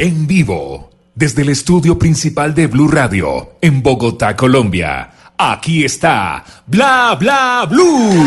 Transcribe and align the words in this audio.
En 0.00 0.28
vivo, 0.28 0.90
desde 1.16 1.42
el 1.42 1.48
estudio 1.48 1.98
principal 1.98 2.54
de 2.54 2.68
Blue 2.68 2.86
Radio, 2.86 3.54
en 3.60 3.82
Bogotá, 3.82 4.36
Colombia. 4.36 5.10
Aquí 5.36 5.84
está 5.84 6.44
Bla 6.68 7.16
Bla 7.18 7.66
Blue. 7.68 8.24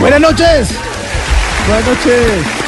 Buenas 0.00 0.20
noches. 0.22 0.70
Buenas 1.68 1.86
noches. 1.86 2.60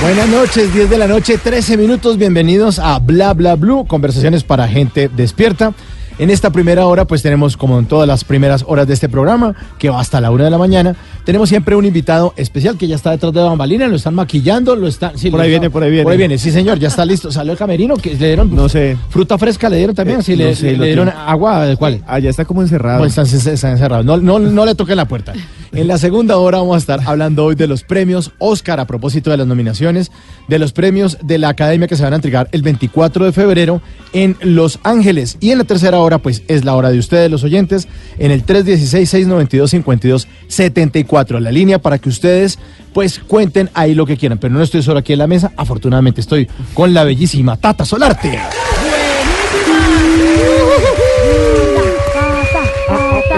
Buenas 0.00 0.28
noches, 0.30 0.72
10 0.72 0.88
de 0.88 0.96
la 0.96 1.06
noche, 1.06 1.36
13 1.36 1.76
minutos. 1.76 2.16
Bienvenidos 2.16 2.78
a 2.78 2.98
Bla 3.00 3.34
Bla 3.34 3.54
Blue, 3.56 3.86
conversaciones 3.86 4.44
para 4.44 4.66
gente 4.66 5.10
despierta. 5.10 5.74
En 6.22 6.30
esta 6.30 6.50
primera 6.50 6.86
hora, 6.86 7.04
pues 7.04 7.20
tenemos, 7.20 7.56
como 7.56 7.80
en 7.80 7.86
todas 7.86 8.06
las 8.06 8.22
primeras 8.22 8.64
horas 8.68 8.86
de 8.86 8.94
este 8.94 9.08
programa, 9.08 9.56
que 9.76 9.90
va 9.90 9.98
hasta 9.98 10.20
la 10.20 10.30
una 10.30 10.44
de 10.44 10.50
la 10.50 10.56
mañana, 10.58 10.94
tenemos 11.24 11.48
siempre 11.48 11.74
un 11.74 11.84
invitado 11.84 12.32
especial 12.36 12.78
que 12.78 12.86
ya 12.86 12.94
está 12.94 13.10
detrás 13.10 13.32
de 13.32 13.40
la 13.40 13.46
bambalina, 13.46 13.88
lo 13.88 13.96
están 13.96 14.14
maquillando, 14.14 14.76
lo 14.76 14.86
están... 14.86 15.18
sí, 15.18 15.32
Por 15.32 15.40
ahí 15.40 15.50
viene, 15.50 15.68
por 15.68 15.82
ahí 15.82 15.90
viene. 15.90 16.04
Por 16.04 16.12
ahí 16.12 16.18
viene, 16.18 16.38
sí 16.38 16.52
señor, 16.52 16.78
ya 16.78 16.86
está 16.86 17.04
listo. 17.04 17.32
Salió 17.32 17.50
el 17.50 17.58
camerino, 17.58 17.96
que 17.96 18.10
le 18.14 18.26
dieron... 18.28 18.54
No 18.54 18.68
sé. 18.68 18.96
Fruta 19.08 19.36
fresca 19.36 19.68
le 19.68 19.78
dieron 19.78 19.96
también, 19.96 20.20
Eh, 20.20 20.22
sí, 20.22 20.36
le, 20.36 20.54
sé, 20.54 20.70
le 20.70 20.76
lo 20.76 20.84
dieron 20.84 21.08
tiene. 21.08 21.20
agua, 21.26 21.66
¿de 21.66 21.76
cuál? 21.76 22.04
Allá 22.06 22.30
está 22.30 22.44
como 22.44 22.62
encerrado. 22.62 23.00
Pues 23.00 23.18
encerrados. 23.18 24.04
No, 24.06 24.16
no, 24.18 24.38
no 24.38 24.64
le 24.64 24.76
toquen 24.76 24.98
la 24.98 25.08
puerta. 25.08 25.32
En 25.74 25.88
la 25.88 25.96
segunda 25.96 26.36
hora 26.36 26.58
vamos 26.58 26.74
a 26.74 26.78
estar 26.78 27.00
hablando 27.06 27.46
hoy 27.46 27.54
de 27.54 27.66
los 27.66 27.82
premios 27.82 28.32
Oscar 28.38 28.78
a 28.78 28.86
propósito 28.86 29.30
de 29.30 29.38
las 29.38 29.46
nominaciones, 29.46 30.12
de 30.46 30.58
los 30.58 30.72
premios 30.72 31.16
de 31.22 31.38
la 31.38 31.48
Academia 31.48 31.88
que 31.88 31.96
se 31.96 32.02
van 32.02 32.12
a 32.12 32.16
entregar 32.16 32.46
el 32.52 32.60
24 32.60 33.24
de 33.24 33.32
febrero 33.32 33.80
en 34.12 34.36
Los 34.42 34.80
Ángeles. 34.82 35.38
Y 35.40 35.50
en 35.50 35.56
la 35.56 35.64
tercera 35.64 35.98
hora, 36.00 36.18
pues 36.18 36.42
es 36.46 36.66
la 36.66 36.76
hora 36.76 36.90
de 36.90 36.98
ustedes, 36.98 37.30
los 37.30 37.42
oyentes, 37.42 37.88
en 38.18 38.32
el 38.32 38.44
316-692-5274. 38.44 41.38
La 41.38 41.50
línea 41.50 41.80
para 41.80 41.96
que 41.96 42.10
ustedes, 42.10 42.58
pues 42.92 43.18
cuenten 43.20 43.70
ahí 43.72 43.94
lo 43.94 44.04
que 44.04 44.18
quieran. 44.18 44.36
Pero 44.36 44.52
no 44.52 44.60
estoy 44.60 44.82
solo 44.82 44.98
aquí 44.98 45.14
en 45.14 45.20
la 45.20 45.26
mesa. 45.26 45.52
Afortunadamente 45.56 46.20
estoy 46.20 46.50
con 46.74 46.92
la 46.92 47.04
bellísima 47.04 47.56
Tata 47.56 47.86
Solarte. 47.86 48.38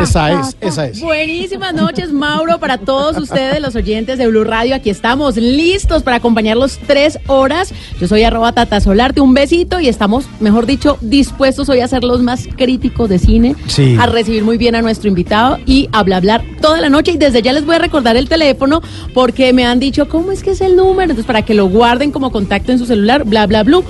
Esa 0.05 0.33
es, 0.41 0.57
esa 0.61 0.87
es. 0.87 1.01
Buenísimas 1.01 1.73
noches, 1.75 2.13
Mauro, 2.13 2.59
para 2.61 2.79
todos 2.79 3.17
ustedes, 3.17 3.61
los 3.61 3.75
oyentes 3.75 4.19
de 4.19 4.27
Blue 4.27 4.45
Radio. 4.45 4.75
Aquí 4.75 4.91
estamos 4.91 5.37
listos 5.37 6.03
para 6.03 6.19
acompañarlos 6.19 6.79
tres 6.87 7.19
horas. 7.27 7.73
Yo 7.99 8.07
soy 8.07 8.23
arroba 8.23 8.53
Tata 8.53 8.81
Solarte, 8.81 9.21
un 9.23 9.33
besito 9.33 9.81
y 9.81 9.89
estamos, 9.89 10.27
mejor 10.41 10.67
dicho, 10.67 10.99
dispuestos 11.01 11.69
hoy 11.71 11.81
a 11.81 11.89
ser 11.89 12.05
los 12.05 12.23
más 12.23 12.47
críticos 12.57 13.09
de 13.09 13.19
cine, 13.19 13.57
Sí. 13.67 13.97
a 13.99 14.07
recibir 14.07 14.45
muy 14.45 14.59
bien 14.59 14.75
a 14.75 14.83
nuestro 14.83 15.09
invitado 15.09 15.59
y 15.67 15.89
a 15.93 16.03
bla, 16.03 16.19
hablar 16.19 16.45
toda 16.61 16.81
la 16.81 16.91
noche. 16.91 17.13
Y 17.13 17.17
desde 17.17 17.41
ya 17.43 17.53
les 17.53 17.65
voy 17.65 17.77
a 17.77 17.79
recordar 17.79 18.17
el 18.17 18.29
teléfono 18.29 18.83
porque 19.15 19.53
me 19.53 19.65
han 19.65 19.81
dicho, 19.81 20.09
¿cómo 20.09 20.33
es 20.33 20.43
que 20.43 20.51
es 20.51 20.61
el 20.61 20.77
número? 20.77 21.03
Entonces, 21.05 21.25
para 21.27 21.43
que 21.43 21.55
lo 21.55 21.67
guarden 21.69 22.13
como 22.13 22.31
contacto 22.31 22.73
en 22.73 22.79
su 22.79 22.87
celular, 22.87 23.25
bla, 23.25 23.47
bla, 23.47 23.63
blue, 23.63 23.85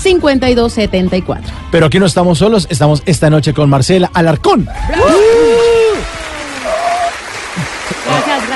316-692-5274. 0.00 1.40
Pero 1.70 1.86
aquí 1.86 1.98
no 1.98 2.06
estamos 2.06 2.38
solos, 2.38 2.66
estamos 2.70 3.02
esta 3.06 3.30
noche 3.30 3.54
con 3.54 3.68
Marcela 3.68 4.10
Alarcón. 4.12 4.68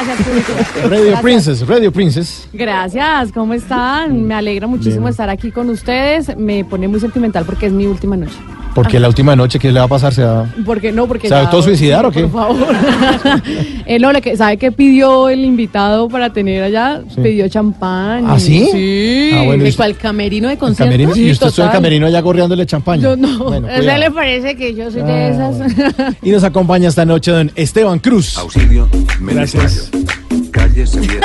Gracias, 0.06 0.26
público. 0.28 0.52
Radio 0.88 1.04
Gracias. 1.04 1.20
Princess, 1.22 1.66
Radio 1.66 1.92
Princess. 1.92 2.48
Gracias, 2.52 3.32
¿cómo 3.32 3.54
están? 3.54 4.26
Me 4.26 4.34
alegra 4.34 4.66
muchísimo 4.66 5.00
Bien. 5.02 5.10
estar 5.10 5.28
aquí 5.30 5.50
con 5.50 5.70
ustedes. 5.70 6.36
Me 6.36 6.64
pone 6.64 6.88
muy 6.88 7.00
sentimental 7.00 7.44
porque 7.44 7.66
es 7.66 7.72
mi 7.72 7.86
última 7.86 8.16
noche. 8.16 8.34
Porque 8.74 8.98
la 8.98 9.06
última 9.06 9.36
noche, 9.36 9.60
¿qué 9.60 9.70
le 9.70 9.78
va 9.78 9.84
a 9.84 9.88
pasar? 9.88 10.12
¿Se 10.12 10.24
va- 10.24 10.46
¿Por 10.66 10.80
qué 10.80 10.90
no? 10.90 11.06
Porque 11.06 11.28
¿Se 11.28 11.34
va 11.34 11.42
a 11.42 11.44
autosuicidar 11.44 12.06
o 12.06 12.10
qué? 12.10 12.22
Por 12.26 12.32
favor. 12.32 12.74
Eh, 13.86 13.98
no, 13.98 14.12
le 14.12 14.22
que- 14.22 14.34
¿sabe 14.34 14.56
qué 14.56 14.72
pidió 14.72 15.28
el 15.28 15.44
invitado 15.44 16.08
para 16.08 16.32
tener 16.32 16.62
allá? 16.62 17.02
Sí. 17.14 17.20
Pidió 17.20 17.46
champán. 17.48 18.24
¿Ah, 18.26 18.40
sí? 18.40 18.66
Sí. 18.72 19.30
Ah, 19.34 19.42
bueno, 19.44 19.62
¿De 19.62 19.68
y- 19.68 19.72
cuál 19.74 19.94
camerino 19.96 20.48
de 20.48 20.56
concierto? 20.56 20.84
camerino, 20.90 21.14
Sí, 21.14 21.26
y 21.26 21.30
usted 21.30 21.48
estuvo 21.48 21.66
en 21.66 21.72
camerino 21.72 22.06
allá 22.06 22.20
gorreándole 22.22 22.64
champaña. 22.64 23.02
Yo 23.02 23.16
no. 23.16 23.44
Bueno, 23.44 23.68
¿A 23.68 23.78
le 23.98 24.10
parece 24.10 24.56
que 24.56 24.74
yo 24.74 24.90
soy 24.90 25.02
Ah, 25.02 25.04
de 25.04 25.28
esas? 25.30 25.56
bueno. 25.58 26.16
Y 26.22 26.30
nos 26.30 26.44
acompaña 26.44 26.88
esta 26.88 27.04
noche 27.04 27.30
don 27.30 27.52
Esteban 27.56 27.98
Cruz. 27.98 28.38
Auxilio, 28.38 28.88
Gracias. 29.20 29.90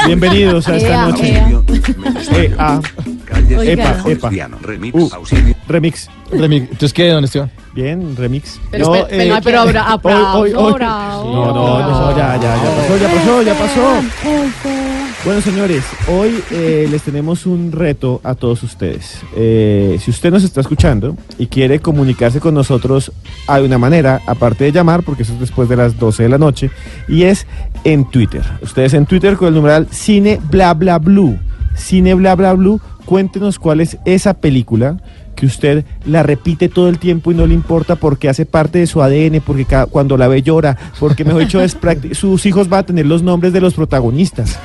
Bienvenidos 0.05 0.67
a 0.67 0.75
esta 0.77 1.07
noche. 1.07 1.33
ea. 1.33 1.49
Epa, 3.61 3.97
epa. 4.07 4.29
Remix, 4.61 4.95
Uh. 4.95 5.09
remix. 5.67 6.09
Remi, 6.31 6.57
¿Entonces 6.57 6.93
qué, 6.93 7.09
don 7.09 7.23
Esteban? 7.23 7.49
Bien, 7.73 8.15
remix. 8.15 8.59
Pero 8.71 8.85
No, 8.87 8.95
espera, 8.95 9.37
eh, 9.37 9.41
pero- 9.43 9.59
ahora, 9.61 9.85
hoy- 9.87 9.93
aplauso, 9.93 10.39
hoy- 10.39 10.53
hoy- 10.55 10.73
bravo. 10.73 11.23
No, 11.33 11.45
no, 11.53 11.79
no, 11.89 12.17
ya, 12.17 12.35
ya, 12.35 12.55
ya 12.55 12.75
pasó, 12.75 12.97
ya 12.97 13.13
pasó, 13.13 13.41
ya 13.41 13.53
pasó. 13.53 14.01
Bueno, 15.25 15.41
señores, 15.41 15.83
hoy 16.07 16.41
eh, 16.49 16.87
les 16.89 17.01
tenemos 17.01 17.45
un 17.45 17.73
reto 17.73 18.21
a 18.23 18.35
todos 18.35 18.63
ustedes. 18.63 19.19
Eh, 19.35 19.97
si 20.01 20.11
usted 20.11 20.31
nos 20.31 20.45
está 20.45 20.61
escuchando 20.61 21.17
y 21.37 21.47
quiere 21.47 21.81
comunicarse 21.81 22.39
con 22.39 22.53
nosotros, 22.53 23.11
hay 23.45 23.65
una 23.65 23.77
manera, 23.77 24.21
aparte 24.25 24.63
de 24.63 24.71
llamar, 24.71 25.03
porque 25.03 25.23
eso 25.23 25.33
es 25.33 25.41
después 25.41 25.67
de 25.67 25.75
las 25.75 25.99
12 25.99 26.23
de 26.23 26.29
la 26.29 26.37
noche, 26.37 26.71
y 27.09 27.23
es 27.23 27.47
en 27.83 28.09
Twitter. 28.09 28.43
Ustedes 28.61 28.93
en 28.93 29.05
Twitter 29.05 29.35
con 29.35 29.49
el 29.49 29.55
numeral 29.55 29.87
Cine 29.91 30.39
Bla 30.49 30.73
Bla 30.73 30.99
Blue. 30.99 31.37
Cine 31.75 32.13
Bla 32.13 32.35
Bla 32.35 32.53
Blue, 32.53 32.79
cuéntenos 33.03 33.59
cuál 33.59 33.81
es 33.81 33.97
esa 34.05 34.35
película 34.35 35.01
que 35.39 35.45
usted 35.45 35.85
la 36.05 36.21
repite 36.21 36.67
todo 36.67 36.89
el 36.89 36.99
tiempo 36.99 37.31
y 37.31 37.35
no 37.35 37.47
le 37.47 37.53
importa 37.53 37.95
porque 37.95 38.27
hace 38.27 38.45
parte 38.45 38.79
de 38.79 38.87
su 38.87 39.01
ADN, 39.01 39.41
porque 39.45 39.65
cuando 39.89 40.17
la 40.17 40.27
ve 40.27 40.41
llora, 40.41 40.77
porque 40.99 41.23
mejor 41.23 41.43
dicho, 41.43 41.61
es 41.61 41.77
sus 42.11 42.45
hijos 42.45 42.67
van 42.67 42.81
a 42.81 42.85
tener 42.85 43.05
los 43.05 43.23
nombres 43.23 43.53
de 43.53 43.61
los 43.61 43.73
protagonistas. 43.73 44.59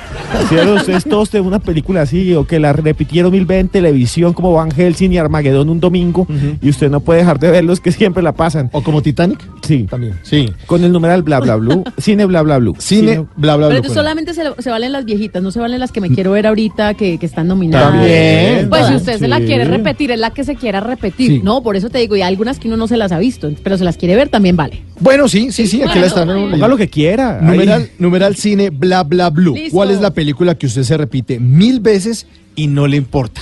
¿Cierto? 0.48 0.74
Ustedes 0.74 1.04
todos 1.08 1.30
tienen 1.30 1.46
una 1.46 1.60
película 1.60 2.02
así, 2.02 2.34
o 2.34 2.44
que 2.44 2.58
la 2.58 2.72
repitieron 2.72 3.30
mil 3.30 3.46
veces 3.46 3.60
en 3.60 3.68
televisión 3.68 4.32
como 4.32 4.52
Van 4.52 4.72
Helsing 4.72 5.12
y 5.12 5.18
Armagedón 5.18 5.68
un 5.68 5.78
domingo, 5.78 6.26
y 6.60 6.68
usted 6.68 6.90
no 6.90 6.98
puede 6.98 7.20
dejar 7.20 7.38
de 7.38 7.52
verlos 7.52 7.78
que 7.78 7.92
siempre 7.92 8.22
la 8.22 8.32
pasan. 8.32 8.68
¿O 8.72 8.82
como 8.82 9.00
Titanic? 9.00 9.38
Sí, 9.64 9.86
También. 9.88 10.14
Sí. 10.22 10.52
con 10.66 10.84
el 10.84 10.92
numeral 10.92 11.22
bla 11.22 11.40
bla 11.40 11.56
blue, 11.56 11.84
cine 11.98 12.24
bla 12.26 12.42
bla 12.42 12.58
blue. 12.58 12.74
Cine, 12.78 13.26
bla, 13.36 13.56
bla, 13.56 13.56
bla. 13.56 13.66
Pero 13.68 13.76
entonces 13.78 13.94
solamente 13.94 14.34
se, 14.34 14.42
se 14.58 14.70
valen 14.70 14.92
las 14.92 15.04
viejitas, 15.04 15.42
no 15.42 15.50
se 15.50 15.60
valen 15.60 15.80
las 15.80 15.92
que 15.92 16.00
me 16.00 16.10
quiero 16.10 16.32
ver 16.32 16.46
ahorita 16.46 16.94
que, 16.94 17.18
que 17.18 17.26
están 17.26 17.48
nominadas. 17.48 17.92
También. 17.92 18.68
Pues 18.68 18.86
si 18.86 18.94
usted 18.94 19.18
se 19.18 19.28
la 19.28 19.38
quiere 19.40 19.64
repetir, 19.64 20.10
es 20.10 20.18
la 20.18 20.30
que 20.30 20.44
se 20.44 20.54
quiera 20.56 20.80
repetir. 20.80 21.30
Sí. 21.30 21.40
No, 21.42 21.62
por 21.62 21.76
eso 21.76 21.90
te 21.90 21.98
digo, 21.98 22.16
y 22.16 22.22
hay 22.22 22.28
algunas 22.28 22.58
que 22.58 22.68
uno 22.68 22.76
no 22.76 22.86
se 22.88 22.96
las 22.96 23.12
ha 23.12 23.18
visto, 23.18 23.50
pero 23.62 23.78
se 23.78 23.84
las 23.84 23.96
quiere 23.96 24.16
ver, 24.16 24.28
también 24.28 24.56
vale. 24.56 24.82
Bueno, 25.00 25.28
sí, 25.28 25.50
sí, 25.52 25.66
sí, 25.66 25.78
aquí 25.82 25.86
Bueno, 25.86 26.00
la 26.02 26.06
están. 26.06 26.28
Ponga 26.50 26.68
lo 26.68 26.76
que 26.76 26.88
quiera. 26.88 27.38
ahí. 27.38 27.44
Numeral, 27.46 27.90
numeral 27.98 28.36
cine 28.36 28.70
bla 28.70 29.02
bla 29.02 29.30
blue. 29.30 29.54
Listo. 29.54 29.74
¿Cuál 29.76 29.90
es 29.90 30.00
la 30.00 30.12
película 30.12 30.54
que 30.54 30.66
usted 30.66 30.82
se 30.82 30.96
repite 30.96 31.38
mil 31.40 31.80
veces 31.80 32.26
y 32.54 32.66
no 32.66 32.86
le 32.86 32.96
importa? 32.96 33.40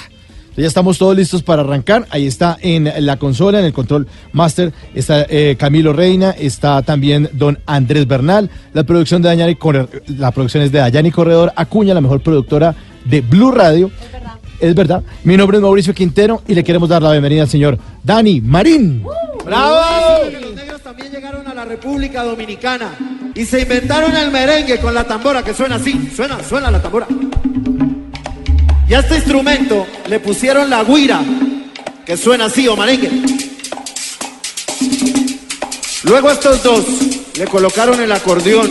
Ya 0.56 0.66
estamos 0.66 0.98
todos 0.98 1.16
listos 1.16 1.42
para 1.42 1.62
arrancar. 1.62 2.06
Ahí 2.10 2.26
está 2.26 2.58
en 2.60 2.90
la 3.06 3.16
consola, 3.16 3.58
en 3.58 3.64
el 3.64 3.72
control 3.72 4.06
master, 4.32 4.72
está 4.94 5.26
eh, 5.28 5.56
Camilo 5.58 5.92
Reina, 5.92 6.30
está 6.30 6.82
también 6.82 7.30
don 7.32 7.58
Andrés 7.66 8.06
Bernal. 8.06 8.50
La 8.74 8.84
producción 8.84 9.22
de 9.22 9.28
Dayani 9.28 9.54
Corredor, 9.56 10.02
la 10.08 10.30
producción 10.30 10.62
es 10.62 10.72
de 10.72 10.80
Dayani 10.80 11.10
Corredor 11.10 11.52
Acuña, 11.56 11.94
la 11.94 12.00
mejor 12.00 12.20
productora 12.20 12.74
de 13.04 13.20
Blue 13.22 13.50
Radio. 13.50 13.90
Es 14.60 14.74
verdad. 14.74 15.02
Mi 15.24 15.36
nombre 15.36 15.56
es 15.56 15.62
Mauricio 15.62 15.94
Quintero 15.94 16.42
y 16.46 16.54
le 16.54 16.62
queremos 16.62 16.88
dar 16.88 17.02
la 17.02 17.10
bienvenida 17.10 17.42
al 17.42 17.48
señor 17.48 17.78
Dani 18.02 18.40
Marín. 18.40 19.02
¡Bravo! 19.44 20.30
Los 20.30 20.54
negros 20.54 20.82
también 20.82 21.10
llegaron 21.10 21.48
a 21.48 21.54
la 21.54 21.64
República 21.64 22.22
Dominicana 22.22 22.90
y 23.34 23.44
se 23.44 23.62
inventaron 23.62 24.14
el 24.16 24.30
merengue 24.30 24.78
con 24.78 24.94
la 24.94 25.04
tambora 25.04 25.42
que 25.42 25.54
suena 25.54 25.76
así, 25.76 26.10
suena, 26.14 26.44
suena 26.44 26.70
la 26.70 26.80
tambora. 26.80 27.08
Y 28.92 28.94
a 28.94 29.00
este 29.00 29.14
instrumento 29.14 29.86
le 30.06 30.20
pusieron 30.20 30.68
la 30.68 30.84
guira 30.84 31.22
que 32.04 32.14
suena 32.14 32.44
así 32.44 32.68
o 32.68 32.76
merengue. 32.76 33.10
Luego 36.02 36.30
estos 36.30 36.62
dos 36.62 36.84
le 37.38 37.46
colocaron 37.46 37.98
el 38.02 38.12
acordeón 38.12 38.70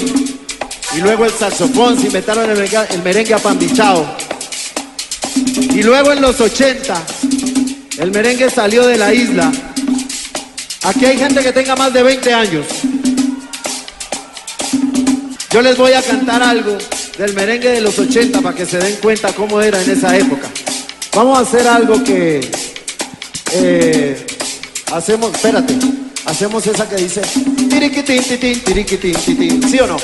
y 0.96 1.02
luego 1.02 1.26
el 1.26 1.32
saxofón, 1.32 2.00
se 2.00 2.06
inventaron 2.06 2.48
el 2.52 2.56
merengue, 2.56 2.94
el 2.94 3.02
merengue. 3.02 3.36
Y 5.74 5.82
luego 5.82 6.12
en 6.12 6.22
los 6.22 6.40
80 6.40 7.04
el 7.98 8.12
merengue 8.12 8.52
salió 8.52 8.86
de 8.86 9.00
la 9.00 9.12
isla 9.16 9.52
Aquí 10.84 11.04
hay 11.04 11.18
gente 11.18 11.42
que 11.42 11.52
tenga 11.52 11.76
más 11.76 11.92
de 11.94 12.04
20 12.04 12.32
años. 12.32 12.68
Yo 15.50 15.64
les 15.64 15.76
voy 15.76 15.94
a 15.94 16.04
cantar 16.04 16.44
algo 16.44 16.78
del 17.22 17.36
merengue 17.36 17.70
de 17.70 17.82
los 17.82 18.00
80 18.00 18.42
para 18.42 18.56
que 18.56 18.66
se 18.66 18.80
den 18.80 18.96
cuenta 18.96 19.32
cómo 19.34 19.62
era 19.62 19.80
en 19.80 19.92
esa 19.92 20.18
época. 20.18 20.50
Vamos 21.16 21.38
a 21.38 21.42
hacer 21.42 21.68
algo 21.68 22.04
que 22.04 22.42
eh, 23.54 24.26
hacemos, 24.92 25.32
espérate, 25.32 25.76
hacemos 26.26 26.66
esa 26.66 26.90
que 26.90 26.96
dice 26.96 27.22
tiriquitín, 27.70 28.24
titín, 28.24 28.60
tiriquitín, 28.62 29.14
titín, 29.14 29.70
¿sí 29.70 29.80
o 29.80 29.86
no? 29.86 29.98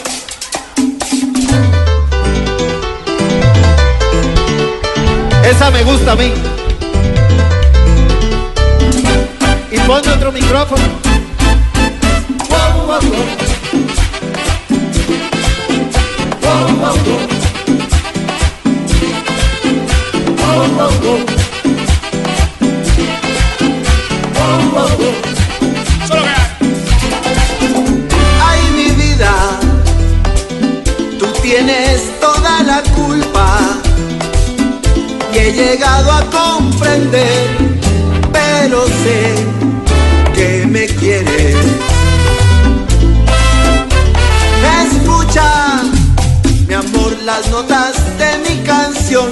Esa 5.43 5.71
me 5.71 5.83
gusta 5.83 6.11
a 6.11 6.15
mí. 6.15 6.31
Y 9.71 9.79
ponme 9.79 10.13
otro 10.13 10.31
micrófono. 10.31 11.07
Ay, 28.43 28.61
mi 28.75 28.91
vida, 28.91 29.59
tú 31.19 31.25
tienes 31.41 32.19
toda 32.19 32.63
la 32.63 32.83
culpa 32.95 33.57
y 35.33 35.37
he 35.37 35.51
llegado 35.53 36.11
a 36.11 36.21
comprender, 36.29 37.57
pero 38.31 38.85
sé 38.85 39.56
las 47.27 47.49
notas 47.49 47.93
de 48.17 48.37
mi 48.37 48.63
canción, 48.65 49.29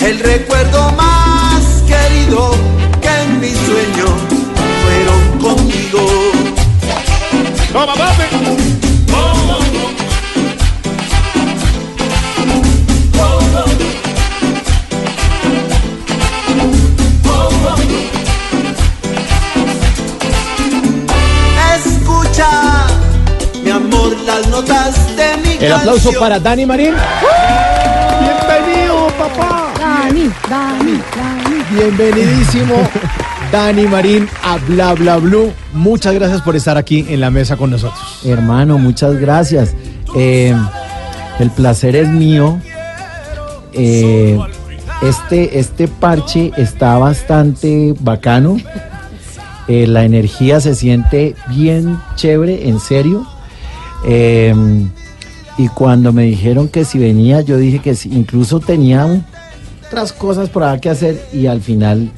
el 0.00 0.18
recuerdo 0.18 0.90
más 0.96 1.62
querido 1.86 2.50
que 3.00 3.08
en 3.22 3.38
mi 3.38 3.50
sueño 3.50 4.08
fueron 4.82 5.22
conmigo. 5.38 6.04
Escucha, 21.76 22.86
mi 23.62 23.70
amor, 23.70 24.16
las 24.26 24.48
notas 24.48 25.07
El 25.60 25.72
aplauso 25.72 26.12
para 26.18 26.38
Dani 26.38 26.66
Marín. 26.66 26.94
¡Bienvenido, 28.20 29.08
papá! 29.18 29.72
Dani, 29.78 30.30
Dani, 30.48 31.00
Dani. 31.16 31.64
Bienvenidísimo, 31.70 32.74
Dani 33.50 33.86
Marín, 33.86 34.28
a 34.44 34.56
Bla 34.58 34.94
Bla 34.94 35.16
Blue. 35.16 35.52
Muchas 35.72 36.14
gracias 36.14 36.42
por 36.42 36.54
estar 36.54 36.76
aquí 36.76 37.04
en 37.08 37.20
la 37.20 37.30
mesa 37.30 37.56
con 37.56 37.70
nosotros. 37.70 38.20
Hermano, 38.24 38.78
muchas 38.78 39.16
gracias. 39.16 39.74
Eh, 40.14 40.54
el 41.40 41.50
placer 41.50 41.96
es 41.96 42.08
mío. 42.08 42.60
Eh, 43.72 44.38
este, 45.02 45.58
este 45.58 45.88
parche 45.88 46.52
está 46.56 46.98
bastante 46.98 47.94
bacano. 47.98 48.58
Eh, 49.66 49.86
la 49.88 50.04
energía 50.04 50.60
se 50.60 50.76
siente 50.76 51.34
bien 51.48 51.98
chévere, 52.14 52.68
en 52.68 52.78
serio. 52.78 53.26
Y 55.58 55.68
cuando 55.68 56.12
me 56.12 56.22
dijeron 56.22 56.68
que 56.68 56.84
si 56.84 56.98
venía, 56.98 57.40
yo 57.40 57.56
dije 57.56 57.80
que 57.80 57.94
sí. 57.94 58.08
Incluso 58.12 58.60
tenía 58.60 59.24
otras 59.86 60.12
cosas 60.12 60.48
por 60.48 60.62
allá 60.62 60.80
que 60.80 60.88
hacer 60.88 61.20
y 61.32 61.46
al 61.46 61.60
final 61.60 62.10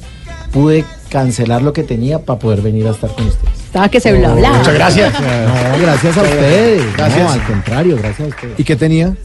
pude 0.51 0.85
cancelar 1.09 1.61
lo 1.61 1.73
que 1.73 1.83
tenía 1.83 2.19
para 2.19 2.39
poder 2.39 2.61
venir 2.61 2.87
a 2.87 2.91
estar 2.91 3.13
con 3.15 3.27
ustedes. 3.27 3.55
Estaba 3.65 3.89
que 3.89 3.99
se 3.99 4.13
bla 4.17 4.33
bla. 4.33 4.51
Muchas 4.53 4.73
gracias. 4.73 5.13
No, 5.21 5.81
gracias 5.81 6.17
a 6.17 6.21
ustedes. 6.23 6.93
Gracias. 6.95 7.23
No, 7.23 7.31
al 7.31 7.43
contrario, 7.45 7.97
gracias 7.97 8.27
a 8.27 8.29
ustedes. 8.29 8.59
¿Y 8.59 8.63
qué 8.63 8.75
tenía? 8.75 9.15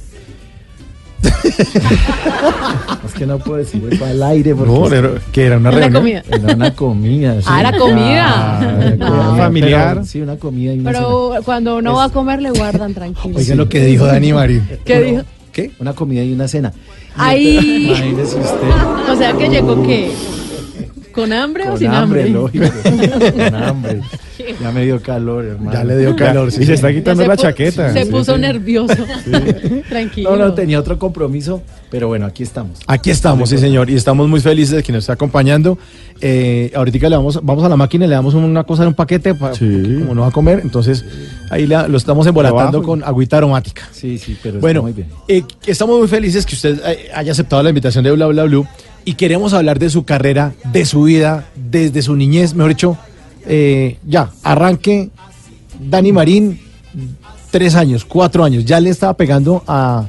Es 3.07 3.13
que 3.15 3.27
no 3.27 3.39
puedo 3.39 3.59
decir 3.59 3.83
eso 3.91 4.05
al 4.05 4.23
aire 4.23 4.55
porque 4.55 5.21
que 5.33 5.45
era 5.47 5.57
una 5.59 5.71
Una 5.71 5.79
reunión. 5.79 6.03
comida. 6.03 6.23
era 6.31 6.55
una 6.55 6.75
comida. 6.75 7.41
sí. 7.41 7.47
Ah, 7.49 7.61
era 7.61 7.79
comida. 7.79 8.27
Ah, 8.29 8.93
Ah. 9.01 9.35
familiar. 9.39 9.95
pero 9.95 10.05
sí, 10.07 10.21
una 10.21 10.37
comida 10.37 10.73
y 10.73 10.81
una 10.81 10.93
Pero 10.93 11.33
cuando 11.45 11.77
uno 11.77 11.95
va 11.95 12.05
a 12.05 12.09
comer 12.11 12.43
le 12.43 12.51
guardan 12.51 12.95
tranquilo. 12.95 13.37
Oigan 13.39 13.59
lo 13.59 13.69
que 13.69 13.85
dijo 13.85 14.07
Dani 14.07 14.33
Marín. 14.33 14.69
¿Qué 14.85 15.01
dijo? 15.03 15.23
¿Qué? 15.53 15.71
Una 15.79 15.93
comida 15.95 16.23
y 16.23 16.33
una 16.33 16.49
cena. 16.49 16.73
Ahí. 17.17 17.87
Imagínese 17.91 18.37
usted. 18.37 19.11
O 19.13 19.17
sea 19.17 19.33
que 19.33 19.49
llegó 19.49 19.83
qué? 19.83 20.11
¿Con 21.13 21.33
hambre 21.33 21.69
o 21.71 21.77
sin 21.79 21.89
hambre, 21.91 22.25
hambre? 22.25 22.35
lógico. 22.35 22.67
Con 23.35 23.55
hambre. 23.55 24.01
Ya 24.61 24.73
me 24.73 24.85
dio 24.85 25.01
calor, 25.03 25.45
hermano. 25.45 25.73
Ya 25.73 25.85
le 25.85 25.97
dio 25.99 26.15
calor. 26.17 26.51
sí. 26.53 26.63
Y 26.63 26.67
se 26.67 26.75
está 26.75 26.93
quitando 26.93 27.23
se 27.23 27.29
la 27.29 27.37
chaqueta. 27.37 27.93
Se 27.93 28.07
puso 28.07 28.35
sí. 28.35 28.41
nervioso. 28.41 28.95
Tranquilo. 29.89 30.31
No, 30.31 30.37
no, 30.47 30.55
tenía 30.55 30.79
otro 30.81 30.99
compromiso, 30.99 31.63
pero 31.91 32.09
bueno, 32.09 32.27
aquí 32.27 32.43
estamos. 32.43 32.81
Aquí 32.87 33.11
estamos, 33.11 33.51
sí 33.51 33.59
señor, 33.59 33.91
y 33.91 33.95
estamos 33.95 34.29
muy 34.29 34.41
felices 34.41 34.77
de 34.77 34.83
que 34.83 34.93
nos 34.93 35.05
está 35.05 35.15
acompañando. 35.15 35.79
Eh, 36.21 36.73
ahorita 36.75 37.09
le 37.11 37.17
vamos, 37.17 37.41
vamos 37.43 37.63
a 37.65 37.69
la 37.69 37.77
máquina 37.77 38.07
y 38.07 38.09
le 38.09 38.15
damos 38.15 38.33
una 38.35 38.65
cosa 38.65 38.83
en 38.85 38.89
un 38.89 38.95
paquete 38.95 39.35
para 39.35 39.55
Sí. 39.55 39.97
como 40.01 40.15
no 40.15 40.23
va 40.23 40.29
a 40.29 40.31
comer, 40.31 40.61
entonces 40.63 41.05
ahí 41.51 41.67
la- 41.67 41.89
lo 41.89 41.99
estamos 41.99 42.27
embolatando 42.27 42.83
con 42.83 43.05
agüita 43.05 43.37
aromática. 43.37 43.83
Sí, 43.93 44.17
sí, 44.19 44.37
pero 44.43 44.59
Bueno, 44.61 44.81
está 44.81 44.83
muy 44.83 44.93
bien. 44.93 45.09
eh, 45.29 45.43
estamos 45.67 45.99
muy 45.99 46.09
felices 46.09 46.47
que 46.47 46.55
usted 46.55 46.81
haya 47.15 47.33
aceptado 47.33 47.63
la 47.63 47.69
invitación 47.69 48.03
de 48.03 48.13
Bla 48.13 48.27
Bla 48.29 48.45
Blue 48.45 48.67
y 49.05 49.13
queremos 49.15 49.53
hablar 49.53 49.79
de 49.79 49.91
su 49.91 50.05
carrera, 50.05 50.55
de 50.73 50.87
su 50.87 51.03
vida, 51.03 51.45
desde 51.55 52.01
su 52.01 52.17
niñez, 52.17 52.55
mejor 52.55 52.71
dicho, 52.71 52.97
eh, 53.47 53.99
ya, 54.07 54.31
arranque, 54.43 55.11
Dani 55.81 56.13
Marín, 56.13 56.61
tres 57.51 57.75
años, 57.75 58.05
cuatro 58.05 58.45
años, 58.45 58.65
ya 58.65 58.81
le 58.81 58.91
estaba 58.91 59.15
pegando 59.15 59.63
a, 59.67 60.05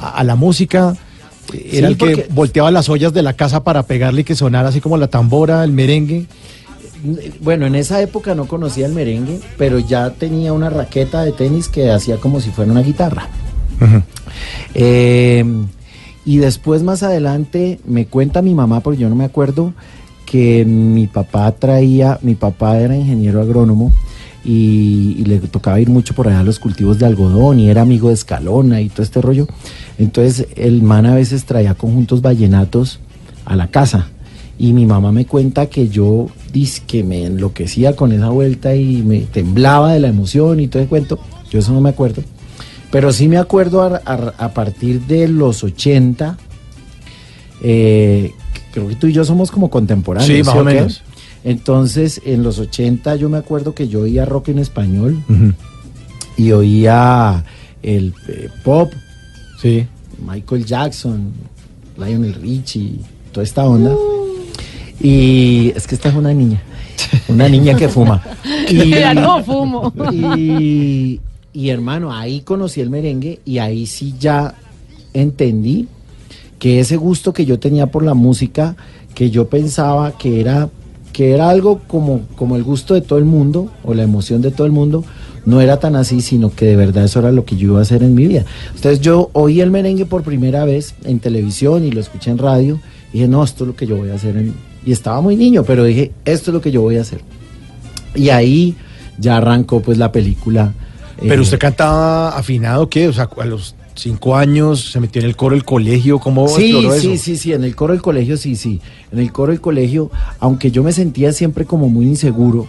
a- 0.00 0.10
a 0.10 0.24
la 0.24 0.34
música, 0.36 0.96
eh, 1.52 1.70
era 1.74 1.88
Sí, 1.88 1.92
el 1.94 1.96
que 1.98 2.26
volteaba 2.30 2.70
las 2.70 2.88
ollas 2.88 3.12
de 3.12 3.22
la 3.22 3.32
casa 3.34 3.62
para 3.64 3.82
pegarle 3.84 4.22
y 4.22 4.24
que 4.24 4.34
sonara 4.34 4.68
así 4.68 4.80
como 4.80 4.96
la 4.96 5.08
tambora, 5.08 5.62
el 5.64 5.72
merengue. 5.72 6.26
Bueno, 7.40 7.66
en 7.66 7.74
esa 7.76 8.00
época 8.02 8.34
no 8.34 8.46
conocía 8.46 8.84
el 8.86 8.92
merengue, 8.92 9.40
pero 9.56 9.78
ya 9.78 10.10
tenía 10.10 10.52
una 10.52 10.68
raqueta 10.68 11.22
de 11.24 11.32
tenis 11.32 11.68
que 11.68 11.90
hacía 11.90 12.18
como 12.18 12.40
si 12.40 12.50
fuera 12.50 12.70
una 12.70 12.82
guitarra. 12.82 13.28
Eh, 14.74 15.44
y 16.24 16.36
después 16.36 16.82
más 16.82 17.02
adelante 17.02 17.80
me 17.86 18.06
cuenta 18.06 18.42
mi 18.42 18.54
mamá, 18.54 18.80
porque 18.80 19.00
yo 19.00 19.08
no 19.08 19.16
me 19.16 19.24
acuerdo, 19.24 19.72
que 20.30 20.64
mi 20.64 21.08
papá 21.08 21.50
traía, 21.50 22.20
mi 22.22 22.36
papá 22.36 22.78
era 22.78 22.94
ingeniero 22.94 23.40
agrónomo 23.40 23.92
y, 24.44 25.24
le 25.24 25.38
tocaba 25.40 25.80
ir 25.80 25.90
mucho 25.90 26.14
por 26.14 26.28
allá 26.28 26.38
a 26.38 26.44
los 26.44 26.60
cultivos 26.60 27.00
de 27.00 27.06
algodón 27.06 27.58
y 27.58 27.68
era 27.68 27.82
amigo 27.82 28.08
de 28.08 28.14
Escalona 28.14 28.80
y 28.80 28.88
todo 28.88 29.02
este 29.02 29.20
rollo. 29.20 29.48
Entonces 29.98 30.46
el 30.54 30.82
man 30.82 31.06
a 31.06 31.16
veces 31.16 31.46
traía 31.46 31.74
conjuntos 31.74 32.22
vallenatos 32.22 33.00
a 33.44 33.56
la 33.56 33.66
casa 33.66 34.08
y 34.56 34.72
mi 34.72 34.86
mamá 34.86 35.10
me 35.10 35.26
cuenta 35.26 35.66
que 35.66 35.88
yo 35.88 36.28
que 36.86 37.02
me 37.02 37.24
enloquecía 37.24 37.96
con 37.96 38.12
esa 38.12 38.28
vuelta 38.28 38.76
y 38.76 39.02
me 39.02 39.22
temblaba 39.22 39.92
de 39.92 40.00
la 40.00 40.08
emoción 40.08 40.60
y 40.60 40.68
todo 40.68 40.82
el 40.82 40.88
cuento. 40.88 41.18
Yo 41.50 41.58
eso 41.58 41.72
no 41.72 41.80
me 41.80 41.90
acuerdo. 41.90 42.22
Pero 42.92 43.12
sí 43.12 43.26
me 43.26 43.38
acuerdo 43.38 43.82
a, 43.82 44.48
partir 44.52 45.00
de 45.02 45.28
los 45.28 45.62
80, 45.62 46.36
eh, 47.62 48.32
creo 48.72 48.88
que 48.88 48.96
tú 48.96 49.06
y 49.06 49.12
yo 49.12 49.24
somos 49.24 49.50
como 49.50 49.70
contemporáneos. 49.70 50.26
Sí, 50.36 50.42
más 50.42 50.54
o 50.56 50.64
qué? 50.64 50.74
menos. 50.74 51.02
Entonces, 51.44 52.20
en 52.24 52.42
los 52.42 52.58
80 52.58 53.16
yo 53.16 53.28
me 53.28 53.38
acuerdo 53.38 53.74
que 53.74 53.88
yo 53.88 54.00
oía 54.00 54.24
rock 54.26 54.48
en 54.48 54.58
español 54.58 55.22
y 56.36 56.52
oía 56.52 57.44
el 57.82 58.12
eh, 58.28 58.48
pop, 58.64 58.92
Sí. 59.60 59.86
Michael 60.26 60.64
Jackson, 60.64 61.32
Lionel 61.98 62.34
Richie, 62.34 63.00
toda 63.32 63.44
esta 63.44 63.64
onda. 63.64 63.94
Y 65.00 65.72
es 65.74 65.86
que 65.86 65.94
esta 65.94 66.08
es 66.10 66.14
una 66.14 66.32
niña, 66.32 66.62
una 67.28 67.48
niña 67.48 67.74
que 67.76 67.88
fuma. 67.88 68.22
Y, 68.70 68.90
Ya 68.90 69.14
no 69.14 69.42
fumo. 69.42 69.92
y, 70.12 71.20
y, 71.52 71.68
hermano, 71.70 72.12
ahí 72.12 72.42
conocí 72.42 72.80
el 72.80 72.88
merengue 72.90 73.40
y 73.44 73.58
ahí 73.58 73.86
sí 73.86 74.14
ya 74.20 74.54
entendí 75.12 75.88
que 76.60 76.78
ese 76.78 76.96
gusto 76.96 77.32
que 77.32 77.46
yo 77.46 77.58
tenía 77.58 77.86
por 77.86 78.04
la 78.04 78.14
música, 78.14 78.76
que 79.14 79.30
yo 79.30 79.48
pensaba 79.48 80.12
que 80.16 80.40
era, 80.40 80.68
que 81.12 81.32
era 81.32 81.48
algo 81.48 81.80
como, 81.88 82.20
como 82.36 82.54
el 82.54 82.62
gusto 82.62 82.94
de 82.94 83.00
todo 83.00 83.18
el 83.18 83.24
mundo 83.24 83.70
o 83.82 83.94
la 83.94 84.04
emoción 84.04 84.42
de 84.42 84.52
todo 84.52 84.66
el 84.66 84.72
mundo, 84.72 85.02
no 85.46 85.62
era 85.62 85.78
tan 85.78 85.96
así, 85.96 86.20
sino 86.20 86.54
que 86.54 86.66
de 86.66 86.76
verdad 86.76 87.04
eso 87.04 87.18
era 87.18 87.32
lo 87.32 87.46
que 87.46 87.56
yo 87.56 87.68
iba 87.68 87.78
a 87.78 87.82
hacer 87.82 88.02
en 88.02 88.14
mi 88.14 88.26
vida. 88.26 88.44
Entonces 88.74 89.00
yo 89.00 89.30
oí 89.32 89.62
el 89.62 89.70
merengue 89.70 90.04
por 90.04 90.22
primera 90.22 90.66
vez 90.66 90.94
en 91.04 91.18
televisión 91.18 91.82
y 91.84 91.92
lo 91.92 92.00
escuché 92.00 92.30
en 92.30 92.36
radio 92.36 92.78
y 93.10 93.14
dije, 93.14 93.28
no, 93.28 93.42
esto 93.42 93.64
es 93.64 93.68
lo 93.68 93.74
que 93.74 93.86
yo 93.86 93.96
voy 93.96 94.10
a 94.10 94.14
hacer. 94.14 94.36
en-". 94.36 94.54
Y 94.84 94.92
estaba 94.92 95.22
muy 95.22 95.36
niño, 95.36 95.64
pero 95.64 95.82
dije, 95.84 96.12
esto 96.26 96.50
es 96.50 96.54
lo 96.54 96.60
que 96.60 96.70
yo 96.70 96.82
voy 96.82 96.98
a 96.98 97.00
hacer. 97.00 97.22
Y 98.14 98.28
ahí 98.28 98.76
ya 99.18 99.38
arrancó 99.38 99.80
pues 99.80 99.96
la 99.96 100.12
película. 100.12 100.74
Pero 101.18 101.36
eh, 101.36 101.40
usted 101.40 101.58
cantaba 101.58 102.36
afinado, 102.36 102.90
¿qué? 102.90 103.08
O 103.08 103.12
sea, 103.14 103.30
a 103.38 103.44
los 103.46 103.74
cinco 103.94 104.36
años 104.36 104.90
se 104.92 105.00
metió 105.00 105.20
en 105.20 105.28
el 105.28 105.36
coro 105.36 105.54
del 105.54 105.64
colegio, 105.64 106.18
¿cómo 106.18 106.48
Sí, 106.48 106.70
exploró 106.70 106.92
sí, 106.98 107.12
eso? 107.12 107.22
sí, 107.24 107.36
sí, 107.36 107.52
en 107.52 107.64
el 107.64 107.74
coro 107.76 107.92
del 107.92 108.02
colegio 108.02 108.36
sí, 108.36 108.56
sí. 108.56 108.80
En 109.12 109.18
el 109.18 109.32
coro 109.32 109.52
del 109.52 109.60
colegio, 109.60 110.10
aunque 110.38 110.70
yo 110.70 110.82
me 110.82 110.92
sentía 110.92 111.32
siempre 111.32 111.64
como 111.64 111.88
muy 111.88 112.06
inseguro, 112.06 112.66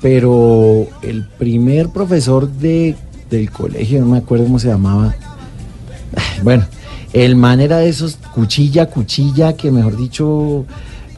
pero 0.00 0.86
el 1.02 1.24
primer 1.38 1.88
profesor 1.90 2.48
de, 2.50 2.96
del 3.30 3.50
colegio, 3.50 4.00
no 4.00 4.06
me 4.06 4.18
acuerdo 4.18 4.44
cómo 4.44 4.58
se 4.58 4.68
llamaba, 4.68 5.14
bueno, 6.42 6.64
el 7.12 7.36
man 7.36 7.60
era 7.60 7.78
de 7.78 7.88
esos 7.88 8.16
cuchilla, 8.34 8.86
cuchilla, 8.86 9.54
que 9.54 9.70
mejor 9.70 9.96
dicho, 9.96 10.64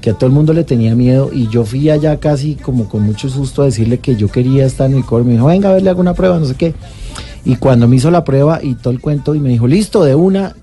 que 0.01 0.11
a 0.11 0.15
todo 0.15 0.27
el 0.27 0.33
mundo 0.33 0.53
le 0.53 0.65
tenía 0.65 0.95
miedo 0.97 1.31
y 1.33 1.49
yo 1.49 1.65
fui 1.65 1.89
allá 1.91 2.19
casi 2.19 2.57
como 2.57 2.89
con 2.89 3.03
mucho 3.03 3.29
susto 3.29 3.63
a 3.63 3.67
decirle 3.67 3.99
que 3.99 4.17
yo 4.17 4.29
quería 4.29 4.67
estar 4.67 4.91
en 4.91 4.97
el 4.97 5.05
coro. 5.05 5.25
Me 5.25 5.33
dijo, 5.33 5.47
venga, 5.47 5.69
a 5.71 5.75
ver, 5.75 5.83
le 5.83 5.91
hago 5.91 6.01
una 6.01 6.15
prueba, 6.15 6.39
no 6.41 6.47
sé 6.47 6.55
qué. 6.55 6.75
Y 7.45 7.57
cuando 7.57 7.89
me 7.89 7.97
hizo 7.97 8.11
la 8.11 8.25
prueba 8.25 8.61
y 8.63 8.75
todo 8.75 8.93
el 8.93 9.01
cuento 9.01 9.35
y 9.35 9.41
me 9.41 9.49
dijo, 9.51 9.67
listo, 9.67 10.05
de 10.05 10.15
una. 10.15 10.55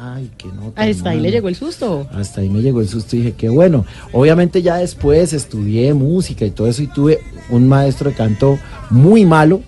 ay, 0.00 0.30
que 0.38 0.48
no. 0.48 0.72
Ahí 0.76 0.90
está, 0.90 1.10
ahí 1.10 1.16
le 1.18 1.24
mal". 1.24 1.32
llegó 1.32 1.48
el 1.48 1.54
susto. 1.56 2.06
Hasta 2.12 2.40
ahí 2.40 2.48
me 2.48 2.62
llegó 2.62 2.80
el 2.80 2.88
susto 2.88 3.16
y 3.16 3.20
dije, 3.20 3.34
qué 3.36 3.48
bueno. 3.48 3.84
Obviamente 4.12 4.62
ya 4.62 4.76
después 4.76 5.32
estudié 5.32 5.92
música 5.94 6.44
y 6.46 6.50
todo 6.50 6.66
eso 6.66 6.82
y 6.82 6.86
tuve 6.86 7.20
un 7.50 7.68
maestro 7.68 8.10
de 8.10 8.16
canto 8.16 8.58
muy 8.90 9.26
malo. 9.26 9.60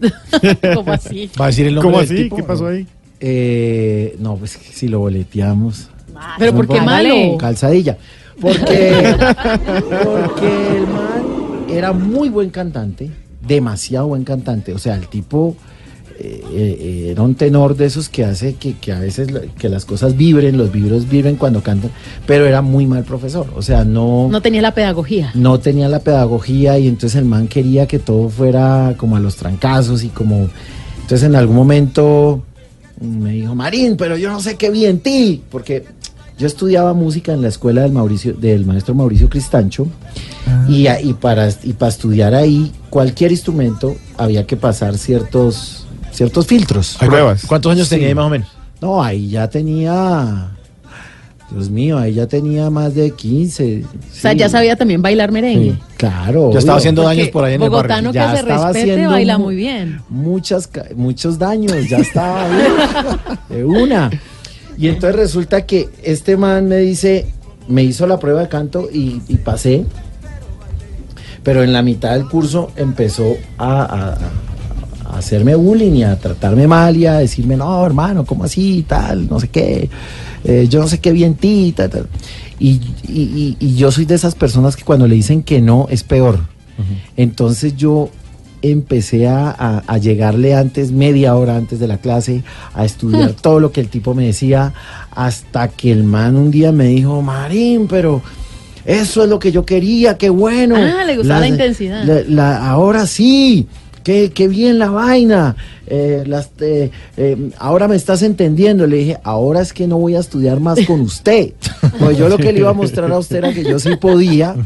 ¿Cómo 0.74 0.92
así? 0.92 1.30
¿Va 1.40 1.44
a 1.44 1.48
decir 1.48 1.66
el 1.66 1.74
nombre 1.76 1.92
¿Cómo 1.92 2.02
del 2.02 2.12
así? 2.12 2.22
tipo? 2.24 2.36
¿Qué 2.36 2.42
pasó 2.42 2.66
ahí? 2.66 2.86
Eh, 3.20 4.16
no, 4.18 4.36
pues 4.36 4.50
si 4.72 4.88
lo 4.88 4.98
boleteamos. 4.98 5.88
Pero 6.38 6.54
¿por 6.54 6.66
qué 6.68 6.80
malo? 6.80 7.36
Calzadilla. 7.38 7.96
Porque, 8.40 9.14
porque 10.04 10.76
el 10.76 10.86
man 10.88 11.66
era 11.70 11.92
muy 11.92 12.28
buen 12.28 12.50
cantante, 12.50 13.10
demasiado 13.46 14.08
buen 14.08 14.24
cantante. 14.24 14.72
O 14.74 14.78
sea, 14.78 14.96
el 14.96 15.06
tipo 15.06 15.56
eh, 16.22 16.44
eh, 16.52 17.08
era 17.10 17.22
un 17.22 17.34
tenor 17.34 17.76
de 17.76 17.86
esos 17.86 18.08
que 18.08 18.24
hace 18.24 18.54
que, 18.54 18.74
que 18.74 18.92
a 18.92 18.98
veces 19.00 19.28
que 19.58 19.68
las 19.68 19.84
cosas 19.84 20.16
vibren, 20.16 20.56
los 20.56 20.70
vibros 20.70 21.08
vibren 21.08 21.36
cuando 21.36 21.62
cantan, 21.62 21.90
pero 22.26 22.46
era 22.46 22.62
muy 22.62 22.86
mal 22.86 23.04
profesor. 23.04 23.46
O 23.56 23.62
sea, 23.62 23.84
no, 23.84 24.28
No 24.30 24.40
tenía 24.42 24.62
la 24.62 24.72
pedagogía. 24.74 25.30
no 25.34 25.58
tenía 25.60 25.88
la 25.88 25.98
pedagogía 26.00 26.78
y 26.78 26.86
entonces 26.88 27.18
el 27.18 27.24
man 27.24 27.48
quería 27.48 27.86
que 27.86 27.98
todo 27.98 28.28
fuera 28.28 28.94
como 28.96 29.16
a 29.16 29.20
los 29.20 29.36
trancazos 29.36 30.04
y 30.04 30.08
como... 30.08 30.48
Entonces 31.02 31.24
en 31.28 31.34
algún 31.34 31.56
momento 31.56 32.42
me 33.00 33.32
dijo, 33.32 33.54
Marín, 33.54 33.96
pero 33.96 34.16
yo 34.16 34.30
no 34.30 34.40
sé 34.40 34.56
qué 34.56 34.70
vi 34.70 34.86
en 34.86 35.00
ti, 35.00 35.42
porque 35.50 35.84
yo 36.38 36.46
estudiaba 36.46 36.94
música 36.94 37.32
en 37.32 37.42
la 37.42 37.48
escuela 37.48 37.82
del, 37.82 37.92
Mauricio, 37.92 38.32
del 38.34 38.64
maestro 38.64 38.94
Mauricio 38.94 39.28
Cristancho 39.28 39.86
y, 40.68 40.86
a- 40.86 41.00
y 41.00 41.12
para, 41.14 41.48
y 41.64 41.72
para 41.72 41.90
estudiar 41.90 42.34
ahí 42.34 42.72
cualquier 42.90 43.32
instrumento 43.32 43.96
había 44.16 44.46
que 44.46 44.56
pasar 44.56 44.96
ciertos, 44.98 45.81
ciertos 46.12 46.46
filtros. 46.46 46.96
Ay, 47.00 47.08
¿cu- 47.08 47.12
Pruebas. 47.14 47.44
¿Cuántos 47.46 47.72
años 47.72 47.88
Sí. 47.88 47.94
tenía 47.96 48.08
ahí 48.08 48.14
más 48.14 48.26
o 48.26 48.30
menos? 48.30 48.48
No, 48.80 49.02
ahí 49.02 49.28
ya 49.30 49.48
tenía... 49.48 50.48
Dios 51.50 51.68
mío, 51.68 51.98
ahí 51.98 52.14
ya 52.14 52.26
tenía 52.26 52.70
más 52.70 52.94
de 52.94 53.10
15. 53.10 53.84
O 53.84 54.14
sea, 54.14 54.32
ya 54.32 54.48
sabía 54.48 54.74
también 54.74 55.02
bailar 55.02 55.30
merengue. 55.32 55.72
Sí, 55.72 55.78
claro. 55.98 56.50
Ya 56.50 56.60
estaba 56.60 56.78
haciendo 56.78 57.02
daños 57.02 57.28
por 57.28 57.44
ahí 57.44 57.54
en 57.54 57.62
el 57.62 57.68
barrio. 57.68 57.76
Bogotano 57.82 58.10
que 58.10 58.14
Ya 58.14 58.32
se 58.32 58.40
estaba 58.40 58.66
respete 58.68 58.90
haciendo 58.92 59.10
baila 59.10 59.36
mu- 59.36 59.44
muy 59.44 59.56
bien. 59.56 60.00
Muchas, 60.08 60.70
muchos 60.96 61.38
daños, 61.38 61.76
ya 61.90 61.98
estaba 61.98 62.48
bien, 62.48 62.72
de 63.50 63.64
una. 63.66 64.10
Y 64.78 64.88
entonces 64.88 65.14
resulta 65.16 65.66
que 65.66 65.90
este 66.02 66.38
man 66.38 66.68
me 66.68 66.78
dice, 66.78 67.26
me 67.68 67.82
hizo 67.82 68.06
la 68.06 68.18
prueba 68.18 68.40
de 68.40 68.48
canto 68.48 68.88
y, 68.90 69.20
y 69.28 69.36
pasé, 69.36 69.84
pero 71.42 71.62
en 71.62 71.74
la 71.74 71.82
mitad 71.82 72.12
del 72.12 72.26
curso 72.28 72.70
empezó 72.76 73.34
a, 73.58 73.82
a- 73.82 74.12
a 74.14 74.18
hacerme 75.12 75.54
bullying 75.54 75.92
y 75.92 76.04
a 76.04 76.18
tratarme 76.18 76.66
mal 76.66 76.96
y 76.96 77.06
a 77.06 77.14
decirme, 77.18 77.56
no, 77.56 77.84
hermano, 77.84 78.24
¿cómo 78.24 78.44
así? 78.44 78.84
Tal, 78.88 79.28
no 79.28 79.38
sé 79.38 79.48
qué, 79.48 79.88
eh, 80.44 80.66
yo 80.68 80.80
no 80.80 80.88
sé 80.88 80.98
qué 80.98 81.12
vi 81.12 81.24
en 81.24 81.34
ti, 81.34 81.72
tal, 81.76 81.90
tal. 81.90 82.06
Y, 82.58 82.80
y- 83.08 83.56
y- 83.58 83.74
yo 83.76 83.90
soy 83.90 84.04
de 84.04 84.14
esas 84.14 84.34
personas 84.34 84.76
que 84.76 84.84
cuando 84.84 85.06
le 85.06 85.14
dicen 85.14 85.42
que 85.42 85.60
no 85.60 85.86
es 85.90 86.02
peor. 86.04 86.40
Entonces 87.16 87.76
yo 87.76 88.10
empecé 88.62 89.26
a, 89.28 89.50
a- 89.50 89.82
a 89.86 89.98
llegarle 89.98 90.54
antes, 90.54 90.92
media 90.92 91.34
hora 91.34 91.56
antes 91.56 91.78
de 91.80 91.88
la 91.88 91.98
clase, 91.98 92.42
a 92.74 92.84
estudiar 92.84 93.32
todo 93.32 93.60
lo 93.60 93.72
que 93.72 93.80
el 93.80 93.88
tipo 93.88 94.14
me 94.14 94.24
decía, 94.26 94.72
hasta 95.10 95.68
que 95.68 95.90
el 95.92 96.04
man 96.04 96.36
un 96.36 96.50
día 96.50 96.70
me 96.72 96.86
dijo, 96.86 97.20
Marín, 97.22 97.86
pero 97.88 98.22
eso 98.84 99.22
es 99.24 99.28
lo 99.28 99.38
que 99.38 99.52
yo 99.52 99.64
quería, 99.64 100.16
qué 100.16 100.30
bueno. 100.30 100.76
Ah, 100.76 101.04
le 101.04 101.16
gustaba 101.16 101.40
la 101.40 101.48
intensidad. 101.48 102.04
la- 102.04 102.22
la- 102.28 102.68
ahora 102.70 103.06
sí, 103.06 103.66
qué, 104.02 104.30
qué 104.34 104.48
bien 104.48 104.78
la 104.78 104.90
vaina. 104.90 105.56
eh, 105.86 106.22
las, 106.26 106.50
eh, 106.60 106.90
eh, 107.16 107.50
ahora 107.58 107.88
me 107.88 107.96
estás 107.96 108.22
entendiendo. 108.22 108.86
Le 108.86 108.96
dije, 108.98 109.18
ahora 109.24 109.60
es 109.60 109.72
que 109.72 109.86
no 109.86 109.98
voy 109.98 110.14
a 110.16 110.20
estudiar 110.20 110.60
más 110.60 110.78
con 110.86 111.00
usted. 111.12 111.52
Pues 111.98 112.16
yo 112.16 112.28
lo 112.28 112.38
que 112.38 112.52
le 112.52 112.60
iba 112.60 112.70
a 112.70 112.74
mostrar 112.74 113.10
a 113.12 113.18
usted 113.18 113.36
era 113.36 113.52
que 113.52 113.64
yo 113.64 113.78
sí 113.78 113.96
podía. 113.96 114.54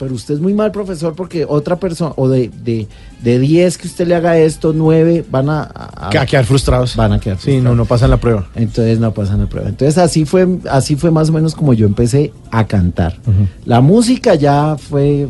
Pero 0.00 0.14
usted 0.14 0.32
es 0.32 0.40
muy 0.40 0.54
mal 0.54 0.72
profesor 0.72 1.14
porque 1.14 1.44
otra 1.46 1.78
persona, 1.78 2.14
o 2.16 2.26
de, 2.26 2.48
de, 2.64 2.88
de 3.22 3.38
10 3.38 3.76
que 3.76 3.86
usted 3.86 4.08
le 4.08 4.14
haga 4.14 4.38
esto, 4.38 4.72
9 4.72 5.26
van 5.30 5.50
a, 5.50 5.70
a- 5.74 6.08
Que 6.10 6.16
a 6.16 6.24
quedar 6.24 6.46
frustrados. 6.46 6.96
van 6.96 7.12
a 7.12 7.20
quedar. 7.20 7.36
Sí, 7.38 7.50
no, 7.60 7.74
frustrados. 7.74 7.76
no 7.76 7.84
pasan 7.84 8.10
la 8.10 8.16
prueba. 8.16 8.48
Entonces 8.54 8.98
no 8.98 9.12
pasan 9.12 9.40
la 9.40 9.46
prueba. 9.46 9.68
Entonces 9.68 9.98
así 9.98 10.24
fue, 10.24 10.48
así 10.70 10.96
fue 10.96 11.10
más 11.10 11.28
o 11.28 11.32
menos 11.34 11.54
como 11.54 11.74
yo 11.74 11.86
empecé 11.86 12.32
a 12.50 12.66
cantar. 12.66 13.18
La 13.66 13.82
música 13.82 14.34
ya 14.36 14.76
fue 14.78 15.28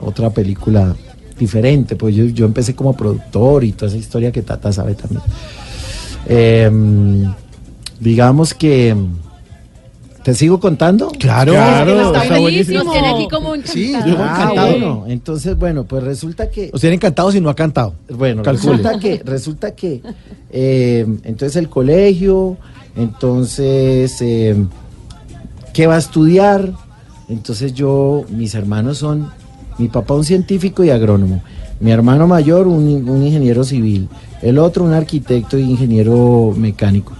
otra 0.00 0.30
película 0.30 0.94
diferente, 1.42 1.96
pues 1.96 2.14
yo, 2.14 2.24
yo 2.24 2.44
empecé 2.46 2.74
como 2.74 2.96
productor 2.96 3.64
y 3.64 3.72
toda 3.72 3.88
esa 3.90 3.98
historia 3.98 4.32
que 4.32 4.42
Tata 4.42 4.72
sabe 4.72 4.94
también. 4.94 5.22
Em, 6.26 7.32
digamos 8.00 8.54
que 8.54 8.96
te 10.22 10.34
sigo 10.34 10.60
contando. 10.60 11.10
Claro, 11.18 11.52
Claro, 11.52 11.94
Nos 11.96 12.06
está 12.08 12.22
está 12.24 12.38
buenísimo. 12.38 12.84
Nos 12.84 12.92
tiene 12.92 13.08
aquí 13.08 13.28
como 13.28 13.54
Sí, 13.64 13.90
encantados. 13.90 14.16
yo 14.18 14.22
Ah, 14.24 14.40
encantado. 14.42 14.70
bueno, 14.70 15.04
entonces 15.08 15.56
bueno, 15.58 15.84
pues 15.84 16.04
resulta 16.04 16.48
que 16.50 16.70
Os 16.72 16.80
tienen 16.80 16.98
encantado 16.98 17.32
si 17.32 17.40
no 17.40 17.50
ha 17.50 17.54
cantado. 17.56 17.94
bueno, 18.08 18.42
Calcule. 18.42 18.76
resulta 18.78 18.98
que, 19.00 19.22
resulta 19.24 19.74
que 19.74 20.00
eh, 20.50 21.06
entonces 21.24 21.56
el 21.56 21.68
colegio, 21.68 22.56
entonces, 22.96 24.16
eh, 24.20 24.54
¿qué 25.72 25.86
va 25.88 25.96
a 25.96 25.98
estudiar? 25.98 26.72
Entonces 27.28 27.74
yo, 27.74 28.24
mis 28.30 28.54
hermanos 28.54 28.98
son, 28.98 29.28
mi 29.78 29.88
papá 29.88 30.14
un 30.14 30.24
científico 30.24 30.84
y 30.84 30.90
agrónomo, 30.90 31.42
mi 31.80 31.90
hermano 31.90 32.26
mayor 32.26 32.66
un, 32.66 33.08
un 33.08 33.22
ingeniero 33.24 33.64
civil, 33.64 34.08
el 34.42 34.58
otro 34.58 34.84
un 34.84 34.92
arquitecto 34.92 35.56
e 35.56 35.60
ingeniero 35.62 36.54
mecánico. 36.56 37.12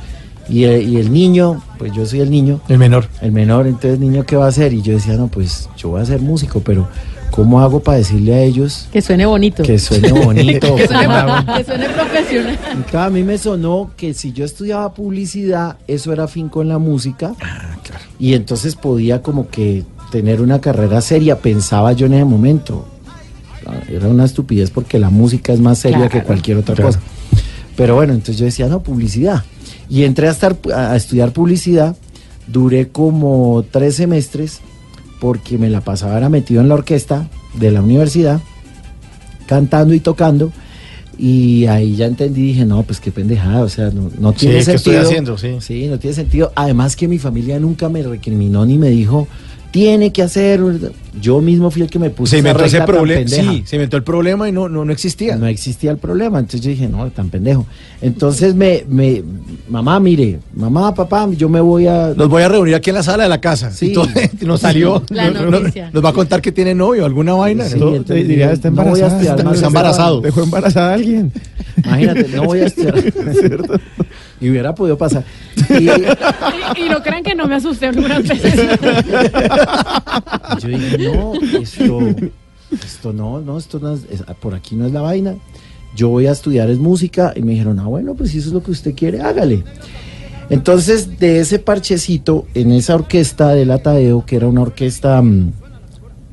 Y 0.48 0.64
el, 0.64 0.88
y 0.88 0.96
el 0.98 1.12
niño, 1.12 1.62
pues 1.78 1.92
yo 1.92 2.04
soy 2.04 2.20
el 2.20 2.30
niño, 2.30 2.60
El 2.68 2.78
menor. 2.78 3.06
el 3.20 3.30
menor, 3.32 3.66
entonces 3.66 3.98
niño, 4.00 4.24
¿qué 4.26 4.36
va 4.36 4.46
a 4.46 4.48
hacer? 4.48 4.72
Y 4.72 4.82
yo 4.82 4.92
decía, 4.92 5.14
no, 5.14 5.28
pues 5.28 5.68
yo 5.76 5.90
voy 5.90 6.02
a 6.02 6.04
ser 6.04 6.20
músico, 6.20 6.60
pero 6.60 6.88
¿cómo 7.30 7.60
hago 7.60 7.80
para 7.80 7.98
decirle 7.98 8.34
a 8.34 8.42
ellos 8.42 8.88
Que 8.92 9.00
suene 9.00 9.24
bonito. 9.24 9.62
que 9.62 9.78
suene 9.78 10.12
bonito? 10.12 10.74
Que 10.76 10.86
suene, 10.88 11.08
que 11.56 11.64
suene 11.64 11.88
profesional. 11.88 12.58
Y 12.78 12.82
claro, 12.90 13.06
a 13.06 13.10
mí 13.10 13.22
me 13.22 13.38
sonó 13.38 13.92
que 13.96 14.14
si 14.14 14.32
yo 14.32 14.44
estudiaba 14.44 14.92
publicidad, 14.92 15.76
eso 15.86 16.12
era 16.12 16.26
fin 16.26 16.48
con 16.48 16.68
la 16.68 16.78
música. 16.78 17.34
Y 18.18 18.34
entonces 18.34 18.74
podía 18.74 19.22
como 19.22 19.48
que 19.48 19.84
tener 20.12 20.40
una 20.40 20.60
carrera 20.60 21.00
seria, 21.00 21.38
pensaba 21.40 21.92
yo 21.94 22.06
en 22.06 22.14
ese 22.14 22.24
momento. 22.24 22.86
Era 23.88 24.06
una 24.08 24.24
estupidez 24.26 24.70
porque 24.70 24.98
la 24.98 25.10
música 25.10 25.52
es 25.52 25.58
más 25.60 25.78
seria 25.78 25.96
Claro, 25.98 26.10
que 26.12 26.22
cualquier 26.22 26.58
otra 26.58 26.74
claro. 26.76 26.88
cosa. 26.90 27.00
Pero 27.76 27.94
bueno, 27.96 28.12
entonces 28.12 28.36
yo 28.38 28.44
decía, 28.44 28.68
no, 28.68 28.82
publicidad. 28.82 29.42
Y 29.88 30.04
entré 30.04 30.28
a, 30.28 30.32
estar, 30.32 30.56
a 30.74 30.94
estudiar 30.94 31.32
publicidad, 31.32 31.96
duré 32.46 32.88
como 32.88 33.64
tres 33.70 33.96
semestres 33.96 34.60
porque 35.20 35.56
me 35.58 35.70
la 35.70 35.80
pasaba 35.80 36.18
era 36.18 36.28
metido 36.28 36.60
en 36.60 36.68
la 36.68 36.74
orquesta 36.74 37.28
de 37.54 37.70
la 37.70 37.80
universidad, 37.80 38.40
cantando 39.46 39.94
y 39.94 40.00
tocando. 40.00 40.52
Y 41.18 41.66
ahí 41.66 41.94
ya 41.94 42.06
entendí, 42.06 42.42
dije, 42.42 42.64
no, 42.64 42.82
pues 42.82 42.98
qué 42.98 43.12
pendejada, 43.12 43.60
o 43.62 43.68
sea, 43.68 43.90
no, 43.90 44.10
no 44.18 44.32
Sí, 44.32 44.38
tiene 44.40 44.54
¿qué 44.56 44.60
estoy 44.60 44.76
sentido. 44.94 45.02
haciendo? 45.02 45.38
Sí. 45.38 45.56
Sí, 45.60 45.86
no 45.88 45.98
tiene 45.98 46.14
sentido. 46.16 46.52
Además 46.56 46.96
que 46.96 47.06
mi 47.06 47.18
familia 47.18 47.60
nunca 47.60 47.88
me 47.88 48.02
recriminó 48.02 48.66
ni 48.66 48.76
me 48.78 48.88
dijo, 48.88 49.28
tiene 49.72 50.12
que 50.12 50.22
hacer. 50.22 50.60
Yo 51.20 51.40
mismo 51.40 51.70
fui 51.70 51.82
el 51.82 51.90
que 51.90 51.98
me 51.98 52.10
puse 52.10 52.32
Se 52.32 52.38
inventó 52.38 52.64
ese 52.64 52.80
problema. 52.82 53.28
Sí, 53.28 53.64
se 53.66 53.76
inventó 53.76 53.96
el 53.96 54.02
problema 54.02 54.48
y 54.48 54.52
no, 54.52 54.68
no, 54.68 54.84
no 54.84 54.92
existía. 54.92 55.36
No 55.36 55.46
existía 55.46 55.90
el 55.90 55.98
problema. 55.98 56.38
Entonces 56.38 56.60
yo 56.60 56.70
dije, 56.70 56.88
no, 56.88 57.10
tan 57.10 57.28
pendejo. 57.28 57.66
Entonces 58.00 58.54
me, 58.54 58.84
me, 58.88 59.22
mamá, 59.68 59.98
mire, 60.00 60.38
mamá, 60.54 60.94
papá, 60.94 61.28
yo 61.36 61.48
me 61.48 61.60
voy 61.60 61.86
a. 61.86 62.08
Los 62.16 62.28
voy 62.28 62.42
a 62.42 62.48
reunir 62.48 62.74
aquí 62.74 62.90
en 62.90 62.96
la 62.96 63.02
sala 63.02 63.24
de 63.24 63.28
la 63.28 63.40
casa. 63.40 63.70
Sí. 63.72 63.86
Y 63.86 63.92
todo, 63.92 64.06
nos 64.42 64.60
salió. 64.60 65.02
La 65.10 65.30
no- 65.30 65.42
no- 65.42 65.50
noticia. 65.60 65.90
nos 65.92 66.04
va 66.04 66.10
a 66.10 66.12
contar 66.12 66.40
que 66.40 66.52
tiene 66.52 66.74
novio, 66.74 67.04
alguna 67.04 67.32
vaina. 67.34 67.64
Sí, 67.64 67.78
¿no? 67.78 67.94
entonces 67.94 68.28
diría, 68.28 68.52
está 68.52 68.70
no 68.70 68.76
voy 68.84 69.00
a 69.00 69.06
embarazada, 69.06 69.12
estudiar 69.22 69.38
está 69.38 69.54
está 69.54 69.66
embarazado. 69.66 70.20
Dejó 70.20 70.42
embarazada 70.42 70.90
a 70.90 70.94
alguien. 70.94 71.32
Imagínate, 71.84 72.28
no 72.34 72.44
voy 72.44 72.60
a 72.60 72.66
estudiar. 72.66 72.94
y 74.42 74.50
hubiera 74.50 74.74
podido 74.74 74.98
pasar. 74.98 75.24
Y, 75.70 75.88
Y, 76.80 76.86
y 76.86 76.88
no 76.90 77.02
crean 77.02 77.22
que 77.22 77.34
no 77.34 77.46
me 77.46 77.54
asusté 77.54 77.86
algunas 77.86 78.22
veces. 78.26 78.54
yo 80.60 80.68
dije, 80.68 80.98
no, 80.98 81.32
esto, 81.60 81.98
esto 82.84 83.12
no, 83.12 83.40
no, 83.40 83.58
esto 83.58 83.78
no 83.78 83.94
es, 83.94 84.00
es- 84.10 84.22
por 84.40 84.54
aquí 84.54 84.74
no 84.76 84.86
es 84.86 84.92
la 84.92 85.00
vaina. 85.00 85.34
Yo 85.94 86.08
voy 86.08 86.26
a 86.26 86.32
estudiar 86.32 86.70
es 86.70 86.78
música 86.78 87.32
y 87.36 87.42
me 87.42 87.52
dijeron, 87.52 87.78
ah, 87.78 87.86
bueno, 87.86 88.14
pues 88.14 88.30
si 88.30 88.38
eso 88.38 88.48
es 88.48 88.54
lo 88.54 88.62
que 88.62 88.70
usted 88.70 88.94
quiere, 88.94 89.20
hágale. 89.20 89.62
Entonces, 90.48 91.18
de 91.18 91.40
ese 91.40 91.58
parchecito, 91.58 92.46
en 92.54 92.72
esa 92.72 92.94
orquesta 92.94 93.50
del 93.50 93.70
Atadeo, 93.70 94.24
que 94.24 94.36
era 94.36 94.46
una 94.48 94.62
orquesta 94.62 95.20
mm, 95.20 95.52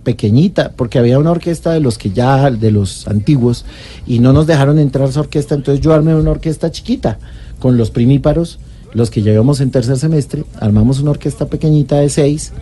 pequeñita, 0.04 0.72
porque 0.75 0.98
había 1.00 1.20
una 1.20 1.32
orquesta 1.32 1.72
de 1.74 1.80
los 1.82 1.98
que 1.98 2.12
ya, 2.12 2.50
de 2.51 2.72
los 2.72 3.08
antiguos, 3.08 3.66
y 4.08 4.20
no 4.20 4.32
nos 4.34 4.48
dejaron 4.48 4.80
entrar 4.80 5.06
a 5.08 5.10
esa 5.10 5.20
orquesta, 5.22 5.56
entonces 5.56 5.84
yo 5.84 5.94
armé 5.94 6.16
una 6.16 6.32
orquesta 6.32 6.72
chiquita, 6.72 7.20
con 7.60 7.78
los 7.78 7.92
primíparos, 7.92 8.60
los 8.94 9.12
que 9.12 9.22
llevamos 9.22 9.62
en 9.62 9.72
tercer 9.72 9.98
semestre, 9.98 10.46
armamos 10.60 11.00
una 11.00 11.12
orquesta 11.12 11.46
pequeñita 11.48 11.98
de 11.98 12.10
seis, 12.10 12.54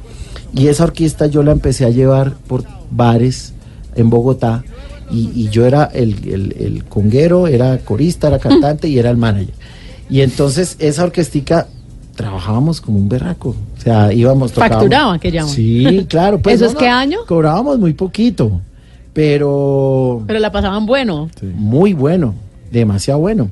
y 0.54 0.68
esa 0.68 0.84
orquesta 0.84 1.28
yo 1.28 1.44
la 1.44 1.52
empecé 1.52 1.86
a 1.86 1.90
llevar 1.90 2.34
por 2.48 2.64
bares 2.92 3.54
en 3.96 4.10
Bogotá, 4.10 4.64
y, 5.10 5.32
y 5.34 5.50
yo 5.50 5.66
era 5.66 5.86
el, 5.86 6.16
el, 6.28 6.56
el 6.60 6.84
conguero, 6.86 7.48
era 7.48 7.78
corista, 7.80 8.28
era 8.28 8.40
cantante 8.40 8.90
y 8.90 9.00
era 9.00 9.10
el 9.10 9.18
manager. 9.18 9.54
Y 10.10 10.22
entonces 10.22 10.76
esa 10.80 11.04
orquestica 11.04 11.68
trabajábamos 12.16 12.82
como 12.82 12.98
un 12.98 13.08
berraco. 13.08 13.50
O 13.78 13.82
sea, 13.82 14.12
íbamos, 14.12 14.52
tocábamos. 14.52 14.78
Facturaban, 14.80 15.20
que 15.20 15.32
llaman. 15.32 15.50
Sí, 15.54 16.06
claro. 16.10 16.40
pues, 16.40 16.56
¿Eso 16.56 16.66
no, 16.66 16.72
es 16.72 16.76
qué 16.78 16.88
año? 16.88 17.20
Cobrábamos 17.28 17.80
muy 17.80 17.94
poquito, 17.94 18.60
pero 19.14 20.24
Pero 20.28 20.40
la 20.40 20.52
pasaban 20.52 20.86
bueno. 20.86 21.30
muy 21.56 21.94
bueno, 21.94 22.34
demasiado 22.72 23.20
bueno. 23.20 23.50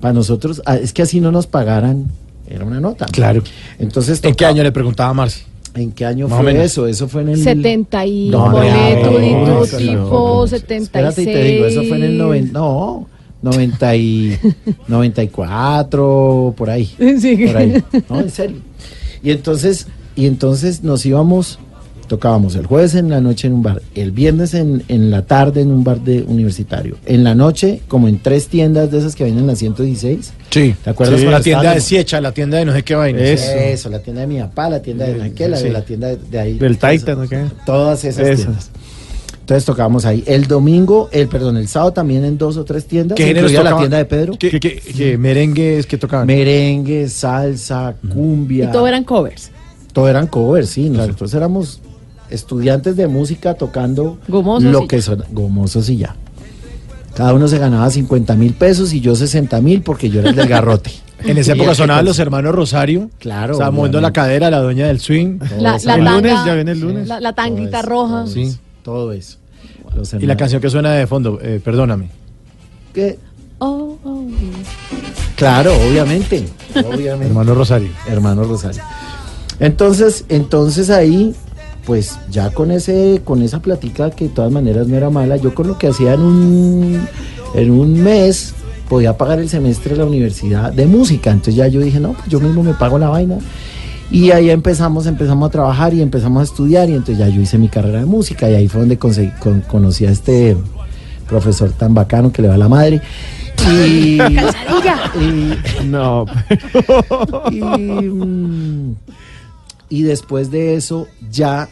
Para 0.00 0.14
nosotros, 0.14 0.62
ah, 0.64 0.76
es 0.76 0.92
que 0.92 1.02
así 1.02 1.20
no 1.20 1.32
nos 1.32 1.46
pagaran, 1.46 2.06
era 2.48 2.64
una 2.64 2.80
nota. 2.80 3.06
Claro. 3.06 3.42
Entonces, 3.78 4.20
¿En 4.22 4.34
qué 4.34 4.46
año 4.46 4.62
le 4.62 4.72
preguntaba 4.72 5.10
a 5.10 5.14
Marci? 5.14 5.42
¿En 5.74 5.92
qué 5.92 6.06
año 6.06 6.28
Más 6.28 6.40
fue 6.40 6.64
eso? 6.64 6.86
Eso 6.86 7.08
fue 7.08 7.22
en 7.22 7.28
el 7.30 7.42
70 7.42 8.06
y 8.06 8.28
No, 8.30 8.50
boleto, 8.50 9.10
no, 9.12 9.46
no, 9.60 9.64
tipo, 9.66 10.40
no. 10.40 10.46
76. 10.46 10.82
Espérate 10.82 11.22
y 11.22 11.26
te 11.26 11.44
digo, 11.44 11.66
eso 11.66 11.82
fue 11.84 11.96
en 11.98 12.02
el 12.04 12.18
90, 12.18 12.58
no, 12.58 13.06
90 13.42 13.96
y 13.96 14.38
94 14.88 16.54
por 16.56 16.70
ahí. 16.70 16.86
Sí. 17.20 17.36
Por 17.46 17.56
ahí. 17.56 17.84
No, 18.08 18.20
en 18.20 18.30
serio. 18.30 18.56
Y 19.22 19.30
entonces, 19.30 19.86
y 20.16 20.26
entonces 20.26 20.82
nos 20.82 21.04
íbamos, 21.06 21.58
tocábamos 22.08 22.56
el 22.56 22.66
jueves 22.66 22.94
en 22.94 23.08
la 23.10 23.20
noche 23.20 23.46
en 23.46 23.54
un 23.54 23.62
bar, 23.62 23.80
el 23.94 24.10
viernes 24.10 24.54
en, 24.54 24.82
en 24.88 25.10
la 25.10 25.22
tarde 25.26 25.60
en 25.60 25.70
un 25.70 25.84
bar 25.84 26.00
de 26.00 26.22
universitario, 26.22 26.96
en 27.06 27.22
la 27.22 27.34
noche 27.34 27.82
como 27.86 28.08
en 28.08 28.18
tres 28.18 28.48
tiendas 28.48 28.90
de 28.90 28.98
esas 28.98 29.14
que 29.14 29.24
vienen 29.24 29.42
en 29.42 29.46
la 29.48 29.54
116. 29.56 30.32
Sí. 30.50 30.74
¿Te 30.82 30.90
acuerdas 30.90 31.20
Sí, 31.20 31.26
la 31.26 31.40
tienda 31.40 31.74
de? 31.74 31.80
Siecha, 31.80 32.20
la 32.20 32.32
tienda 32.32 32.58
de 32.58 32.64
no 32.64 32.72
sé 32.72 32.82
qué 32.82 32.94
vaina. 32.94 33.20
Eso. 33.20 33.52
Eso. 33.52 33.88
la 33.90 34.00
tienda 34.00 34.22
de 34.22 34.26
mi 34.26 34.38
papá, 34.40 34.68
la 34.70 34.82
tienda 34.82 35.04
de 35.06 35.12
Sí, 35.14 35.18
Naquela, 35.20 35.56
sí. 35.58 35.68
la 35.68 35.82
tienda 35.82 36.08
de, 36.08 36.16
de 36.16 36.38
ahí. 36.40 36.58
Del 36.58 36.78
Todas- 36.78 36.98
Titan, 36.98 37.20
¿o 37.20 37.28
qué? 37.28 37.44
Todas 37.64 38.04
esas 38.04 38.26
Esas. 38.26 38.36
tiendas. 38.44 38.70
Entonces 39.40 39.64
tocábamos 39.64 40.04
ahí. 40.04 40.22
El 40.26 40.46
domingo, 40.46 41.08
el 41.10 41.26
perdón, 41.28 41.56
el 41.56 41.68
sábado 41.68 41.92
también 41.94 42.22
en 42.24 42.36
dos 42.36 42.56
o 42.58 42.64
tres 42.64 42.86
tiendas. 42.86 43.16
¿Qué 43.16 43.24
géneros 43.24 43.50
incluida 43.50 43.64
la 43.64 43.70
tocaban? 43.70 43.82
tienda 43.84 43.96
de 43.98 44.04
Pedro. 44.04 44.34
¿Qué, 44.38 44.60
qué, 44.60 44.76
qué 44.96 45.16
merengues 45.16 45.86
que 45.86 45.96
tocaban? 45.96 46.26
Merengue, 46.26 47.08
salsa, 47.08 47.94
cumbia. 48.12 48.66
Y 48.66 48.72
todo 48.72 48.86
eran 48.86 49.04
covers. 49.04 49.50
Todo 49.94 50.06
eran 50.08 50.26
covers, 50.26 50.68
sí. 50.68 50.90
Nosotros 50.90 51.32
éramos 51.32 51.80
estudiantes 52.30 52.96
de 52.96 53.06
música 53.08 53.54
tocando 53.54 54.18
Gomosos 54.28 54.70
lo 54.70 54.84
y 54.84 54.86
que 54.88 55.00
son 55.02 55.24
gomosos 55.32 55.88
y 55.90 55.98
ya. 55.98 56.16
Cada 57.14 57.34
uno 57.34 57.48
se 57.48 57.58
ganaba 57.58 57.90
50 57.90 58.34
mil 58.36 58.54
pesos 58.54 58.92
y 58.92 59.00
yo 59.00 59.14
60 59.16 59.60
mil 59.60 59.82
porque 59.82 60.08
yo 60.10 60.20
era 60.20 60.30
el 60.30 60.36
del 60.36 60.48
garrote. 60.48 60.90
En 61.24 61.36
esa 61.36 61.54
época 61.54 61.74
sonaban 61.74 62.04
los 62.04 62.16
hermanos 62.20 62.54
Rosario. 62.54 63.10
Claro. 63.18 63.54
Estaba 63.54 63.72
moviendo 63.72 64.00
la 64.00 64.12
cadera, 64.12 64.50
la 64.52 64.60
doña 64.60 64.86
del 64.86 65.00
swing. 65.00 65.40
La, 65.58 65.74
El 65.74 65.82
tanga, 65.82 66.12
lunes, 66.12 66.32
ya 66.46 66.54
viene 66.54 66.70
el 66.70 66.80
lunes. 66.80 67.08
La, 67.08 67.32
tanguita 67.32 67.80
eso, 67.80 67.88
roja. 67.88 68.14
todo 68.22 68.26
Sí. 68.32 68.42
eso, 68.42 68.58
Todo 68.84 69.12
eso. 69.12 69.38
Los 69.96 70.14
Y 70.14 70.26
la 70.26 70.36
canción 70.36 70.62
que 70.62 70.70
suena 70.70 70.92
de 70.92 71.08
fondo, 71.08 71.40
eh, 71.42 71.60
perdóname. 71.64 72.08
que- 72.94 73.18
Oh, 73.58 73.98
oh. 74.04 74.26
Claro, 75.34 75.72
obviamente. 75.88 76.44
obviamente. 76.76 77.26
Hermano 77.26 77.52
Rosario. 77.54 77.88
hermano 78.08 78.44
Rosario. 78.44 78.80
Entonces, 79.58 80.24
entonces 80.28 80.88
ahí, 80.88 81.34
pues 81.88 82.18
ya 82.30 82.50
con 82.50 82.70
ese, 82.70 83.22
con 83.24 83.42
esa 83.42 83.60
platica 83.62 84.10
que 84.10 84.24
de 84.24 84.30
todas 84.34 84.52
maneras 84.52 84.86
no 84.88 84.94
era 84.96 85.08
mala, 85.08 85.38
yo 85.38 85.54
con 85.54 85.68
lo 85.68 85.78
que 85.78 85.88
hacía 85.88 86.12
en 86.12 86.20
un, 86.20 87.00
en 87.54 87.70
un 87.70 88.02
mes 88.02 88.52
podía 88.90 89.16
pagar 89.16 89.38
el 89.38 89.48
semestre 89.48 89.92
de 89.94 89.98
la 90.00 90.04
universidad 90.04 90.70
de 90.70 90.84
música. 90.84 91.30
Entonces 91.30 91.54
ya 91.54 91.66
yo 91.66 91.80
dije, 91.80 91.98
no, 91.98 92.12
pues 92.12 92.28
yo 92.28 92.40
mismo 92.40 92.62
me 92.62 92.74
pago 92.74 92.98
la 92.98 93.08
vaina. 93.08 93.38
Y 94.10 94.32
ahí 94.32 94.50
empezamos, 94.50 95.06
empezamos 95.06 95.48
a 95.48 95.50
trabajar 95.50 95.94
y 95.94 96.02
empezamos 96.02 96.42
a 96.42 96.44
estudiar 96.44 96.90
y 96.90 96.92
entonces 96.92 97.16
ya 97.18 97.28
yo 97.28 97.40
hice 97.40 97.56
mi 97.56 97.68
carrera 97.68 98.00
de 98.00 98.04
música 98.06 98.50
y 98.50 98.54
ahí 98.54 98.68
fue 98.68 98.80
donde 98.80 98.98
conseguí- 98.98 99.38
con- 99.38 99.62
conocí 99.62 100.04
a 100.04 100.10
este 100.10 100.58
profesor 101.26 101.70
tan 101.72 101.94
bacano 101.94 102.30
que 102.32 102.42
le 102.42 102.48
va 102.48 102.54
a 102.54 102.58
la 102.58 102.68
madre. 102.68 103.00
Y, 103.74 104.20
y- 104.22 105.84
No, 105.86 106.26
y, 107.50 107.60
mm, 107.60 108.94
y 109.90 110.02
después 110.02 110.50
de 110.50 110.74
eso 110.76 111.06
ya 111.30 111.68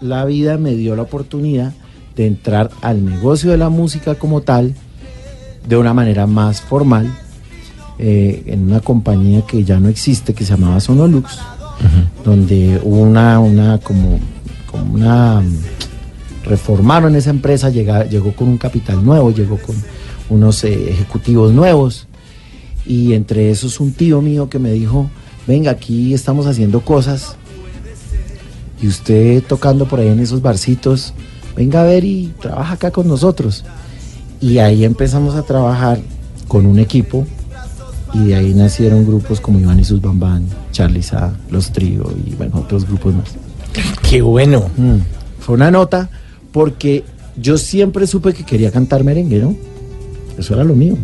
la 0.00 0.24
vida 0.24 0.56
me 0.58 0.74
dio 0.74 0.94
la 0.96 1.02
oportunidad 1.02 1.72
de 2.16 2.26
entrar 2.26 2.70
al 2.82 3.04
negocio 3.04 3.50
de 3.50 3.58
la 3.58 3.68
música 3.68 4.14
como 4.16 4.40
tal 4.42 4.74
de 5.68 5.76
una 5.76 5.94
manera 5.94 6.26
más 6.26 6.60
formal 6.60 7.12
eh, 7.98 8.42
en 8.46 8.64
una 8.66 8.80
compañía 8.80 9.42
que 9.42 9.64
ya 9.64 9.78
no 9.80 9.88
existe 9.88 10.34
que 10.34 10.44
se 10.44 10.50
llamaba 10.52 10.80
Sonolux 10.80 11.38
donde 12.24 12.80
hubo 12.82 13.02
una 13.02 13.38
una 13.40 13.78
como, 13.78 14.18
como 14.70 14.94
una 14.94 15.40
mm, 15.40 15.56
reformaron 16.44 17.14
esa 17.16 17.30
empresa 17.30 17.70
llega- 17.70 18.04
llegó 18.04 18.32
con 18.34 18.48
un 18.48 18.58
capital 18.58 19.04
nuevo 19.04 19.30
llegó 19.30 19.58
con 19.58 19.76
unos 20.30 20.62
eh, 20.64 20.90
ejecutivos 20.90 21.52
nuevos. 21.52 22.06
Y 22.86 23.14
entre 23.14 23.50
esos 23.50 23.80
un 23.80 23.92
tío 23.92 24.20
mío 24.22 24.48
que 24.50 24.58
me 24.58 24.70
dijo, 24.72 25.10
venga, 25.46 25.70
aquí 25.70 26.12
estamos 26.14 26.46
haciendo 26.46 26.80
cosas 26.80 27.36
y 28.80 28.86
usted 28.88 29.42
tocando 29.42 29.86
por 29.86 30.00
ahí 30.00 30.08
en 30.08 30.20
esos 30.20 30.40
barcitos, 30.42 31.12
venga 31.56 31.80
a 31.80 31.84
ver 31.84 32.04
y 32.04 32.32
trabaja 32.40 32.74
acá 32.74 32.90
con 32.90 33.08
nosotros. 33.08 33.64
Y 34.40 34.58
ahí 34.58 34.84
empezamos 34.84 35.34
a 35.34 35.42
trabajar 35.42 35.98
con 36.46 36.64
un 36.66 36.78
equipo 36.78 37.26
y 38.14 38.28
de 38.28 38.34
ahí 38.36 38.54
nacieron 38.54 39.04
grupos 39.06 39.40
como 39.40 39.58
Iván 39.58 39.80
y 39.80 39.84
sus 39.84 40.00
Bambán, 40.00 40.46
Charlie 40.72 41.02
Sa, 41.02 41.34
Los 41.50 41.72
Trío 41.72 42.10
y 42.26 42.34
bueno, 42.36 42.58
otros 42.60 42.86
grupos 42.86 43.14
más. 43.14 43.34
Qué 44.08 44.22
bueno. 44.22 44.70
Mm, 44.76 44.98
Fue 45.40 45.56
una 45.56 45.70
nota 45.70 46.08
porque 46.52 47.04
yo 47.36 47.58
siempre 47.58 48.06
supe 48.06 48.32
que 48.32 48.44
quería 48.44 48.70
cantar 48.70 49.04
merengue, 49.04 49.38
¿no? 49.38 49.54
Eso 50.38 50.54
era 50.54 50.64
lo 50.64 50.74
mío. 50.74 50.96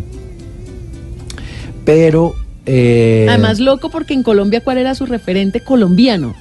Pero... 1.84 2.34
eh, 2.66 3.26
Además, 3.28 3.60
loco 3.60 3.90
porque 3.90 4.14
en 4.14 4.22
Colombia, 4.22 4.62
¿cuál 4.62 4.78
era 4.78 4.94
su 4.94 5.06
referente 5.06 5.60
colombiano? 5.60 6.34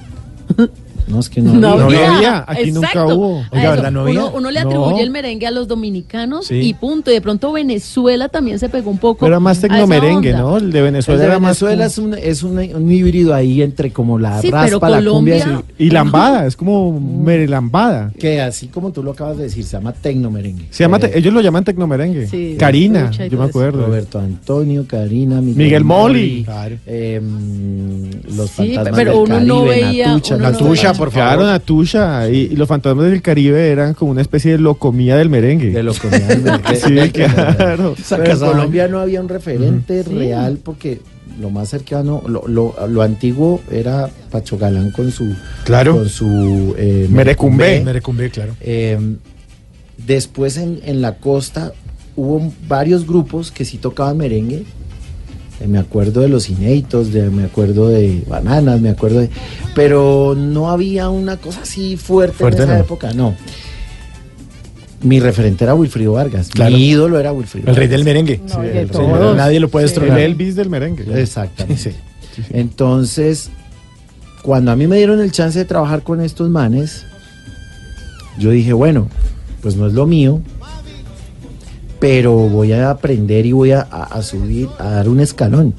No, 1.06 1.20
es 1.20 1.28
que 1.28 1.40
no, 1.42 1.52
No, 1.54 1.68
había. 1.72 1.80
No 1.80 1.86
había. 1.86 2.16
había, 2.16 2.44
aquí 2.46 2.72
nunca 2.72 3.06
hubo. 3.06 3.40
A 3.40 3.48
Oiga, 3.50 3.62
eso, 3.62 3.70
¿verdad? 3.70 3.90
No 3.92 4.00
había. 4.02 4.20
Uno, 4.24 4.32
uno 4.36 4.50
le 4.50 4.60
No. 4.62 4.66
atribuye 4.68 5.02
el 5.02 5.10
merengue 5.10 5.46
a 5.46 5.50
los 5.50 5.68
dominicanos 5.68 6.46
Sí. 6.46 6.54
y 6.60 6.74
punto. 6.74 7.10
Y 7.10 7.14
de 7.14 7.20
pronto 7.20 7.52
Venezuela 7.52 8.28
también 8.28 8.58
se 8.58 8.68
pegó 8.68 8.90
un 8.90 8.98
poco. 8.98 9.20
Pero 9.20 9.34
era 9.34 9.40
más 9.40 9.60
tecnomerengue. 9.60 10.32
¿no? 10.32 10.56
El 10.56 10.72
de 10.72 10.78
El 10.78 10.84
Venezuela 10.84 11.20
de 11.20 11.26
era 11.26 11.38
más. 11.38 11.60
Venezuela 11.60 11.86
es, 11.86 11.98
un, 11.98 12.14
es 12.14 12.42
un, 12.42 12.58
un 12.58 12.90
híbrido 12.92 13.34
ahí 13.34 13.60
entre 13.62 13.92
como 13.92 14.18
la 14.18 14.40
Sí, 14.40 14.48
pero 14.50 14.62
raspa, 14.62 14.88
la 14.90 14.96
Colombia- 14.98 15.44
cumbia. 15.44 15.62
Y 15.78 15.90
lambada, 15.90 16.46
es 16.46 16.56
como 16.56 16.98
merelambada. 17.00 18.10
Que 18.18 18.40
así 18.40 18.68
como 18.68 18.90
tú 18.92 19.02
lo 19.02 19.10
acabas 19.12 19.36
de 19.36 19.44
decir, 19.44 19.64
se 19.64 19.72
llama 19.76 19.92
tecnomerengue. 19.92 20.66
Se 20.70 20.84
llama, 20.84 20.98
Eh, 21.02 21.12
ellos 21.16 21.34
lo 21.34 21.40
llaman 21.40 21.64
tecnomerengue. 21.64 22.26
Sí, 22.28 22.56
Karina, 22.58 23.10
yo 23.10 23.38
me 23.38 23.44
acuerdo. 23.44 23.84
Roberto 23.86 24.18
Antonio, 24.18 24.86
Karina, 24.88 25.40
Miguel, 25.40 25.56
Miguel 25.64 25.84
Moli. 25.84 26.44
Claro. 26.44 26.76
eh, 26.86 27.20
los 28.36 28.50
Sí, 28.50 28.74
fantasmas 28.74 28.94
pero 28.94 29.10
del 29.12 29.20
uno 29.20 29.40
no 29.40 29.64
Caribe, 29.66 29.86
veía- 29.86 30.06
Natucha, 30.08 30.34
uno 30.36 30.44
no 30.44 30.50
Natucha, 30.50 30.93
veía. 30.94 30.98
por 30.98 31.10
Claro, 31.12 31.40
favor. 31.40 31.52
Natusha. 31.52 32.28
Y, 32.30 32.36
y 32.52 32.56
los 32.56 32.68
fantasmas 32.68 33.10
del 33.10 33.22
Caribe 33.22 33.68
eran 33.70 33.94
como 33.94 34.10
una 34.12 34.20
especie 34.22 34.52
de 34.52 34.58
locomía 34.58 35.16
del 35.16 35.28
merengue. 35.30 35.70
de 35.70 35.82
los 35.82 35.98
comunidades 36.00 36.80
Sí, 36.84 37.10
claro. 37.10 37.94
Pero 38.08 38.24
en 38.32 38.38
Colombia 38.38 38.88
no 38.88 39.00
había 39.00 39.20
un 39.20 39.28
referente 39.28 40.02
real 40.02 40.58
porque 40.62 41.00
lo 41.40 41.50
más 41.50 41.68
cercano, 41.68 42.22
lo, 42.28 42.46
lo, 42.46 42.74
lo 42.88 43.02
antiguo 43.02 43.60
era 43.70 44.08
Pacho 44.30 44.56
Galán 44.56 44.90
con 44.92 45.10
su, 45.10 45.34
Claro. 45.64 45.94
con 45.96 46.08
su 46.08 46.74
eh, 46.78 47.08
Merecumbé. 47.10 47.82
Merecumbé, 47.84 48.30
claro. 48.30 48.54
Eh, 48.60 48.98
después 49.98 50.56
en, 50.56 50.80
en 50.84 51.00
la 51.02 51.16
costa 51.16 51.72
hubo 52.16 52.52
varios 52.68 53.06
grupos 53.06 53.50
que 53.50 53.64
sí 53.64 53.78
tocaban 53.78 54.16
merengue. 54.16 54.64
Eh, 55.60 55.68
me 55.68 55.78
acuerdo 55.78 56.20
de 56.20 56.28
los 56.28 56.50
Inéditos, 56.50 57.12
de, 57.12 57.30
me 57.30 57.44
acuerdo 57.44 57.88
de 57.88 58.22
Bananas, 58.28 58.80
me 58.80 58.90
acuerdo 58.90 59.20
de... 59.20 59.30
Pero 59.74 60.34
no 60.36 60.70
había 60.70 61.08
una 61.10 61.36
cosa 61.36 61.60
así 61.62 61.96
fuerte, 61.96 62.36
Fuerte, 62.36 62.62
en 62.62 62.68
esa 62.70 62.78
no. 62.78 62.84
época, 62.84 63.12
no. 63.12 63.34
Mi 65.02 65.20
referente 65.20 65.64
era 65.64 65.74
Wilfrido 65.74 66.12
Vargas. 66.14 66.48
Claro. 66.48 66.74
Mi 66.76 66.88
ídolo 66.88 67.20
era 67.20 67.30
Wilfrido 67.32 67.68
El 67.68 67.76
rey 67.76 67.88
del 67.88 68.04
merengue. 68.04 68.40
No, 68.48 68.54
Sí, 68.54 68.60
de 68.62 68.80
el 68.80 68.90
todos. 68.90 69.04
señor. 69.04 69.36
Nadie 69.36 69.60
lo 69.60 69.68
puede 69.68 69.84
El 69.86 69.90
destronar. 69.90 70.18
Elvis 70.18 70.56
del 70.56 70.70
merengue. 70.70 71.04
Exactamente. 71.20 71.76
Sí. 72.34 72.42
Entonces, 72.50 73.50
cuando 74.42 74.70
a 74.72 74.76
mí 74.76 74.86
me 74.86 74.96
dieron 74.96 75.20
el 75.20 75.30
chance 75.30 75.58
de 75.58 75.64
trabajar 75.66 76.02
con 76.02 76.20
estos 76.20 76.48
manes, 76.50 77.04
yo 78.38 78.50
dije, 78.50 78.72
bueno, 78.72 79.08
pues 79.60 79.76
no 79.76 79.86
es 79.86 79.92
lo 79.92 80.06
mío, 80.06 80.40
pero 82.04 82.32
voy 82.34 82.70
a 82.74 82.90
aprender 82.90 83.46
y 83.46 83.52
voy 83.52 83.70
a, 83.72 83.80
a- 83.80 84.02
a 84.04 84.20
subir, 84.20 84.68
a 84.78 84.90
dar 84.90 85.08
un 85.08 85.20
escalón. 85.20 85.72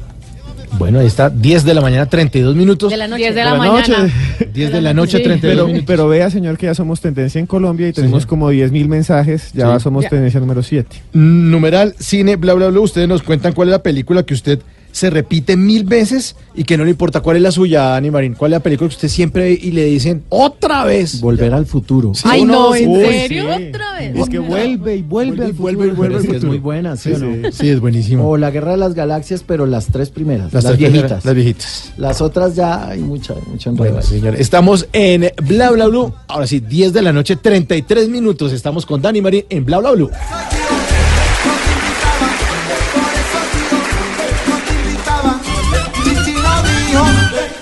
Bueno, 0.80 0.98
ahí 1.00 1.06
está, 1.06 1.30
10 1.30 1.64
de 1.66 1.76
la 1.76 1.82
mañana, 1.82 2.08
32 2.08 2.56
minutos. 2.56 2.90
De 2.90 2.98
la 2.98 3.08
noche. 3.08 3.22
10 3.26 3.36
de 3.36 3.44
la, 3.44 3.52
De 3.52 3.58
la 3.60 3.64
mañana. 3.64 3.98
noche. 4.00 4.14
10 4.52 4.72
de 4.74 4.82
la 4.82 4.94
noche, 4.96 5.18
Sí. 5.20 5.24
32 5.24 5.54
Pero, 5.56 5.68
minutos. 5.68 5.86
pero 5.86 6.08
vea, 6.08 6.32
señor, 6.32 6.58
que 6.58 6.66
ya 6.66 6.74
somos 6.74 7.00
tendencia 7.00 7.38
en 7.38 7.46
Colombia 7.46 7.88
y 7.90 7.94
tenemos 7.94 8.24
señor. 8.24 8.30
como 8.30 8.50
10 8.50 8.72
mil 8.72 8.90
mensajes. 8.90 9.52
Ya 9.54 9.78
Sí. 9.78 9.84
somos 9.84 10.06
Ya. 10.06 10.10
tendencia 10.10 10.40
número 10.40 10.64
7. 10.64 10.98
Numeral, 11.14 11.94
cine, 12.00 12.38
bla, 12.38 12.56
bla, 12.56 12.70
bla. 12.70 12.80
Ustedes 12.80 13.08
nos 13.08 13.22
cuentan 13.22 13.54
cuál 13.54 13.68
es 13.68 13.74
la 13.74 13.84
película 13.84 14.24
que 14.24 14.34
usted 14.34 14.60
se 14.96 15.10
repite 15.10 15.58
mil 15.58 15.84
veces 15.84 16.38
y 16.56 16.64
que 16.64 16.78
no 16.78 16.86
le 16.86 16.92
importa 16.92 17.20
cuál 17.20 17.36
es 17.36 17.44
la 17.44 17.52
suya, 17.52 17.82
Dani 17.84 18.12
Marín? 18.12 18.34
¿Cuál 18.34 18.54
es 18.54 18.60
la 18.60 18.64
película 18.64 18.88
que 18.88 18.96
usted 18.96 19.10
siempre 19.10 19.44
ve 19.44 19.60
y 19.62 19.72
le 19.72 19.84
dicen 19.84 20.24
otra 20.30 20.86
vez? 20.86 21.20
Volver 21.20 21.54
al 21.54 21.66
futuro. 21.66 22.14
Ay, 22.24 22.46
no, 22.46 22.74
¿en 22.74 22.90
uy, 22.90 23.04
serio? 23.04 23.44
sí. 23.58 23.66
¿Otra 23.68 24.00
vez? 24.00 24.16
Es 24.16 24.30
que 24.30 24.40
vuelve 24.40 24.96
y 24.96 25.02
vuelve, 25.02 25.46
al 25.48 25.52
vuelve 25.52 25.88
y 25.88 25.90
futuro. 25.90 25.98
vuelve 25.98 26.16
Pero 26.16 26.18
es 26.20 26.26
al 26.26 26.32
que 26.32 26.38
es 26.38 26.44
muy 26.46 26.60
buena, 26.60 26.96
¿sí, 26.96 27.12
o 27.12 27.18
no? 27.20 27.52
Sí, 27.52 27.68
es 27.68 27.82
buenísimo. 27.82 28.26
O 28.30 28.38
la 28.38 28.52
Guerra 28.52 28.72
de 28.72 28.78
las 28.78 28.94
Galaxias, 28.94 29.44
pero 29.46 29.66
las 29.66 29.88
tres 29.88 30.12
primeras, 30.12 30.54
las, 30.54 30.64
tres 30.64 30.78
viejitas. 30.78 31.02
primeras, 31.02 31.26
Las 31.26 31.36
viejitas. 31.36 31.94
Las 31.98 32.22
otras 32.22 32.56
ya 32.56 32.88
hay 32.88 33.02
mucha, 33.02 33.34
mucha 33.52 33.72
enredo. 33.72 33.92
Bueno, 33.96 34.02
señor, 34.02 34.36
estamos 34.38 34.88
en 34.94 35.30
Bla 35.44 35.72
Bla 35.72 35.88
Blue. 35.88 36.14
Ahora 36.30 36.48
sí, 36.48 36.62
10 36.62 36.94
de 36.94 37.02
la 37.02 37.12
noche, 37.12 37.36
33 37.36 38.08
minutos. 38.08 38.54
Estamos 38.54 38.86
con 38.86 39.02
Dani 39.02 39.20
Marín 39.22 39.44
en 39.50 39.66
Bla 39.66 39.80
Bla 39.80 39.92
Blue. 39.92 40.10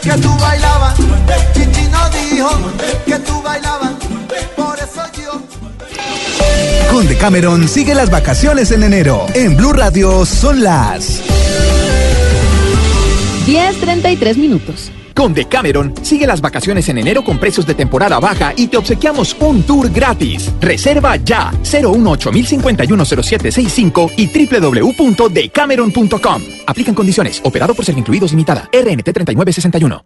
Que 0.03 0.11
tú 0.21 0.29
bailabas. 0.37 0.95
Chichino 1.53 2.09
dijo 2.09 2.49
que 3.05 3.19
tú 3.19 3.41
bailabas. 3.41 3.91
Por 4.55 4.77
eso 4.77 5.03
yo. 5.21 5.41
Con 6.91 7.07
Decameron 7.07 7.67
sigue 7.67 7.95
las 7.95 8.09
vacaciones 8.09 8.71
en 8.71 8.83
enero. 8.83 9.25
En 9.33 9.55
Blue 9.55 9.73
Radio 9.73 10.25
son 10.25 10.61
las 10.61 11.21
10.33 13.47 14.35
minutos. 14.37 14.91
Con 15.15 15.33
Decameron, 15.33 15.93
sigue 16.01 16.27
las 16.27 16.41
vacaciones 16.41 16.89
en 16.89 16.97
enero 16.97 17.23
con 17.23 17.39
precios 17.39 17.65
de 17.65 17.75
temporada 17.75 18.19
baja 18.19 18.51
y 18.55 18.67
te 18.67 18.75
obsequiamos 18.77 19.35
un 19.39 19.63
tour 19.63 19.89
gratis. 19.89 20.51
Reserva 20.59 21.15
ya 21.17 21.51
018-051-0765 21.63 24.11
y 24.17 24.27
www.decameron.com. 24.27 26.41
Aplican 26.65 26.95
condiciones. 26.95 27.39
Operado 27.43 27.73
por 27.73 27.85
ser 27.85 27.97
incluidos 27.97 28.31
limitada. 28.31 28.69
RNT 28.71 29.13
3961. 29.13 30.05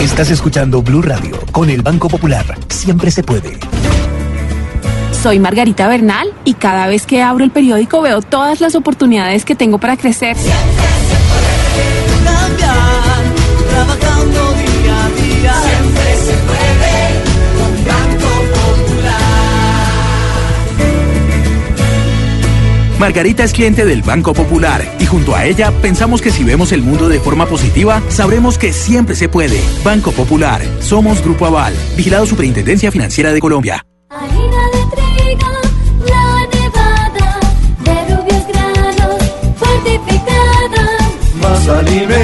Estás 0.00 0.30
escuchando 0.30 0.82
Blue 0.82 1.02
Radio 1.02 1.38
con 1.52 1.70
el 1.70 1.82
Banco 1.82 2.08
Popular. 2.08 2.44
Siempre 2.68 3.10
se 3.10 3.22
puede. 3.22 3.58
Soy 5.22 5.38
Margarita 5.38 5.88
Bernal 5.88 6.28
y 6.44 6.54
cada 6.54 6.86
vez 6.86 7.06
que 7.06 7.22
abro 7.22 7.44
el 7.44 7.50
periódico 7.50 8.02
veo 8.02 8.20
todas 8.20 8.60
las 8.60 8.74
oportunidades 8.74 9.46
que 9.46 9.54
tengo 9.54 9.78
para 9.78 9.96
crecer. 9.96 10.36
Cambiar, 12.44 13.33
trabajando 13.74 14.40
día 14.54 15.04
a 15.04 15.08
día. 15.10 15.54
Siempre 15.62 16.16
se 16.26 16.34
puede. 16.48 16.94
Con 17.58 17.72
Banco 17.84 18.30
Popular. 18.54 19.20
Margarita 22.98 23.44
es 23.44 23.52
cliente 23.52 23.84
del 23.84 24.02
Banco 24.02 24.32
Popular 24.32 24.84
y 24.98 25.06
junto 25.06 25.34
a 25.34 25.44
ella 25.44 25.72
pensamos 25.82 26.22
que 26.22 26.30
si 26.30 26.44
vemos 26.44 26.72
el 26.72 26.82
mundo 26.82 27.08
de 27.08 27.20
forma 27.20 27.46
positiva, 27.46 28.02
sabremos 28.08 28.58
que 28.58 28.72
siempre 28.72 29.16
se 29.16 29.28
puede. 29.28 29.60
Banco 29.82 30.12
Popular, 30.12 30.62
somos 30.80 31.22
Grupo 31.22 31.46
Aval, 31.46 31.74
vigilado 31.96 32.26
Superintendencia 32.26 32.90
Financiera 32.92 33.32
de 33.32 33.40
Colombia. 33.40 33.84
Harina 34.10 34.68
de 41.98 42.23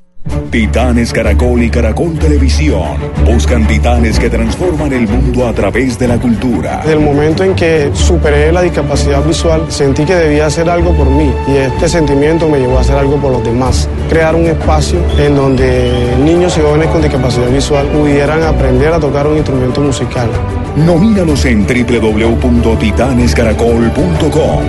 Titanes 0.51 1.11
Caracol 1.13 1.63
y 1.63 1.69
Caracol 1.69 2.19
Televisión 2.19 2.97
buscan 3.25 3.65
titanes 3.67 4.19
que 4.19 4.29
transforman 4.29 4.91
el 4.91 5.07
mundo 5.07 5.47
a 5.47 5.53
través 5.53 5.97
de 5.97 6.09
la 6.09 6.19
cultura. 6.19 6.79
Desde 6.79 6.91
el 6.93 6.99
momento 6.99 7.45
en 7.45 7.55
que 7.55 7.89
superé 7.93 8.51
la 8.51 8.61
discapacidad 8.61 9.23
visual, 9.23 9.67
sentí 9.69 10.03
que 10.03 10.13
debía 10.13 10.47
hacer 10.47 10.69
algo 10.69 10.93
por 10.93 11.09
mí 11.09 11.31
y 11.47 11.55
este 11.55 11.87
sentimiento 11.87 12.49
me 12.49 12.59
llevó 12.59 12.77
a 12.77 12.81
hacer 12.81 12.97
algo 12.97 13.15
por 13.15 13.31
los 13.31 13.45
demás. 13.45 13.87
Crear 14.09 14.35
un 14.35 14.45
espacio 14.45 14.99
en 15.17 15.37
donde 15.37 15.89
niños 16.23 16.57
y 16.57 16.61
jóvenes 16.61 16.89
con 16.89 17.01
discapacidad 17.01 17.49
visual 17.49 17.87
pudieran 17.87 18.43
aprender 18.43 18.93
a 18.93 18.99
tocar 18.99 19.25
un 19.27 19.37
instrumento 19.37 19.79
musical. 19.79 20.29
Nomínalos 20.75 21.45
en 21.45 21.65
www.titanescaracol.com. 21.65 24.63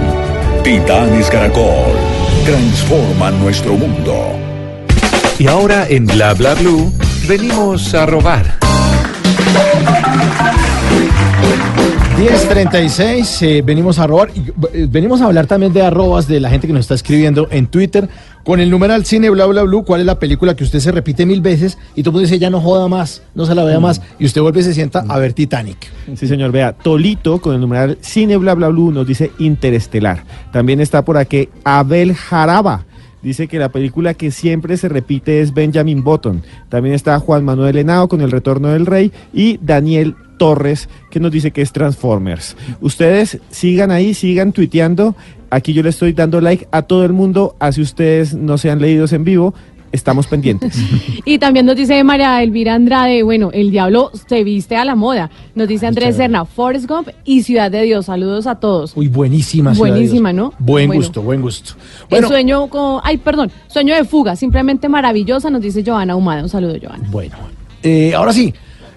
Titanes 0.62 1.28
Caracol 1.28 1.96
transforman 2.44 3.40
nuestro 3.40 3.74
mundo. 3.74 4.51
Y 5.38 5.46
ahora 5.46 5.86
en 5.88 6.06
Bla 6.06 6.34
Bla 6.34 6.54
Blue 6.54 6.92
venimos 7.26 7.94
a 7.94 8.06
robar. 8.06 8.58
1036, 12.18 13.42
eh, 13.42 13.62
venimos 13.64 13.98
a 13.98 14.06
robar. 14.06 14.30
y, 14.34 14.40
eh, 14.72 14.86
venimos 14.88 15.20
a 15.20 15.26
hablar 15.26 15.46
también 15.46 15.72
de 15.72 15.82
arrobas 15.82 16.28
de 16.28 16.38
la 16.38 16.50
gente 16.50 16.66
que 16.66 16.72
nos 16.72 16.80
está 16.80 16.94
escribiendo 16.94 17.48
en 17.50 17.66
Twitter 17.66 18.08
con 18.44 18.60
el 18.60 18.70
numeral 18.70 19.04
cine 19.04 19.30
bla 19.30 19.46
bla 19.46 19.62
bla. 19.62 19.82
¿Cuál 19.82 20.00
es 20.00 20.06
la 20.06 20.18
película 20.18 20.54
que 20.54 20.62
usted 20.62 20.78
se 20.78 20.92
repite 20.92 21.26
mil 21.26 21.40
veces 21.40 21.78
y 21.96 22.02
todo 22.02 22.10
el 22.10 22.14
mundo 22.14 22.26
dice 22.28 22.38
ya 22.38 22.50
no 22.50 22.60
joda 22.60 22.86
más, 22.86 23.22
no 23.34 23.46
se 23.46 23.54
la 23.54 23.64
vea 23.64 23.80
más? 23.80 24.00
Y 24.18 24.26
usted 24.26 24.40
vuelve 24.40 24.60
y 24.60 24.64
se 24.64 24.74
sienta 24.74 25.04
a 25.08 25.18
ver 25.18 25.32
Titanic. 25.32 25.90
Sí, 26.14 26.28
señor. 26.28 26.52
Vea, 26.52 26.72
Tolito 26.72 27.40
con 27.40 27.54
el 27.54 27.60
numeral 27.60 27.98
Cine 28.02 28.36
Bla 28.36 28.54
Bla 28.54 28.68
Blue 28.68 28.92
nos 28.92 29.06
dice 29.06 29.32
Interestelar. 29.38 30.22
También 30.52 30.80
está 30.80 31.04
por 31.04 31.16
aquí 31.16 31.48
Abel 31.64 32.14
Jaraba. 32.14 32.84
Dice 33.22 33.48
que 33.48 33.58
la 33.58 33.70
película 33.70 34.14
que 34.14 34.30
siempre 34.30 34.76
se 34.76 34.88
repite 34.88 35.40
es 35.40 35.54
Benjamin 35.54 36.02
Button. 36.02 36.42
También 36.68 36.94
está 36.94 37.18
Juan 37.20 37.44
Manuel 37.44 37.76
Henao 37.76 38.08
con 38.08 38.20
El 38.20 38.30
Retorno 38.30 38.68
del 38.68 38.86
Rey 38.86 39.12
y 39.32 39.58
Daniel 39.62 40.16
Torres 40.38 40.88
que 41.10 41.20
nos 41.20 41.30
dice 41.30 41.52
que 41.52 41.62
es 41.62 41.72
Transformers. 41.72 42.56
Ustedes 42.80 43.38
sigan 43.50 43.92
ahí, 43.92 44.12
sigan 44.14 44.52
tuiteando. 44.52 45.14
Aquí 45.50 45.72
yo 45.72 45.82
le 45.82 45.90
estoy 45.90 46.14
dando 46.14 46.40
like 46.40 46.66
a 46.72 46.82
todo 46.82 47.04
el 47.04 47.12
mundo. 47.12 47.54
Así 47.60 47.80
ustedes 47.80 48.34
no 48.34 48.58
sean 48.58 48.80
leídos 48.80 49.12
en 49.12 49.22
vivo. 49.22 49.54
Estamos 49.92 50.26
pendientes. 50.26 50.74
Y 51.24 51.38
también 51.38 51.66
nos 51.66 51.76
dice 51.76 52.02
María 52.02 52.42
Elvira 52.42 52.74
Andrade, 52.74 53.22
bueno, 53.22 53.50
el 53.52 53.70
diablo 53.70 54.10
se 54.28 54.42
viste 54.42 54.74
a 54.76 54.84
la 54.84 54.94
moda. 54.96 55.30
Nos 55.54 55.68
dice 55.68 55.86
Andrés 55.86 56.16
Serna, 56.16 56.44
Forrest 56.44 56.88
Gump 56.88 57.08
y 57.24 57.42
Ciudad 57.42 57.70
de 57.70 57.82
Dios. 57.82 58.06
Saludos 58.06 58.46
a 58.46 58.56
todos. 58.56 58.92
Uy, 58.96 59.08
buenísima. 59.08 59.74
Ciudad 59.74 59.86
de 59.86 59.92
Buenísima, 59.92 60.32
Dios. 60.32 60.44
¿no? 60.44 60.54
Buen 60.58 60.88
Bueno. 60.88 61.00
gusto, 61.02 61.22
buen 61.22 61.40
gusto. 61.42 61.74
El 62.02 62.06
Bueno, 62.10 62.28
sueño 62.28 62.66
con, 62.68 63.00
ay, 63.04 63.18
perdón, 63.18 63.52
sueño 63.68 63.94
de 63.94 64.04
fuga, 64.04 64.34
simplemente 64.34 64.88
maravillosa, 64.88 65.48
nos 65.50 65.60
dice 65.62 65.84
Joana 65.86 66.16
Humada. 66.16 66.42
Un 66.42 66.48
saludo, 66.48 66.74
Joana. 66.82 67.06
Bueno, 67.10 67.36
eh, 67.82 68.14
ahora 68.14 68.32
sí. 68.32 68.52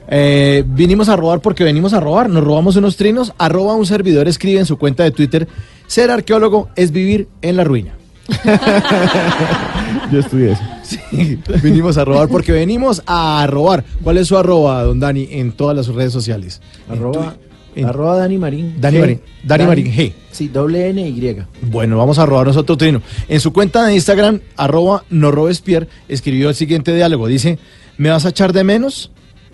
eh, 0.07 0.63
vinimos 0.65 1.09
a 1.09 1.15
robar 1.15 1.41
porque 1.41 1.63
venimos 1.63 1.93
a 1.93 1.99
robar. 1.99 2.29
Nos 2.29 2.43
robamos 2.43 2.75
unos 2.77 2.95
trinos. 2.97 3.33
Arroba 3.37 3.75
un 3.75 3.85
servidor 3.85 4.27
escribe 4.27 4.59
en 4.59 4.65
su 4.65 4.77
cuenta 4.77 5.03
de 5.03 5.11
Twitter: 5.11 5.47
Ser 5.87 6.09
arqueólogo 6.09 6.69
es 6.75 6.91
vivir 6.91 7.27
en 7.41 7.57
la 7.57 7.63
ruina. 7.63 7.93
Yo 10.11 10.19
estudié 10.19 10.51
eso. 10.51 10.61
Sí, 10.83 11.39
vinimos 11.63 11.97
a 11.97 12.05
robar 12.05 12.27
porque 12.27 12.51
venimos 12.51 13.01
a 13.05 13.45
robar. 13.49 13.83
¿Cuál 14.03 14.17
es 14.17 14.27
su 14.27 14.37
arroba, 14.37 14.83
don 14.83 14.99
Dani, 14.99 15.27
en 15.31 15.51
todas 15.51 15.75
las 15.75 15.87
redes 15.87 16.13
sociales? 16.13 16.61
Arroba, 16.89 17.35
En- 17.75 17.85
arroba 17.85 18.17
Dani 18.17 18.37
Marín. 18.37 18.75
Dani 18.79 18.97
G. 18.97 18.99
Marín. 19.01 19.21
Dani 19.43 19.65
Marín, 19.65 19.85
G. 19.93 20.13
Sí, 20.31 20.47
doble 20.47 20.89
N 20.89 21.07
Y. 21.07 21.37
Bueno, 21.61 21.97
vamos 21.97 22.19
a 22.19 22.25
robar 22.25 22.47
nosotros 22.47 22.77
trino. 22.77 23.01
En 23.27 23.39
su 23.39 23.51
cuenta 23.51 23.85
de 23.85 23.95
Instagram, 23.95 24.39
arroba 24.57 25.03
no 25.09 25.31
Robespierre, 25.31 25.87
escribió 26.07 26.49
el 26.49 26.55
siguiente 26.55 26.95
diálogo. 26.95 27.27
Dice, 27.27 27.57
¿me 27.97 28.09
vas 28.09 28.25
a 28.25 28.29
echar 28.29 28.53
de 28.53 28.63
menos? 28.63 29.11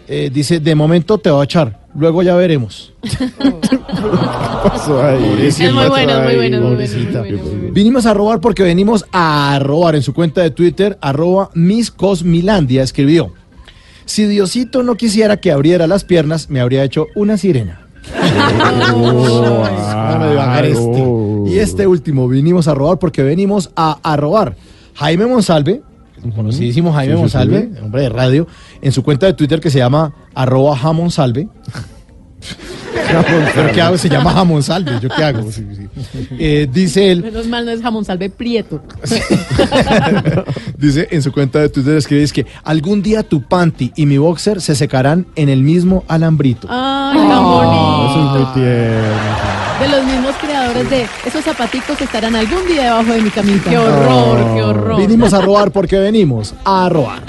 Eh, 0.08 0.30
dice, 0.34 0.60
de 0.60 0.76
momento 0.76 1.18
te 1.20 1.30
voy 1.32 1.42
a 1.42 1.46
echar, 1.46 1.81
luego 1.96 2.24
ya 2.24 2.36
veremos. 2.36 2.94
pasó 4.64 5.04
ahí? 5.04 5.48
Es 5.48 5.60
muy 5.60 5.88
bueno, 5.88 6.14
es 6.14 6.24
muy 6.24 6.36
bueno, 6.36 6.58
es 6.58 6.96
muy 6.96 7.12
bueno, 7.12 7.38
muy. 7.44 7.72
Vinimos 7.72 8.06
a 8.06 8.14
robar 8.14 8.40
porque 8.40 8.64
venimos 8.64 9.06
a 9.12 9.60
robar. 9.62 9.96
En 9.96 10.04
su 10.04 10.14
cuenta 10.14 10.42
de 10.42 10.52
Twitter, 10.52 10.98
arroba 11.02 11.50
Miss 11.54 11.92
Cosmilandia, 11.92 12.84
escribió, 12.84 13.34
si 14.06 14.26
Diosito 14.26 14.84
no 14.84 14.96
quisiera 14.96 15.38
que 15.38 15.52
abriera 15.52 15.88
las 15.88 16.04
piernas, 16.04 16.50
me 16.50 16.60
habría 16.60 16.84
hecho 16.84 17.08
una 17.16 17.38
sirena. 17.38 17.88
Este. 20.62 21.04
Y 21.48 21.60
este 21.60 21.88
último, 21.88 22.28
vinimos 22.28 22.68
a 22.68 22.76
robar 22.76 23.00
porque 23.00 23.24
venimos 23.24 23.72
a, 23.76 23.98
a 24.04 24.16
robar. 24.16 24.56
Jaime 24.94 25.26
Monsalve, 25.26 25.82
conocidísimo 26.36 26.94
Jaime 26.94 27.14
Sí, 27.14 27.18
sí, 27.18 27.22
Monsalve, 27.22 27.72
hombre 27.82 28.04
de 28.04 28.10
radio, 28.10 28.48
en 28.82 28.92
su 28.92 29.04
cuenta 29.04 29.26
de 29.26 29.34
Twitter 29.34 29.60
que 29.60 29.70
se 29.70 29.80
llama 29.80 30.14
arroba 30.34 30.76
jamonsalve, 30.76 31.48
¿Pero 33.56 33.72
qué 33.74 33.82
hago? 33.82 33.98
Se 33.98 34.10
llama 34.10 34.32
jamón 34.32 34.64
salve. 34.64 35.00
¿Yo 35.02 35.10
qué 35.10 35.24
hago? 35.24 35.52
Sí, 35.52 35.66
sí. 35.76 35.88
Eh, 36.40 36.68
dice 36.72 37.12
él, 37.12 37.22
Menos 37.22 37.48
mal 37.48 37.66
no 37.66 37.72
es 37.72 37.82
jamón 37.82 38.06
salve 38.06 38.30
prieto. 38.30 38.82
dice 40.78 41.08
en 41.12 41.22
su 41.22 41.32
cuenta 41.32 41.60
de 41.60 41.70
Twitter, 41.70 41.98
escribe 41.98 42.24
es 42.24 42.34
que 42.34 42.46
algún 42.64 43.02
día 43.02 43.24
tu 43.24 43.44
panty 43.44 43.92
y 43.96 44.06
mi 44.06 44.18
boxer 44.18 44.62
se 44.62 44.76
secarán 44.76 45.28
en 45.36 45.50
el 45.50 45.62
mismo 45.62 46.04
alambrito. 46.08 46.68
Ay, 46.70 47.18
tan 47.18 47.44
bonito. 47.44 48.08
Eso 48.10 48.38
es 48.38 48.54
tierno. 48.54 49.82
De 49.82 49.88
los 49.90 50.06
mismos 50.06 50.31
de 50.90 51.08
esos 51.26 51.44
zapaticos 51.44 52.00
estarán 52.02 52.36
algún 52.36 52.66
día 52.68 52.84
debajo 52.84 53.14
de 53.14 53.22
mi 53.22 53.30
camita. 53.30 53.70
Qué 53.70 53.78
horror, 53.78 54.56
qué 54.56 54.64
horror. 54.64 55.00
Vinimos 55.00 55.34
a 55.34 55.42
robar 55.42 55.72
porque 55.72 55.98
venimos 55.98 56.54
a 56.66 56.90
robar. 56.90 57.22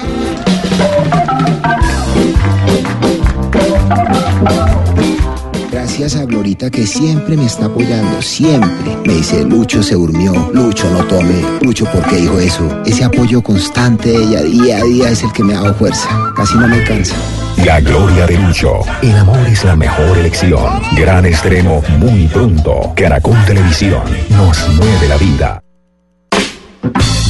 Gracias 5.70 6.16
a 6.16 6.24
Glorita 6.24 6.70
que 6.70 6.86
siempre 6.86 7.36
me 7.36 7.46
está 7.46 7.66
apoyando, 7.66 8.22
siempre. 8.22 8.96
Me 9.04 9.14
dice, 9.14 9.44
Lucho 9.44 9.82
se 9.82 9.94
durmió, 9.94 10.50
Lucho 10.52 10.90
no 10.90 11.04
tome, 11.04 11.42
Lucho 11.60 11.84
¿por 11.86 12.02
qué 12.06 12.16
dijo 12.16 12.38
eso? 12.38 12.82
Ese 12.86 13.04
apoyo 13.04 13.42
constante 13.42 14.10
de 14.10 14.24
ella 14.24 14.42
día 14.42 14.78
a 14.78 14.84
día 14.84 15.10
es 15.10 15.22
el 15.22 15.32
que 15.32 15.44
me 15.44 15.54
ha 15.54 15.60
dado 15.60 15.74
fuerza, 15.74 16.08
casi 16.34 16.56
no 16.56 16.66
me 16.66 16.82
cansa. 16.84 17.14
La 17.58 17.80
gloria 17.80 18.26
de 18.26 18.38
Lucho. 18.38 18.80
El 19.02 19.16
amor 19.16 19.46
es 19.46 19.64
la 19.64 19.76
mejor 19.76 20.18
elección. 20.18 20.82
Gran 20.96 21.26
estreno 21.26 21.82
muy 21.98 22.26
pronto. 22.26 22.92
Caracol 22.96 23.36
Televisión 23.46 24.02
nos 24.30 24.68
mueve 24.70 25.08
la 25.08 25.16
vida. 25.16 25.62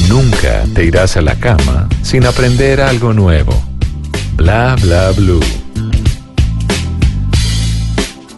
Nunca 0.09 0.63
te 0.73 0.85
irás 0.85 1.17
a 1.17 1.21
la 1.21 1.35
cama 1.35 1.87
sin 2.01 2.25
aprender 2.25 2.81
algo 2.81 3.13
nuevo. 3.13 3.53
Bla 4.35 4.75
bla 4.81 5.11
blue. 5.11 5.39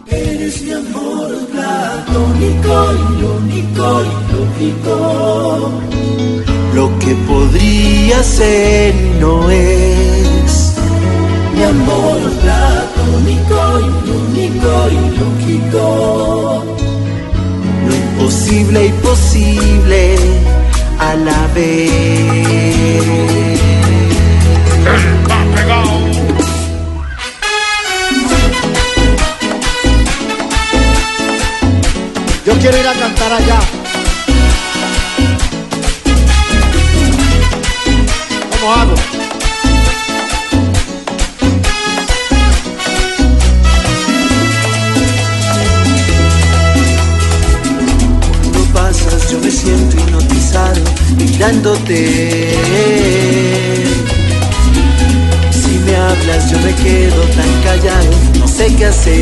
Eres 0.06 0.62
mi 0.62 0.72
amor 0.72 1.30
platónico, 1.52 2.92
irónico 3.18 4.02
y 4.02 4.32
lógico. 4.32 5.72
Lo 6.74 6.98
que 6.98 7.14
podría 7.26 8.22
ser 8.22 8.94
no 9.18 9.50
es. 9.50 10.15
Mi 11.56 11.62
amor 11.62 12.20
platónico, 12.42 13.80
irónico 13.80 14.72
y 14.90 14.92
lógico. 15.18 16.64
Lo 17.88 17.94
imposible 17.94 18.86
y 18.86 18.92
posible 18.92 20.16
a 20.98 21.14
la 21.14 21.46
vez. 21.54 21.96
Yo 32.44 32.52
quiero 32.60 32.76
ir 32.78 32.86
a 32.86 32.92
cantar 32.92 33.32
allá. 33.32 33.60
¿Cómo 38.60 38.72
hago? 38.74 39.15
Hipnotizado 50.56 50.82
mirándote. 51.16 52.54
Si 55.52 55.78
me 55.84 55.96
hablas 55.96 56.50
yo 56.50 56.58
me 56.60 56.74
quedo 56.74 57.22
tan 57.22 57.62
callado, 57.62 58.10
no 58.38 58.48
sé 58.48 58.74
qué 58.76 58.86
hacer. 58.86 59.16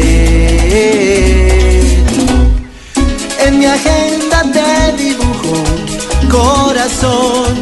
En 3.46 3.58
mi 3.58 3.66
agenda 3.66 4.42
te 4.52 5.02
dibujo 5.02 5.54
corazón, 6.30 7.54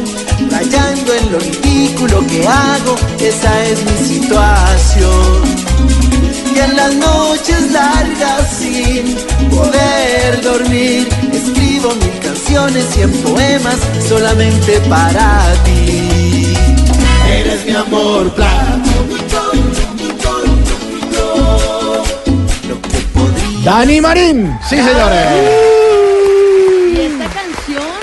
rayando 0.49 1.13
en 1.13 1.31
lo 1.31 1.39
ridículo 1.39 2.25
que 2.27 2.47
hago, 2.47 2.95
esa 3.19 3.63
es 3.65 3.79
mi 3.83 3.97
situación. 4.07 5.43
Y 6.55 6.59
en 6.59 6.75
las 6.75 6.93
noches 6.95 7.71
largas 7.71 8.49
sin 8.59 9.17
poder 9.55 10.41
dormir, 10.41 11.07
escribo 11.31 11.93
mil 11.95 12.19
canciones 12.19 12.85
y 12.97 13.01
en 13.01 13.11
poemas 13.23 13.79
solamente 14.07 14.79
para 14.89 15.53
ti. 15.63 16.53
Eres 17.29 17.65
mi 17.65 17.73
amor 17.73 18.33
Dani 23.63 24.01
Marín. 24.01 24.59
Sí, 24.67 24.75
señores. 24.75 25.27
Y 26.93 26.99
esta 26.99 27.25
canción, 27.29 27.95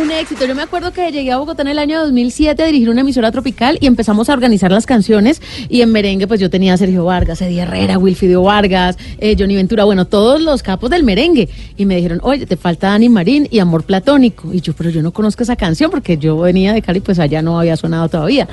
un 0.00 0.10
Yo 0.46 0.54
me 0.54 0.62
acuerdo 0.62 0.92
que 0.92 1.10
llegué 1.10 1.32
a 1.32 1.36
Bogotá 1.36 1.62
en 1.62 1.68
el 1.68 1.78
año 1.78 2.00
2007 2.00 2.62
a 2.62 2.66
dirigir 2.66 2.88
una 2.88 3.02
emisora 3.02 3.30
tropical 3.32 3.76
y 3.80 3.86
empezamos 3.86 4.30
a 4.30 4.32
organizar 4.32 4.70
las 4.70 4.86
canciones. 4.86 5.42
Y 5.68 5.82
en 5.82 5.90
merengue, 5.90 6.26
pues 6.26 6.40
yo 6.40 6.48
tenía 6.48 6.72
a 6.72 6.76
Sergio 6.78 7.04
Vargas, 7.04 7.42
Eddie 7.42 7.62
Herrera, 7.62 7.98
Wilfidio 7.98 8.42
Vargas, 8.42 8.96
eh, 9.18 9.36
Johnny 9.38 9.56
Ventura, 9.56 9.84
bueno, 9.84 10.06
todos 10.06 10.40
los 10.40 10.62
capos 10.62 10.88
del 10.90 11.02
merengue. 11.02 11.50
Y 11.76 11.84
me 11.84 11.96
dijeron, 11.96 12.20
oye, 12.22 12.46
te 12.46 12.56
falta 12.56 12.88
Dani 12.88 13.10
Marín 13.10 13.46
y 13.50 13.58
Amor 13.58 13.82
Platónico. 13.82 14.54
Y 14.54 14.60
yo, 14.62 14.72
pero 14.72 14.88
yo 14.88 15.02
no 15.02 15.12
conozco 15.12 15.42
esa 15.42 15.56
canción 15.56 15.90
porque 15.90 16.16
yo 16.16 16.38
venía 16.38 16.72
de 16.72 16.80
Cali, 16.80 17.00
pues 17.00 17.18
allá 17.18 17.42
no 17.42 17.58
había 17.58 17.76
sonado 17.76 18.08
todavía. 18.08 18.48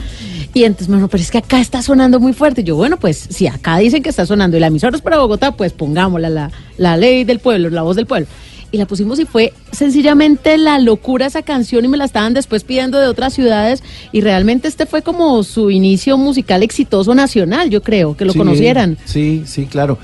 Y 0.54 0.64
entonces 0.64 0.90
me 0.90 0.98
dijo, 0.98 1.08
pero 1.08 1.22
es 1.22 1.32
que 1.32 1.38
acá 1.38 1.62
está 1.62 1.82
sonando 1.82 2.20
muy 2.20 2.34
fuerte. 2.34 2.62
Y 2.62 2.64
yo, 2.66 2.76
bueno, 2.76 2.98
pues 2.98 3.28
si 3.30 3.48
acá 3.48 3.78
dicen 3.78 4.04
que 4.04 4.10
está 4.10 4.26
sonando 4.26 4.58
y 4.58 4.60
la 4.60 4.68
emisora 4.68 4.98
es 4.98 5.02
para 5.02 5.20
Bogotá, 5.20 5.52
pues 5.52 5.72
pongámosla, 5.72 6.30
la, 6.30 6.52
la 6.78 6.98
ley 6.98 7.24
del 7.24 7.40
pueblo, 7.40 7.70
la 7.70 7.84
voz 7.84 7.96
del 7.96 8.08
pueblo. 8.08 8.28
Y 8.72 8.78
la 8.78 8.86
pusimos 8.88 9.20
y 9.20 9.26
fue 9.26 9.54
sencillamente 9.72 10.58
la 10.58 10.80
locura 10.80 11.28
esa 11.28 11.44
canción 11.44 11.86
y 11.86 11.88
me 11.88 11.98
la 11.98 12.06
estaban 12.06 12.34
después 12.34 12.64
pidiendo 12.64 13.00
de 13.00 13.08
otras 13.08 13.34
ciudades 13.34 13.84
y 14.12 14.22
realmente 14.22 14.68
este 14.68 14.86
fue 14.86 15.02
como 15.02 15.44
su 15.44 15.72
inicio 15.72 16.18
musical 16.18 16.62
exitoso 16.64 17.16
nacional, 17.16 17.70
yo 17.70 17.82
creo, 17.82 18.18
que 18.18 18.26
lo 18.26 18.34
Sí, 18.34 18.38
conocieran. 18.38 18.98
Sí, 19.06 19.44
sí, 19.46 19.66
claro. 19.66 19.98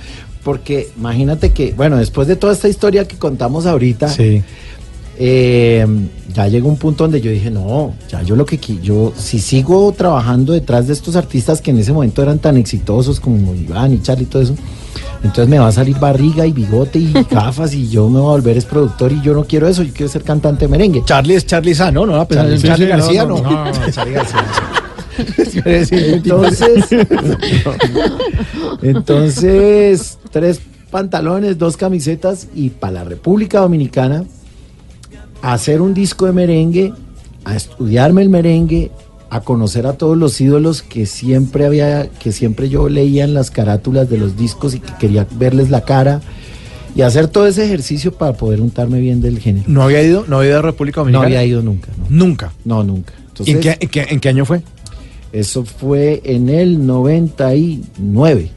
Porque 0.43 0.89
imagínate 0.97 1.51
que, 1.51 1.73
bueno, 1.73 1.97
después 1.97 2.27
de 2.27 2.35
toda 2.35 2.53
esta 2.53 2.67
historia 2.67 3.07
que 3.07 3.17
contamos 3.17 3.65
ahorita, 3.65 4.09
eh, 5.23 5.85
ya 6.33 6.47
llegó 6.47 6.67
un 6.67 6.77
punto 6.77 7.03
donde 7.03 7.21
yo 7.21 7.29
dije, 7.29 7.51
no, 7.51 7.93
ya 8.09 8.23
yo 8.23 8.35
lo 8.35 8.45
que 8.45 8.57
yo, 8.81 9.13
si 9.15 9.39
sigo 9.39 9.91
trabajando 9.91 10.53
detrás 10.53 10.87
de 10.87 10.93
estos 10.93 11.15
artistas 11.15 11.61
que 11.61 11.69
en 11.71 11.77
ese 11.77 11.93
momento 11.93 12.23
eran 12.23 12.39
tan 12.39 12.57
exitosos 12.57 13.19
como 13.19 13.53
Iván 13.53 13.93
y 13.93 14.01
Charlie 14.01 14.23
y 14.23 14.27
todo 14.27 14.41
eso, 14.41 14.55
entonces 15.23 15.47
me 15.47 15.59
va 15.59 15.67
a 15.67 15.71
salir 15.71 15.97
barriga 15.99 16.45
y 16.45 16.51
bigote 16.51 16.99
y 16.99 17.13
gafas 17.29 17.73
y 17.73 17.89
yo 17.89 18.09
me 18.09 18.19
voy 18.19 18.29
a 18.29 18.31
volver 18.31 18.57
es 18.57 18.65
productor 18.65 19.11
y 19.11 19.21
yo 19.21 19.33
no 19.33 19.43
quiero 19.45 19.67
eso, 19.67 19.83
yo 19.83 19.93
quiero 19.93 20.11
ser 20.11 20.23
cantante 20.23 20.65
de 20.65 20.69
merengue. 20.69 21.03
Charlie 21.05 21.35
es 21.35 21.45
Charlie 21.45 21.75
Sano, 21.75 22.05
¿no? 22.05 22.15
A 22.15 22.27
pesar 22.27 22.47
de 22.47 22.57
Charlie, 22.59 22.87
García, 22.87 23.25
no, 23.25 23.37
no. 23.37 23.43
no, 23.43 23.65
no, 23.65 23.71
no, 23.71 23.91
Charlie 23.91 24.13
García. 24.13 24.45
Entonces, 25.65 26.85
Entonces, 28.81 30.17
tres 30.31 30.61
pantalones, 30.89 31.57
dos 31.57 31.77
camisetas 31.77 32.47
y 32.55 32.69
para 32.69 32.93
la 32.93 33.03
República 33.03 33.59
Dominicana 33.59 34.25
a 35.41 35.53
hacer 35.53 35.81
un 35.81 35.93
disco 35.93 36.25
de 36.25 36.33
merengue, 36.33 36.93
a 37.43 37.55
estudiarme 37.55 38.21
el 38.21 38.29
merengue, 38.29 38.91
a 39.31 39.39
conocer 39.41 39.87
a 39.87 39.93
todos 39.93 40.15
los 40.17 40.39
ídolos 40.41 40.83
que 40.83 41.05
siempre 41.07 41.65
había, 41.65 42.09
que 42.09 42.31
siempre 42.33 42.67
yo 42.69 42.89
leía 42.89 43.23
en 43.23 43.33
las 43.33 43.49
carátulas 43.49 44.09
de 44.09 44.17
los 44.17 44.35
discos 44.37 44.75
y 44.75 44.79
que 44.79 44.91
quería 44.99 45.25
verles 45.37 45.69
la 45.69 45.81
cara 45.85 46.21
y 46.95 47.01
hacer 47.03 47.29
todo 47.29 47.47
ese 47.47 47.63
ejercicio 47.65 48.11
para 48.13 48.33
poder 48.33 48.59
untarme 48.61 48.99
bien 48.99 49.21
del 49.21 49.39
género. 49.39 49.65
¿No 49.69 49.81
había 49.83 50.03
ido, 50.03 50.25
no 50.27 50.37
había 50.39 50.49
ido 50.49 50.59
a 50.59 50.61
República 50.63 50.99
No 50.99 51.05
Dominicana? 51.05 51.25
había 51.27 51.45
ido 51.45 51.61
nunca. 51.61 51.87
no. 51.97 52.05
Nunca. 52.09 52.51
No, 52.65 52.83
nunca. 52.83 53.13
¿Y 53.45 53.51
en 53.51 53.59
qué, 53.61 53.77
en 53.79 53.89
qué- 53.89 54.07
en 54.09 54.19
qué 54.19 54.29
año 54.29 54.45
fue? 54.45 54.61
Eso 55.31 55.63
fue 55.63 56.21
en 56.25 56.49
el 56.49 56.85
99. 56.85 58.51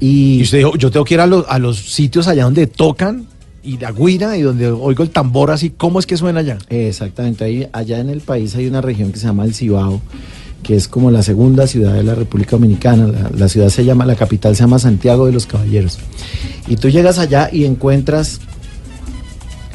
Y 0.00 0.42
usted 0.42 0.58
dijo, 0.58 0.76
yo 0.76 0.90
tengo 0.90 1.04
que 1.04 1.14
ir 1.14 1.20
a 1.20 1.26
los, 1.26 1.44
a 1.48 1.58
los 1.58 1.76
sitios 1.78 2.26
allá 2.28 2.44
donde 2.44 2.66
tocan 2.66 3.26
y 3.66 3.78
la 3.78 3.90
guira 3.92 4.36
y 4.36 4.42
donde 4.42 4.70
oigo 4.70 5.02
el 5.02 5.10
tambor 5.10 5.50
así, 5.50 5.70
¿cómo 5.70 5.98
es 5.98 6.06
que 6.06 6.16
suena 6.16 6.40
allá? 6.40 6.58
Exactamente, 6.68 7.44
ahí, 7.44 7.68
allá 7.72 7.98
en 7.98 8.08
el 8.08 8.20
país 8.20 8.54
hay 8.54 8.66
una 8.66 8.80
región 8.80 9.10
que 9.12 9.18
se 9.18 9.26
llama 9.26 9.44
el 9.44 9.54
Cibao, 9.54 10.00
que 10.62 10.76
es 10.76 10.86
como 10.88 11.10
la 11.10 11.22
segunda 11.22 11.66
ciudad 11.66 11.92
de 11.94 12.04
la 12.04 12.14
República 12.14 12.52
Dominicana. 12.52 13.30
La, 13.36 13.48
ciudad 13.48 13.68
se 13.68 13.84
llama, 13.84 14.06
la 14.06 14.14
capital 14.14 14.54
se 14.56 14.62
llama 14.62 14.78
Santiago 14.78 15.26
de 15.26 15.32
los 15.32 15.46
Caballeros. 15.46 15.98
Y 16.68 16.76
tú 16.76 16.88
llegas 16.88 17.18
allá 17.18 17.50
y 17.52 17.64
encuentras 17.64 18.40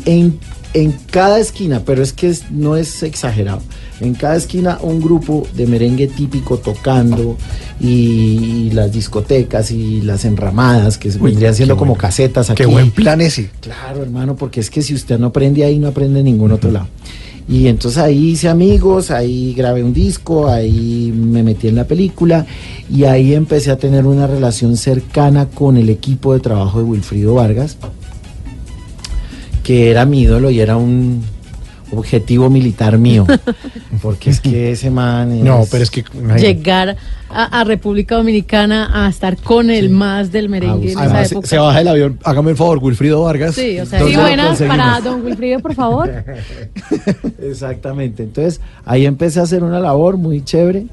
en, 0.05 0.39
en 0.73 0.93
cada 1.11 1.39
esquina, 1.39 1.83
pero 1.85 2.01
es 2.01 2.13
que 2.13 2.33
no 2.49 2.77
es 2.77 3.03
exagerado, 3.03 3.61
en 4.01 4.15
cada 4.15 4.35
esquina 4.35 4.79
un 4.81 4.99
grupo 4.99 5.47
de 5.55 5.67
merengue 5.67 6.07
típico 6.07 6.57
tocando 6.57 7.37
y, 7.79 7.87
y 7.87 8.71
las 8.71 8.91
discotecas 8.91 9.71
y 9.71 10.01
las 10.01 10.25
enramadas 10.25 10.97
que 10.97 11.09
vendrían 11.09 11.55
siendo 11.55 11.77
como 11.77 11.95
casetas 11.95 12.49
aquí. 12.49 12.63
Qué 12.63 12.65
buen 12.65 12.91
plan 12.91 13.21
ese. 13.21 13.49
Claro, 13.61 14.01
hermano, 14.01 14.35
porque 14.35 14.59
es 14.59 14.69
que 14.69 14.81
si 14.81 14.93
usted 14.93 15.19
no 15.19 15.27
aprende 15.27 15.63
ahí, 15.63 15.79
no 15.79 15.87
aprende 15.87 16.19
en 16.19 16.25
ningún 16.25 16.51
otro 16.51 16.71
lado. 16.71 16.87
Y 17.47 17.67
entonces 17.67 18.01
ahí 18.01 18.29
hice 18.29 18.49
amigos, 18.49 19.11
ahí 19.11 19.53
grabé 19.53 19.83
un 19.83 19.93
disco, 19.93 20.47
ahí 20.47 21.13
me 21.13 21.43
metí 21.43 21.67
en 21.67 21.75
la 21.75 21.85
película 21.85 22.45
y 22.89 23.03
ahí 23.03 23.33
empecé 23.33 23.71
a 23.71 23.77
tener 23.77 24.05
una 24.05 24.27
relación 24.27 24.77
cercana 24.77 25.47
con 25.47 25.77
el 25.77 25.89
equipo 25.89 26.33
de 26.33 26.39
trabajo 26.39 26.79
de 26.79 26.85
Wilfrido 26.85 27.35
Vargas, 27.35 27.77
que 29.63 29.89
era 29.89 30.05
mi 30.05 30.21
ídolo 30.21 30.49
y 30.49 30.59
era 30.59 30.77
un 30.77 31.23
objetivo 31.91 32.49
militar 32.49 32.97
mío. 32.97 33.25
Porque 34.01 34.29
es 34.29 34.39
que 34.39 34.71
ese 34.71 34.89
man 34.89 35.31
es... 35.37 35.43
No, 35.43 35.65
pero 35.69 35.83
es 35.83 35.91
que... 35.91 36.03
Llegar 36.39 36.95
a, 37.29 37.59
a 37.59 37.63
República 37.63 38.15
Dominicana 38.15 39.05
a 39.05 39.09
estar 39.09 39.37
con 39.37 39.69
el 39.69 39.89
más 39.89 40.31
del 40.31 40.49
merengue 40.49 40.85
en 40.87 40.89
esa 40.91 41.01
Además, 41.03 41.27
se, 41.27 41.33
época. 41.35 41.47
se 41.47 41.57
baja 41.57 41.81
el 41.81 41.87
avión. 41.87 42.19
Hágame 42.23 42.51
el 42.51 42.57
favor, 42.57 42.79
Wilfrido 42.79 43.21
Vargas. 43.23 43.55
Sí, 43.55 43.79
o 43.79 43.85
sea, 43.85 43.99
¿Dónde 43.99 44.15
Sí, 44.15 44.19
buenas 44.21 44.61
para 44.61 44.99
don 45.01 45.23
Wilfrido, 45.23 45.59
por 45.59 45.75
favor. 45.75 46.09
Exactamente. 47.41 48.23
Entonces 48.23 48.61
ahí 48.85 49.05
empecé 49.05 49.39
a 49.39 49.43
hacer 49.43 49.63
una 49.63 49.79
labor 49.79 50.17
muy 50.17 50.43
chévere 50.43 50.85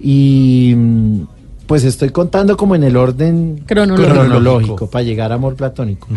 y 0.00 0.74
mm, 0.76 1.20
pues 1.66 1.84
estoy 1.84 2.10
contando 2.10 2.56
como 2.56 2.74
en 2.74 2.84
el 2.84 2.96
orden 2.96 3.62
Cronológico. 3.66 4.12
cronológico 4.14 4.90
para 4.90 5.02
llegar 5.02 5.32
a 5.32 5.36
Amor 5.36 5.56
Platónico. 5.56 6.08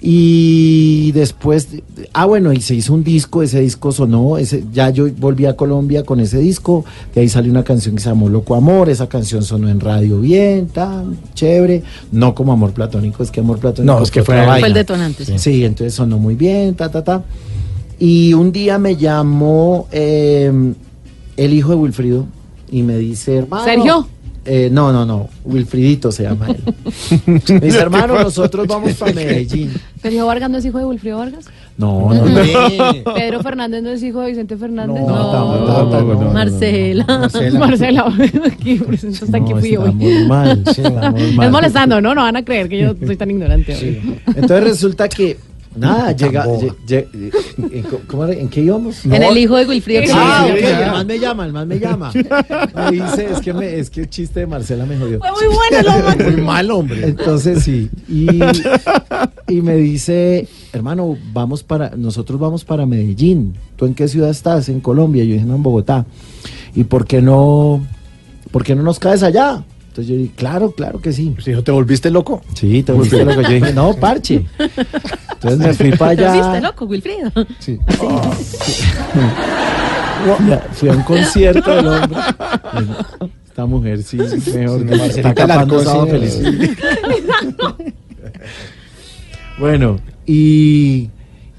Y 0.00 1.10
después, 1.12 1.68
ah 2.12 2.24
bueno, 2.26 2.52
y 2.52 2.60
se 2.60 2.74
hizo 2.74 2.94
un 2.94 3.02
disco, 3.02 3.42
ese 3.42 3.60
disco 3.60 3.90
sonó, 3.90 4.38
ese, 4.38 4.62
ya 4.72 4.90
yo 4.90 5.08
volví 5.18 5.44
a 5.46 5.56
Colombia 5.56 6.04
con 6.04 6.20
ese 6.20 6.38
disco, 6.38 6.84
de 7.14 7.22
ahí 7.22 7.28
salió 7.28 7.50
una 7.50 7.64
canción 7.64 7.96
que 7.96 8.02
se 8.02 8.08
llamó 8.08 8.28
Loco 8.28 8.54
Amor, 8.54 8.88
esa 8.90 9.08
canción 9.08 9.42
sonó 9.42 9.68
en 9.68 9.80
radio 9.80 10.20
bien, 10.20 10.68
tan 10.68 11.16
chévere, 11.34 11.82
no 12.12 12.32
como 12.32 12.52
Amor 12.52 12.72
Platónico, 12.72 13.24
es 13.24 13.32
que 13.32 13.40
Amor 13.40 13.58
Platónico 13.58 13.92
No, 13.92 14.02
es 14.02 14.10
que 14.12 14.22
fue- 14.22 14.40
otra 14.40 14.58
Fue 14.60 14.68
el 14.68 14.74
detonante, 14.74 15.24
sí. 15.24 15.36
Sí, 15.36 15.64
entonces 15.64 15.94
sonó 15.94 16.16
muy 16.18 16.36
bien, 16.36 16.76
ta, 16.76 16.88
ta, 16.90 17.02
ta. 17.02 17.24
Y 17.98 18.34
un 18.34 18.52
día 18.52 18.78
me 18.78 18.94
llamó 18.94 19.88
eh, 19.90 20.52
el 21.36 21.52
hijo 21.52 21.70
de 21.70 21.76
Wilfrido 21.76 22.26
y 22.70 22.82
me 22.82 22.96
dice, 22.98 23.38
hermano. 23.38 23.64
¿Sergio? 23.64 24.08
Eh, 24.50 24.70
no, 24.72 24.92
no, 24.94 25.04
no, 25.04 25.28
Wilfridito 25.44 26.10
se 26.10 26.22
llama 26.22 26.46
él. 26.48 26.62
me 27.26 27.60
dice, 27.60 27.78
hermano, 27.80 28.22
nosotros 28.22 28.66
vamos 28.66 28.94
para 28.94 29.12
Medellín. 29.14 29.72
¿Sergio 30.00 30.26
Vargas 30.26 30.50
no 30.50 30.58
es 30.58 30.64
hijo 30.64 30.78
de 30.78 30.84
Wilfrido 30.86 31.18
Vargas? 31.18 31.46
No, 31.76 32.12
no, 32.12 32.24
no. 32.24 33.04
¿Pedro 33.14 33.40
Fernández 33.42 33.82
no 33.82 33.90
es 33.90 34.02
hijo 34.02 34.20
de 34.20 34.28
Vicente 34.28 34.56
Fernández? 34.56 35.00
No, 35.00 35.30
tampoco, 35.30 36.14
no, 36.14 36.24
no, 36.24 36.32
Marcela. 36.32 37.04
Marcela. 37.06 37.58
Marcela, 37.58 38.04
aquí, 38.46 38.80
hasta 39.22 39.36
aquí 39.36 39.52
fui 39.52 39.76
hoy. 39.76 39.88
estamos 39.88 40.26
mal, 40.26 40.64
sí, 40.74 40.82
estamos 40.82 41.32
mal. 41.34 41.46
Es 41.46 41.52
molestando, 41.52 42.00
¿no? 42.00 42.14
No 42.14 42.22
van 42.22 42.36
a 42.36 42.44
creer 42.44 42.68
que 42.68 42.78
yo 42.78 42.94
soy 43.04 43.16
tan 43.16 43.30
ignorante 43.30 43.74
hoy. 43.74 44.20
Entonces 44.26 44.64
resulta 44.64 45.08
que, 45.08 45.36
nada, 45.76 46.12
llega. 46.12 46.44
lle- 46.46 46.74
lle- 46.86 47.32
¿en, 47.72 47.82
cómo 48.06 48.24
era? 48.24 48.32
¿En 48.34 48.48
qué 48.48 48.60
íbamos? 48.62 49.04
En 49.04 49.22
el 49.22 49.36
hijo 49.38 49.56
de 49.56 49.66
Wilfrido. 49.66 50.02
que 50.02 50.12
Ah, 50.12 50.46
el 50.48 50.90
man 50.92 51.06
me 51.06 51.18
llama, 51.18 51.46
el 51.46 51.52
man 51.52 51.68
me 51.68 51.78
llama. 51.78 52.12
Me 52.74 52.90
dice, 52.92 53.28
es 53.32 53.40
que, 53.40 53.52
me, 53.52 53.78
es 53.78 53.90
que 53.90 54.00
el 54.02 54.08
chiste 54.10 54.40
de 54.40 54.46
Marcela 54.46 54.84
me 54.86 54.96
jodió. 54.96 55.18
Fue 55.20 55.30
muy 55.48 55.54
bueno, 55.56 56.16
lo 56.18 56.24
Muy 56.32 56.40
mal, 56.42 56.70
hombre. 56.70 57.06
Entonces 57.08 57.62
sí, 57.64 57.90
y, 58.08 58.28
y 59.48 59.62
me 59.62 59.76
dice, 59.76 60.46
hermano, 60.72 61.16
vamos 61.32 61.62
para, 61.62 61.90
nosotros 61.96 62.38
vamos 62.38 62.64
para 62.64 62.86
Medellín. 62.86 63.54
¿Tú 63.76 63.86
en 63.86 63.94
qué 63.94 64.08
ciudad 64.08 64.30
estás? 64.30 64.68
En 64.68 64.80
Colombia. 64.80 65.24
Yo 65.24 65.34
dije, 65.34 65.44
no, 65.44 65.56
en 65.56 65.62
Bogotá. 65.62 66.06
¿Y 66.74 66.84
por 66.84 67.06
qué 67.06 67.20
no, 67.22 67.84
por 68.50 68.64
qué 68.64 68.74
no 68.74 68.82
nos 68.82 68.98
caes 68.98 69.22
allá? 69.22 69.64
Entonces 69.98 70.14
yo 70.14 70.22
dije, 70.22 70.32
claro, 70.36 70.70
claro 70.70 71.00
que 71.00 71.12
sí. 71.12 71.34
Si 71.42 71.50
no 71.50 71.64
te 71.64 71.72
volviste 71.72 72.08
loco. 72.08 72.40
Sí, 72.54 72.84
te 72.84 72.92
volviste 72.92 73.24
loco. 73.24 73.40
Yo 73.42 73.48
dije, 73.48 73.72
no, 73.72 73.94
parche. 73.94 74.44
Entonces 75.32 75.58
me 75.58 75.74
fui 75.74 75.90
para 75.90 76.14
¿Lo 76.14 76.32
viste, 76.34 76.48
allá. 76.48 76.60
loco, 76.60 76.84
Wilfrido? 76.84 77.32
Sí. 77.58 77.80
Ya, 80.48 80.60
Fui 80.72 80.88
a 80.88 80.92
un 80.92 81.02
concierto 81.02 81.68
del 81.74 81.86
hombre. 81.88 82.18
Esta 83.48 83.66
mujer 83.66 84.02
sí, 84.04 84.18
mejor 84.18 84.86
Sí, 84.86 85.16
está 85.18 85.34
capando 85.34 85.82
sábado 85.82 86.06
feliz. 86.06 86.40
Bueno, 89.58 89.98
y, 90.26 91.10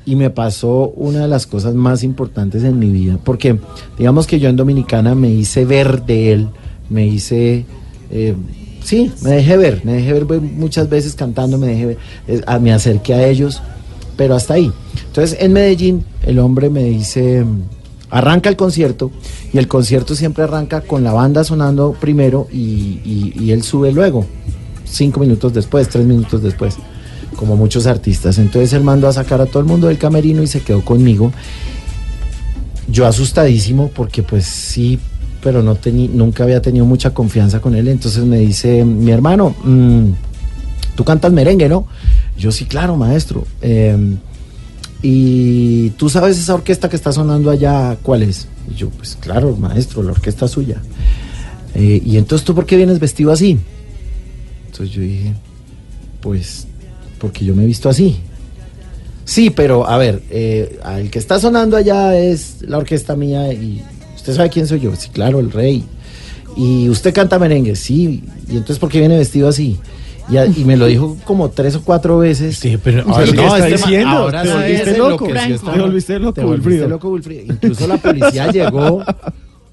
y 0.05 0.15
me 0.15 0.29
pasó 0.29 0.89
una 0.95 1.19
de 1.21 1.27
las 1.27 1.45
cosas 1.45 1.73
más 1.75 2.03
importantes 2.03 2.63
en 2.63 2.79
mi 2.79 2.89
vida, 2.89 3.17
porque 3.21 3.59
digamos 3.97 4.27
que 4.27 4.39
yo 4.39 4.47
en 4.47 4.55
Dominicana 4.55 5.13
me 5.15 5.29
hice 5.29 5.65
ver 5.65 6.03
de 6.03 6.31
él, 6.31 6.47
me 6.89 7.05
hice, 7.05 7.65
eh, 8.11 8.35
sí, 8.83 9.11
me 9.21 9.31
dejé 9.31 9.57
ver, 9.57 9.81
me 9.85 9.93
dejé 9.93 10.13
ver 10.13 10.25
ve- 10.25 10.39
muchas 10.39 10.89
veces 10.89 11.13
cantando, 11.15 11.57
me 11.57 11.67
dejé 11.67 11.85
ver, 11.85 11.97
eh, 12.27 12.41
me 12.61 12.71
acerqué 12.73 13.13
a 13.13 13.27
ellos, 13.27 13.61
pero 14.17 14.35
hasta 14.35 14.55
ahí. 14.55 14.71
Entonces 15.07 15.37
en 15.39 15.53
Medellín 15.53 16.03
el 16.23 16.39
hombre 16.39 16.69
me 16.69 16.83
dice, 16.83 17.45
arranca 18.09 18.49
el 18.49 18.55
concierto 18.55 19.11
y 19.53 19.57
el 19.57 19.67
concierto 19.67 20.15
siempre 20.15 20.43
arranca 20.43 20.81
con 20.81 21.03
la 21.03 21.13
banda 21.13 21.43
sonando 21.43 21.95
primero 21.99 22.47
y- 22.51 22.99
y 23.35 23.51
él 23.51 23.63
sube 23.63 23.91
luego, 23.91 24.25
cinco 24.85 25.19
minutos 25.19 25.53
después, 25.53 25.87
tres 25.89 26.05
minutos 26.05 26.41
después, 26.41 26.75
como 27.35 27.55
muchos 27.55 27.85
artistas. 27.85 28.37
Entonces 28.39 28.73
él 28.73 28.83
mandó 28.83 29.07
a 29.07 29.13
sacar 29.13 29.39
a 29.41 29.45
todo 29.45 29.59
el 29.59 29.65
mundo 29.65 29.87
del 29.87 29.97
camerino 29.97 30.41
y 30.43 30.47
se 30.47 30.61
quedó 30.61 30.83
conmigo. 30.83 31.31
Yo 32.91 33.05
asustadísimo 33.05 33.89
porque 33.93 34.23
pues 34.23 34.45
sí, 34.45 34.97
pero 35.41 35.63
no 35.63 35.77
nunca 36.13 36.43
había 36.43 36.61
tenido 36.61 36.85
mucha 36.85 37.13
confianza 37.13 37.61
con 37.61 37.75
él. 37.75 37.87
Entonces 37.87 38.23
me 38.23 38.39
dice, 38.39 38.83
mi 38.83 39.11
hermano, 39.11 39.55
mm, 39.63 40.11
tú 40.95 41.03
cantas 41.03 41.31
merengue, 41.31 41.69
¿no? 41.69 41.87
Yo 42.37 42.51
sí, 42.51 42.65
claro, 42.65 42.95
maestro. 42.97 43.45
Eh, 43.61 44.17
y 45.01 45.91
tú 45.91 46.09
sabes 46.09 46.37
esa 46.37 46.53
orquesta 46.53 46.89
que 46.89 46.95
está 46.95 47.11
sonando 47.11 47.49
allá, 47.49 47.97
¿cuál 48.03 48.23
es? 48.23 48.47
Y 48.69 48.75
yo, 48.75 48.89
pues 48.89 49.17
claro, 49.19 49.55
maestro, 49.55 50.03
la 50.03 50.11
orquesta 50.11 50.47
suya. 50.47 50.81
Eh, 51.73 52.01
y 52.03 52.17
entonces, 52.17 52.45
¿tú 52.45 52.53
por 52.53 52.65
qué 52.65 52.75
vienes 52.75 52.99
vestido 52.99 53.31
así? 53.31 53.57
Entonces 54.65 54.93
yo 54.93 55.01
dije, 55.01 55.33
pues, 56.19 56.67
porque 57.17 57.45
yo 57.45 57.55
me 57.55 57.63
he 57.63 57.67
visto 57.67 57.87
así. 57.87 58.19
Sí, 59.23 59.51
pero 59.51 59.87
a 59.87 59.97
ver, 59.97 60.23
eh, 60.31 60.79
el 60.97 61.11
que 61.11 61.19
está 61.19 61.39
sonando 61.39 61.77
allá 61.77 62.17
es 62.17 62.57
la 62.61 62.77
orquesta 62.77 63.15
mía 63.15 63.53
y 63.53 63.81
usted 64.29 64.35
sabe 64.37 64.49
quién 64.49 64.67
soy 64.67 64.79
yo. 64.79 64.95
Sí, 64.95 65.09
claro, 65.09 65.39
el 65.39 65.51
rey. 65.51 65.83
Y 66.57 66.89
usted 66.89 67.13
canta 67.13 67.37
merengue, 67.39 67.75
sí. 67.75 68.23
Y 68.49 68.53
entonces, 68.53 68.79
¿por 68.79 68.89
qué 68.89 68.99
viene 68.99 69.17
vestido 69.17 69.47
así? 69.49 69.79
Y, 70.29 70.37
a- 70.37 70.45
y 70.45 70.63
me 70.65 70.77
lo 70.77 70.85
dijo 70.87 71.17
como 71.25 71.49
tres 71.49 71.75
o 71.75 71.81
cuatro 71.83 72.17
veces. 72.19 72.57
Sí, 72.57 72.77
pero 72.83 73.03
ahora 73.07 73.25
¿qué 73.25 73.33
no, 73.33 73.55
está 73.55 73.67
este 73.67 73.77
diciendo? 73.77 74.09
ahora 74.09 74.43
Te 74.43 74.53
volviste 74.53 74.97
loco. 74.97 75.25
te 75.27 75.33
volviste 75.81 76.19
loco, 76.19 76.41
Wilfrido. 76.49 76.87
loco, 76.87 77.09
Wilfrido. 77.09 77.53
Incluso 77.53 77.87
la 77.87 77.97
policía 77.97 78.47
llegó 78.51 79.03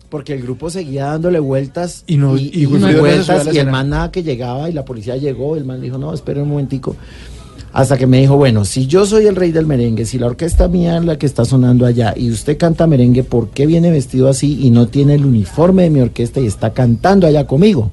porque 0.09 0.35
el 0.35 0.43
grupo 0.43 0.71
seguía 0.71 1.07
dándole 1.07 1.41
vueltas 1.41 2.05
Y 2.07 2.17
no- 2.17 2.39
y 2.39 2.67
Wilfrido 2.67 2.79
no 2.79 2.93
se 2.93 2.99
vueltas 3.01 3.55
y 3.55 3.59
el 3.59 3.71
man 3.71 3.91
nada 3.91 4.11
que 4.11 4.23
llegaba 4.23 4.71
y 4.71 4.73
la 4.73 4.85
policía 4.85 5.17
llegó, 5.17 5.57
el 5.57 5.65
man 5.65 5.81
dijo, 5.83 5.99
no, 5.99 6.15
espera 6.15 6.43
un 6.43 6.49
momentico. 6.49 6.97
Hasta 7.77 7.99
que 7.99 8.07
me 8.07 8.19
dijo, 8.21 8.39
bueno, 8.39 8.65
si 8.65 8.87
yo 8.87 9.05
soy 9.05 9.27
el 9.27 9.37
rey 9.37 9.53
del 9.53 9.67
merengue, 9.67 10.07
si 10.07 10.19
la 10.19 10.29
orquesta 10.29 10.67
mía 10.67 10.97
es 10.97 11.05
la 11.05 11.19
que 11.19 11.27
está 11.27 11.45
sonando 11.45 11.85
allá 11.85 12.15
y 12.17 12.31
usted 12.31 12.57
canta 12.57 12.87
merengue, 12.87 13.23
¿por 13.23 13.51
qué 13.51 13.67
viene 13.67 13.91
vestido 13.91 14.31
así 14.31 14.59
y 14.63 14.71
no 14.71 14.89
tiene 14.89 15.13
el 15.13 15.27
uniforme 15.27 15.83
de 15.83 15.91
mi 15.91 16.01
orquesta 16.01 16.41
y 16.41 16.47
está 16.47 16.73
cantando 16.73 17.27
allá 17.27 17.47
conmigo? 17.47 17.91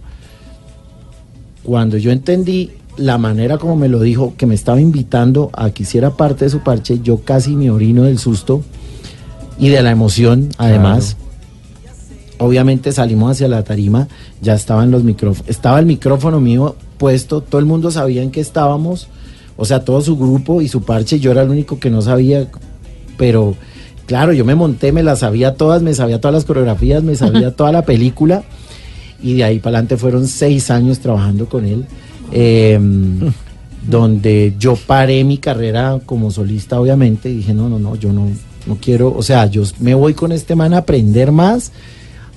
Cuando 1.63 1.97
yo 1.97 2.11
entendí 2.11 2.71
la 2.95 3.17
manera 3.17 3.57
como 3.57 3.75
me 3.75 3.89
lo 3.89 3.99
dijo, 3.99 4.35
que 4.37 4.45
me 4.45 4.55
estaba 4.55 4.79
invitando 4.79 5.49
a 5.51 5.71
que 5.71 5.83
hiciera 5.83 6.11
parte 6.11 6.45
de 6.45 6.51
su 6.51 6.61
parche, 6.61 7.01
yo 7.03 7.17
casi 7.17 7.57
me 7.57 7.69
orino 7.69 8.03
del 8.03 8.19
susto 8.19 8.63
y 9.59 9.67
de 9.67 9.83
la 9.83 9.91
emoción, 9.91 10.47
además. 10.57 11.17
Obviamente 12.37 12.93
salimos 12.93 13.31
hacia 13.31 13.49
la 13.49 13.65
tarima, 13.65 14.07
ya 14.41 14.53
estaban 14.53 14.91
los 14.91 15.03
micrófonos, 15.03 15.49
estaba 15.49 15.77
el 15.77 15.85
micrófono 15.85 16.39
mío 16.39 16.77
puesto, 16.97 17.41
todo 17.41 17.59
el 17.59 17.65
mundo 17.65 17.91
sabía 17.91 18.23
en 18.23 18.31
qué 18.31 18.39
estábamos, 18.39 19.09
o 19.57 19.65
sea, 19.65 19.83
todo 19.83 20.01
su 20.01 20.17
grupo 20.17 20.61
y 20.61 20.67
su 20.67 20.83
parche, 20.83 21.19
yo 21.19 21.31
era 21.31 21.43
el 21.43 21.49
único 21.49 21.79
que 21.79 21.89
no 21.89 22.01
sabía, 22.01 22.47
pero 23.17 23.55
claro, 24.05 24.33
yo 24.33 24.45
me 24.45 24.55
monté, 24.55 24.91
me 24.91 25.03
las 25.03 25.19
sabía 25.19 25.55
todas, 25.55 25.81
me 25.81 25.93
sabía 25.93 26.19
todas 26.19 26.33
las 26.33 26.45
coreografías, 26.45 27.03
me 27.03 27.15
sabía 27.15 27.55
toda 27.55 27.71
la 27.71 27.83
película, 27.83 28.43
y 29.21 29.35
de 29.35 29.43
ahí 29.43 29.59
para 29.59 29.77
adelante 29.77 29.97
fueron 29.97 30.27
seis 30.27 30.69
años 30.71 30.99
trabajando 30.99 31.47
con 31.47 31.65
él, 31.65 31.85
eh, 32.31 32.79
donde 33.87 34.53
yo 34.57 34.75
paré 34.75 35.23
mi 35.23 35.37
carrera 35.37 35.99
como 36.05 36.31
solista, 36.31 36.79
obviamente, 36.79 37.29
y 37.29 37.37
dije, 37.37 37.53
no, 37.53 37.69
no, 37.69 37.79
no, 37.79 37.95
yo 37.95 38.11
no, 38.11 38.29
no 38.65 38.77
quiero, 38.81 39.13
o 39.15 39.21
sea, 39.21 39.45
yo 39.47 39.63
me 39.79 39.93
voy 39.93 40.13
con 40.13 40.31
este 40.31 40.55
man 40.55 40.73
a 40.73 40.79
aprender 40.79 41.31
más, 41.31 41.71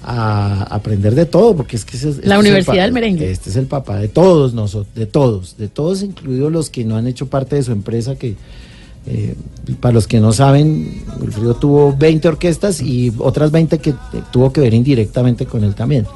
a 0.09 0.62
aprender 0.71 1.14
de 1.16 1.27
todo, 1.27 1.57
porque 1.57 1.75
es 1.77 1.85
que 1.85 1.97
ese 1.97 2.11
es- 2.11 2.14
este 2.16 2.27
es 2.29 2.33
el 2.33 2.38
Universidad 2.38 2.77
pa- 2.77 2.83
del 2.83 2.92
Merengue. 2.92 3.31
Este 3.31 3.51
es 3.51 3.57
el 3.57 3.66
papá 3.66 3.97
de 3.97 4.07
todos 4.09 4.55
nosotros, 4.55 4.95
de 4.95 5.07
todos, 5.07 5.57
de 5.59 5.69
todos, 5.69 6.03
incluidos 6.03 6.53
los 6.53 6.71
que 6.71 6.85
no 6.85 6.97
han 6.97 7.07
hecho 7.09 7.27
parte 7.27 7.57
de 7.57 7.62
su 7.64 7.73
empresa, 7.73 8.14
que 8.16 8.37
eh, 9.09 9.37
para 9.81 9.95
los 9.95 10.07
que 10.09 10.19
no 10.19 10.33
saben, 10.33 11.03
Wilfrido 11.21 11.55
tuvo 11.55 11.95
20 11.97 12.27
orquestas 12.27 12.81
y 12.81 13.12
otras 13.19 13.53
20 13.53 13.79
que 13.79 13.95
tuvo 14.33 14.53
que 14.53 14.61
ver 14.61 14.75
indirectamente 14.75 15.47
con 15.47 15.62
él 15.62 15.75
también. 15.77 16.07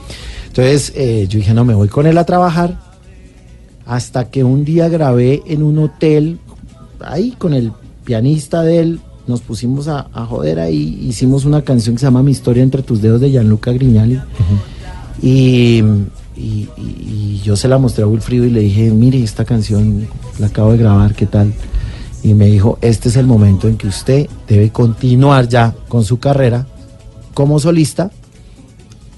Entonces 0.49 0.93
eh, 0.97 1.27
yo 1.29 1.39
dije, 1.39 1.55
no, 1.55 1.65
me 1.65 1.75
voy 1.75 1.87
con 1.89 2.07
él 2.09 2.19
a 2.19 2.25
trabajar, 2.25 2.79
hasta 3.87 4.31
que 4.31 4.43
un 4.45 4.65
día 4.65 4.89
grabé 4.89 5.43
en 5.47 5.63
un 5.63 5.79
hotel, 5.79 6.39
ahí 7.01 7.33
con 7.39 7.55
el 7.55 7.73
pianista 8.05 8.63
de 8.63 8.81
él, 8.81 9.01
nos 9.31 9.41
pusimos 9.41 9.89
a, 9.89 10.09
a 10.13 10.27
joder 10.27 10.61
ahí, 10.61 10.99
hicimos 11.09 11.45
una 11.47 11.63
canción 11.63 11.95
que 11.95 12.01
se 12.01 12.07
llama 12.07 12.23
Mi 12.23 12.33
historia 12.33 12.63
entre 12.63 12.83
tus 12.83 13.01
dedos 13.01 13.21
de 13.23 13.31
Gianluca 13.31 13.73
Grignali. 13.73 14.21
y, 15.23 15.83
y- 16.37 16.69
y- 16.77 17.39
y 17.39 17.41
yo 17.45 17.57
se 17.57 17.69
la 17.69 17.79
mostré 17.79 18.05
a 18.05 18.07
Wilfrido 18.07 18.45
y 18.45 18.51
le 18.51 18.61
dije, 18.61 18.91
mire, 18.91 19.23
esta 19.23 19.45
canción 19.45 20.07
la 20.39 20.49
acabo 20.49 20.73
de 20.73 20.79
grabar, 20.79 21.15
¿qué 21.15 21.27
tal? 21.27 21.53
Y 22.23 22.35
me 22.35 22.47
dijo, 22.47 22.79
este 22.83 23.09
es 23.09 23.17
el 23.17 23.27
momento 23.27 23.67
en 23.69 23.77
que 23.79 23.87
usted 23.87 24.29
debe 24.47 24.71
continuar 24.71 25.49
ya 25.49 25.75
con 25.89 26.05
su 26.05 26.19
carrera 26.19 26.67
como 27.33 27.59
solista. 27.59 28.11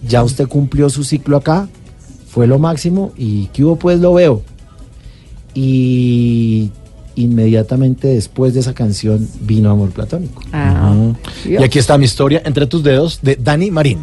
Ya 0.07 0.23
usted 0.23 0.47
cumplió 0.49 0.89
su 0.91 1.03
ciclo 1.05 1.37
acá, 1.37 1.69
fue 2.29 2.47
lo 2.47 2.59
máximo 2.59 3.13
y 3.17 3.47
que 3.47 3.65
hubo 3.65 3.77
pues 3.77 3.99
lo 4.01 4.15
veo. 4.15 4.43
Y 5.55 6.71
inmediatamente 7.17 8.09
después 8.09 8.55
de 8.55 8.61
esa 8.61 8.75
canción 8.75 9.29
vino 9.41 9.71
Amor 9.71 9.91
Platónico. 9.91 10.43
Ujú. 10.43 11.17
Y 11.45 11.63
aquí 11.63 11.79
está 11.79 11.99
mi 11.99 12.05
historia 12.05 12.43
entre 12.45 12.67
tus 12.67 12.83
dedos 12.83 13.21
de 13.23 13.37
Dani 13.37 13.71
Marín. 13.71 14.01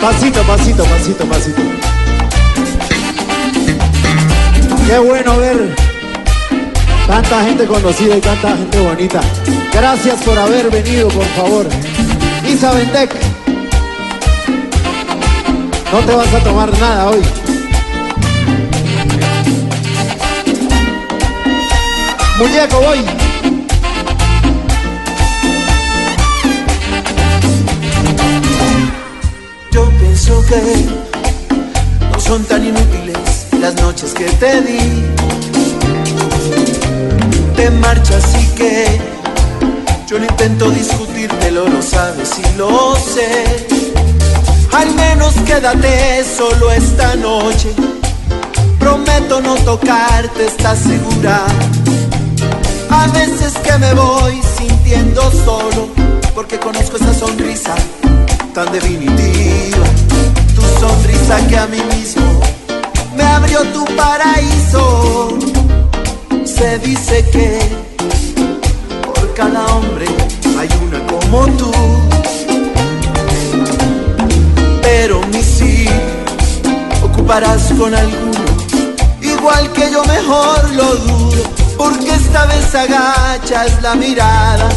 Pasito, 0.00 0.42
pasito, 0.42 0.84
pasito, 0.84 1.24
pasito. 1.24 1.62
Qué 4.86 4.98
bueno 4.98 5.38
ver 5.38 5.74
tanta 7.06 7.42
gente 7.44 7.64
conocida 7.64 8.16
y 8.16 8.20
tanta 8.20 8.56
gente 8.56 8.80
bonita. 8.80 9.20
Gracias 9.74 10.22
por 10.22 10.38
haber 10.38 10.70
venido, 10.70 11.08
por 11.08 11.24
favor. 11.36 11.66
Isa 12.46 12.72
Bendec, 12.72 13.12
no 15.92 15.98
te 16.00 16.14
vas 16.14 16.32
a 16.32 16.38
tomar 16.44 16.78
nada 16.78 17.10
hoy. 17.10 17.20
Muñeco, 22.38 22.80
voy. 22.80 23.04
Yo 29.72 29.90
pienso 29.98 30.44
que 30.46 30.86
no 32.12 32.20
son 32.20 32.44
tan 32.44 32.64
inútiles 32.64 33.46
las 33.60 33.74
noches 33.82 34.14
que 34.14 34.24
te 34.24 34.60
di. 34.62 35.04
Te 37.56 37.70
marchas 37.70 38.34
y 38.40 38.46
que 38.54 39.13
yo 40.14 40.20
no 40.20 40.26
intento 40.26 40.70
discutírtelo, 40.70 41.66
lo 41.66 41.82
sabes 41.82 42.30
y 42.38 42.56
lo 42.56 42.94
sé. 42.94 43.66
Al 44.72 44.94
menos 44.94 45.34
quédate 45.44 46.24
solo 46.24 46.70
esta 46.70 47.16
noche. 47.16 47.72
Prometo 48.78 49.40
no 49.40 49.56
tocarte, 49.56 50.46
¿estás 50.46 50.78
segura? 50.78 51.44
A 52.90 53.08
veces 53.08 53.54
que 53.54 53.76
me 53.78 53.92
voy 53.94 54.40
sintiendo 54.56 55.32
solo, 55.44 55.88
porque 56.32 56.60
conozco 56.60 56.96
esa 56.96 57.12
sonrisa 57.12 57.74
tan 58.54 58.70
definitiva. 58.70 59.84
Tu 60.54 60.62
sonrisa 60.78 61.44
que 61.48 61.58
a 61.58 61.66
mí 61.66 61.82
mismo 61.96 62.40
me 63.16 63.24
abrió 63.24 63.64
tu 63.72 63.84
paraíso. 63.96 65.38
Se 66.44 66.78
dice 66.78 67.28
que 67.32 67.93
cada 69.34 69.66
hombre 69.74 70.06
hay 70.58 70.68
una 70.86 71.04
como 71.06 71.46
tú. 71.56 71.72
Pero 74.82 75.20
mi 75.32 75.42
sí 75.42 75.86
ocuparás 77.02 77.72
con 77.78 77.94
alguno, 77.94 78.44
igual 79.20 79.72
que 79.72 79.90
yo 79.90 80.04
mejor 80.04 80.70
lo 80.74 80.94
dudo, 80.96 81.42
porque 81.76 82.10
esta 82.10 82.46
vez 82.46 82.74
agachas 82.74 83.82
la 83.82 83.94
mirada 83.94 84.68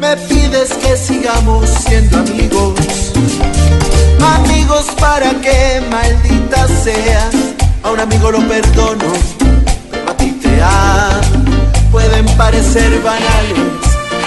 me 0.00 0.16
pides 0.16 0.72
que 0.74 0.96
sigamos 0.96 1.68
siendo 1.86 2.18
amigos. 2.18 3.12
Amigos 4.36 4.86
para 4.98 5.30
que 5.40 5.82
maldita 5.90 6.66
sea. 6.82 7.30
A 7.82 7.90
un 7.90 8.00
amigo 8.00 8.30
lo 8.30 8.40
perdono, 8.46 9.12
a 10.08 10.12
ti 10.16 10.32
te 10.42 10.62
amo. 10.62 11.25
Pueden 11.96 12.26
parecer 12.36 13.02
banales, 13.02 13.58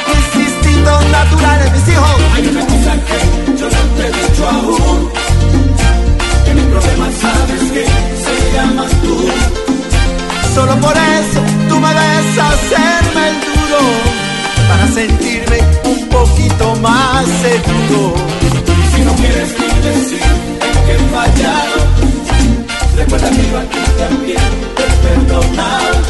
mis 0.08 0.48
instintos 0.48 1.06
naturales, 1.12 1.72
mis 1.72 1.88
hijos. 1.94 2.10
Hay 2.34 2.48
una 2.48 2.62
cosa 2.62 2.94
que 3.06 3.20
yo 3.60 3.68
no 3.70 3.82
te 3.96 4.08
he 4.08 4.12
dicho 4.12 4.50
aún. 4.50 5.12
Que 6.46 6.54
mi 6.56 6.62
problema 6.64 7.08
sabes 7.22 7.72
que 7.72 7.86
se 8.26 8.36
llama 8.56 8.86
tú. 9.04 9.16
Solo 10.56 10.76
por 10.78 10.98
eso 10.98 11.42
tú 11.70 11.80
me 11.80 11.90
debes 11.90 12.40
hacerme 12.40 13.30
el 13.30 13.36
duro 13.46 13.82
para 14.68 14.88
sentirme 14.88 15.60
un 15.84 16.10
poquito 16.10 16.76
más 16.78 17.24
seguro. 17.44 18.16
Si 18.96 19.02
no 19.04 19.14
quieres 19.14 19.50
ni 19.60 19.68
decir 19.90 20.24
en 20.66 20.86
que 20.86 20.96
he 20.96 21.00
fallado, 21.14 21.78
recuerda 22.98 23.30
que 23.30 23.44
yo 23.48 23.60
aquí 23.60 23.80
también 24.00 24.50
te 24.76 24.84
he 24.84 24.92
perdonado. 25.08 26.09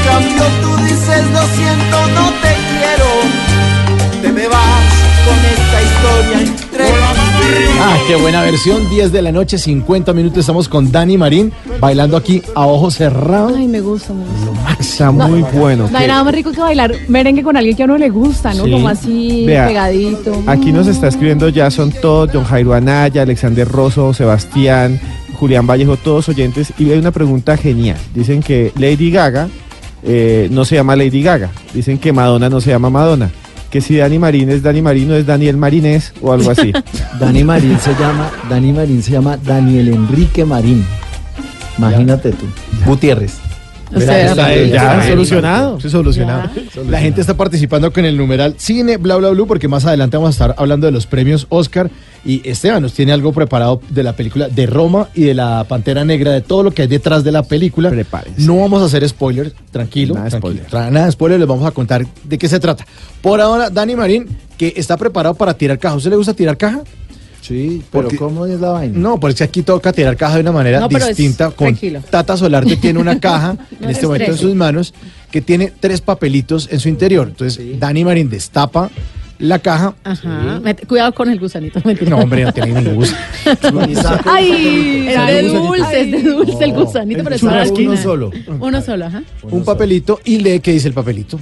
En 0.00 0.06
cambio 0.06 0.44
tú 0.62 0.76
dices 0.84 1.24
lo 1.32 1.42
siento, 1.56 2.06
no 2.14 2.30
te 2.40 2.54
quiero, 2.70 4.22
te 4.22 4.32
me 4.32 4.48
vas 4.48 4.94
con 5.26 5.36
esta 5.44 5.82
historia 5.82 6.40
entre 6.40 6.60
Ah, 7.82 7.96
qué 8.06 8.16
buena 8.16 8.42
versión. 8.42 8.88
10 8.90 9.10
de 9.12 9.22
la 9.22 9.32
noche, 9.32 9.58
50 9.58 10.12
minutos. 10.12 10.38
Estamos 10.38 10.68
con 10.68 10.92
Dani 10.92 11.16
Marín 11.18 11.52
bailando 11.80 12.16
aquí 12.16 12.42
a 12.54 12.66
ojos 12.66 12.94
cerrados. 12.94 13.54
Ay, 13.56 13.66
me 13.68 13.80
gusta, 13.80 14.12
me 14.12 14.24
gusta. 14.24 14.76
Está 14.78 15.10
muy 15.10 15.42
bueno. 15.42 15.88
No 15.90 15.98
hay 15.98 16.06
nada 16.06 16.22
más 16.24 16.34
rico 16.34 16.52
que 16.52 16.60
bailar 16.60 16.94
merengue 17.08 17.42
con 17.42 17.56
alguien 17.56 17.76
que 17.76 17.82
a 17.82 17.86
uno 17.86 17.98
le 17.98 18.10
gusta, 18.10 18.54
¿no? 18.54 18.64
Sí. 18.64 18.70
Como 18.70 18.88
así, 18.88 19.44
Vea, 19.46 19.66
pegadito. 19.66 20.42
Aquí 20.46 20.72
nos 20.72 20.86
está 20.86 21.08
escribiendo 21.08 21.48
ya 21.48 21.70
son 21.70 21.90
todos, 21.90 22.30
John 22.32 22.44
Jairo 22.44 22.74
Anaya, 22.74 23.22
Alexander 23.22 23.66
Rosso, 23.66 24.14
Sebastián, 24.14 25.00
Julián 25.38 25.66
Vallejo, 25.66 25.96
todos 25.96 26.28
oyentes. 26.28 26.72
Y 26.78 26.90
hay 26.90 26.98
una 26.98 27.10
pregunta 27.10 27.56
genial. 27.56 27.96
Dicen 28.14 28.42
que 28.42 28.72
Lady 28.78 29.10
Gaga 29.10 29.48
eh, 30.02 30.48
no 30.50 30.64
se 30.64 30.76
llama 30.76 30.96
Lady 30.96 31.22
Gaga. 31.22 31.50
Dicen 31.74 31.98
que 31.98 32.12
Madonna 32.12 32.48
no 32.48 32.60
se 32.60 32.70
llama 32.70 32.90
Madonna. 32.90 33.30
Que 33.70 33.80
si 33.80 33.96
Dani 33.96 34.18
Marín 34.18 34.50
es 34.50 34.62
Dani 34.62 34.82
Marín, 34.82 35.08
no 35.08 35.14
es 35.14 35.26
Daniel 35.26 35.56
Marinés 35.56 36.12
o 36.20 36.32
algo 36.32 36.50
así. 36.50 36.72
Dani 37.20 37.44
Marín 37.44 37.78
se 37.78 37.94
llama, 37.94 38.30
Dani 38.48 38.72
Marín 38.72 39.02
se 39.02 39.12
llama 39.12 39.36
Daniel 39.36 39.88
Enrique 39.88 40.44
Marín. 40.44 40.84
Imagínate 41.78 42.32
tú. 42.32 42.46
Gutiérrez. 42.84 43.49
O 43.94 44.00
sea, 44.00 44.30
Está, 44.30 44.54
eh, 44.54 44.68
ya, 44.68 44.96
ya, 45.02 45.08
solucionado. 45.08 45.80
Sí, 45.80 45.90
solucionado. 45.90 46.48
La 46.88 47.00
gente 47.00 47.20
está 47.20 47.34
participando 47.34 47.92
con 47.92 48.04
el 48.04 48.16
numeral 48.16 48.54
Cine 48.58 48.96
Bla 48.98 49.16
Bla 49.16 49.30
Blue 49.30 49.46
porque 49.46 49.66
más 49.68 49.84
adelante 49.84 50.16
vamos 50.16 50.28
a 50.28 50.30
estar 50.30 50.54
hablando 50.58 50.86
de 50.86 50.92
los 50.92 51.06
premios 51.06 51.46
Oscar 51.48 51.90
y 52.24 52.46
Esteban 52.48 52.82
nos 52.82 52.92
tiene 52.92 53.12
algo 53.12 53.32
preparado 53.32 53.80
de 53.88 54.02
la 54.02 54.14
película 54.14 54.48
de 54.48 54.66
Roma 54.66 55.08
y 55.14 55.22
de 55.24 55.34
la 55.34 55.64
Pantera 55.68 56.04
Negra, 56.04 56.30
de 56.32 56.40
todo 56.42 56.62
lo 56.62 56.70
que 56.70 56.82
hay 56.82 56.88
detrás 56.88 57.24
de 57.24 57.32
la 57.32 57.42
película. 57.42 57.88
No 58.38 58.56
vamos 58.58 58.82
a 58.82 58.84
hacer 58.86 59.08
spoilers, 59.08 59.52
tranquilo. 59.70 60.14
Nada 60.14 60.26
de 60.26 60.30
tranquilo. 60.30 60.64
Tra- 60.70 60.90
Nada 60.90 61.06
de 61.06 61.12
spoilers, 61.12 61.40
les 61.40 61.48
vamos 61.48 61.66
a 61.66 61.70
contar 61.70 62.06
de 62.24 62.38
qué 62.38 62.48
se 62.48 62.60
trata. 62.60 62.86
Por 63.22 63.40
ahora, 63.40 63.70
Dani 63.70 63.96
Marín, 63.96 64.26
que 64.58 64.74
está 64.76 64.96
preparado 64.96 65.34
para 65.34 65.54
tirar 65.54 65.78
caja. 65.78 65.94
¿A 65.94 65.96
usted 65.96 66.10
le 66.10 66.16
gusta 66.16 66.34
tirar 66.34 66.56
caja? 66.56 66.82
Sí, 67.50 67.82
pero 67.90 68.04
Porque- 68.04 68.16
¿cómo 68.16 68.46
es 68.46 68.60
la 68.60 68.70
vaina? 68.70 68.96
No, 68.96 69.18
pero 69.18 69.32
es 69.32 69.38
que 69.38 69.42
aquí 69.42 69.62
toca 69.62 69.92
tirar 69.92 70.16
caja 70.16 70.36
de 70.36 70.42
una 70.42 70.52
manera 70.52 70.78
No, 70.78 70.88
pero 70.88 71.06
es- 71.06 71.16
distinta. 71.16 71.46
Con 71.50 71.66
tranquilo. 71.66 72.00
Tata 72.08 72.36
Solarte 72.36 72.76
tiene 72.76 73.00
una 73.00 73.18
caja 73.20 73.56
en 73.80 73.90
este 73.90 74.02
te 74.02 74.06
momento 74.06 74.30
en 74.30 74.38
sus 74.38 74.54
manos 74.54 74.94
que 75.32 75.40
tiene 75.40 75.72
tres 75.80 76.00
papelitos 76.00 76.68
en 76.70 76.78
su 76.78 76.88
interior. 76.88 77.26
Entonces, 77.28 77.78
Dani 77.80 78.04
Marín 78.04 78.30
destapa 78.30 78.88
la 79.40 79.58
caja. 79.58 79.94
Ajá. 80.04 80.60
Cuidado 80.86 81.12
con 81.12 81.28
el 81.28 81.40
gusanito. 81.40 81.80
mentira. 81.84 82.10
No, 82.10 82.18
hombre, 82.18 82.44
no 82.44 82.52
tiene 82.52 82.72
ningún 82.72 82.94
gusto. 82.94 83.16
Ay, 84.26 85.06
es 85.08 85.14
Sale 85.14 85.42
de 85.42 85.50
un 85.50 85.66
gusanito. 85.66 85.66
dulce, 85.66 86.00
es 86.02 86.10
de 86.12 86.22
dulce 86.30 86.64
el 86.64 86.72
gusanito, 86.72 87.24
pero 87.24 87.36
Churrasquino 87.36 87.92
esquina. 87.94 88.02
solo. 88.02 88.30
Uno 88.60 88.80
solo, 88.80 89.06
ajá. 89.06 89.22
Un 89.42 89.64
papelito 89.64 90.20
y 90.24 90.38
lee 90.38 90.60
qué 90.60 90.72
dice 90.72 90.86
el 90.88 90.94
papelito. 90.94 91.40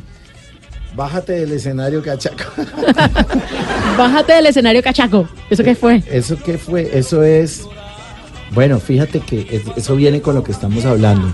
Bájate 0.99 1.33
del 1.35 1.53
escenario, 1.53 2.03
cachaco. 2.03 2.43
Bájate 3.97 4.33
del 4.33 4.47
escenario, 4.47 4.83
cachaco. 4.83 5.29
¿Eso 5.49 5.63
qué 5.63 5.77
fue? 5.77 6.03
¿Eso 6.11 6.37
qué 6.45 6.59
fue? 6.59 6.91
Eso 6.93 7.23
es. 7.23 7.63
Bueno, 8.51 8.81
fíjate 8.81 9.21
que 9.21 9.47
es- 9.49 9.77
eso 9.77 9.95
viene 9.95 10.21
con 10.21 10.35
lo 10.35 10.43
que 10.43 10.51
estamos 10.51 10.85
hablando. 10.85 11.33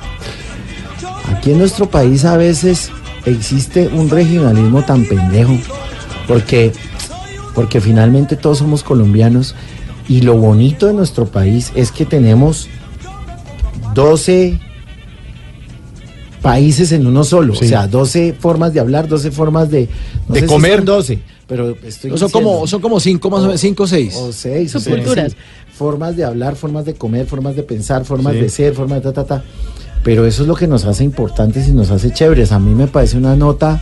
Aquí 1.35 1.53
en 1.53 1.59
nuestro 1.61 1.89
país 1.89 2.27
a 2.27 2.37
veces 2.37 2.91
existe 3.25 3.89
un 3.89 4.11
regionalismo 4.11 4.83
tan 4.85 5.07
pendejo. 5.07 5.57
Porque, 6.29 6.71
porque 7.55 7.81
finalmente 7.81 8.37
todos 8.37 8.59
somos 8.59 8.83
colombianos. 8.83 9.55
Y 10.09 10.21
lo 10.21 10.37
bonito 10.37 10.89
de 10.89 10.93
nuestro 10.93 11.25
país 11.25 11.73
es 11.75 11.91
que 11.91 12.05
tenemos 12.05 12.69
12 13.95 14.61
países 16.45 16.93
en 16.93 17.07
uno 17.07 17.25
solo. 17.25 17.55
Sí. 17.55 17.65
O 17.65 17.69
sea, 17.69 17.87
12 17.89 18.35
formas 18.39 18.73
de 18.75 18.81
hablar, 18.81 19.09
12 19.09 19.31
formas 19.33 19.71
de. 19.71 19.89
no 20.29 20.35
De 20.35 20.41
sé 20.41 20.47
si 20.47 20.53
comer. 20.53 20.77
son 20.77 20.85
12. 20.85 21.19
pero 21.49 21.77
estoy 21.85 22.17
Son 22.19 22.31
como, 22.31 22.67
son 22.67 22.81
como 22.81 23.01
cinco, 23.01 23.31
más 23.31 23.41
o 23.41 23.47
menos, 23.47 23.61
cinco 23.61 23.83
o 23.85 23.87
seis. 23.87 24.15
o 24.17 24.31
seis, 24.33 24.75
o 24.77 24.79
sea, 24.81 24.93
Subculturas. 24.95 25.33
sí. 25.33 25.39
formas 25.77 26.17
de 26.17 26.25
hablar, 26.25 26.55
formas 26.55 26.85
de 26.85 26.95
comer, 26.95 27.27
formas 27.27 27.57
de 27.57 27.63
pensar, 27.63 28.05
formas 28.05 28.35
Sí. 28.35 28.41
de 28.41 28.49
ser, 28.51 28.75
formas 28.75 29.03
de 29.03 29.11
ta, 29.11 29.25
ta, 29.25 29.25
ta. 29.25 29.45
Pero 30.05 30.27
eso 30.27 30.43
es 30.43 30.49
lo 30.49 30.55
que 30.55 30.67
nos 30.67 30.85
hace 30.85 31.03
importantes 31.03 31.67
y 31.67 31.73
nos 31.73 31.91
hace 31.91 32.13
chéveres. 32.13 32.53
A 32.53 32.59
mí 32.59 32.75
me 32.75 32.87
parece 32.87 33.17
una 33.17 33.35
nota 33.37 33.81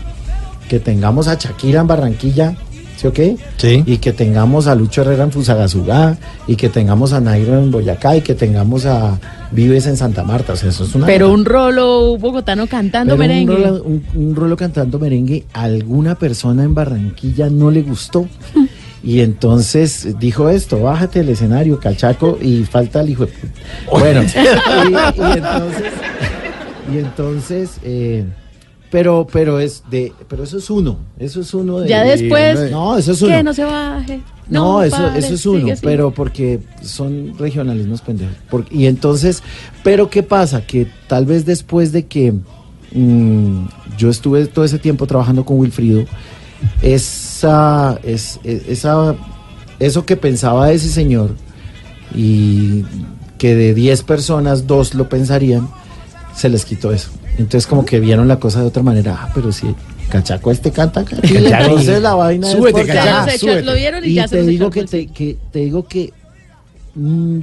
que 0.69 0.79
tengamos 0.79 1.27
a 1.27 1.35
Shakira 1.35 1.81
en 1.81 1.87
Barranquilla, 1.89 2.57
¿sí 3.03 3.09
o 3.09 3.13
qué? 3.13 3.37
Sí. 3.57 3.83
Y 3.85 3.99
que 3.99 4.13
tengamos 4.13 4.69
a 4.69 4.75
Lucho 4.77 5.03
Herrera 5.03 5.25
en 5.25 5.33
Fusagasugá, 5.33 6.17
y 6.47 6.55
que 6.57 6.69
tengamos 6.69 7.13
a 7.13 7.21
Nairo 7.21 7.59
en 7.59 7.71
Boyacá, 7.73 8.17
y 8.17 8.21
que 8.23 8.35
tengamos 8.35 8.87
a 8.87 9.19
Vives 9.51 9.87
en 9.87 9.97
Santa 9.97 10.23
Marta. 10.23 10.53
O 10.53 10.57
sea, 10.57 10.71
eso 10.71 10.85
es 10.85 10.95
una 10.95 11.07
Pero 11.07 11.31
un 11.33 11.45
rolo 11.45 12.17
bogotano 12.17 12.67
cantando 12.69 13.17
Pero 13.17 13.29
merengue. 13.29 13.55
Un 13.57 13.63
rolo, 13.65 13.83
un- 13.85 14.05
un 14.15 14.37
rolo 14.37 14.57
cantando 14.57 14.99
merengue, 15.01 15.45
a 15.53 15.65
alguna 15.65 16.15
persona 16.15 16.63
en 16.63 16.75
Barranquilla 16.75 17.51
no 17.51 17.71
le 17.71 17.83
gustó. 17.83 18.27
Y 19.05 19.19
entonces 19.21 20.17
dijo 20.21 20.49
esto, 20.49 20.81
bájate 20.81 21.19
del 21.19 21.31
escenario, 21.31 21.81
cachaco, 21.81 22.39
y 22.41 22.63
falta 22.63 23.01
el 23.01 23.11
hijo 23.11 23.27
de... 23.27 23.33
Bueno, 23.91 24.23
y, 24.23 24.93
y 24.93 25.33
entonces... 25.33 25.93
Y 26.95 26.99
entonces... 26.99 27.71
eh, 27.83 28.25
pero, 28.93 29.27
pero 29.33 29.59
es 29.59 29.83
de, 29.91 30.13
pero 30.29 30.45
eso 30.45 30.59
es 30.59 30.71
uno, 30.71 30.99
eso 31.19 31.41
es 31.41 31.53
uno 31.55 31.81
de. 31.81 31.89
Ya 31.89 32.05
después, 32.05 32.71
no, 32.71 32.97
eso 32.97 33.11
es 33.13 33.23
uno. 33.23 33.35
que 33.37 33.43
no 33.43 33.53
se 33.55 33.65
baje. 33.65 34.21
No, 34.49 34.83
eso, 34.83 35.09
eso 35.17 35.35
es 35.35 35.47
uno, 35.47 35.67
pero 35.81 36.11
porque 36.13 36.61
son 36.83 37.33
regionalismos 37.39 38.03
pendejos. 38.03 38.37
Por- 38.51 38.67
y 38.71 38.87
entonces, 38.87 39.43
pero 39.83 40.11
¿qué 40.11 40.23
pasa? 40.23 40.67
Que 40.67 40.87
tal 41.09 41.25
vez 41.25 41.47
después 41.47 41.91
de 41.91 42.07
que 42.07 42.35
mm, 42.93 43.65
yo 43.97 44.11
estuve 44.11 44.45
todo 44.47 44.65
ese 44.65 44.79
tiempo 44.79 45.07
trabajando 45.07 45.45
con 45.47 45.59
Wilfrido, 45.59 46.05
esa, 46.83 47.99
es, 48.03 48.39
es- 48.45 48.69
esa, 48.69 49.15
eso 49.79 50.05
que 50.05 50.17
pensaba 50.17 50.71
ese 50.71 50.89
señor 50.89 51.31
y 52.15 52.85
que 53.39 53.55
de 53.55 53.73
10 53.75 54.03
personas, 54.03 54.67
dos 54.67 54.95
lo 54.95 55.09
pensarían, 55.09 55.69
se 56.37 56.49
les 56.51 56.65
quitó 56.67 56.93
eso. 56.93 57.11
Entonces 57.43 57.67
como 57.67 57.85
que 57.85 58.01
vieron 58.01 58.29
la 58.29 58.39
cosa 58.39 58.61
de 58.61 58.67
otra 58.67 58.83
manera. 58.83 59.17
Ah, 59.21 59.31
pero 59.35 59.53
si 59.53 59.75
Cachaco 60.09 60.51
este 60.51 60.71
canta, 60.71 61.05
Cachaco, 61.05 61.27
entonces 61.35 62.01
la 62.03 62.15
vaina 62.15 62.47
es 62.47 62.53
Súbete, 62.55 62.79
porque- 62.81 62.93
Cachaco, 62.95 63.31
echó, 63.31 63.61
lo 63.61 63.75
vieron 63.75 64.05
y, 64.05 64.15
ya 64.15 64.29
se 64.29 64.37
te 64.37 64.43
los 64.43 64.47
digo 64.51 64.71
que 64.71 64.85
te, 64.85 65.07
que 65.07 65.37
te 65.51 65.59
digo 65.61 65.87
que 65.87 66.13
mm, 66.95 67.39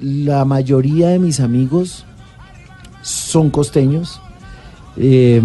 la 0.00 0.44
mayoría 0.44 1.08
de 1.08 1.18
mis 1.18 1.40
amigos 1.40 2.04
son 3.02 3.50
costeños. 3.50 4.20
Eh, 4.96 5.42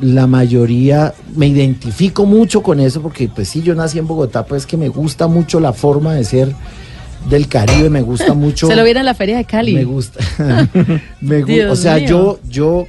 la 0.00 0.26
mayoría 0.26 1.14
me 1.36 1.46
identifico 1.46 2.26
mucho 2.26 2.62
con 2.62 2.80
eso 2.80 3.00
porque 3.00 3.28
pues 3.28 3.48
sí 3.48 3.62
yo 3.62 3.74
nací 3.76 3.98
en 3.98 4.06
Bogotá 4.08 4.44
pues 4.44 4.66
que 4.66 4.76
me 4.76 4.88
gusta 4.88 5.28
mucho 5.28 5.60
la 5.60 5.72
forma 5.72 6.14
de 6.14 6.24
ser 6.24 6.52
del 7.30 7.46
Caribe 7.46 7.90
me 7.90 8.02
gusta 8.02 8.34
mucho 8.44 8.66
Se 8.66 8.74
lo 8.74 8.82
vieron 8.82 9.00
en 9.02 9.06
la 9.06 9.14
feria 9.14 9.36
de 9.36 9.44
Cali. 9.44 9.72
me 9.74 9.84
gusta. 9.84 10.18
Me 11.20 11.42
gu- 11.42 11.46
Dios 11.46 11.78
o 11.78 11.80
sea, 11.80 11.96
mío. 11.96 12.08
yo, 12.08 12.40
yo, 12.48 12.86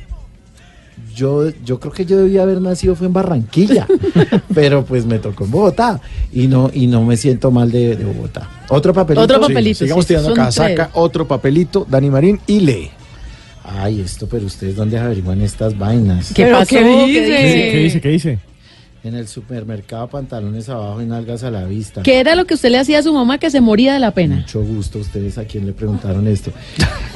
yo, 1.16 1.50
yo 1.64 1.80
creo 1.80 1.94
que 1.94 2.06
yo 2.06 2.18
debía 2.18 2.44
haber 2.44 2.62
nacido 2.62 2.96
fue 2.96 3.08
en 3.08 3.14
Barranquilla, 3.14 3.88
pero 4.54 4.84
pues 4.84 5.06
me 5.06 5.18
tocó 5.20 5.46
en 5.46 5.52
Bogotá 5.52 6.02
y 6.34 6.48
no, 6.48 6.70
y 6.74 6.88
no 6.88 7.04
me 7.04 7.16
siento 7.18 7.52
mal 7.52 7.72
de, 7.72 7.96
de 7.96 8.04
Bogotá. 8.04 8.50
Otro 8.70 8.94
papelito. 8.94 9.24
Otro 9.24 9.40
papelito, 9.40 9.80
Sigamos 9.80 10.06
sí, 10.06 10.10
tirando 10.10 10.30
son 10.30 10.40
acá. 10.40 10.52
Saca 10.52 10.76
tres. 10.76 10.88
otro 10.94 11.28
papelito, 11.28 11.88
Dani 11.90 12.10
Marín, 12.10 12.40
y 12.46 12.60
lee. 12.60 12.90
Ay, 13.64 14.02
esto, 14.02 14.28
pero 14.28 14.46
ustedes 14.46 14.76
dónde 14.76 15.00
averiguan 15.00 15.42
estas 15.42 15.78
vainas. 15.78 16.32
¿Qué 16.34 16.44
¿Pero 16.44 16.60
pasó? 16.60 16.70
qué 16.70 16.84
dice? 16.84 17.72
¿Qué 17.72 17.78
dice? 17.80 18.02
¿Qué 18.02 18.10
dice? 18.10 18.40
En 19.06 19.14
el 19.14 19.28
supermercado, 19.28 20.08
pantalones 20.08 20.68
abajo 20.68 21.00
y 21.00 21.06
nalgas 21.06 21.44
a 21.44 21.52
la 21.52 21.64
vista. 21.66 22.02
¿Qué 22.02 22.20
era 22.20 22.34
lo 22.34 22.46
que 22.46 22.56
usted 22.56 22.72
le 22.72 22.80
hacía 22.80 22.98
a 22.98 23.04
su 23.04 23.14
mamá 23.14 23.38
que 23.38 23.52
se 23.52 23.62
moría 23.62 23.94
de 23.94 24.00
la 24.00 24.10
pena? 24.10 24.38
Mucho 24.38 24.64
gusto, 24.64 24.98
ustedes 24.98 25.38
a 25.38 25.46
quién 25.46 25.68
le 25.68 25.74
preguntaron 25.74 26.28
esto. 26.28 26.52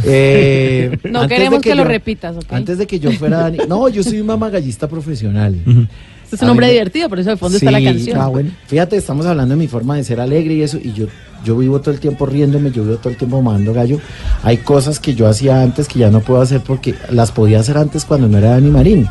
Eh, 0.05 0.97
No 1.11 1.27
queremos 1.27 1.59
que, 1.61 1.75
lo 1.75 1.83
yo- 1.83 1.89
repitas, 1.89 2.37
¿ok? 2.37 2.45
Antes 2.53 2.77
de 2.77 2.87
que 2.87 2.99
yo 3.01 3.11
fuera 3.11 3.41
Dani- 3.51 3.67
No, 3.67 3.89
yo 3.89 4.01
soy 4.01 4.21
un 4.21 4.27
mamagallista 4.27 4.87
profesional. 4.87 5.55
Este 5.55 5.87
es 6.31 6.41
un 6.41 6.49
hombre 6.49 6.69
divertido, 6.69 7.09
por 7.09 7.19
eso 7.19 7.29
de 7.29 7.37
fondo 7.37 7.57
está 7.57 7.71
la 7.71 7.83
canción. 7.83 8.19
ah, 8.19 8.27
bueno. 8.27 8.51
Fíjate, 8.67 8.97
estamos 8.97 9.25
hablando 9.25 9.55
de 9.55 9.59
mi 9.59 9.67
forma 9.67 9.95
de 9.95 10.03
ser 10.03 10.19
alegre 10.19 10.53
y 10.55 10.61
eso, 10.61 10.77
y 10.81 10.93
yo, 10.93 11.07
yo 11.43 11.57
vivo 11.57 11.79
todo 11.81 11.91
el 11.91 11.99
tiempo 11.99 12.25
riéndome, 12.25 12.71
yo 12.71 12.83
vivo 12.83 12.97
todo 12.97 13.09
el 13.09 13.17
tiempo 13.17 13.41
mamando 13.41 13.73
gallo. 13.73 13.99
Hay 14.43 14.57
cosas 14.57 14.99
que 14.99 15.15
yo 15.15 15.27
hacía 15.27 15.61
antes 15.61 15.87
que 15.87 15.99
ya 15.99 16.09
no 16.09 16.21
puedo 16.21 16.41
hacer 16.41 16.61
porque 16.61 16.95
las 17.11 17.31
podía 17.31 17.59
hacer 17.59 17.77
antes 17.77 18.05
cuando 18.05 18.27
no 18.27 18.37
era 18.37 18.51
Dani 18.51 18.69
Marín. 18.69 19.07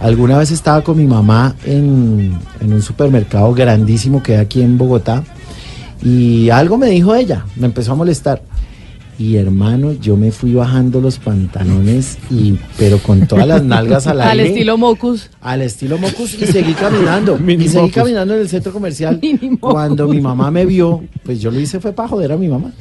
Alguna 0.00 0.38
vez 0.38 0.50
estaba 0.50 0.82
con 0.82 0.96
mi 0.96 1.06
mamá 1.06 1.54
en, 1.64 2.36
en 2.60 2.72
un 2.72 2.82
supermercado 2.82 3.52
grandísimo 3.54 4.22
que 4.22 4.34
hay 4.34 4.40
aquí 4.40 4.62
en 4.62 4.78
Bogotá 4.78 5.24
y 6.02 6.50
algo 6.50 6.78
me 6.78 6.88
dijo 6.88 7.14
ella, 7.14 7.46
me 7.56 7.66
empezó 7.66 7.92
a 7.92 7.94
molestar. 7.94 8.42
Y 9.18 9.36
hermano, 9.36 9.92
yo 9.92 10.16
me 10.16 10.32
fui 10.32 10.54
bajando 10.54 11.00
los 11.00 11.18
pantalones 11.18 12.18
y 12.30 12.54
pero 12.78 12.98
con 12.98 13.26
todas 13.26 13.46
las 13.46 13.62
nalgas 13.62 14.06
al 14.06 14.20
Al 14.22 14.40
aire. 14.40 14.48
estilo 14.48 14.78
Mocus. 14.78 15.30
Al 15.40 15.62
estilo 15.62 15.98
Mocus 15.98 16.34
y 16.40 16.46
seguí 16.46 16.72
caminando. 16.72 17.38
Mini 17.44 17.64
y 17.64 17.68
seguí 17.68 17.82
Mocus. 17.82 17.94
caminando 17.94 18.34
en 18.34 18.40
el 18.40 18.48
centro 18.48 18.72
comercial. 18.72 19.20
Cuando 19.60 20.08
mi 20.08 20.20
mamá 20.20 20.50
me 20.50 20.64
vio, 20.66 21.04
pues 21.24 21.40
yo 21.40 21.50
lo 21.50 21.60
hice 21.60 21.78
fue 21.78 21.92
para 21.92 22.08
joder 22.08 22.32
a 22.32 22.36
mi 22.36 22.48
mamá. 22.48 22.72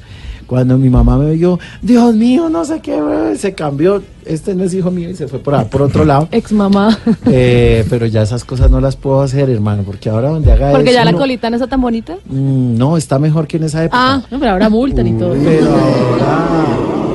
Cuando 0.51 0.77
mi 0.77 0.89
mamá 0.89 1.17
me 1.17 1.31
vio, 1.31 1.59
Dios 1.81 2.13
mío, 2.13 2.49
no 2.49 2.65
sé 2.65 2.81
qué, 2.81 2.99
güey", 3.01 3.37
se 3.37 3.53
cambió. 3.53 4.03
Este 4.25 4.53
no 4.53 4.65
es 4.65 4.73
hijo 4.73 4.91
mío 4.91 5.09
y 5.09 5.15
se 5.15 5.29
fue 5.29 5.39
por, 5.39 5.55
ahí, 5.55 5.63
por 5.71 5.81
otro 5.81 6.03
lado. 6.03 6.27
Ex 6.29 6.51
mamá. 6.51 6.99
Eh, 7.25 7.85
pero 7.89 8.05
ya 8.05 8.21
esas 8.23 8.43
cosas 8.43 8.69
no 8.69 8.81
las 8.81 8.97
puedo 8.97 9.21
hacer, 9.21 9.49
hermano, 9.49 9.83
porque 9.85 10.09
ahora 10.09 10.27
donde 10.27 10.51
haga 10.51 10.71
Porque 10.71 10.89
eso, 10.89 10.95
ya 10.99 11.05
la 11.05 11.13
no- 11.13 11.19
colita 11.19 11.49
no 11.49 11.55
está 11.55 11.67
tan 11.67 11.79
bonita. 11.79 12.15
Mm, 12.25 12.75
no, 12.77 12.97
está 12.97 13.17
mejor 13.17 13.47
que 13.47 13.55
en 13.57 13.63
esa 13.63 13.85
época. 13.85 13.97
Ah, 13.97 14.21
no, 14.29 14.39
pero 14.39 14.51
ahora 14.51 14.69
multan 14.69 15.07
y 15.07 15.13
todo. 15.13 15.33
Pero 15.41 15.67
ahora, 15.71 16.47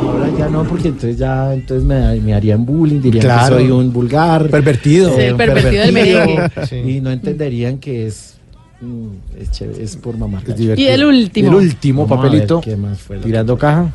ahora 0.03 0.31
ya 0.39 0.49
no, 0.49 0.65
porque 0.65 0.89
entonces 0.89 1.19
ya 1.19 1.53
entonces 1.53 1.85
me, 1.87 2.19
me 2.23 2.33
harían 2.33 2.65
bullying, 2.65 3.03
dirían 3.03 3.23
Claro. 3.23 3.59
que 3.59 3.63
soy 3.65 3.71
un 3.71 3.93
vulgar. 3.93 4.49
Pervertido. 4.49 5.15
Sí, 5.15 5.21
el 5.21 5.37
pervertido 5.37 5.83
del 5.83 5.93
merengue. 5.93 6.51
Sí. 6.71 6.77
Y 6.77 7.01
no 7.03 7.11
entenderían 7.11 7.77
que 7.77 8.07
es, 8.07 8.36
mm, 8.81 9.09
es, 9.41 9.51
chévere, 9.51 9.83
es 9.83 9.97
por 9.97 10.17
mamar. 10.17 10.43
Es. 10.49 10.79
Y 10.79 10.87
el 10.87 11.05
último. 11.05 11.49
El 11.51 11.55
último 11.55 12.07
Vamos 12.07 12.25
papelito. 12.25 12.61
qué 12.61 12.77
más 12.77 12.99
fue 12.99 13.19
Tirando 13.19 13.57
caja. 13.59 13.93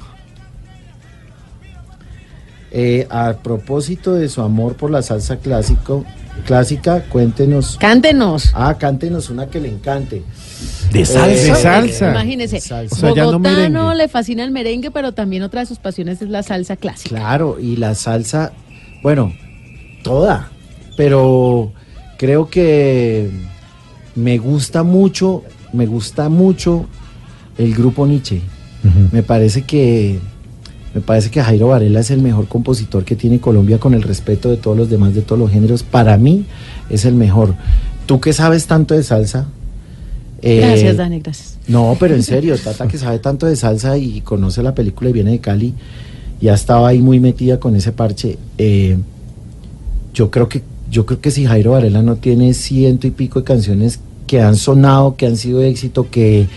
Eh, 2.74 3.06
a 3.10 3.34
propósito 3.44 4.14
de 4.14 4.30
su 4.30 4.42
amor 4.42 4.76
por 4.76 4.92
la 4.92 5.02
salsa 5.02 5.38
clásico, 5.38 6.06
clásica, 6.46 7.04
cuéntenos. 7.04 7.78
Cántenos. 7.78 8.52
Ah, 8.54 8.78
cántenos 8.80 9.30
una 9.30 9.48
que 9.48 9.60
le 9.60 9.68
encante. 9.68 10.24
De 10.94 11.06
salsa. 11.06 11.54
De 11.54 11.56
salsa. 11.56 12.12
Imagínese, 12.12 12.62
salsa. 12.62 12.96
O 12.96 13.00
sea, 13.00 13.14
ya 13.14 13.24
no 13.24 13.32
Bogotano 13.34 13.70
merengue. 13.70 13.96
le 13.96 14.08
fascina 14.08 14.44
el 14.46 14.52
merengue, 14.52 14.90
pero 14.90 15.12
también 15.12 15.44
otra 15.44 15.60
de 15.62 15.66
sus 15.66 15.80
pasiones 15.80 16.22
es 16.22 16.30
la 16.30 16.44
salsa 16.44 16.78
clásica. 16.78 17.10
Claro, 17.10 17.58
y 17.60 17.76
la 17.76 17.94
salsa, 17.94 18.54
bueno, 19.04 19.34
toda, 20.02 20.50
pero 20.96 21.74
creo 22.18 22.50
que 22.50 23.30
me 24.16 24.38
gusta 24.38 24.84
mucho, 24.84 25.44
me 25.74 25.86
gusta 25.86 26.30
mucho 26.30 26.86
el 27.58 27.74
grupo 27.74 28.06
Nietzsche. 28.08 28.42
Me 29.12 29.22
parece 29.24 29.62
que 29.64 30.20
me 30.96 31.02
parece 31.02 31.30
que 31.30 31.42
Jairo 31.42 31.68
Varela 31.68 32.00
es 32.02 32.10
el 32.12 32.22
mejor 32.22 32.48
compositor 32.48 33.06
que 33.06 33.16
tiene 33.16 33.40
Colombia 33.40 33.78
con 33.78 33.94
el 33.94 34.02
respeto 34.02 34.50
de 34.50 34.58
todos 34.58 34.76
los 34.76 34.90
demás 34.90 35.14
de 35.14 35.22
todos 35.22 35.40
los 35.40 35.52
géneros. 35.52 35.84
Para 35.84 36.18
mí 36.18 36.46
es 36.90 37.06
el 37.06 37.14
mejor. 37.16 37.54
Tú 38.08 38.20
que 38.20 38.34
sabes 38.34 38.66
tanto 38.68 38.94
de 38.96 39.04
salsa. 39.04 39.46
eh, 40.42 40.58
Gracias, 40.58 40.98
Dani, 40.98 41.20
gracias. 41.22 41.58
no, 41.68 41.96
pero 42.00 42.16
en 42.16 42.24
serio, 42.24 42.58
Tata 42.58 42.88
que 42.88 42.98
sabe 42.98 43.20
tanto 43.20 43.46
de 43.46 43.56
salsa 43.56 43.98
y 43.98 44.22
conoce 44.22 44.64
la 44.64 44.74
película 44.76 45.12
y 45.12 45.14
viene 45.14 45.32
de 45.32 45.40
Cali, 45.40 45.74
ya 46.42 46.56
estaba 46.56 46.90
ahí 46.90 47.00
muy 47.00 47.20
metida 47.20 47.60
con 47.60 47.76
ese 47.76 47.92
parche. 47.92 48.38
eh, 48.58 48.98
yo 50.14 50.30
creo 50.30 50.50
que 50.50 50.62
yo 50.92 51.06
creo 51.08 51.20
que 51.22 51.32
si 51.32 51.46
Jairo 51.46 51.72
Varela 51.72 52.04
no 52.04 52.18
tiene 52.18 52.54
ciento 52.54 53.08
y 53.08 53.12
pico 53.12 53.40
de 53.40 53.46
canciones 53.46 54.00
que 54.28 54.42
han 54.42 54.56
sonado, 54.58 55.16
que 55.16 55.26
han 55.26 55.38
sido 55.38 55.64
éxito, 55.64 56.10
que 56.12 56.48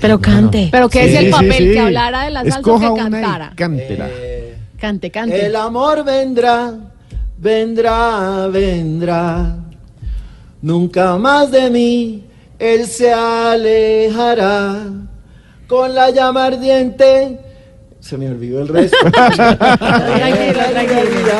Pero 0.00 0.20
cante. 0.20 0.68
Pero 0.70 0.88
que 0.88 1.04
Sí, 1.08 1.14
es 1.14 1.20
el 1.24 1.30
papel 1.30 1.56
sí. 1.68 1.72
que 1.72 1.80
hablara 1.80 2.24
de 2.24 2.30
la 2.32 2.40
salsa 2.42 2.58
Escoja 2.58 2.86
que 2.86 2.92
una 2.92 3.08
y 3.08 3.10
cantara. 3.12 3.52
cántela. 3.56 4.08
Cante, 4.78 5.10
cante. 5.10 5.46
el 5.46 5.56
amor 5.56 6.04
vendrá, 6.04 6.74
vendrá, 7.38 8.48
vendrá. 8.48 9.56
Nunca 10.60 11.16
más 11.16 11.50
de 11.50 11.70
mí 11.70 12.24
él 12.58 12.86
se 12.86 13.12
alejará. 13.12 14.82
Con 15.68 15.94
la 15.94 16.10
llama 16.10 16.46
ardiente. 16.46 17.40
Se 18.00 18.16
me 18.16 18.28
olvidó 18.28 18.60
el 18.62 18.68
resto. 18.68 18.96
Tranquilo, 19.10 20.60
tranquilo. 20.70 21.32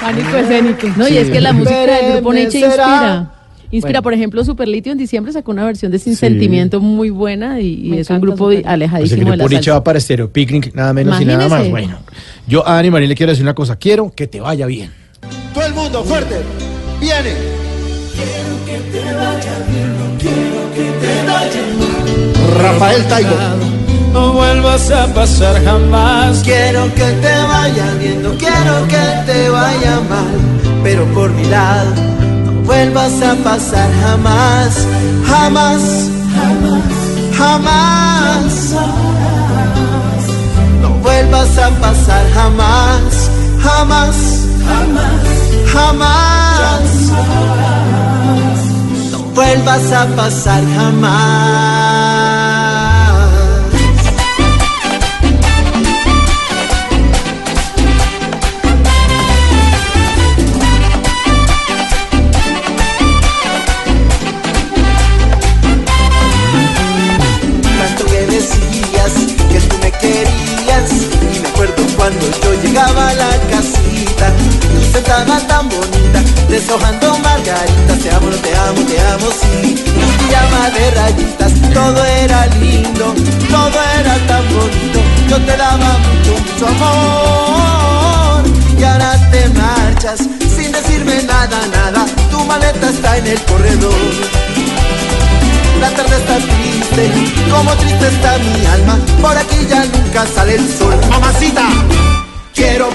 Pánico 0.00 0.36
escénico. 0.36 0.86
No, 0.96 1.08
y 1.08 1.16
es 1.18 1.30
que 1.30 1.40
la 1.40 1.52
música 1.52 1.80
del 1.86 2.12
grupo 2.14 2.32
Nietzsche 2.32 2.60
inspira. 2.60 3.32
Inspira, 3.70 3.98
Bueno. 3.98 4.02
por 4.04 4.14
ejemplo, 4.14 4.44
Superlitio 4.44 4.92
en 4.92 4.98
diciembre 4.98 5.30
sacó 5.32 5.50
una 5.50 5.64
versión 5.64 5.92
de 5.92 5.98
Sin 5.98 6.14
Sí. 6.14 6.20
Sentimiento 6.20 6.80
muy 6.80 7.10
buena 7.10 7.60
y, 7.60 7.98
es 7.98 8.08
un 8.08 8.20
grupo 8.20 8.36
Superlitio. 8.44 8.46
Pues 8.46 8.58
el 8.60 8.66
alejadísimo 8.82 9.18
de 9.18 9.24
la 9.24 9.36
grupo 9.36 9.48
Nietzsche 9.50 9.64
salsa. 9.66 9.78
va 9.78 9.84
para 9.84 10.00
Stereo 10.00 10.30
Picnic, 10.32 10.74
nada 10.74 10.92
menos 10.94 11.20
y 11.20 11.24
nada 11.26 11.48
más. 11.48 11.68
Bueno, 11.68 11.98
yo 12.46 12.66
a 12.66 12.74
Dani 12.76 12.90
Marín 12.90 13.08
le 13.10 13.14
quiero 13.14 13.30
decir 13.32 13.44
una 13.44 13.54
cosa. 13.54 13.76
Quiero 13.76 14.10
que 14.14 14.26
te 14.26 14.40
vaya 14.40 14.64
bien. 14.66 14.90
Todo 15.52 15.66
el 15.66 15.74
mundo, 15.74 16.02
fuerte. 16.04 16.36
Viene. 17.00 17.34
Quiero 18.14 18.64
que 18.64 18.98
te 18.98 19.04
vaya 19.04 19.58
bien, 19.68 19.98
no 19.98 20.18
quiero 20.18 20.74
que 20.74 21.06
te 21.06 21.26
vaya 21.26 21.62
mal. 21.78 22.62
Rafael 22.62 23.04
Taibo. 23.06 23.36
No 24.18 24.32
vuelvas 24.32 24.90
a 24.90 25.06
pasar 25.14 25.64
jamás. 25.64 26.40
Quiero 26.42 26.92
que 26.92 27.08
te 27.24 27.34
vaya 27.52 27.86
bien, 28.00 28.20
quiero 28.36 28.76
que 28.92 29.04
te 29.26 29.48
vaya 29.48 30.00
mal. 30.10 30.36
Pero 30.82 31.04
por 31.14 31.30
mi 31.30 31.44
lado, 31.44 31.92
no 32.44 32.52
vuelvas 32.62 33.22
a 33.22 33.36
pasar 33.44 33.88
jamás, 34.02 34.70
jamás, 35.24 35.82
jamás, 36.36 36.82
jamás. 37.38 38.74
No 40.82 40.88
vuelvas 41.04 41.56
a 41.56 41.70
pasar 41.84 42.24
jamás, 42.34 43.30
jamás, 43.62 44.16
jamás, 44.66 45.22
jamás. 45.74 46.90
No 49.12 49.18
vuelvas 49.36 49.92
a 49.92 50.06
pasar 50.16 50.62
jamás. 50.76 52.07
Y 74.98 75.04
sentada 75.04 75.38
tan 75.46 75.68
bonita 75.68 76.20
deshojando 76.48 77.18
margaritas 77.18 77.98
te 78.02 78.10
amo, 78.10 78.28
te 78.30 78.56
amo, 78.56 78.80
te 78.86 79.00
amo 79.00 79.26
sí. 79.40 79.74
Pijama 79.74 80.70
de 80.70 80.90
rayitas 80.90 81.52
todo 81.72 82.04
era 82.04 82.46
lindo 82.58 83.14
todo 83.48 83.78
era 84.00 84.14
tan 84.26 84.44
bonito. 84.48 85.00
Yo 85.28 85.36
te 85.46 85.56
daba 85.56 85.98
mucho, 85.98 86.32
mucho 86.42 86.66
amor. 86.66 88.44
Y 88.78 88.84
ahora 88.84 89.30
te 89.30 89.48
marchas 89.50 90.20
sin 90.56 90.72
decirme 90.72 91.22
nada, 91.22 91.58
nada. 91.72 92.06
Tu 92.30 92.44
maleta 92.44 92.90
está 92.90 93.18
en 93.18 93.26
el 93.26 93.40
corredor. 93.42 93.92
La 95.80 95.90
tarde 95.90 96.16
está 96.16 96.36
triste, 96.38 97.12
como 97.50 97.70
triste 97.74 98.08
está 98.08 98.38
mi 98.38 98.66
alma. 98.66 98.98
Por 99.20 99.36
aquí 99.36 99.66
ya 99.68 99.84
nunca 99.84 100.26
sale 100.26 100.56
el 100.56 100.68
sol. 100.78 100.94
Mamacita, 101.08 101.68
quiero 102.54 102.88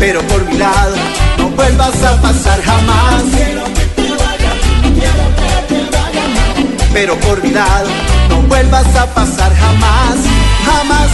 Pero 0.00 0.20
por 0.22 0.44
mi 0.46 0.56
lado, 0.56 0.94
no 1.38 1.50
vuelvas 1.50 2.02
a 2.02 2.20
pasar 2.22 2.60
jamás. 2.62 3.22
Quiero 3.36 3.64
que 3.64 3.84
te 4.02 4.08
vayas, 4.10 4.54
quiero 4.82 5.24
que 5.36 5.74
te 5.74 5.96
vayas. 5.96 6.90
Pero 6.92 7.16
por 7.20 7.42
mi 7.42 7.50
lado, 7.50 7.88
no 8.30 8.42
vuelvas 8.42 8.96
a 8.96 9.06
pasar 9.14 9.54
jamás, 9.54 10.16
jamás. 10.64 11.10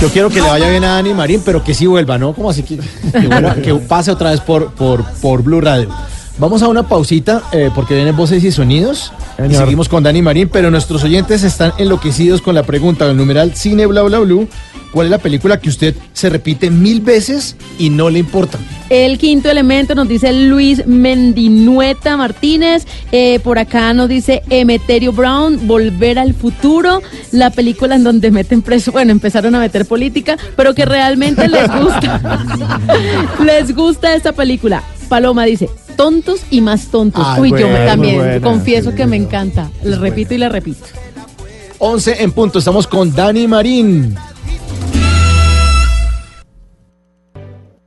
Yo 0.00 0.08
quiero 0.10 0.28
que 0.28 0.42
le 0.42 0.48
vaya 0.48 0.68
bien 0.68 0.84
a 0.84 0.94
Dani 0.96 1.14
Marín, 1.14 1.40
pero 1.42 1.64
que 1.64 1.72
sí 1.72 1.86
vuelva, 1.86 2.18
¿no? 2.18 2.34
Como 2.34 2.50
así 2.50 2.62
que, 2.62 2.76
que, 2.76 3.28
vuelva- 3.28 3.54
que 3.62 3.74
pase 3.76 4.10
otra 4.10 4.30
vez 4.30 4.40
por, 4.40 4.72
por, 4.74 5.02
por 5.22 5.42
Blue 5.42 5.62
Radio. 5.62 5.88
Vamos 6.38 6.62
a 6.62 6.68
una 6.68 6.82
pausita 6.86 7.44
eh, 7.50 7.70
porque 7.74 7.94
vienen 7.94 8.14
voces 8.14 8.44
y 8.44 8.52
sonidos. 8.52 9.10
Y 9.38 9.54
seguimos 9.54 9.88
con 9.88 10.02
Dani 10.02 10.20
Marín, 10.20 10.50
pero 10.52 10.70
nuestros 10.70 11.02
oyentes 11.02 11.42
están 11.44 11.72
enloquecidos 11.78 12.42
con 12.42 12.54
la 12.54 12.62
pregunta 12.62 13.06
del 13.06 13.16
numeral 13.16 13.54
Cine 13.54 13.86
Bla 13.86 14.02
Bla 14.02 14.18
Blue. 14.18 14.46
¿Cuál 14.92 15.06
es 15.06 15.10
la 15.10 15.18
película 15.18 15.60
que 15.60 15.68
usted 15.68 15.94
se 16.12 16.30
repite 16.30 16.70
mil 16.70 17.00
veces 17.00 17.56
y 17.78 17.90
no 17.90 18.08
le 18.08 18.18
importa? 18.18 18.58
El 18.88 19.18
quinto 19.18 19.50
elemento 19.50 19.94
nos 19.94 20.08
dice 20.08 20.32
Luis 20.32 20.86
Mendinueta 20.86 22.16
Martínez. 22.16 22.86
Eh, 23.12 23.40
por 23.40 23.58
acá 23.58 23.92
nos 23.92 24.08
dice 24.08 24.42
Emeterio 24.48 25.12
Brown, 25.12 25.66
Volver 25.66 26.18
al 26.18 26.34
Futuro. 26.34 27.02
La 27.32 27.50
película 27.50 27.96
en 27.96 28.04
donde 28.04 28.30
meten 28.30 28.62
preso, 28.62 28.92
bueno, 28.92 29.12
empezaron 29.12 29.54
a 29.54 29.58
meter 29.58 29.86
política, 29.86 30.36
pero 30.56 30.74
que 30.74 30.84
realmente 30.84 31.48
les 31.48 31.68
gusta. 31.68 32.46
les 33.44 33.74
gusta 33.74 34.14
esta 34.14 34.32
película. 34.32 34.82
Paloma 35.08 35.44
dice, 35.44 35.68
tontos 35.96 36.40
y 36.50 36.60
más 36.60 36.86
tontos. 36.86 37.24
Ay, 37.26 37.42
Uy, 37.42 37.50
yo 37.50 37.68
también 37.86 38.16
buena. 38.16 38.40
confieso 38.40 38.94
que 38.94 39.06
me 39.06 39.16
encanta. 39.16 39.70
Le 39.82 39.96
repito 39.96 40.34
y 40.34 40.38
le 40.38 40.48
repito. 40.48 40.86
11 41.78 42.22
en 42.22 42.32
punto, 42.32 42.58
estamos 42.58 42.86
con 42.86 43.14
Dani 43.14 43.46
Marín. 43.46 44.16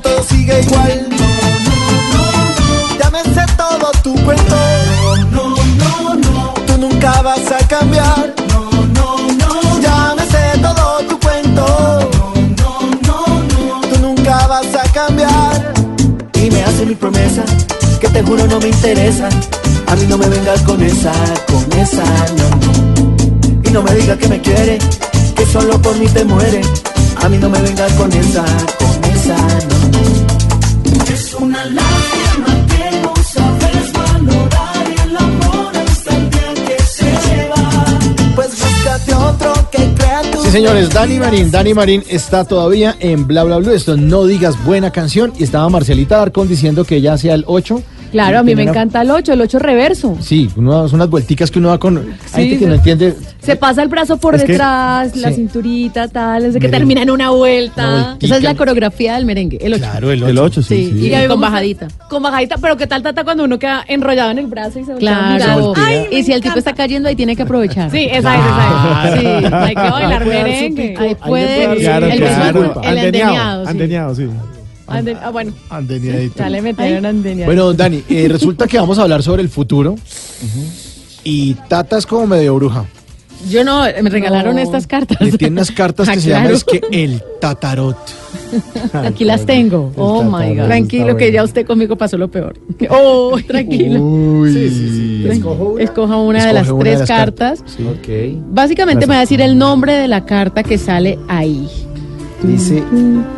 Todo 0.00 0.22
sigue 0.24 0.60
igual. 0.62 1.08
Ya 2.98 3.46
todo 3.56 3.90
tu 4.02 4.14
cuento. 4.24 4.56
No, 5.30 5.56
no, 5.56 6.14
no. 6.14 6.54
Tú 6.66 6.78
nunca 6.78 7.22
vas 7.22 7.50
a 7.50 7.58
cambiar. 7.68 8.34
No, 8.48 8.70
no, 8.70 9.16
no. 9.40 9.80
Ya 9.80 10.14
me 10.16 10.24
sé 10.26 10.58
todo 10.60 10.98
tu 11.08 11.18
cuento. 11.20 12.10
No, 12.58 12.74
no, 13.06 13.26
no. 13.56 13.80
Tú 13.88 13.98
nunca 14.00 14.46
vas 14.46 14.74
a 14.74 14.82
cambiar 14.92 15.72
y 16.34 16.50
me 16.50 16.62
hace 16.64 16.86
mi 16.86 16.94
promesa 16.94 17.44
que 18.00 18.08
te 18.08 18.22
juro 18.22 18.46
no 18.48 18.58
me 18.58 18.68
interesa. 18.68 19.28
A 19.86 19.94
mí 19.94 20.06
no 20.08 20.18
me 20.18 20.28
vengas 20.28 20.60
con 20.62 20.82
esa, 20.82 21.12
con 21.46 21.72
esa, 21.78 22.02
no, 22.38 22.48
no. 22.66 23.62
Y 23.64 23.70
no 23.70 23.82
me 23.82 23.94
digas 23.94 24.18
que 24.18 24.28
me 24.28 24.40
quiere, 24.40 24.78
que 25.36 25.46
solo 25.46 25.80
por 25.80 25.96
mí 25.98 26.06
te 26.06 26.24
muere. 26.24 26.62
A 27.22 27.28
mí 27.28 27.38
no 27.38 27.48
me 27.48 27.60
vengas 27.60 27.92
con 27.92 28.12
esa, 28.12 28.42
con 28.78 29.04
esa, 29.04 29.11
no, 29.28 29.36
no. 29.36 31.12
Es 31.12 31.34
una 31.34 31.64
lástima 31.64 32.66
que 32.68 33.00
no 33.00 33.14
sabes 33.22 33.92
valorar 33.92 34.86
el 35.04 35.16
amor 35.16 35.76
hasta 35.76 36.16
el 36.16 36.30
día 36.30 36.54
que 36.66 36.82
se 36.84 37.04
lleva. 37.04 37.70
Pues 38.34 38.48
búscate 38.50 39.14
otro 39.14 39.52
que 39.70 39.92
crea 39.94 40.22
tu 40.30 40.42
Sí, 40.42 40.50
señores, 40.50 40.90
Dani 40.90 41.18
Marín. 41.18 41.50
Dani 41.50 41.74
Marín 41.74 42.02
está 42.08 42.44
todavía 42.44 42.96
en 43.00 43.26
Bla 43.26 43.44
Bla 43.44 43.58
Blue. 43.58 43.72
Esto 43.72 43.96
no 43.96 44.26
digas 44.26 44.62
buena 44.64 44.90
canción. 44.90 45.32
Y 45.38 45.44
estaba 45.44 45.68
Marcelita 45.68 46.16
Darcón 46.16 46.48
diciendo 46.48 46.84
que 46.84 47.00
ya 47.00 47.14
hacía 47.14 47.34
el 47.34 47.44
8. 47.46 47.82
Claro, 48.12 48.38
a 48.38 48.42
mí 48.44 48.54
me 48.54 48.62
encanta 48.62 49.02
el 49.02 49.10
8, 49.10 49.32
el 49.32 49.40
8 49.40 49.58
reverso. 49.58 50.16
Sí, 50.20 50.48
unas, 50.56 50.92
unas 50.92 51.08
vuelticas 51.10 51.50
que 51.50 51.58
uno 51.58 51.70
va 51.70 51.78
con. 51.78 51.96
Hay 51.98 52.04
Sí, 52.26 52.36
gente 52.36 52.58
que 52.58 52.58
sí. 52.58 52.66
no 52.66 52.74
entiende. 52.74 53.14
Se 53.40 53.56
pasa 53.56 53.82
el 53.82 53.88
brazo 53.88 54.18
por 54.18 54.34
Es 54.36 54.44
que- 54.44 54.52
detrás, 54.52 55.16
la 55.16 55.30
sí. 55.30 55.34
cinturita, 55.36 56.06
tal, 56.08 56.42
desde 56.44 56.60
que 56.60 56.68
Merengue. 56.68 56.78
termina 56.78 57.02
en 57.02 57.10
una 57.10 57.30
vuelta. 57.30 57.90
Vueltica. 57.90 58.26
Esa 58.26 58.36
es 58.36 58.42
la 58.44 58.54
coreografía 58.54 59.14
del 59.16 59.24
merengue, 59.26 59.58
el 59.60 59.74
8. 59.74 59.82
Claro, 59.82 60.10
el 60.12 60.22
El 60.22 60.38
8, 60.38 60.62
sí. 60.62 60.68
Sí, 60.92 60.98
sí. 61.00 61.06
y 61.08 61.14
a 61.14 61.16
mí 61.16 61.22
me 61.22 61.28
con 61.28 61.36
gusta- 61.38 61.50
bajadita. 61.50 61.88
Con 62.08 62.22
bajadita, 62.22 62.56
pero 62.58 62.76
¿qué 62.76 62.86
tal 62.86 63.02
tata 63.02 63.24
cuando 63.24 63.44
uno 63.44 63.58
queda 63.58 63.82
enrollado 63.88 64.30
en 64.30 64.38
el 64.38 64.46
brazo 64.46 64.78
y 64.78 64.84
se 64.84 64.94
Claro. 64.94 65.72
Ay, 65.76 66.06
y 66.12 66.22
si 66.22 66.32
el 66.32 66.40
tipo 66.42 66.58
está 66.58 66.74
cayendo 66.74 67.08
ahí 67.08 67.16
tiene 67.16 67.34
que 67.34 67.42
aprovechar. 67.42 67.90
Sí, 67.90 68.08
esa 68.10 68.34
es, 68.36 68.40
esa 68.44 69.14
es. 69.14 69.20
Sí, 69.20 69.26
hay 69.54 69.74
que 69.74 69.90
bailar 69.90 70.26
merengue. 70.26 70.96
Ahí 70.98 71.14
puede 71.14 71.82
dar 71.82 72.04
el 72.04 72.18
claro. 72.18 72.82
endeñado, 72.84 73.64
sí. 73.64 73.70
Andeñado, 73.70 74.14
sí. 74.14 74.26
Ah, 74.92 75.30
bueno, 75.30 75.52
Andeñadito. 75.70 76.38
ya 76.38 76.48
le 76.50 76.62
metieron. 76.62 77.22
Bueno, 77.44 77.72
Dani, 77.72 78.02
eh, 78.08 78.28
resulta 78.28 78.66
que 78.66 78.78
vamos 78.78 78.98
a 78.98 79.02
hablar 79.02 79.22
sobre 79.22 79.42
el 79.42 79.48
futuro. 79.48 79.96
Y 81.24 81.54
Tata 81.68 81.98
es 81.98 82.06
como 82.06 82.26
medio 82.26 82.56
bruja. 82.56 82.84
Yo 83.48 83.62
no, 83.64 83.82
me 84.02 84.10
regalaron 84.10 84.56
No. 84.56 84.60
estas 84.62 84.86
cartas. 84.88 85.20
Le 85.20 85.32
tiene 85.38 85.52
unas 85.52 85.70
cartas 85.70 86.08
que 86.08 86.14
Ah, 86.18 86.20
se 86.20 86.28
llaman 86.30 86.50
es 86.52 86.64
que 86.64 86.80
el 86.90 87.22
tatarot. 87.40 87.96
Aquí 88.92 89.24
las 89.24 89.46
tengo. 89.46 89.92
Oh 89.96 90.22
my 90.24 90.56
God. 90.56 90.66
Tranquilo, 90.66 91.16
que 91.16 91.30
ya 91.32 91.42
usted 91.44 91.64
conmigo 91.66 91.96
pasó 91.96 92.18
lo 92.18 92.28
peor. 92.28 92.58
Oh, 92.90 93.38
tranquilo. 93.46 94.00
Uy. 94.02 95.26
Escoja 95.78 96.16
una 96.18 96.44
de 96.46 96.52
las 96.52 96.68
una 96.70 96.80
tres 96.80 96.94
de 96.94 96.98
las 97.00 97.08
cartas. 97.08 97.60
Ok. 97.88 98.08
Básicamente 98.50 99.06
me 99.06 99.14
va 99.14 99.18
a 99.18 99.20
decir 99.20 99.40
el 99.40 99.56
nombre 99.56 99.94
de 99.94 100.08
la 100.08 100.24
carta 100.24 100.62
que 100.64 100.76
sale 100.78 101.18
ahí. 101.28 101.68
Dice, 102.42 102.82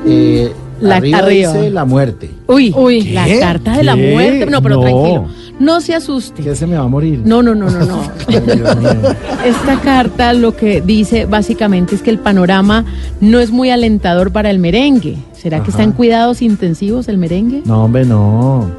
eh, 0.06 0.52
La- 0.88 0.96
arriba, 0.96 1.18
arriba. 1.18 1.52
dice 1.52 1.70
la 1.70 1.84
muerte. 1.84 2.30
Uy, 2.46 2.72
Uy. 2.76 3.02
la 3.10 3.26
carta 3.40 3.76
de 3.76 3.82
la 3.84 3.96
muerte. 3.96 4.46
No, 4.46 4.62
pero 4.62 4.76
No. 4.76 4.80
tranquilo. 4.82 5.24
No 5.60 5.80
se 5.80 5.94
asuste. 5.94 6.42
¿Qué 6.42 6.56
se 6.56 6.66
me 6.66 6.76
va 6.76 6.82
a 6.84 6.88
morir? 6.88 7.20
No, 7.24 7.40
no, 7.42 7.54
no, 7.54 7.70
no, 7.70 7.84
no. 7.86 8.02
Esta 9.44 9.80
carta 9.82 10.32
lo 10.32 10.56
que 10.56 10.80
dice 10.80 11.26
básicamente 11.26 11.94
es 11.94 12.02
que 12.02 12.10
el 12.10 12.18
panorama 12.18 12.84
no 13.20 13.38
es 13.40 13.50
muy 13.50 13.70
alentador 13.70 14.32
para 14.32 14.50
el 14.50 14.58
merengue. 14.58 15.16
¿Será 15.32 15.58
que 15.58 15.62
Ajá. 15.64 15.70
está 15.70 15.82
en 15.84 15.92
cuidados 15.92 16.42
intensivos 16.42 17.08
el 17.08 17.18
merengue? 17.18 17.62
No, 17.64 17.84
hombre, 17.84 18.04
no. 18.04 18.70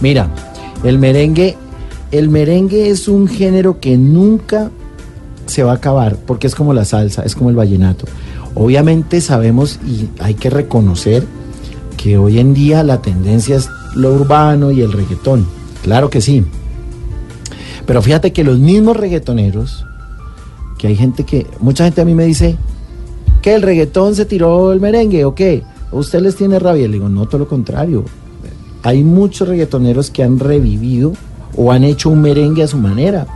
Mira, 0.00 0.28
el 0.82 0.98
merengue, 0.98 1.56
el 2.10 2.28
merengue 2.30 2.88
es 2.90 3.06
un 3.06 3.28
género 3.28 3.78
que 3.78 3.96
nunca 3.96 4.70
se 5.46 5.62
va 5.62 5.72
a 5.72 5.74
acabar, 5.76 6.16
porque 6.26 6.46
es 6.46 6.54
como 6.54 6.72
la 6.72 6.84
salsa, 6.84 7.22
es 7.22 7.34
como 7.36 7.50
el 7.50 7.56
vallenato. 7.56 8.06
Obviamente 8.54 9.20
sabemos 9.20 9.78
y 9.86 10.08
hay 10.22 10.34
que 10.34 10.48
reconocer 10.50 11.24
que 12.04 12.18
hoy 12.18 12.38
en 12.38 12.52
día 12.52 12.82
la 12.82 13.00
tendencia 13.00 13.56
es 13.56 13.70
lo 13.94 14.12
urbano 14.12 14.70
y 14.70 14.82
el 14.82 14.92
reggaetón. 14.92 15.46
Claro 15.82 16.10
que 16.10 16.20
sí. 16.20 16.44
Pero 17.86 18.02
fíjate 18.02 18.30
que 18.30 18.44
los 18.44 18.58
mismos 18.58 18.98
reggaetoneros, 18.98 19.86
que 20.76 20.88
hay 20.88 20.96
gente 20.96 21.24
que, 21.24 21.46
mucha 21.60 21.84
gente 21.84 22.02
a 22.02 22.04
mí 22.04 22.14
me 22.14 22.26
dice, 22.26 22.58
que 23.40 23.54
el 23.54 23.62
reggaetón 23.62 24.14
se 24.14 24.26
tiró 24.26 24.70
el 24.74 24.80
merengue 24.80 25.24
o 25.24 25.34
qué? 25.34 25.62
¿O 25.92 26.00
¿Usted 26.00 26.20
les 26.20 26.36
tiene 26.36 26.58
rabia? 26.58 26.86
Le 26.88 26.92
digo, 26.92 27.08
no, 27.08 27.24
todo 27.24 27.38
lo 27.38 27.48
contrario. 27.48 28.04
Hay 28.82 29.02
muchos 29.02 29.48
reggaetoneros 29.48 30.10
que 30.10 30.22
han 30.22 30.38
revivido 30.38 31.14
o 31.56 31.72
han 31.72 31.84
hecho 31.84 32.10
un 32.10 32.20
merengue 32.20 32.64
a 32.64 32.68
su 32.68 32.76
manera. 32.76 33.26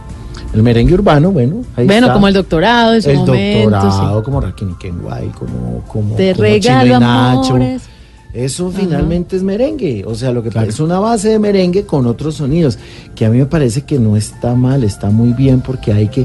El 0.53 0.62
merengue 0.62 0.93
urbano, 0.93 1.33
bueno, 1.33 1.62
ahí 1.75 1.87
bueno, 1.87 2.09
está. 2.09 2.12
como 2.12 2.29
el 2.29 2.35
doctorado 2.35 2.93
en 2.93 3.01
su 3.01 3.09
el 3.09 3.16
momento. 3.16 3.71
doctorado, 3.71 4.23
como 4.23 4.43
Rakim 4.43 4.77
Kenway, 4.77 5.29
como, 5.29 5.85
como, 5.89 6.16
Te 6.16 6.33
como 6.33 6.43
regalo 6.43 6.85
Chino 6.85 6.97
y 6.97 7.01
Nacho. 7.01 7.55
amores. 7.55 7.98
Eso 8.39 8.70
finalmente 8.70 9.34
es 9.34 9.43
merengue, 9.43 10.05
o 10.07 10.14
sea, 10.14 10.30
lo 10.30 10.45
que 10.45 10.51
es 10.61 10.78
una 10.78 11.01
base 11.01 11.28
de 11.30 11.41
merengue 11.41 11.84
con 11.84 12.07
otros 12.07 12.36
sonidos, 12.36 12.78
que 13.16 13.26
a 13.26 13.30
mí 13.30 13.39
me 13.39 13.47
parece 13.47 13.82
que 13.82 13.99
no 13.99 14.16
está 14.16 14.55
mal, 14.55 14.84
está 14.84 15.11
muy 15.11 15.32
bien 15.32 15.61
porque 15.61 15.93
hay 15.93 16.07
que, 16.07 16.24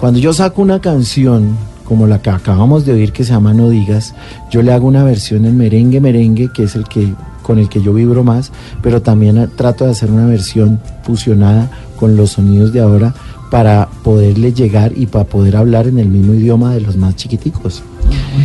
cuando 0.00 0.18
yo 0.18 0.32
saco 0.32 0.62
una 0.62 0.80
canción 0.80 1.54
como 1.84 2.06
la 2.06 2.22
que 2.22 2.30
acabamos 2.30 2.86
de 2.86 2.94
oír 2.94 3.12
que 3.12 3.24
se 3.24 3.32
llama 3.32 3.52
No 3.52 3.68
digas, 3.68 4.14
yo 4.50 4.62
le 4.62 4.72
hago 4.72 4.86
una 4.86 5.04
versión 5.04 5.44
en 5.44 5.58
merengue 5.58 6.00
merengue, 6.00 6.50
que 6.50 6.62
es 6.62 6.76
el 6.76 6.84
que 6.84 7.12
con 7.42 7.58
el 7.58 7.68
que 7.68 7.82
yo 7.82 7.92
vibro 7.92 8.24
más, 8.24 8.50
pero 8.82 9.02
también 9.02 9.50
trato 9.54 9.84
de 9.84 9.90
hacer 9.90 10.10
una 10.10 10.26
versión 10.26 10.80
fusionada 11.02 11.70
con 11.96 12.16
los 12.16 12.30
sonidos 12.30 12.72
de 12.72 12.80
ahora 12.80 13.14
para 13.50 13.90
poderle 14.02 14.54
llegar 14.54 14.92
y 14.96 15.04
para 15.04 15.26
poder 15.26 15.58
hablar 15.58 15.88
en 15.88 15.98
el 15.98 16.08
mismo 16.08 16.32
idioma 16.32 16.72
de 16.72 16.80
los 16.80 16.96
más 16.96 17.16
chiquiticos. 17.16 17.82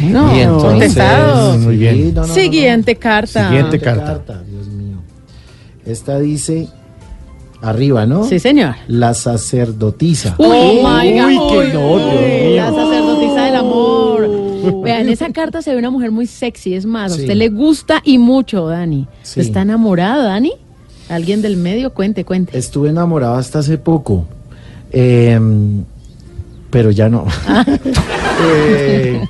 No, 0.09 0.35
Y 0.35 0.39
entonces-. 0.41 1.59
Muy 1.59 1.77
bien. 1.77 2.13
no, 2.13 2.21
no, 2.21 2.21
no, 2.21 2.27
no. 2.27 2.33
Siguiente 2.33 2.95
carta. 2.95 3.47
Siguiente 3.47 3.79
carta. 3.79 4.43
Dios 4.49 4.67
mío. 4.67 4.97
Esta 5.85 6.19
dice 6.19 6.67
arriba, 7.61 8.05
¿no? 8.05 8.23
Sí, 8.23 8.39
señor. 8.39 8.75
La 8.87 9.13
sacerdotisa. 9.13 10.35
Uy, 10.37 10.47
my 10.83 11.19
God. 11.19 11.27
Uy, 11.27 11.37
Uy, 11.37 11.65
que 11.67 11.73
no, 11.73 11.97
Dios 11.97 12.13
uy, 12.21 12.55
La 12.55 12.71
sacerdotisa 12.71 13.45
del 13.45 13.55
amor. 13.55 14.29
Vean, 14.83 15.01
en 15.01 15.09
esa 15.09 15.31
carta 15.31 15.61
se 15.61 15.71
ve 15.71 15.77
una 15.77 15.89
mujer 15.89 16.11
muy 16.11 16.25
sexy. 16.27 16.73
Es 16.75 16.85
más, 16.85 17.11
a 17.11 17.15
usted 17.15 17.35
le 17.35 17.49
gusta 17.49 18.01
y 18.03 18.17
mucho, 18.17 18.67
Dani. 18.67 19.07
Sí. 19.23 19.39
¿Está 19.41 19.61
enamorada, 19.61 20.23
Dani? 20.23 20.53
¿Alguien 21.09 21.41
del 21.41 21.57
medio? 21.57 21.93
Cuente, 21.93 22.23
cuente. 22.23 22.57
Estuve 22.57 22.89
enamorado 22.89 23.35
hasta 23.35 23.59
hace 23.59 23.77
poco. 23.77 24.25
Em, 24.91 25.83
pero 26.69 26.91
ya 26.91 27.09
no. 27.09 27.25
Ah. 27.47 27.65
Eh, 28.41 29.21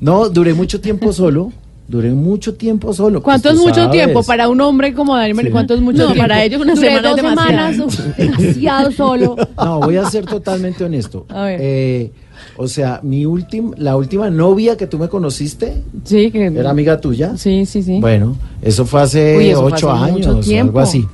no, 0.00 0.28
duré 0.28 0.54
mucho 0.54 0.80
tiempo 0.80 1.12
solo. 1.12 1.52
Duré 1.88 2.10
mucho 2.12 2.54
tiempo 2.54 2.92
solo. 2.94 3.22
¿Cuánto 3.22 3.48
pues 3.50 3.56
es 3.58 3.60
mucho 3.60 3.74
sabes. 3.74 3.90
tiempo 3.90 4.22
para 4.22 4.48
un 4.48 4.60
hombre 4.62 4.94
como 4.94 5.14
Daniel? 5.16 5.46
Sí. 5.46 5.50
¿Cuánto 5.52 5.74
es 5.74 5.80
mucho 5.80 5.98
No, 5.98 6.06
tiempo? 6.12 6.22
para 6.22 6.42
ellos 6.42 6.62
una 6.62 6.74
Duré 6.74 6.88
semana 6.88 7.08
dos 7.08 7.16
demasiado. 7.16 7.90
semanas 7.90 8.16
demasiado 8.16 8.92
solo. 8.92 9.36
No, 9.58 9.80
voy 9.80 9.96
a 9.96 10.08
ser 10.08 10.24
totalmente 10.24 10.84
honesto. 10.84 11.26
A 11.28 11.42
ver. 11.42 11.58
Eh, 11.60 12.12
o 12.56 12.66
sea, 12.66 13.00
mi 13.02 13.26
última, 13.26 13.72
la 13.76 13.96
última 13.96 14.30
novia 14.30 14.76
que 14.76 14.86
tú 14.86 14.98
me 14.98 15.08
conociste 15.08 15.82
Sí, 16.04 16.30
que 16.30 16.46
era 16.46 16.70
amiga 16.70 16.98
tuya. 17.00 17.36
Sí, 17.36 17.66
sí, 17.66 17.82
sí. 17.82 17.98
Bueno, 18.00 18.36
eso 18.62 18.86
fue 18.86 19.02
hace 19.02 19.36
Uy, 19.36 19.48
eso 19.50 19.60
fue 19.62 19.72
ocho 19.72 19.90
hace 19.92 20.12
mucho 20.12 20.30
años, 20.30 20.48
o 20.48 20.60
algo 20.60 20.80
así. 20.80 21.04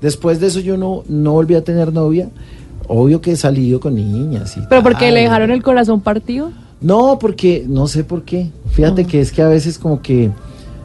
Después 0.00 0.40
de 0.40 0.48
eso 0.48 0.58
yo 0.58 0.76
no, 0.76 1.04
no 1.08 1.32
volví 1.32 1.54
a 1.54 1.62
tener 1.62 1.92
novia. 1.92 2.28
Obvio 2.88 3.20
que 3.20 3.32
he 3.32 3.36
salido 3.36 3.78
con 3.78 3.94
niñas. 3.94 4.56
y 4.56 4.60
Pero 4.68 4.82
porque 4.82 5.06
tal. 5.06 5.14
le 5.14 5.20
dejaron 5.20 5.50
el 5.52 5.62
corazón 5.62 6.00
partido. 6.00 6.50
No, 6.84 7.18
porque 7.18 7.64
no 7.68 7.86
sé 7.88 8.04
por 8.04 8.22
qué. 8.24 8.50
Fíjate 8.72 9.04
que 9.06 9.20
es 9.20 9.32
que 9.32 9.42
a 9.42 9.48
veces 9.48 9.78
como 9.78 10.00
que 10.02 10.30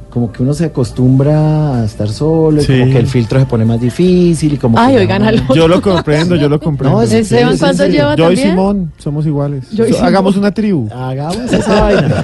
como 0.10 0.32
que 0.32 0.41
uno 0.41 0.56
se 0.56 0.66
acostumbra 0.66 1.82
a 1.82 1.86
estar 1.86 2.10
solo 2.10 2.60
y 2.62 2.66
Sí. 2.66 2.80
como 2.80 2.91
que 2.93 2.97
el 2.97 3.06
filtro 3.06 3.39
se 3.39 3.45
pone 3.45 3.64
más 3.64 3.80
difícil 3.80 4.54
y 4.54 4.58
como 4.58 4.80
Ay, 4.80 4.95
que 4.95 5.02
oigan, 5.02 5.22
no- 5.47 5.54
Yo 5.54 5.68
lo 5.68 5.80
comprendo, 5.84 6.36
yo 6.36 6.50
lo 6.50 6.60
comprendo. 6.60 6.97
No, 6.97 7.04
es 7.04 7.14
en 7.14 7.24
serio, 7.26 7.52
Esteban, 7.52 7.54
es 7.54 7.54
en 7.54 7.60
¿cuánto 7.60 7.84
serio. 7.84 8.00
lleva 8.00 8.16
Yo 8.16 8.32
y? 8.32 8.38
Simón 8.38 8.91
somos 8.97 9.28
iguales. 9.28 9.70
Yo 9.72 9.84
y 9.86 9.89
So- 9.89 9.93
Simón. 9.97 10.08
Hagamos 10.08 10.36
una 10.36 10.52
tribu. 10.52 10.89
Hagamos 10.91 11.54
esa 11.54 11.80
vaina. 11.82 12.24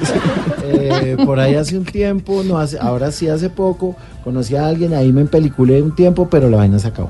Eh, 0.63 1.15
por 1.23 1.39
ahí 1.39 1.53
hace 1.53 1.77
un 1.77 1.85
tiempo, 1.85 2.41
no 2.43 2.57
hace, 2.57 2.79
ahora 2.79 3.11
sí 3.11 3.27
hace 3.29 3.51
poco, 3.51 3.95
conocí 4.23 4.55
a 4.55 4.65
alguien, 4.65 4.95
ahí 4.95 5.13
me 5.13 5.21
empeliculé 5.21 5.79
un 5.81 5.93
tiempo, 5.93 6.27
pero 6.27 6.49
la 6.49 6.57
vaina 6.57 6.79
se 6.79 6.87
acabó. 6.87 7.09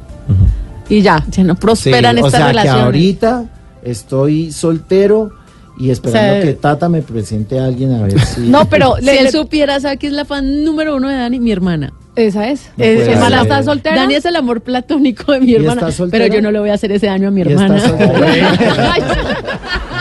Y 0.90 1.02
ya. 1.02 1.24
Ya 1.32 1.44
no 1.46 1.56
prosperan 1.56 2.18
Sí, 2.18 2.22
o 2.22 2.26
estas 2.26 2.40
sea 2.42 2.48
relaciones. 2.50 2.80
que 2.82 2.86
ahorita 2.86 3.46
estoy 3.82 4.52
soltero 4.52 5.32
y 5.78 5.90
esperando 5.90 6.30
O 6.30 6.42
sea, 6.42 6.42
que 6.42 6.54
Tata 6.54 6.90
me 6.90 7.02
presente 7.02 7.60
a 7.60 7.66
alguien 7.66 7.92
a 7.94 8.02
ver 8.04 8.20
si... 8.20 8.42
No, 8.42 8.68
pero 8.70 8.96
Si 9.00 9.06
le- 9.06 9.18
él 9.20 9.24
le- 9.26 9.32
supiera, 9.32 9.80
¿sabe 9.80 9.98
quién 9.98 10.12
es 10.14 10.16
la 10.16 10.26
fan 10.26 10.64
número 10.64 10.96
uno 10.96 11.10
de 11.10 11.16
Dani? 11.16 11.40
Mi 11.40 11.52
hermana. 11.52 11.92
esa 12.16 12.50
es. 12.50 12.70
No 12.78 12.84
Eh, 12.84 12.94
puede 12.96 13.06
¿Mi 13.08 13.14
hermana 13.14 13.38
ser. 13.38 13.42
está 13.48 13.64
soltera? 13.64 13.96
Dani 13.98 14.14
es 14.16 14.26
el 14.26 14.36
amor 14.38 14.62
platónico 14.62 15.32
de 15.34 15.42
mi 15.42 15.52
¿Y 15.52 15.56
hermana. 15.56 15.82
está 15.82 15.92
soltera? 15.92 16.24
Pero 16.24 16.36
yo 16.36 16.42
no 16.42 16.52
le 16.52 16.60
voy 16.60 16.70
a 16.70 16.74
hacer 16.76 16.92
ese 16.94 17.08
daño 17.08 17.28
a 17.28 17.32
mi 17.32 17.42
hermana. 17.42 17.80
soltera. 17.80 18.58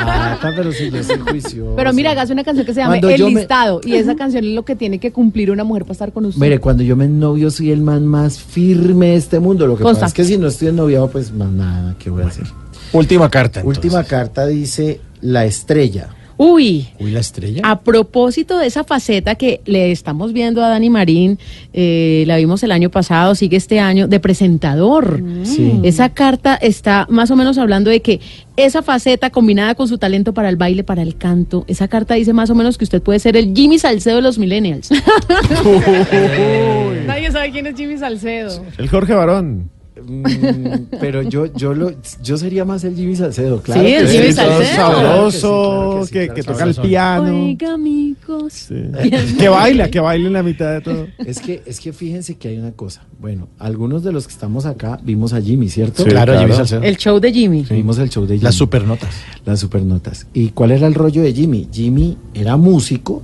Tata, 0.04 0.52
pero 0.56 0.72
si 0.72 0.90
yo 0.90 1.02
soy 1.02 1.18
juicioso. 1.18 1.74
Pero 1.76 1.92
mira, 1.92 2.10
hágase 2.10 2.32
una 2.32 2.44
canción 2.44 2.66
que 2.66 2.74
se 2.74 2.80
llama 2.80 2.92
Cuando 3.00 3.08
El 3.10 3.24
me- 3.24 3.40
Listado. 3.40 3.80
Y 3.84 3.94
esa 3.94 4.14
canción 4.16 4.44
es 4.44 4.50
lo 4.50 4.64
que 4.64 4.76
tiene 4.76 4.98
que 4.98 5.12
cumplir 5.12 5.50
una 5.50 5.64
mujer 5.64 5.82
para 5.84 5.92
estar 5.92 6.12
con 6.12 6.24
usted. 6.26 6.40
Mire, 6.40 6.58
cuando 6.60 6.82
yo 6.82 6.94
me 6.96 7.08
novio 7.08 7.50
soy 7.50 7.70
el 7.70 7.80
man 7.80 8.06
más 8.06 8.38
firme 8.38 9.08
de 9.08 9.16
este 9.16 9.40
mundo. 9.40 9.66
Lo 9.66 9.76
que 9.76 9.82
Consta. 9.82 10.02
pasa 10.02 10.10
es 10.10 10.14
que 10.14 10.24
si 10.24 10.38
no 10.38 10.46
estoy 10.48 10.72
noviado, 10.72 11.08
pues 11.08 11.32
más 11.32 11.50
nada, 11.50 11.94
¿qué 11.98 12.10
voy 12.10 12.22
a 12.22 12.26
hacer? 12.26 12.44
Última 12.92 13.28
carta. 13.30 13.60
entonces. 13.60 13.84
Última 13.84 14.04
carta 14.04 14.46
dice 14.46 15.00
la 15.24 15.46
estrella. 15.46 16.08
Uy, 16.36 16.88
Uy, 16.98 17.12
la 17.12 17.20
estrella. 17.20 17.62
a 17.64 17.78
propósito 17.80 18.58
de 18.58 18.66
esa 18.66 18.82
faceta 18.82 19.36
que 19.36 19.60
le 19.66 19.92
estamos 19.92 20.32
viendo 20.32 20.64
a 20.64 20.68
Dani 20.68 20.90
Marín, 20.90 21.38
eh, 21.72 22.24
la 22.26 22.36
vimos 22.38 22.60
el 22.64 22.72
año 22.72 22.90
pasado, 22.90 23.36
sigue 23.36 23.56
este 23.56 23.78
año, 23.78 24.08
de 24.08 24.18
presentador. 24.18 25.22
Sí. 25.44 25.78
Esa 25.84 26.08
carta 26.08 26.56
está 26.56 27.06
más 27.08 27.30
o 27.30 27.36
menos 27.36 27.56
hablando 27.56 27.88
de 27.88 28.02
que 28.02 28.18
esa 28.56 28.82
faceta 28.82 29.30
combinada 29.30 29.76
con 29.76 29.86
su 29.86 29.96
talento 29.96 30.34
para 30.34 30.48
el 30.48 30.56
baile, 30.56 30.82
para 30.82 31.02
el 31.02 31.14
canto, 31.16 31.64
esa 31.68 31.86
carta 31.86 32.14
dice 32.14 32.32
más 32.32 32.50
o 32.50 32.56
menos 32.56 32.78
que 32.78 32.84
usted 32.84 33.00
puede 33.00 33.20
ser 33.20 33.36
el 33.36 33.54
Jimmy 33.54 33.78
Salcedo 33.78 34.16
de 34.16 34.22
los 34.22 34.36
millennials. 34.36 34.90
Nadie 37.06 37.30
sabe 37.30 37.52
quién 37.52 37.68
es 37.68 37.76
Jimmy 37.76 37.96
Salcedo. 37.96 38.60
El 38.76 38.88
Jorge 38.88 39.14
Barón. 39.14 39.70
Mm, 39.96 40.96
pero 41.00 41.22
yo, 41.22 41.46
yo 41.54 41.72
lo, 41.72 41.92
yo 42.22 42.36
sería 42.36 42.64
más 42.64 42.82
el 42.84 42.96
Jimmy 42.96 43.14
Salcedo, 43.14 43.62
claro. 43.62 43.80
Sí, 43.80 43.86
que 43.86 43.96
el 43.98 44.08
Jimmy 44.08 44.32
Salcedo. 44.32 44.76
Sabroso, 44.76 45.48
claro 45.48 46.00
que 46.00 46.06
sí, 46.06 46.12
que, 46.12 46.18
claro 46.26 46.34
que 46.34 46.42
sí, 46.42 46.48
toca 46.48 46.64
el 46.64 46.74
piano. 46.88 47.44
Oiga, 47.44 47.74
amigos. 47.74 48.52
Sí. 48.52 48.74
Que 49.38 49.48
baila, 49.48 49.90
que 49.90 50.00
baila 50.00 50.26
en 50.26 50.32
la 50.32 50.42
mitad 50.42 50.72
de 50.72 50.80
todo. 50.80 51.06
Es 51.18 51.38
que, 51.40 51.62
es 51.66 51.78
que 51.80 51.92
fíjense 51.92 52.36
que 52.36 52.48
hay 52.48 52.58
una 52.58 52.72
cosa. 52.72 53.02
Bueno, 53.20 53.48
algunos 53.58 54.02
de 54.02 54.12
los 54.12 54.26
que 54.26 54.32
estamos 54.32 54.66
acá 54.66 54.98
vimos 55.02 55.32
a 55.32 55.40
Jimmy, 55.40 55.68
¿cierto? 55.68 56.02
Sí, 56.02 56.08
claro, 56.10 56.32
claro. 56.32 56.46
Jimmy 56.48 56.56
Salcedo. 56.56 56.82
El 56.82 56.96
show 56.96 57.20
de 57.20 57.32
Jimmy. 57.32 57.64
Vimos 57.70 57.98
el 57.98 58.10
show 58.10 58.24
de 58.26 58.34
Jimmy. 58.34 58.44
Las 58.44 58.54
supernotas. 58.56 59.10
Las 59.44 59.60
supernotas. 59.60 60.26
¿Y 60.34 60.48
cuál 60.50 60.72
era 60.72 60.86
el 60.86 60.94
rollo 60.94 61.22
de 61.22 61.32
Jimmy? 61.32 61.68
Jimmy 61.72 62.16
era 62.34 62.56
músico, 62.56 63.22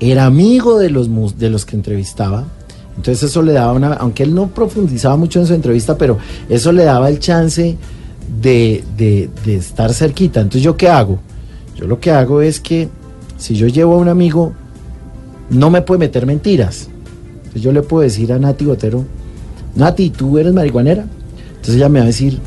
era 0.00 0.24
amigo 0.26 0.78
de 0.78 0.90
los, 0.90 1.08
mus- 1.08 1.38
de 1.38 1.50
los 1.50 1.64
que 1.66 1.76
entrevistaba. 1.76 2.46
Entonces 2.96 3.24
eso 3.30 3.42
le 3.42 3.52
daba 3.52 3.72
una, 3.72 3.92
aunque 3.94 4.22
él 4.22 4.34
no 4.34 4.48
profundizaba 4.48 5.16
mucho 5.16 5.38
en 5.40 5.46
su 5.46 5.54
entrevista, 5.54 5.96
pero 5.98 6.18
eso 6.48 6.72
le 6.72 6.84
daba 6.84 7.08
el 7.08 7.18
chance 7.18 7.76
de, 8.40 8.84
de- 8.96 9.28
de 9.44 9.54
estar 9.56 9.92
cerquita. 9.92 10.40
Entonces 10.40 10.62
yo 10.62 10.76
qué 10.76 10.88
hago? 10.88 11.18
Yo 11.76 11.86
lo 11.86 12.00
que 12.00 12.10
hago 12.10 12.40
es 12.40 12.58
que 12.60 12.88
si 13.36 13.54
yo 13.54 13.66
llevo 13.66 13.94
a 13.94 13.98
un 13.98 14.08
amigo, 14.08 14.52
no 15.50 15.70
me 15.70 15.82
puede 15.82 15.98
meter 16.00 16.24
mentiras. 16.26 16.88
Entonces 17.36 17.62
yo 17.62 17.70
le 17.72 17.82
puedo 17.82 18.02
decir 18.02 18.32
a 18.32 18.38
Nati 18.38 18.64
Botero, 18.64 19.04
Nati, 19.74 20.08
¿tú 20.10 20.38
eres 20.38 20.54
marihuanera? 20.54 21.04
Entonces 21.50 21.74
ella 21.76 21.88
me 21.90 21.98
va 21.98 22.04
a 22.04 22.08
decir, 22.08 22.38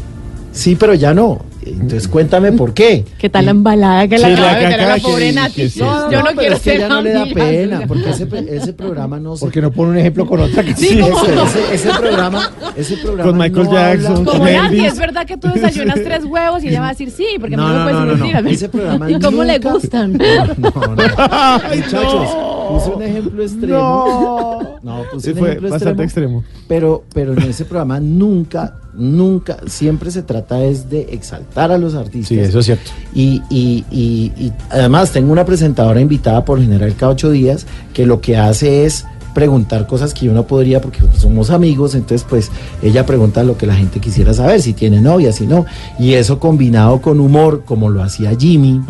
sí, 0.51 0.75
pero 0.75 0.95
ya 0.95 1.13
no. 1.13 1.39
Entonces 1.73 2.07
cuéntame 2.07 2.51
por 2.51 2.73
qué. 2.73 3.05
¿Qué 3.17 3.29
tal 3.29 3.45
la 3.45 3.51
embalada 3.51 4.07
que 4.07 4.17
Sí, 4.17 4.23
la 4.23 4.33
acaba 4.33 4.53
de 4.53 4.59
que 4.59 4.65
meter 4.67 4.81
a 4.81 4.95
la 4.97 5.01
pobre 5.03 5.31
Nati? 5.31 5.63
No, 5.77 6.11
yo 6.11 6.19
no 6.19 6.25
pero 6.25 6.37
quiero 6.37 6.55
es 6.55 6.61
que 6.61 6.69
a 6.69 6.73
ser 6.73 6.75
ella 6.81 6.87
no 6.89 7.01
le 7.01 7.13
da 7.13 7.25
pena, 7.25 7.81
porque 7.87 8.09
ese, 8.09 8.27
ese 8.49 8.73
programa 8.73 9.19
no 9.19 9.35
se... 9.35 9.41
Porque 9.45 9.61
no 9.61 9.71
pone 9.71 9.91
un 9.91 9.97
ejemplo 9.97 10.25
con 10.25 10.39
otra 10.41 10.63
que 10.63 10.75
Sí, 10.75 10.99
ese, 10.99 10.99
como- 11.01 11.23
ese- 11.25 11.73
ese 11.73 11.89
programa, 11.89 12.51
ese 12.75 12.97
programa 12.97 13.23
Con 13.29 13.37
Michael 13.37 13.65
no 13.65 13.71
Jackson, 13.73 14.17
habla- 14.17 14.31
Como 14.31 14.45
Nati, 14.45 14.85
es 14.85 14.97
verdad 14.97 15.25
que 15.25 15.37
tú 15.37 15.47
desayunas 15.53 15.95
tres 16.03 16.25
huevos 16.25 16.63
y 16.63 16.67
ella 16.69 16.81
va 16.81 16.87
a 16.87 16.91
decir 16.91 17.11
sí, 17.11 17.25
porque 17.39 17.55
No, 17.55 17.67
no, 17.67 17.69
me 17.69 17.77
no, 17.79 17.83
puedes 17.83 17.95
no, 17.99 18.05
decir 18.05 18.17
no, 18.17 18.23
mentiras. 18.23 18.43
no. 18.43 18.49
Ese 18.49 18.69
programa 18.69 19.11
¿Y 19.11 19.19
cómo 19.19 19.43
le 19.43 19.59
gustan? 19.59 20.13
No, 20.13 20.45
no, 20.57 20.71
no. 20.95 20.95
Muchachos, 21.75 22.29
Puse 22.69 22.89
un 22.89 23.01
ejemplo 23.01 23.43
extremo. 23.43 24.59
No, 24.81 25.03
puse 25.11 25.25
Sí, 25.25 25.31
un 25.31 25.37
fue 25.39 25.49
ejemplo 25.49 25.69
bastante 25.71 26.03
extremo. 26.03 26.43
Pero, 26.67 27.03
pero 27.13 27.33
en 27.33 27.41
ese 27.43 27.65
programa 27.65 27.99
nunca, 27.99 28.77
nunca, 28.93 29.57
siempre 29.67 30.09
se 30.09 30.23
trata 30.23 30.63
es 30.63 30.89
de 30.89 31.01
exaltar 31.11 31.71
a 31.71 31.77
los 31.77 31.95
artistas. 31.95 32.29
Sí, 32.29 32.39
eso 32.39 32.59
es 32.59 32.65
cierto. 32.65 32.91
Y, 33.13 33.41
y, 33.49 33.83
y, 33.91 34.31
y 34.37 34.53
además 34.69 35.11
tengo 35.11 35.33
una 35.33 35.43
presentadora 35.43 35.99
invitada 35.99 36.45
por 36.45 36.61
General 36.61 36.95
cada 36.95 37.11
ocho 37.11 37.29
días 37.29 37.65
que 37.93 38.05
lo 38.05 38.21
que 38.21 38.37
hace 38.37 38.85
es 38.85 39.05
preguntar 39.33 39.87
cosas 39.87 40.13
que 40.13 40.25
yo 40.25 40.33
no 40.33 40.45
podría 40.47 40.81
porque 40.81 40.99
somos 41.17 41.49
amigos, 41.49 41.95
entonces 41.95 42.25
pues 42.29 42.51
ella 42.81 43.05
pregunta 43.05 43.43
lo 43.43 43.57
que 43.57 43.65
la 43.67 43.75
gente 43.75 43.99
quisiera 43.99 44.33
saber, 44.33 44.61
si 44.61 44.73
tiene 44.73 45.01
novia, 45.01 45.31
si 45.31 45.45
no, 45.47 45.65
y 45.99 46.13
eso 46.13 46.39
combinado 46.39 47.01
con 47.01 47.19
humor, 47.19 47.63
como 47.65 47.89
lo 47.89 48.01
hacía 48.03 48.31
Jimmy, 48.37 48.81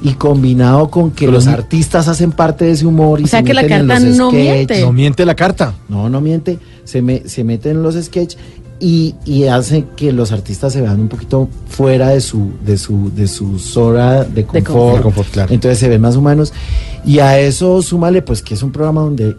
y 0.00 0.12
combinado 0.12 0.90
con 0.90 1.10
que 1.10 1.26
los 1.28 1.46
artistas 1.46 2.08
hacen 2.08 2.32
parte 2.32 2.64
de 2.66 2.72
ese 2.72 2.86
humor 2.86 3.20
y 3.20 3.24
O 3.24 3.26
sea 3.26 3.40
se 3.40 3.44
que 3.46 3.54
la 3.54 3.62
meten 3.62 3.80
en 3.80 3.86
carta 3.88 4.04
los 4.06 4.16
no 4.16 4.30
sketch. 4.30 4.42
miente. 4.42 4.80
No 4.80 4.92
miente 4.92 5.26
la 5.26 5.34
carta. 5.34 5.74
No, 5.88 6.08
no 6.08 6.20
miente. 6.20 6.58
Se, 6.84 7.02
me, 7.02 7.22
se 7.28 7.42
mete 7.44 7.70
en 7.70 7.82
los 7.82 7.96
sketches 7.96 8.38
y, 8.80 9.16
y 9.24 9.44
hace 9.44 9.86
que 9.96 10.12
los 10.12 10.30
artistas 10.30 10.72
se 10.72 10.80
vean 10.80 11.00
un 11.00 11.08
poquito 11.08 11.48
fuera 11.68 12.10
de 12.10 12.20
su, 12.20 12.52
de 12.64 12.78
su, 12.78 13.10
de 13.12 13.26
su 13.26 13.58
zona 13.58 14.22
de 14.22 14.44
confort. 14.44 14.66
confort. 14.66 14.96
De 14.98 15.02
confort, 15.02 15.28
claro. 15.30 15.52
Entonces 15.52 15.78
se 15.80 15.88
ven 15.88 16.00
más 16.00 16.14
humanos. 16.14 16.52
Y 17.04 17.18
a 17.18 17.40
eso 17.40 17.82
súmale, 17.82 18.22
pues 18.22 18.40
que 18.40 18.54
es 18.54 18.62
un 18.62 18.70
programa 18.70 19.00
donde 19.00 19.36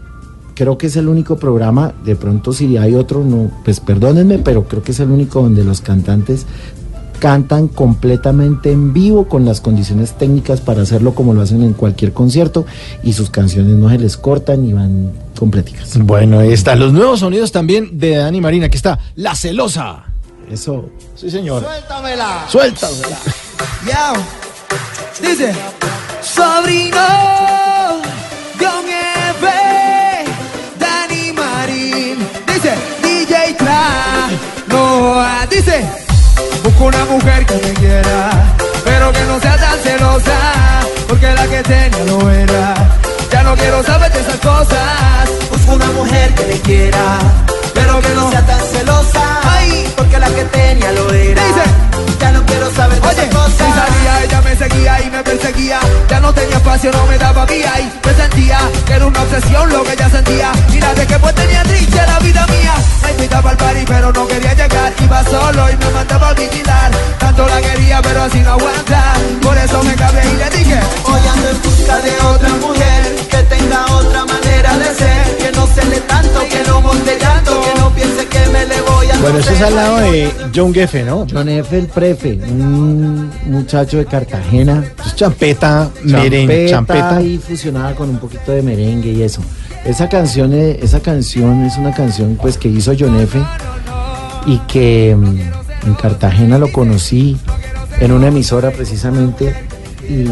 creo 0.60 0.76
que 0.76 0.88
es 0.88 0.96
el 0.96 1.08
único 1.08 1.38
programa, 1.38 1.94
de 2.04 2.16
pronto 2.16 2.52
si 2.52 2.76
hay 2.76 2.94
otro, 2.94 3.24
no, 3.24 3.50
pues 3.64 3.80
perdónenme, 3.80 4.36
pero 4.40 4.64
creo 4.64 4.82
que 4.82 4.92
es 4.92 5.00
el 5.00 5.10
único 5.10 5.40
donde 5.40 5.64
los 5.64 5.80
cantantes 5.80 6.44
cantan 7.18 7.66
completamente 7.66 8.70
en 8.70 8.92
vivo 8.92 9.26
con 9.26 9.46
las 9.46 9.62
condiciones 9.62 10.18
técnicas 10.18 10.60
para 10.60 10.82
hacerlo 10.82 11.14
como 11.14 11.32
lo 11.32 11.40
hacen 11.40 11.62
en 11.62 11.72
cualquier 11.72 12.12
concierto 12.12 12.66
y 13.02 13.14
sus 13.14 13.30
canciones 13.30 13.74
no 13.76 13.88
se 13.88 13.96
les 13.96 14.18
cortan 14.18 14.66
y 14.66 14.74
van 14.74 15.12
completicas. 15.38 15.96
Bueno, 15.96 16.40
ahí 16.40 16.52
están 16.52 16.78
los 16.78 16.92
nuevos 16.92 17.20
sonidos 17.20 17.52
también 17.52 17.98
de 17.98 18.16
Dani 18.16 18.42
Marina. 18.42 18.66
Aquí 18.66 18.76
está, 18.76 18.98
La 19.14 19.34
Celosa. 19.34 20.04
Eso. 20.50 20.90
Sí, 21.14 21.30
señor. 21.30 21.62
Suéltamela. 21.62 22.44
Suéltamela. 22.50 23.18
Yao. 23.86 24.14
Dice, 25.22 25.54
sobrino, 26.20 26.98
Dice, 32.54 32.74
DJ 33.02 33.54
Tra, 33.54 34.28
Noah. 34.66 35.46
Dice, 35.48 35.84
busco 36.64 36.84
una 36.84 37.04
mujer 37.04 37.46
que 37.46 37.54
me 37.54 37.72
quiera, 37.74 38.30
pero 38.84 39.12
que 39.12 39.20
no 39.24 39.40
sea 39.40 39.56
tan 39.56 39.78
celosa, 39.80 40.38
porque 41.08 41.32
la 41.32 41.46
que 41.46 41.62
tenía 41.62 42.04
lo 42.04 42.30
era. 42.30 42.74
Ya 43.30 43.42
no 43.42 43.54
quiero 43.54 43.82
saber 43.84 44.12
de 44.12 44.20
esas 44.20 44.36
cosas. 44.36 45.30
Busco 45.50 45.74
una 45.74 45.90
mujer 45.92 46.34
que 46.34 46.44
me 46.46 46.60
quiera, 46.60 47.18
pero 47.74 48.00
que 48.00 48.08
no 48.10 48.30
sea 48.30 48.44
tan 48.44 48.60
celosa, 48.60 49.22
ay, 49.44 49.92
porque 49.96 50.18
la 50.18 50.28
que 50.28 50.44
tenía 50.44 50.92
lo 50.92 51.12
era. 51.12 51.42
Dice, 51.44 51.64
no 51.89 51.89
quiero 52.50 52.70
saber 52.74 53.00
de 53.00 53.08
Oye, 53.08 53.28
cosas. 53.30 53.52
si 53.52 53.64
salía 53.80 54.24
ella 54.24 54.40
me 54.42 54.56
seguía 54.56 55.00
y 55.06 55.10
me 55.10 55.22
perseguía. 55.22 55.78
Ya 56.08 56.20
no 56.20 56.32
tenía 56.32 56.56
espacio, 56.56 56.90
no 56.92 57.06
me 57.06 57.16
daba 57.18 57.46
vía 57.46 57.72
y 57.80 58.06
me 58.06 58.14
sentía 58.14 58.58
que 58.86 58.92
era 58.94 59.06
una 59.06 59.22
obsesión 59.22 59.68
lo 59.70 59.82
que 59.84 59.92
ella 59.92 60.08
sentía. 60.10 60.52
Mira 60.72 60.94
de 60.94 61.06
que 61.06 61.18
pues 61.18 61.34
tenía 61.34 61.62
triste 61.62 62.00
la 62.06 62.18
vida 62.18 62.46
mía. 62.46 62.74
Me 63.04 63.10
invitaba 63.12 63.50
al 63.50 63.56
party 63.56 63.84
pero 63.86 64.12
no 64.12 64.26
quería 64.26 64.54
llegar. 64.54 64.92
Iba 65.02 65.24
solo 65.24 65.70
y 65.70 65.76
me 65.76 65.90
mandaba 65.90 66.28
a 66.28 66.34
vigilar. 66.34 66.90
Tanto 67.18 67.46
la 67.46 67.60
quería 67.60 68.02
pero 68.02 68.22
así 68.22 68.40
no 68.40 68.50
aguanta. 68.52 69.02
Por 69.42 69.56
eso 69.56 69.82
me 69.82 69.94
cabré 69.94 70.22
y 70.32 70.36
le 70.36 70.50
dije 70.58 70.80
Hoy 71.04 71.20
ando 71.32 71.48
en 71.50 71.62
busca 71.62 71.96
de 72.00 72.12
otra 72.34 72.48
mujer 72.66 73.00
que 73.30 73.42
tenga 73.54 73.84
otra 73.92 74.24
manera 74.24 74.76
de 74.78 74.94
ser, 74.94 75.36
que 75.38 75.52
no 75.52 75.66
se 75.66 75.84
le 75.86 76.00
tanto, 76.00 76.40
que 76.48 76.62
no 76.66 76.80
monte 76.80 77.18
llanto, 77.20 77.60
que 77.60 77.80
no 77.80 77.90
piense 77.94 78.26
que 78.26 78.46
me 78.50 78.66
le 78.66 78.80
voy 78.82 79.10
a 79.10 79.16
Bueno, 79.18 79.38
eso 79.38 79.50
es 79.52 79.62
al 79.62 79.74
lado 79.76 79.96
de 79.98 80.32
John 80.54 80.74
Geffen, 80.74 81.06
¿no? 81.06 81.26
John 81.30 81.48
F. 81.48 81.78
el 81.78 81.86
Prefe, 81.86 82.38
un 82.48 83.30
muchacho 83.46 83.98
de 83.98 84.06
Cartagena. 84.06 84.84
Es 85.04 85.14
champeta, 85.14 85.90
meren, 86.04 86.68
champeta. 86.68 87.20
y 87.22 87.38
fusionada 87.38 87.94
con 87.94 88.10
un 88.10 88.18
poquito 88.18 88.52
de 88.52 88.62
merengue 88.62 89.12
y 89.12 89.22
eso. 89.22 89.42
Esa 89.84 90.08
canción, 90.08 90.52
esa 90.52 91.00
canción 91.00 91.64
es 91.64 91.76
una 91.76 91.92
canción 91.94 92.38
pues 92.40 92.58
que 92.58 92.68
hizo 92.68 92.92
John 92.98 93.18
F. 93.20 93.38
y 94.46 94.58
que 94.60 95.16
mm, 95.16 95.86
en 95.88 95.94
Cartagena 95.94 96.58
lo 96.58 96.70
conocí 96.72 97.36
en 98.00 98.12
una 98.12 98.28
emisora 98.28 98.70
precisamente 98.70 99.54
y 100.08 100.24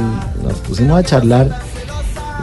nos 0.43 0.59
pusimos 0.67 0.99
a 0.99 1.03
charlar 1.03 1.69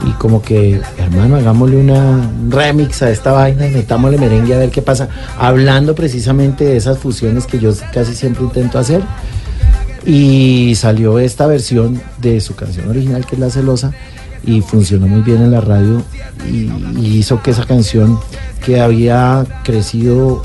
y 0.03 0.11
como 0.13 0.41
que, 0.41 0.81
hermano, 0.97 1.37
hagámosle 1.37 1.77
una 1.77 1.99
un 1.99 2.51
remix 2.51 3.01
a 3.01 3.09
esta 3.09 3.31
vaina 3.31 3.67
y 3.67 3.71
metámosle 3.71 4.17
merengue 4.17 4.53
a 4.53 4.57
ver 4.57 4.69
qué 4.69 4.81
pasa, 4.81 5.07
hablando 5.37 5.95
precisamente 5.95 6.65
de 6.65 6.77
esas 6.77 6.97
fusiones 6.97 7.47
que 7.47 7.59
yo 7.59 7.71
casi 7.93 8.13
siempre 8.13 8.43
intento 8.43 8.77
hacer. 8.77 9.01
Y 10.05 10.73
salió 10.75 11.17
esta 11.19 11.47
versión 11.47 12.01
de 12.21 12.39
su 12.41 12.55
canción 12.55 12.87
original, 12.89 13.25
que 13.25 13.35
es 13.35 13.39
La 13.39 13.49
Celosa, 13.49 13.91
y 14.45 14.61
funcionó 14.61 15.07
muy 15.07 15.21
bien 15.21 15.41
en 15.41 15.51
la 15.51 15.61
radio 15.61 16.01
y, 16.47 16.69
y 16.99 17.17
hizo 17.17 17.41
que 17.41 17.51
esa 17.51 17.65
canción 17.65 18.19
que 18.63 18.79
había 18.79 19.43
crecido 19.63 20.43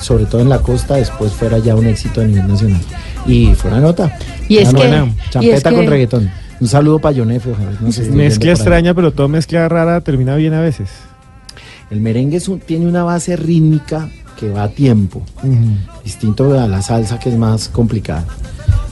sobre 0.00 0.24
todo 0.26 0.40
en 0.40 0.48
la 0.48 0.58
costa, 0.58 0.96
después 0.96 1.32
fuera 1.32 1.58
ya 1.58 1.76
un 1.76 1.86
éxito 1.86 2.20
a 2.20 2.24
nivel 2.24 2.48
nacional. 2.48 2.80
Y 3.26 3.54
fue 3.54 3.70
una 3.70 3.80
nota. 3.80 4.18
Y 4.48 4.56
es 4.58 4.70
Una 4.70 4.80
que- 4.80 4.88
buena 4.88 5.04
y 5.06 5.30
champeta 5.30 5.56
es 5.56 5.62
que- 5.64 5.74
con 5.74 5.86
reggaetón. 5.86 6.30
Un 6.60 6.68
saludo 6.68 6.98
para 6.98 7.12
Yonefe, 7.16 7.50
ojalá 7.50 7.72
no 7.80 7.88
esté 7.88 8.02
viendo 8.02 8.18
Mezcla 8.18 8.52
extraña, 8.52 8.94
pero 8.94 9.12
todo 9.12 9.28
mezcla 9.28 9.68
rara 9.68 10.00
termina 10.00 10.34
bien 10.36 10.54
a 10.54 10.60
veces. 10.60 10.88
El 11.90 12.00
merengue 12.00 12.38
es 12.38 12.48
un- 12.48 12.60
tiene 12.60 12.86
una 12.86 13.04
base 13.04 13.36
rítmica 13.36 14.08
que 14.38 14.48
va 14.50 14.64
a 14.64 14.68
tiempo, 14.68 15.22
distinto 16.02 16.58
a 16.58 16.66
la 16.66 16.80
salsa 16.82 17.18
que 17.18 17.28
es 17.28 17.36
más 17.36 17.68
complicada. 17.68 18.24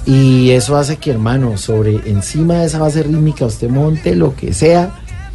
Y 0.06 0.50
eso 0.50 0.76
hace 0.76 0.96
que, 0.96 1.10
hermano, 1.10 1.56
sobre 1.56 2.00
encima 2.06 2.54
de 2.54 2.66
esa 2.66 2.78
base 2.78 3.02
rítmica 3.02 3.46
usted 3.46 3.68
monte 3.68 4.16
lo 4.16 4.34
que 4.34 4.52
sea, 4.52 4.90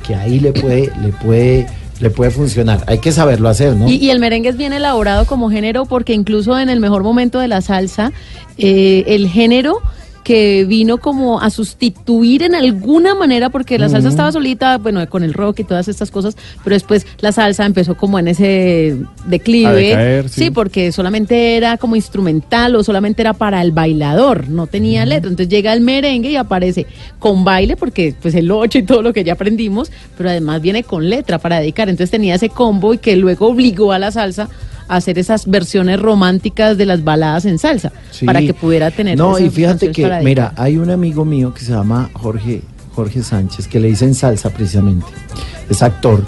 que 0.06 0.16
ahí 0.16 0.40
le 0.40 0.52
puede, 0.52 0.92
le 1.02 1.10
puede, 1.10 1.68
le 2.00 2.10
puede 2.10 2.32
funcionar. 2.32 2.84
Hay 2.88 3.00
que 3.00 3.12
saberlo 3.12 3.48
hacer, 3.48 3.76
¿no? 3.76 3.88
Y, 3.88 4.10
el 4.10 4.20
merengue 4.20 4.50
es 4.50 4.58
bien 4.58 4.74
elaborado 4.74 5.26
como 5.26 5.50
género 5.50 5.86
porque 5.86 6.14
incluso 6.14 6.60
en 6.60 6.70
el 6.70 6.80
mejor 6.80 7.04
momento 7.04 7.40
de 7.40 7.48
la 7.48 7.62
salsa, 7.62 8.12
eh, 8.58 9.06
el 9.08 9.30
género 9.30 9.82
que 10.28 10.66
vino 10.66 10.98
como 10.98 11.40
a 11.40 11.50
sustituir 11.50 12.44
en 12.44 12.54
alguna 12.54 13.16
manera, 13.16 13.50
porque 13.50 13.80
la 13.80 13.88
salsa 13.88 14.10
estaba 14.10 14.30
solita, 14.34 14.78
bueno, 14.78 15.08
con 15.10 15.24
el 15.24 15.34
rock 15.34 15.62
y 15.62 15.64
todas 15.64 15.88
estas 15.88 16.12
cosas, 16.12 16.36
pero 16.66 16.74
después 16.74 17.08
la 17.22 17.32
salsa 17.32 17.66
empezó 17.66 17.96
como 17.96 18.20
en 18.20 18.28
ese 18.28 18.98
declive. 19.26 19.70
A 19.70 19.74
decaer, 19.74 20.28
sí. 20.28 20.42
sí, 20.42 20.52
porque 20.52 20.92
solamente 20.92 21.56
era 21.56 21.78
como 21.78 21.96
instrumental 21.96 22.76
o 22.76 22.84
solamente 22.84 23.22
era 23.22 23.32
para 23.32 23.62
el 23.62 23.72
bailador, 23.72 24.50
no 24.50 24.68
tenía 24.68 25.06
letra. 25.06 25.30
Entonces 25.30 25.48
llega 25.48 25.72
el 25.72 25.80
merengue 25.80 26.32
y 26.32 26.36
aparece 26.36 26.88
con 27.20 27.46
baile, 27.46 27.78
porque 27.78 28.14
pues 28.22 28.36
el 28.36 28.52
8 28.52 28.80
y 28.80 28.84
todo 28.84 29.02
lo 29.02 29.14
que 29.14 29.24
ya 29.24 29.32
aprendimos, 29.32 29.90
pero 30.18 30.30
además 30.30 30.62
viene 30.62 30.84
con 30.84 31.10
letra 31.10 31.38
para 31.38 31.62
dedicar. 31.62 31.88
Entonces 31.88 32.12
tenía 32.12 32.36
ese 32.36 32.50
combo 32.50 32.94
y 32.94 32.98
que 32.98 33.16
luego 33.16 33.48
obligó 33.48 33.94
a 33.94 34.00
la 34.00 34.12
salsa 34.12 34.50
hacer 34.88 35.20
esas 35.20 35.48
versiones 35.48 36.00
románticas 36.00 36.78
de 36.78 36.86
las 36.86 37.04
baladas 37.04 37.46
en 37.46 37.60
salsa, 37.60 37.92
Sí. 38.12 38.26
para 38.26 38.40
que 38.42 38.54
pudiera 38.54 38.92
tener 38.92 39.18
No, 39.18 39.38
y 39.40 39.50
fíjate 39.50 39.92
que, 39.92 40.10
mira, 40.24 40.54
hay 40.56 40.78
un 40.78 40.90
amigo 40.90 41.26
mío 41.26 41.54
que 41.54 41.62
se 41.62 41.72
llama 41.72 42.10
Jorge, 42.14 42.62
Jorge 42.94 43.22
Sánchez, 43.24 43.68
que 43.68 43.80
le 43.80 43.90
dicen 43.90 44.16
salsa 44.16 44.50
precisamente. 44.50 45.08
Es 45.70 45.82
actor 45.84 46.26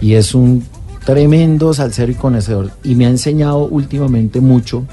y 0.00 0.14
es 0.14 0.34
un 0.34 0.64
tremendo 1.04 1.72
salsero 1.72 2.12
y 2.12 2.14
conocedor. 2.14 2.70
Y 2.84 2.94
me 2.94 3.06
ha 3.06 3.08
enseñado 3.08 3.64
últimamente 3.66 4.40
mucho 4.40 4.84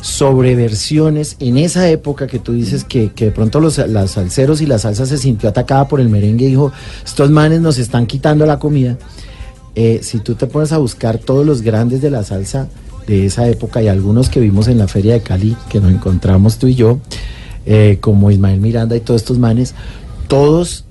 sobre 0.00 0.54
versiones 0.54 1.36
en 1.40 1.58
esa 1.58 1.88
época 1.88 2.26
que 2.26 2.38
tú 2.38 2.52
dices 2.52 2.84
que, 2.84 3.10
que 3.12 3.26
de 3.26 3.30
pronto 3.32 3.60
los 3.60 3.78
las 3.78 4.12
salseros 4.12 4.60
y 4.60 4.66
la 4.66 4.78
salsa 4.78 5.06
se 5.06 5.18
sintió 5.18 5.48
atacada 5.48 5.88
por 5.88 6.00
el 6.00 6.08
merengue 6.08 6.46
y 6.46 6.50
dijo, 6.50 6.72
estos 7.04 7.30
manes 7.30 7.60
nos 7.60 7.78
están 7.78 8.06
quitando 8.06 8.46
la 8.46 8.58
comida. 8.58 8.96
Eh, 9.80 10.00
si 10.02 10.18
tú 10.18 10.34
te 10.34 10.48
pones 10.48 10.72
a 10.72 10.78
buscar 10.78 11.18
todos 11.18 11.46
los 11.46 11.62
grandes 11.62 12.02
de 12.02 12.10
la 12.10 12.24
salsa 12.24 12.68
de 13.06 13.26
esa 13.26 13.48
época 13.48 13.80
y 13.80 13.86
algunos 13.86 14.28
que 14.28 14.40
vimos 14.40 14.66
en 14.66 14.76
la 14.76 14.88
feria 14.88 15.12
de 15.12 15.20
Cali, 15.20 15.56
que 15.68 15.80
nos 15.80 15.92
encontramos 15.92 16.58
tú 16.58 16.66
y 16.66 16.74
yo, 16.74 16.98
eh, 17.64 17.98
como 18.00 18.32
Ismael 18.32 18.58
Miranda 18.60 18.96
y 18.96 19.00
todos 19.00 19.22
estos 19.22 19.38
manes, 19.38 19.76
todos 20.26 20.84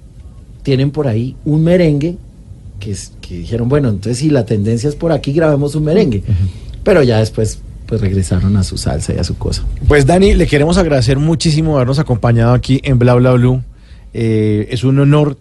tienen 0.64 0.92
por 0.92 1.10
ahí 1.10 1.36
un 1.44 1.66
merengue 1.66 2.16
que, 2.80 2.96
dijeron, 3.30 3.68
bueno, 3.68 3.90
entonces 3.90 4.20
si 4.20 4.30
la 4.30 4.46
tendencia 4.46 4.88
es 4.88 4.96
por 4.96 5.12
aquí, 5.12 5.34
grabemos 5.34 5.76
un 5.76 5.84
merengue. 5.84 6.24
Pero 6.86 7.04
ya 7.04 7.20
después 7.20 7.60
pues 7.88 8.00
regresaron 8.00 8.56
a 8.56 8.64
su 8.64 8.78
salsa 8.78 9.14
y 9.14 9.18
a 9.18 9.26
su 9.26 9.38
cosa. 9.38 9.66
Pues 9.86 10.06
Dani, 10.06 10.34
le 10.34 10.48
queremos 10.48 10.78
agradecer 10.78 11.20
muchísimo 11.20 11.76
habernos 11.76 12.00
acompañado 12.00 12.54
aquí 12.54 12.80
en 12.86 13.00
Bla 13.00 13.16
Bla 13.16 13.34
Blue. 13.34 13.62
Eh, 14.14 14.70
es 14.72 14.86
un 14.86 14.98
honor 15.00 15.38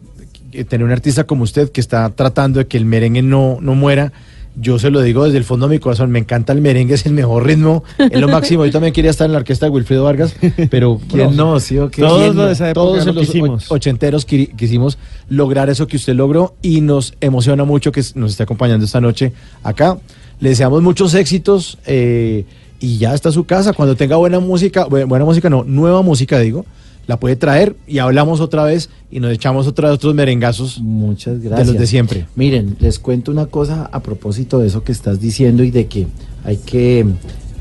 tener 0.65 0.85
un 0.85 0.93
artista 0.93 1.25
como 1.25 1.43
usted 1.45 1.71
que 1.71 1.81
está 1.81 2.09
tratando 2.11 2.59
de 2.61 2.67
que 2.67 2.77
el 2.77 2.85
merengue 2.85 3.23
no, 3.23 3.59
no 3.61 3.75
muera 3.75 4.13
Yo 4.59 4.79
se 4.79 4.91
lo 4.91 5.03
digo 5.03 5.25
desde 5.25 5.37
el 5.37 5.45
fondo 5.45 5.69
de 5.69 5.75
mi 5.77 5.79
corazón, 5.81 6.11
me 6.11 6.19
encanta 6.19 6.53
el 6.55 6.63
merengue, 6.63 6.95
es 6.95 7.05
el 7.05 7.13
mejor 7.13 7.45
ritmo, 7.45 7.85
es 7.99 8.19
lo 8.19 8.27
máximo. 8.29 8.65
Yo 8.65 8.73
también 8.73 8.95
quería 8.95 9.11
estar 9.11 9.27
en 9.27 9.33
la 9.33 9.39
orquesta 9.39 9.67
de 9.67 9.71
Wilfredo 9.71 10.05
Vargas, 10.05 10.35
pero 10.71 10.99
¿Quién 11.13 11.37
no? 11.37 11.61
¿Sí? 11.61 11.75
Todos, 11.77 11.91
¿Quién 11.91 12.35
no? 12.35 12.47
de 12.47 12.53
esa 12.53 12.71
época 12.71 12.75
Todos 12.75 13.05
lo 13.07 13.13
los 13.13 13.27
quisimos. 13.27 13.71
ochenteros 13.71 14.27
qui- 14.27 14.55
quisimos 14.57 14.97
lograr 15.29 15.69
eso 15.69 15.87
que 15.87 15.97
usted 15.97 16.15
logró 16.15 16.55
y 16.63 16.81
nos 16.81 17.13
emociona 17.21 17.65
mucho 17.65 17.93
que 17.93 18.03
nos 18.15 18.31
esté 18.31 18.45
acompañando 18.45 18.87
esta 18.87 19.01
noche 19.01 19.33
acá. 19.63 19.99
Le 20.41 20.49
deseamos 20.51 20.81
muchos 20.83 21.13
éxitos 21.15 21.77
eh, 21.87 22.45
y 22.81 22.97
ya 22.97 23.13
está 23.15 23.31
su 23.33 23.45
casa. 23.45 23.75
Cuando 23.75 23.95
tenga 23.95 24.17
buena 24.17 24.41
música, 24.41 24.87
bu- 24.87 25.07
buena 25.07 25.27
música 25.27 25.51
no, 25.51 25.65
nueva 25.65 26.01
música 26.01 26.39
digo, 26.39 26.65
la 27.07 27.19
puede 27.19 27.37
traer 27.37 27.77
y 27.87 27.99
hablamos 27.99 28.41
otra 28.41 28.65
vez 28.65 28.91
y 29.11 29.21
nos 29.21 29.33
echamos 29.33 29.67
otra 29.67 29.93
otros 29.93 30.15
merengazos 30.15 30.81
Muchas 30.81 31.41
de 31.41 31.49
gracias. 31.49 31.69
los 31.69 31.79
de 31.79 31.87
siempre. 31.87 32.27
Miren, 32.35 32.77
les 32.81 32.99
cuento 32.99 33.31
una 33.31 33.47
cosa 33.47 33.89
a 33.93 34.01
propósito 34.01 34.59
de 34.59 34.67
eso 34.67 34.83
que 34.83 34.93
estás 34.93 35.21
diciendo 35.21 35.63
y 35.63 35.71
de 35.71 35.87
que 35.87 36.07
hay 36.45 36.57
que 36.59 37.07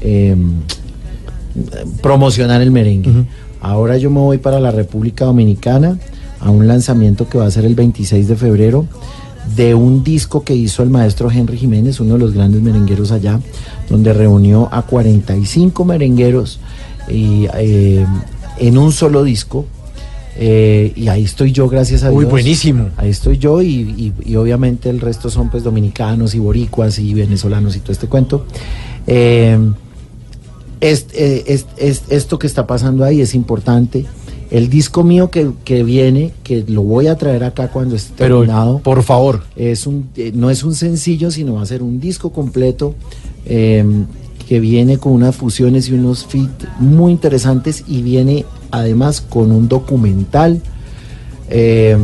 eh, 0.01 0.35
promocionar 2.01 2.61
el 2.61 2.71
merengue. 2.71 3.25
Ahora 3.61 3.97
yo 3.97 4.09
me 4.09 4.19
voy 4.19 4.37
para 4.37 4.59
la 4.59 4.71
República 4.71 5.25
Dominicana 5.25 5.97
a 6.39 6.49
un 6.49 6.67
lanzamiento 6.67 7.27
que 7.27 7.37
va 7.37 7.45
a 7.45 7.51
ser 7.51 7.65
el 7.65 7.75
26 7.75 8.27
de 8.27 8.35
febrero 8.35 8.85
de 9.55 9.75
un 9.75 10.03
disco 10.03 10.43
que 10.43 10.55
hizo 10.55 10.83
el 10.83 10.89
maestro 10.89 11.29
Henry 11.31 11.57
Jiménez, 11.57 11.99
uno 11.99 12.13
de 12.13 12.19
los 12.19 12.33
grandes 12.33 12.61
merengueros 12.61 13.11
allá, 13.11 13.39
donde 13.89 14.11
reunió 14.11 14.69
a 14.71 14.81
45 14.81 15.85
merengueros 15.85 16.59
y, 17.07 17.47
eh, 17.55 18.05
en 18.60 18.78
un 18.78 18.91
solo 18.91 19.24
disco. 19.24 19.66
Eh, 20.38 20.91
y 20.97 21.08
ahí 21.08 21.24
estoy 21.24 21.53
yo, 21.53 21.70
gracias 21.70 22.03
a 22.03 22.10
Dios. 22.10 22.26
buenísimo. 22.26 22.89
Ahí 22.97 23.10
estoy 23.10 23.38
yo 23.38 23.62
y, 23.62 23.68
y- 23.68 24.14
y 24.26 24.36
obviamente 24.36 24.89
el 24.89 24.99
resto 24.99 25.30
son 25.30 25.49
pues 25.49 25.64
dominicanos 25.64 26.36
y 26.36 26.39
boricuas 26.39 26.99
y 26.99 27.14
venezolanos 27.14 27.76
y 27.78 27.80
todo 27.80 27.93
este 27.93 28.08
cuento. 28.08 28.45
Eh, 29.08 29.58
es- 30.82 31.08
eh, 31.14 31.43
es- 31.47 31.68
es- 31.78 32.03
esto 32.10 32.38
que 32.38 32.47
está 32.47 32.68
pasando 32.68 33.06
ahí 33.06 33.22
es 33.22 33.34
importante. 33.34 34.06
El 34.51 34.70
disco 34.70 35.03
mío 35.03 35.32
que, 35.32 35.49
que 35.64 35.84
viene, 35.84 36.32
que 36.43 36.64
lo 36.68 36.84
voy 36.84 37.08
a 37.08 37.16
traer 37.18 37.43
acá 37.45 37.70
cuando 37.70 37.95
esté 37.95 38.14
Pero, 38.18 38.39
terminado. 38.39 38.80
por 38.80 39.01
favor. 39.03 39.43
Es 39.56 39.88
un, 39.88 40.10
no 40.34 40.49
es 40.49 40.64
un 40.64 40.76
sencillo, 40.76 41.32
sino 41.32 41.56
va 41.56 41.62
a 41.62 41.66
ser 41.66 41.82
un 41.82 41.99
disco 41.99 42.32
completo 42.32 42.93
eh, 43.45 43.84
que 44.47 44.59
viene 44.59 44.97
con 44.97 45.13
unas 45.13 45.35
fusiones 45.35 45.89
y 45.89 45.93
unos 45.93 46.25
fit 46.25 46.49
muy 46.79 47.11
interesantes 47.11 47.83
y 47.87 48.01
viene 48.01 48.45
además 48.71 49.21
con 49.21 49.51
un 49.51 49.67
documental 49.67 50.61
eh, 51.49 51.97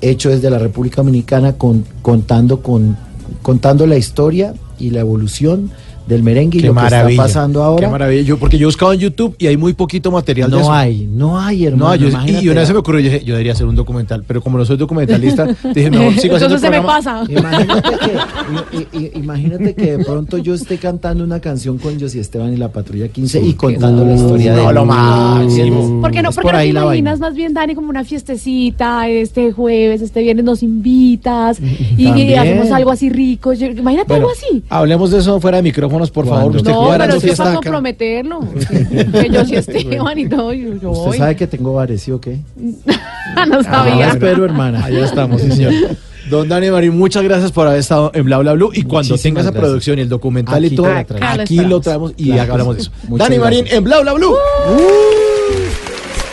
hecho 0.00 0.30
desde 0.30 0.50
la 0.50 0.58
República 0.58 0.96
Dominicana 0.96 1.54
con, 1.54 1.84
contando, 2.02 2.60
con, 2.62 2.96
contando 3.42 3.86
la 3.86 3.96
historia 3.96 4.54
y 4.78 4.90
la 4.90 5.00
evolución 5.00 5.70
del 6.06 6.22
merengue 6.22 6.58
y 6.58 6.60
Qué 6.62 6.66
lo 6.68 6.74
que 6.74 6.84
está 6.84 7.08
pasando 7.16 7.62
ahora. 7.62 7.86
Qué 7.86 7.90
maravilla. 7.90 8.22
Yo- 8.22 8.38
porque 8.38 8.58
yo 8.58 8.64
he 8.64 8.66
buscado 8.66 8.92
en 8.92 9.00
YouTube 9.00 9.34
y 9.38 9.46
hay 9.46 9.56
muy 9.56 9.72
poquito 9.72 10.10
material 10.10 10.50
de 10.50 10.56
No 10.56 10.62
eso. 10.62 10.72
hay, 10.72 11.08
no 11.10 11.40
hay, 11.40 11.66
hermano. 11.66 11.90
No, 11.90 11.94
yo, 11.96 12.08
y, 12.26 12.48
una 12.48 12.60
vez 12.60 12.68
se 12.68 12.72
me 12.74 12.80
ocurrió, 12.80 13.00
yo, 13.00 13.10
dije, 13.10 13.24
yo 13.24 13.34
debería 13.34 13.52
hacer 13.52 13.66
un 13.66 13.74
documental, 13.74 14.24
pero 14.26 14.40
como 14.42 14.58
no 14.58 14.64
soy 14.64 14.76
documentalista, 14.76 15.46
dije, 15.74 15.90
mejor 15.90 16.14
sigo 16.18 16.36
haciendo 16.36 16.56
Entonces 16.56 16.60
se 16.60 16.70
me 16.70 16.82
pasa. 16.82 17.24
Imagínate 17.28 17.90
que, 17.98 19.12
imagínate 19.18 19.72
de 19.74 20.04
pronto 20.04 20.38
yo 20.38 20.54
esté 20.54 20.78
cantando 20.78 21.24
una 21.24 21.40
canción 21.40 21.78
con 21.78 21.98
José 21.98 22.20
Esteban 22.20 22.52
y 22.52 22.56
la 22.56 22.68
Patrulla 22.68 23.08
15 23.08 23.40
y 23.40 23.54
contando 23.54 24.04
la 24.04 24.14
historia 24.14 24.54
de 24.54 24.62
No, 24.62 24.72
lo 24.72 24.84
máximo. 24.84 26.00
¿Por 26.00 26.10
qué 26.10 26.22
no, 26.22 26.30
Es 26.30 26.34
por 26.36 26.44
por 26.44 26.52
qué 26.52 26.72
no 26.72 26.80
te 26.80 26.84
imaginas 26.86 27.18
más 27.20 27.34
bien, 27.34 27.54
Dani, 27.54 27.74
como 27.74 27.88
una 27.90 28.04
fiestecita 28.04 29.08
este 29.08 29.52
jueves, 29.52 30.02
este 30.02 30.22
viernes 30.22 30.44
nos 30.44 30.62
invitas 30.62 31.58
y, 31.96 32.34
hacemos 32.34 32.70
algo 32.70 32.90
así 32.90 33.08
rico? 33.10 33.52
Yo- 33.52 33.66
Imagínate 33.66 34.08
Bueno, 34.08 34.28
algo 34.28 34.30
así. 34.32 34.62
Hablemos 34.68 35.10
de 35.10 35.18
eso 35.18 35.40
fuera 35.40 35.58
de 35.58 35.62
micrófonos, 35.94 36.10
por 36.10 36.26
favor. 36.26 36.42
¿Cuándo? 36.42 36.58
Usted 36.58 36.70
No, 36.72 36.94
pero 36.98 37.20
sí 37.20 37.30
es 37.30 37.36
para 37.38 37.54
comprometerlo. 37.54 38.40
que 39.12 39.30
yo 39.30 39.44
sí 39.44 39.56
Esteban 39.56 40.18
y 40.18 40.28
todo, 40.28 40.52
yo, 40.52 40.74
yo 40.76 40.90
¿Usted 40.90 41.06
voy. 41.06 41.18
sabe 41.18 41.36
que 41.36 41.46
tengo 41.46 41.74
bares, 41.74 42.02
sí 42.02 42.10
o 42.10 42.20
qué? 42.20 42.38
no 43.48 43.62
sabía. 43.62 44.06
Ah, 44.08 44.10
espero, 44.12 44.44
hermana. 44.44 44.84
Allá 44.84 45.04
estamos, 45.04 45.40
sí, 45.40 45.50
señor. 45.52 45.72
Don 46.30 46.48
Dani 46.48 46.70
Marín, 46.70 46.96
muchas 46.96 47.22
gracias 47.22 47.52
por 47.52 47.66
haber 47.66 47.80
estado 47.80 48.10
en 48.14 48.24
Bla 48.24 48.38
Bla 48.38 48.54
Blue. 48.54 48.70
Y 48.72 48.84
cuando 48.84 49.18
tenga 49.18 49.42
esa 49.42 49.52
producción 49.52 49.98
y 49.98 50.02
el 50.02 50.08
documental 50.08 50.64
y 50.64 50.68
Aquí 50.68 50.76
todo, 50.76 50.86
te 50.86 50.94
la 50.94 51.04
traemos. 51.04 51.40
Aquí 51.40 51.56
lo 51.58 51.80
traemos 51.80 52.12
y 52.16 52.30
Claro 52.32 52.52
hablamos 52.52 52.76
de 52.76 52.82
eso. 52.82 52.90
Muchas 53.08 53.28
Dani 53.28 53.38
Marín 53.40 53.58
gracias. 53.60 53.78
en 53.78 53.84
Bla 53.84 54.00
Bla 54.00 54.12
Blue. 54.14 54.34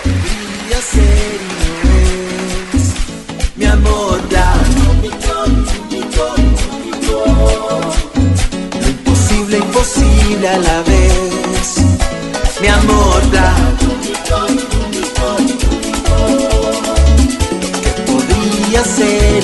Podría 0.02 0.82
ser 0.82 1.41
imposible, 9.82 10.48
a 10.48 10.58
la 10.58 10.82
vez. 10.84 11.78
Mi 12.62 12.68
amor 12.68 13.30
blanco. 13.30 13.86
Que 17.82 17.92
podría 18.12 18.84
ser 18.84 19.44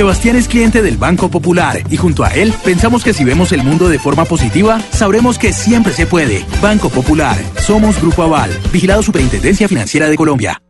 Sebastián 0.00 0.36
es 0.36 0.48
cliente 0.48 0.80
del 0.80 0.96
Banco 0.96 1.30
Popular 1.30 1.82
y 1.90 1.98
junto 1.98 2.24
a 2.24 2.28
él 2.28 2.54
pensamos 2.64 3.04
que 3.04 3.12
si 3.12 3.22
vemos 3.22 3.52
el 3.52 3.62
mundo 3.62 3.90
de 3.90 3.98
forma 3.98 4.24
positiva, 4.24 4.80
sabremos 4.92 5.38
que 5.38 5.52
siempre 5.52 5.92
se 5.92 6.06
puede. 6.06 6.42
Banco 6.62 6.88
Popular, 6.88 7.36
somos 7.58 8.00
Grupo 8.00 8.22
Aval, 8.22 8.50
vigilado 8.72 9.02
Superintendencia 9.02 9.68
Financiera 9.68 10.08
de 10.08 10.16
Colombia. 10.16 10.62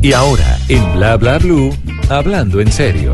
Y 0.00 0.14
ahora, 0.14 0.58
en 0.68 0.94
Bla 0.94 1.18
Bla 1.18 1.36
Blue, 1.36 1.76
hablando 2.08 2.58
en 2.62 2.72
serio. 2.72 3.12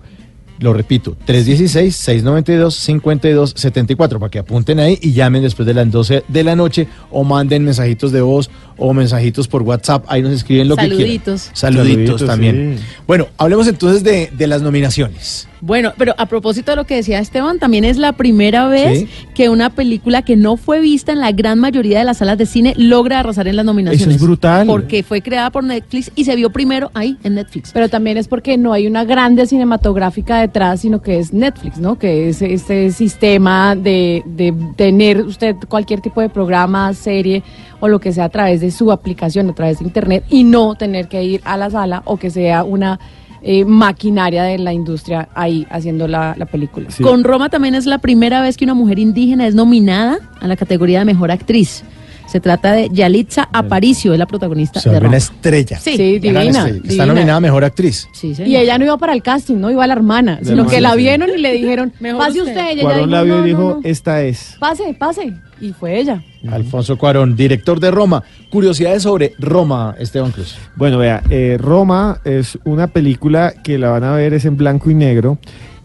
Lo 0.60 0.72
repito, 0.72 1.16
316-692-5274 1.26 4.18
para 4.20 4.30
que 4.30 4.38
apunten 4.38 4.78
ahí 4.78 4.96
y 5.02 5.10
llamen 5.12 5.42
después 5.42 5.66
de 5.66 5.74
las 5.74 5.90
12 5.90 6.22
de 6.28 6.44
la 6.44 6.54
noche 6.54 6.86
o 7.10 7.24
manden 7.24 7.64
mensajitos 7.64 8.12
de 8.12 8.20
voz 8.20 8.52
o 8.76 8.92
mensajitos 8.94 9.48
por 9.48 9.62
WhatsApp. 9.62 10.04
Ahí 10.08 10.22
nos 10.22 10.32
escriben 10.32 10.68
lo 10.68 10.76
que 10.76 10.82
quieran. 10.88 10.98
Saluditos. 10.98 11.50
Saluditos, 11.52 11.88
Saluditos, 11.88 12.26
también. 12.26 12.76
sí. 12.78 12.84
Bueno, 13.06 13.28
hablemos 13.38 13.66
entonces 13.68 14.02
de, 14.04 14.30
de 14.36 14.46
las 14.46 14.62
nominaciones. 14.62 15.48
Bueno, 15.60 15.92
pero 15.96 16.14
a 16.18 16.26
propósito 16.26 16.72
de 16.72 16.76
lo 16.76 16.84
que 16.84 16.96
decía 16.96 17.20
Esteban, 17.20 17.58
también 17.58 17.84
es 17.84 17.96
la 17.96 18.12
primera 18.12 18.68
vez 18.68 18.98
Sí. 19.00 19.08
que 19.34 19.48
una 19.48 19.70
película 19.70 20.20
que 20.20 20.36
no 20.36 20.58
fue 20.58 20.78
vista 20.80 21.10
en 21.12 21.20
la 21.20 21.32
gran 21.32 21.58
mayoría 21.58 21.98
de 22.00 22.04
las 22.04 22.18
salas 22.18 22.36
de 22.36 22.44
cine 22.44 22.74
logra 22.76 23.20
arrasar 23.20 23.48
en 23.48 23.56
las 23.56 23.64
nominaciones. 23.64 24.02
Eso 24.08 24.10
es 24.14 24.20
brutal. 24.20 24.66
Porque 24.66 25.02
fue 25.02 25.22
creada 25.22 25.48
por 25.50 25.64
Netflix 25.64 26.10
y 26.14 26.24
se 26.24 26.36
vio 26.36 26.50
primero 26.50 26.90
ahí 26.92 27.16
en 27.24 27.36
Netflix. 27.36 27.70
Pero 27.72 27.88
también 27.88 28.18
es 28.18 28.28
porque 28.28 28.58
no 28.58 28.74
hay 28.74 28.86
una 28.86 29.04
grande 29.04 29.46
cinematográfica 29.46 30.38
detrás, 30.40 30.80
sino 30.80 31.00
que 31.00 31.18
es 31.18 31.32
Netflix, 31.32 31.78
¿no? 31.78 31.98
Que 31.98 32.28
es 32.28 32.42
este 32.42 32.90
sistema 32.92 33.74
de, 33.74 34.22
de 34.26 34.52
tener 34.76 35.22
usted 35.22 35.56
cualquier 35.68 36.02
tipo 36.02 36.20
de 36.20 36.28
programa, 36.28 36.92
serie 36.92 37.42
o 37.84 37.88
lo 37.88 38.00
que 38.00 38.14
sea 38.14 38.24
a 38.24 38.28
través 38.30 38.62
de 38.62 38.70
su 38.70 38.90
aplicación, 38.90 39.50
a 39.50 39.54
través 39.54 39.78
de 39.78 39.84
internet 39.84 40.24
y 40.30 40.42
no 40.42 40.74
tener 40.74 41.06
que 41.06 41.22
ir 41.22 41.42
a 41.44 41.58
la 41.58 41.68
sala 41.68 42.00
o 42.06 42.16
que 42.16 42.30
sea 42.30 42.64
una 42.64 42.98
eh, 43.42 43.66
maquinaria 43.66 44.42
de 44.44 44.56
la 44.56 44.72
industria 44.72 45.28
ahí 45.34 45.66
haciendo 45.68 46.08
la, 46.08 46.34
la 46.38 46.46
película. 46.46 46.88
Con 47.02 47.24
Roma 47.24 47.50
también 47.50 47.74
es 47.74 47.84
la 47.84 47.98
primera 47.98 48.40
vez 48.40 48.56
que 48.56 48.64
una 48.64 48.72
mujer 48.72 48.98
indígena 48.98 49.46
es 49.46 49.54
nominada 49.54 50.16
a 50.40 50.48
la 50.48 50.56
categoría 50.56 51.00
de 51.00 51.04
mejor 51.04 51.30
actriz. 51.30 51.84
Se 52.26 52.40
trata 52.40 52.72
de 52.72 52.88
Yalitza 52.90 53.48
Aparicio, 53.52 54.12
es 54.12 54.18
la 54.18 54.26
protagonista 54.26 54.80
Se 54.80 54.88
de 54.88 54.94
vuelve 54.94 55.04
Roma. 55.04 55.08
una 55.10 55.16
estrella. 55.18 55.78
Sí, 55.78 56.18
gran 56.18 56.42
divina, 56.42 56.66
estrella. 56.66 56.80
Está 56.88 57.06
nominada 57.06 57.36
a 57.36 57.40
Mejor 57.40 57.64
Actriz. 57.64 58.08
Sí, 58.12 58.34
Y 58.44 58.56
ella 58.56 58.76
no 58.78 58.84
iba 58.86 58.96
para 58.98 59.12
el 59.12 59.22
casting, 59.22 59.56
no 59.56 59.70
iba 59.70 59.86
la 59.86 59.92
hermana, 59.94 60.40
sino 60.42 60.66
que 60.66 60.80
la 60.80 60.92
sí. 60.92 60.98
vieron 60.98 61.30
y 61.30 61.38
le 61.40 61.52
dijeron, 61.52 61.92
Mejor 62.00 62.18
pase 62.20 62.40
usted". 62.40 62.52
usted. 62.52 62.66
Y 62.68 62.72
ella 62.72 62.82
Cuarón 62.82 63.10
la 63.10 63.22
vio 63.22 63.34
y 63.34 63.36
"No, 63.36 63.40
no, 63.40 63.44
dijo, 63.46 63.80
no". 63.82 63.88
esta 63.88 64.22
es. 64.22 64.56
pase, 64.58 64.94
pase. 64.98 65.32
Y 65.60 65.72
fue 65.72 66.00
ella. 66.00 66.22
Alfonso 66.50 66.98
Cuarón, 66.98 67.36
director 67.36 67.78
de 67.78 67.90
Roma. 67.92 68.22
Curiosidades 68.50 69.02
sobre 69.04 69.34
Roma, 69.38 69.94
Esteban 69.98 70.32
Cruz. 70.32 70.56
Bueno, 70.74 70.98
vea, 70.98 71.22
eh, 71.30 71.56
Roma 71.60 72.18
es 72.24 72.58
una 72.64 72.88
película 72.88 73.54
que 73.62 73.78
la 73.78 73.90
van 73.90 74.02
a 74.04 74.12
ver, 74.14 74.34
es 74.34 74.44
en 74.44 74.56
blanco 74.56 74.90
y 74.90 74.94
negro. 74.94 75.38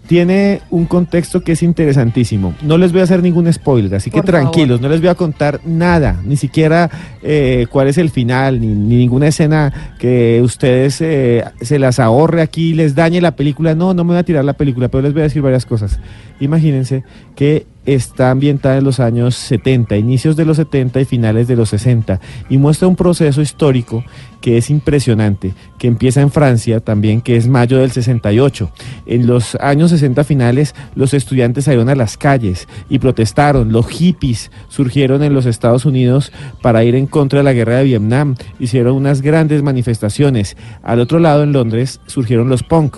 Tiene 0.09 0.61
un 0.71 0.85
contexto 0.85 1.41
que 1.41 1.51
es 1.51 1.61
interesantísimo. 1.61 2.55
No 2.63 2.79
les 2.79 2.91
voy 2.91 3.01
a 3.01 3.03
hacer 3.03 3.21
ningún 3.21 3.53
spoiler, 3.53 3.93
así 3.93 4.09
que 4.09 4.23
tranquilos, 4.23 4.81
no 4.81 4.89
les 4.89 5.01
voy 5.01 5.09
a 5.09 5.13
contar 5.13 5.61
nada, 5.65 6.19
ni 6.25 6.35
siquiera 6.35 6.89
eh, 7.21 7.67
cuál 7.69 7.89
es 7.89 7.99
el 7.99 8.09
final, 8.09 8.59
ni, 8.59 8.69
ni 8.69 8.95
ninguna 8.95 9.27
escena 9.27 9.71
que 9.99 10.41
ustedes 10.41 10.99
eh, 11.01 11.43
se 11.61 11.77
las 11.77 11.99
ahorre 11.99 12.41
aquí 12.41 12.73
les 12.73 12.95
dañe 12.95 13.21
la 13.21 13.35
película. 13.35 13.75
No, 13.75 13.93
no 13.93 14.03
me 14.03 14.13
voy 14.13 14.17
a 14.17 14.23
tirar 14.23 14.43
la 14.43 14.53
película, 14.53 14.87
pero 14.87 15.03
les 15.03 15.13
voy 15.13 15.21
a 15.21 15.25
decir 15.25 15.43
varias 15.43 15.67
cosas. 15.67 15.99
Imagínense 16.39 17.03
que 17.35 17.67
está 17.93 18.31
ambientada 18.31 18.77
en 18.77 18.83
los 18.83 18.99
años 18.99 19.35
70, 19.35 19.97
inicios 19.97 20.35
de 20.35 20.45
los 20.45 20.57
70 20.57 21.01
y 21.01 21.05
finales 21.05 21.47
de 21.47 21.55
los 21.55 21.69
60, 21.69 22.19
y 22.49 22.57
muestra 22.57 22.87
un 22.87 22.95
proceso 22.95 23.41
histórico 23.41 24.03
que 24.41 24.57
es 24.57 24.69
impresionante, 24.69 25.53
que 25.77 25.87
empieza 25.87 26.21
en 26.21 26.31
Francia 26.31 26.79
también, 26.79 27.21
que 27.21 27.35
es 27.35 27.47
mayo 27.47 27.79
del 27.79 27.91
68. 27.91 28.71
En 29.05 29.27
los 29.27 29.55
años 29.55 29.91
60 29.91 30.23
finales, 30.23 30.75
los 30.95 31.13
estudiantes 31.13 31.65
salieron 31.65 31.89
a 31.89 31.95
las 31.95 32.17
calles 32.17 32.67
y 32.89 32.99
protestaron. 32.99 33.71
Los 33.71 33.87
hippies 33.87 34.51
surgieron 34.69 35.23
en 35.23 35.33
los 35.33 35.45
Estados 35.45 35.85
Unidos 35.85 36.31
para 36.61 36.83
ir 36.83 36.95
en 36.95 37.07
contra 37.07 37.39
de 37.39 37.43
la 37.43 37.53
guerra 37.53 37.77
de 37.77 37.85
Vietnam. 37.85 38.35
Hicieron 38.59 38.95
unas 38.95 39.21
grandes 39.21 39.63
manifestaciones. 39.63 40.55
Al 40.83 40.99
otro 40.99 41.19
lado, 41.19 41.43
en 41.43 41.53
Londres, 41.53 41.99
surgieron 42.07 42.49
los 42.49 42.63
punk 42.63 42.97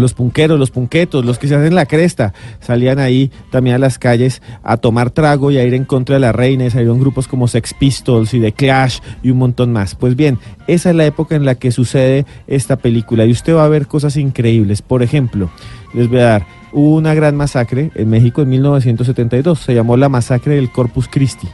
los 0.00 0.14
punqueros, 0.14 0.58
los 0.58 0.70
punquetos, 0.70 1.24
los 1.24 1.38
que 1.38 1.48
se 1.48 1.54
hacen 1.54 1.74
la 1.74 1.86
cresta, 1.86 2.32
salían 2.60 2.98
ahí 2.98 3.30
también 3.50 3.76
a 3.76 3.78
las 3.78 3.98
calles 3.98 4.42
a 4.62 4.76
tomar 4.76 5.10
trago 5.10 5.50
y 5.50 5.58
a 5.58 5.64
ir 5.64 5.74
en 5.74 5.84
contra 5.84 6.16
de 6.16 6.20
la 6.20 6.32
reina, 6.32 6.66
y 6.66 6.70
salieron 6.70 7.00
grupos 7.00 7.28
como 7.28 7.48
Sex 7.48 7.74
Pistols 7.74 8.34
y 8.34 8.40
The 8.40 8.52
Clash 8.52 9.00
y 9.22 9.30
un 9.30 9.38
montón 9.38 9.72
más. 9.72 9.94
Pues 9.94 10.16
bien, 10.16 10.38
esa 10.66 10.90
es 10.90 10.96
la 10.96 11.06
época 11.06 11.36
en 11.36 11.44
la 11.44 11.54
que 11.54 11.72
sucede 11.72 12.26
esta 12.46 12.76
película 12.76 13.24
y 13.24 13.32
usted 13.32 13.54
va 13.54 13.64
a 13.64 13.68
ver 13.68 13.86
cosas 13.86 14.16
increíbles. 14.16 14.82
Por 14.82 15.02
ejemplo, 15.02 15.50
les 15.94 16.08
voy 16.08 16.20
a 16.20 16.24
dar, 16.24 16.46
una 16.72 17.14
gran 17.14 17.36
masacre 17.36 17.90
en 17.94 18.10
México 18.10 18.42
en 18.42 18.48
1972, 18.50 19.58
se 19.58 19.74
llamó 19.74 19.96
la 19.96 20.08
masacre 20.08 20.54
del 20.54 20.70
Corpus 20.70 21.08
Christi. 21.08 21.48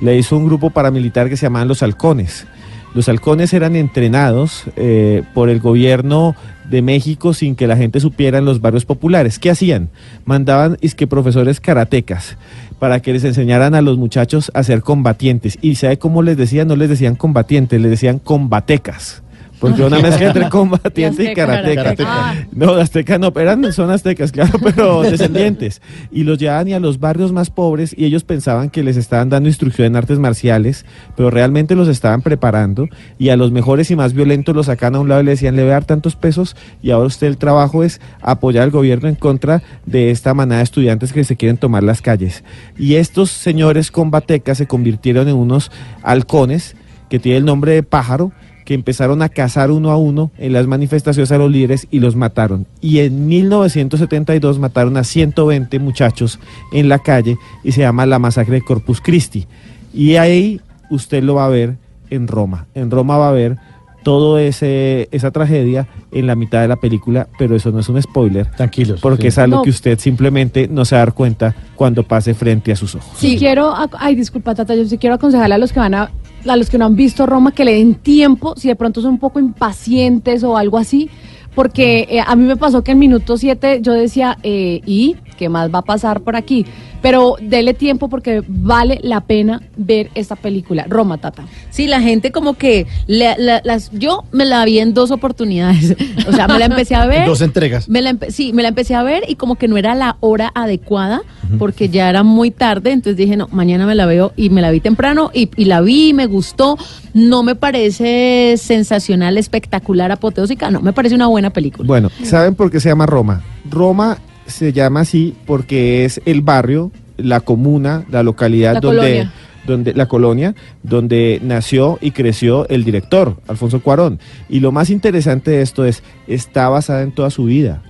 Le 0.00 0.16
hizo 0.16 0.36
un 0.36 0.46
grupo 0.46 0.70
paramilitar 0.70 1.28
que 1.28 1.36
se 1.36 1.46
llamaban 1.46 1.68
los 1.68 1.82
halcones. 1.82 2.46
Los 2.94 3.08
halcones 3.08 3.52
eran 3.52 3.76
entrenados 3.76 4.64
eh, 4.76 5.22
por 5.34 5.48
el 5.48 5.60
gobierno 5.60 6.34
de 6.70 6.82
México 6.82 7.34
sin 7.34 7.56
que 7.56 7.66
la 7.66 7.76
gente 7.76 8.00
supiera 8.00 8.38
en 8.38 8.44
los 8.44 8.60
barrios 8.60 8.84
populares. 8.84 9.38
¿Qué 9.38 9.50
hacían? 9.50 9.90
Mandaban 10.24 10.78
es 10.80 10.94
que 10.94 11.06
profesores 11.06 11.60
karatecas 11.60 12.36
para 12.78 13.00
que 13.00 13.12
les 13.12 13.24
enseñaran 13.24 13.74
a 13.74 13.82
los 13.82 13.98
muchachos 13.98 14.50
a 14.54 14.62
ser 14.62 14.82
combatientes. 14.82 15.58
¿Y 15.60 15.74
sabe 15.74 15.98
cómo 15.98 16.22
les 16.22 16.36
decían? 16.36 16.68
No 16.68 16.76
les 16.76 16.88
decían 16.88 17.16
combatientes, 17.16 17.80
les 17.80 17.90
decían 17.90 18.18
combatecas. 18.18 19.22
Porque 19.60 19.82
una 19.82 20.00
mezcla 20.00 20.28
entre 20.28 20.48
combatiente 20.48 21.22
y 21.22 21.26
azteca, 21.26 21.46
karateca. 21.46 21.82
karateca. 21.82 22.08
Ah. 22.10 22.34
No, 22.52 22.72
aztecas 22.72 23.20
no, 23.20 23.32
eran, 23.36 23.72
son 23.72 23.90
aztecas, 23.90 24.32
claro, 24.32 24.58
pero 24.62 25.02
descendientes. 25.10 25.82
Y 26.10 26.24
los 26.24 26.38
llevaban 26.38 26.68
y 26.68 26.72
a 26.72 26.80
los 26.80 26.98
barrios 26.98 27.32
más 27.32 27.50
pobres 27.50 27.94
y 27.96 28.06
ellos 28.06 28.24
pensaban 28.24 28.70
que 28.70 28.82
les 28.82 28.96
estaban 28.96 29.28
dando 29.28 29.48
instrucción 29.48 29.86
en 29.86 29.96
artes 29.96 30.18
marciales, 30.18 30.86
pero 31.14 31.30
realmente 31.30 31.74
los 31.74 31.88
estaban 31.88 32.22
preparando 32.22 32.88
y 33.18 33.28
a 33.28 33.36
los 33.36 33.52
mejores 33.52 33.90
y 33.90 33.96
más 33.96 34.14
violentos 34.14 34.56
los 34.56 34.66
sacan 34.66 34.94
a 34.94 35.00
un 35.00 35.08
lado 35.08 35.20
y 35.20 35.24
le 35.24 35.32
decían, 35.32 35.56
le 35.56 35.62
voy 35.62 35.72
a 35.72 35.74
dar 35.74 35.84
tantos 35.84 36.16
pesos 36.16 36.56
y 36.82 36.90
ahora 36.90 37.06
usted 37.06 37.26
el 37.26 37.36
trabajo 37.36 37.84
es 37.84 38.00
apoyar 38.22 38.64
al 38.64 38.70
gobierno 38.70 39.08
en 39.08 39.14
contra 39.14 39.62
de 39.84 40.10
esta 40.10 40.32
manada 40.32 40.58
de 40.58 40.64
estudiantes 40.64 41.12
que 41.12 41.24
se 41.24 41.36
quieren 41.36 41.58
tomar 41.58 41.82
las 41.82 42.00
calles. 42.00 42.44
Y 42.78 42.94
estos 42.94 43.30
señores 43.30 43.90
combatecas 43.90 44.56
se 44.56 44.66
convirtieron 44.66 45.28
en 45.28 45.36
unos 45.36 45.70
halcones 46.02 46.76
que 47.10 47.18
tienen 47.18 47.40
el 47.40 47.44
nombre 47.44 47.72
de 47.72 47.82
pájaro, 47.82 48.32
que 48.70 48.74
empezaron 48.74 49.20
a 49.20 49.28
cazar 49.28 49.72
uno 49.72 49.90
a 49.90 49.96
uno 49.96 50.30
en 50.38 50.52
las 50.52 50.68
manifestaciones 50.68 51.32
a 51.32 51.38
los 51.38 51.50
líderes 51.50 51.88
y 51.90 51.98
los 51.98 52.14
mataron. 52.14 52.66
Y 52.80 53.00
en 53.00 53.26
1972 53.26 54.60
mataron 54.60 54.96
a 54.96 55.02
120 55.02 55.80
muchachos 55.80 56.38
en 56.72 56.88
la 56.88 57.00
calle 57.00 57.36
y 57.64 57.72
se 57.72 57.80
llama 57.80 58.06
la 58.06 58.20
masacre 58.20 58.54
de 58.54 58.60
Corpus 58.62 59.00
Christi. 59.00 59.48
Y 59.92 60.14
ahí 60.14 60.60
usted 60.88 61.24
lo 61.24 61.34
va 61.34 61.46
a 61.46 61.48
ver 61.48 61.78
en 62.10 62.28
Roma. 62.28 62.66
En 62.76 62.92
Roma 62.92 63.18
va 63.18 63.30
a 63.30 63.32
ver 63.32 63.56
todo 64.04 64.38
ese 64.38 65.08
esa 65.10 65.32
tragedia 65.32 65.88
en 66.12 66.28
la 66.28 66.36
mitad 66.36 66.60
de 66.62 66.68
la 66.68 66.76
película, 66.76 67.26
pero 67.40 67.56
eso 67.56 67.72
no 67.72 67.80
es 67.80 67.88
un 67.88 68.00
spoiler. 68.00 68.46
Tranquilos. 68.52 69.00
Porque 69.00 69.22
sí. 69.22 69.28
es 69.28 69.38
algo 69.38 69.56
No. 69.56 69.62
que 69.64 69.70
usted 69.70 69.98
simplemente 69.98 70.68
no 70.68 70.84
se 70.84 70.94
va 70.94 71.02
a 71.02 71.06
dar 71.06 71.14
cuenta 71.14 71.56
cuando 71.74 72.04
pase 72.04 72.34
frente 72.34 72.70
a 72.70 72.76
sus 72.76 72.94
ojos. 72.94 73.18
Sí, 73.18 73.36
quiero, 73.36 73.74
ac- 73.74 73.96
ay, 73.98 74.14
disculpa, 74.14 74.54
Tata, 74.54 74.76
yo 74.76 74.84
sí 74.86 74.96
quiero 74.96 75.16
aconsejarle 75.16 75.56
a 75.56 75.58
los 75.58 75.72
que 75.72 75.80
van 75.80 75.94
a, 75.94 76.10
a 76.46 76.56
los 76.56 76.70
que 76.70 76.78
no 76.78 76.86
han 76.86 76.96
visto 76.96 77.26
Roma 77.26 77.52
que 77.52 77.64
le 77.64 77.74
den 77.74 77.94
tiempo, 77.94 78.54
si 78.56 78.68
de 78.68 78.76
pronto 78.76 79.00
son 79.00 79.12
un 79.12 79.18
poco 79.18 79.40
impacientes 79.40 80.42
o 80.42 80.56
algo 80.56 80.78
así, 80.78 81.10
porque 81.54 82.06
eh, 82.10 82.20
a 82.24 82.36
mí 82.36 82.44
me 82.44 82.56
pasó 82.56 82.82
que 82.82 82.92
en 82.92 82.98
minuto 82.98 83.36
7 83.36 83.80
yo 83.82 83.92
decía, 83.92 84.38
eh, 84.42 84.80
¿y 84.86 85.16
qué 85.40 85.48
más 85.48 85.74
va 85.74 85.78
a 85.78 85.82
pasar 85.82 86.20
por 86.20 86.36
aquí? 86.36 86.66
Pero 87.00 87.36
dele 87.40 87.72
tiempo 87.72 88.10
porque 88.10 88.42
vale 88.46 89.00
la 89.02 89.22
pena 89.22 89.62
ver 89.78 90.10
esta 90.14 90.36
película, 90.36 90.84
Roma, 90.86 91.16
Tata. 91.16 91.44
Sí, 91.70 91.86
la 91.86 92.02
gente 92.02 92.30
como 92.30 92.54
que 92.54 92.86
la- 93.06 93.36
las, 93.64 93.90
yo 93.92 94.24
me 94.32 94.44
la 94.44 94.62
vi 94.66 94.80
en 94.80 94.92
dos 94.92 95.10
oportunidades. 95.10 95.96
O 96.28 96.32
sea, 96.32 96.46
me 96.46 96.58
la 96.58 96.66
empecé 96.66 96.94
a 96.94 97.06
ver. 97.14 97.26
Dos 97.26 97.40
entregas. 97.40 97.88
Me 97.88 98.02
la 98.02 98.10
empe- 98.12 98.30
sí, 98.30 98.52
me 98.52 98.60
la 98.62 98.68
empecé 98.68 98.94
a 98.94 99.02
ver 99.02 99.22
y 99.26 99.36
como 99.36 99.54
que 99.56 99.66
no 99.66 99.78
era 99.78 99.94
la 99.94 100.16
hora 100.20 100.52
adecuada 100.54 101.22
porque 101.58 101.88
ya 101.88 102.08
era 102.10 102.22
muy 102.22 102.50
tarde, 102.52 102.92
entonces 102.92 103.16
dije, 103.16 103.36
no, 103.36 103.48
mañana 103.50 103.84
me 103.86 103.94
la 103.96 104.04
veo 104.06 104.32
y 104.36 104.50
me 104.50 104.60
la 104.60 104.70
vi 104.70 104.78
temprano 104.80 105.30
y, 105.34 105.50
y 105.56 105.64
la 105.64 105.80
vi, 105.80 106.12
me 106.12 106.26
gustó, 106.26 106.76
no 107.14 107.42
me 107.42 107.54
parece 107.56 108.54
sensacional, 108.56 109.36
espectacular, 109.38 110.12
apoteósica, 110.12 110.70
no, 110.70 110.80
me 110.80 110.92
parece 110.92 111.14
una 111.16 111.26
buena 111.26 111.50
película. 111.50 111.86
Bueno, 111.86 112.08
¿saben 112.22 112.54
por 112.54 112.70
qué 112.70 112.78
se 112.78 112.88
llama 112.90 113.06
Roma? 113.06 113.42
Roma 113.68 114.18
se 114.50 114.72
llama 114.72 115.00
así 115.00 115.34
porque 115.46 116.04
es 116.04 116.20
el 116.24 116.42
barrio, 116.42 116.92
la 117.16 117.40
comuna, 117.40 118.04
la 118.10 118.22
localidad 118.22 118.74
La 118.74 118.80
donde, 118.80 119.00
colonia. 119.00 119.32
donde 119.66 119.94
la 119.94 120.06
colonia 120.06 120.54
donde 120.82 121.40
nació 121.42 121.98
y 122.00 122.10
creció 122.12 122.68
el 122.68 122.84
director, 122.84 123.36
Alfonso 123.48 123.80
Cuarón. 123.80 124.18
Y 124.48 124.60
lo 124.60 124.72
más 124.72 124.90
interesante 124.90 125.52
de 125.52 125.62
esto 125.62 125.84
es, 125.84 126.02
está 126.26 126.68
basada 126.68 127.02
en 127.02 127.12
toda 127.12 127.30
su 127.30 127.44
vida. 127.44 127.82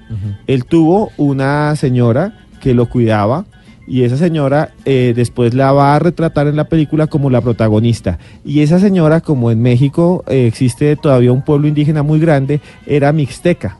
Él 0.47 0.65
tuvo 0.65 1.11
una 1.17 1.75
señora 1.77 2.47
que 2.61 2.75
lo 2.75 2.89
cuidaba 2.89 3.47
y 3.91 4.05
esa 4.05 4.17
señora 4.17 4.71
eh, 4.85 5.13
después 5.17 5.53
la 5.53 5.73
va 5.73 5.97
a 5.97 5.99
retratar 5.99 6.47
en 6.47 6.55
la 6.55 6.69
película 6.69 7.09
como 7.09 7.29
la 7.29 7.41
protagonista. 7.41 8.21
Y 8.45 8.61
esa 8.61 8.79
señora, 8.79 9.21
como 9.21 9.51
en 9.51 9.61
México 9.61 10.23
eh, 10.29 10.47
existe 10.47 10.95
todavía 10.95 11.33
un 11.33 11.43
pueblo 11.43 11.67
indígena 11.67 12.05
muy 12.05 12.21
grande, 12.21 12.61
era 12.87 13.13
mixteca. 13.13 13.79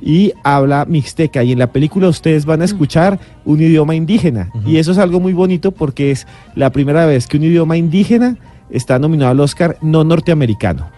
Y 0.00 0.32
habla 0.42 0.84
mixteca. 0.84 1.42
Y 1.42 1.52
en 1.52 1.58
la 1.58 1.72
película 1.72 2.08
ustedes 2.08 2.44
van 2.44 2.62
a 2.62 2.64
escuchar 2.64 3.18
un 3.44 3.60
idioma 3.60 3.94
indígena. 3.94 4.50
Y 4.66 4.76
eso 4.76 4.92
es 4.92 4.98
algo 4.98 5.20
muy 5.20 5.32
bonito 5.32 5.72
porque 5.72 6.10
es 6.10 6.26
la 6.54 6.70
primera 6.70 7.06
vez 7.06 7.26
que 7.26 7.36
un 7.36 7.44
idioma 7.44 7.76
indígena 7.76 8.36
está 8.70 8.98
nominado 8.98 9.30
al 9.30 9.40
Oscar 9.40 9.76
no 9.80 10.04
norteamericano. 10.04 10.88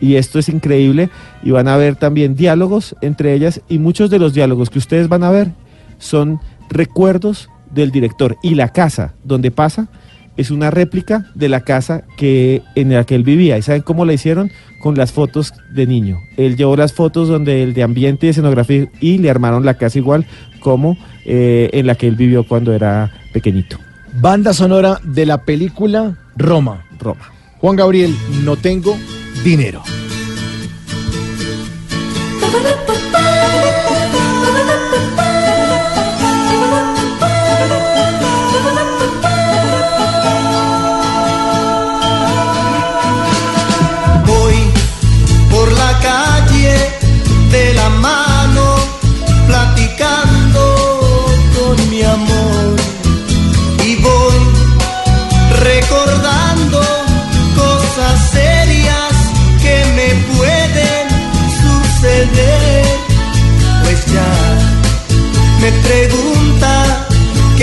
Y 0.00 0.16
esto 0.16 0.38
es 0.38 0.48
increíble. 0.48 1.10
Y 1.42 1.50
van 1.50 1.68
a 1.68 1.76
ver 1.76 1.96
también 1.96 2.36
diálogos 2.36 2.96
entre 3.00 3.34
ellas. 3.34 3.60
Y 3.68 3.78
muchos 3.78 4.10
de 4.10 4.18
los 4.18 4.34
diálogos 4.34 4.70
que 4.70 4.78
ustedes 4.78 5.08
van 5.08 5.24
a 5.24 5.30
ver 5.30 5.50
son 5.98 6.40
recuerdos 6.70 7.50
del 7.70 7.90
director. 7.90 8.36
Y 8.42 8.54
la 8.54 8.70
casa 8.70 9.14
donde 9.24 9.50
pasa 9.50 9.88
es 10.36 10.50
una 10.50 10.70
réplica 10.70 11.26
de 11.34 11.48
la 11.48 11.60
casa 11.60 12.04
que 12.16 12.62
en 12.74 12.92
la 12.92 13.04
que 13.04 13.14
él 13.14 13.22
vivía. 13.22 13.58
¿Y 13.58 13.62
saben 13.62 13.82
cómo 13.82 14.04
la 14.04 14.12
hicieron? 14.12 14.50
Con 14.80 14.96
las 14.96 15.12
fotos 15.12 15.54
de 15.72 15.86
niño. 15.86 16.20
Él 16.36 16.56
llevó 16.56 16.76
las 16.76 16.92
fotos 16.92 17.28
donde 17.28 17.62
el 17.62 17.74
de 17.74 17.82
ambiente 17.82 18.26
y 18.26 18.30
escenografía 18.30 18.88
y 19.00 19.18
le 19.18 19.30
armaron 19.30 19.64
la 19.64 19.74
casa 19.74 19.98
igual 19.98 20.26
como 20.60 20.96
eh, 21.24 21.70
en 21.72 21.86
la 21.86 21.94
que 21.94 22.08
él 22.08 22.16
vivió 22.16 22.46
cuando 22.46 22.72
era 22.72 23.12
pequeñito. 23.32 23.78
Banda 24.20 24.52
sonora 24.52 25.00
de 25.02 25.26
la 25.26 25.44
película 25.44 26.16
Roma. 26.36 26.84
Roma. 26.98 27.32
Juan 27.58 27.76
Gabriel, 27.76 28.14
no 28.44 28.56
tengo 28.56 28.96
dinero. 29.42 29.82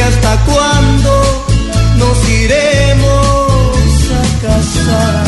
hasta 0.01 0.37
cuándo 0.45 1.11
nos 1.97 2.29
iremos 2.29 3.87
a 4.19 4.23
casar. 4.45 5.25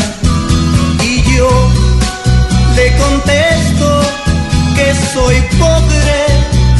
Y 1.02 1.22
yo 1.36 1.50
le 2.76 2.96
contesto 2.96 4.00
que 4.76 4.94
soy 5.12 5.36
pobre, 5.58 6.20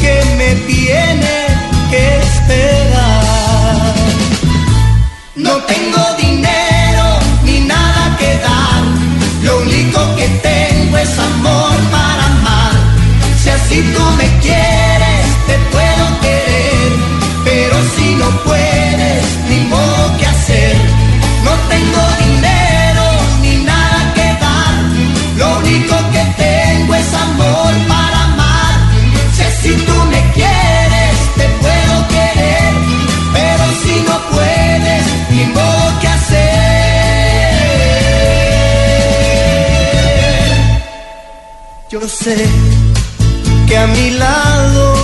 que 0.01 0.15
me 0.39 0.55
tiene 0.73 1.37
que 1.91 2.19
esperar. 2.19 3.95
No 5.37 5.55
tengo 5.73 6.03
dinero 6.19 7.07
ni 7.45 7.61
nada 7.61 8.17
que 8.19 8.31
dar, 8.49 8.83
lo 9.43 9.59
único 9.61 10.17
que 10.17 10.29
tengo 10.51 10.99
es 10.99 11.19
amor 11.19 11.77
para 11.91 12.27
amar. 12.27 12.73
Si 13.43 13.51
así 13.51 13.83
tú 13.95 14.03
me 14.19 14.29
quieres, 14.41 14.64
sé 42.25 42.37
que 43.69 43.77
a 43.77 43.87
mi 43.87 44.11
lado 44.13 44.95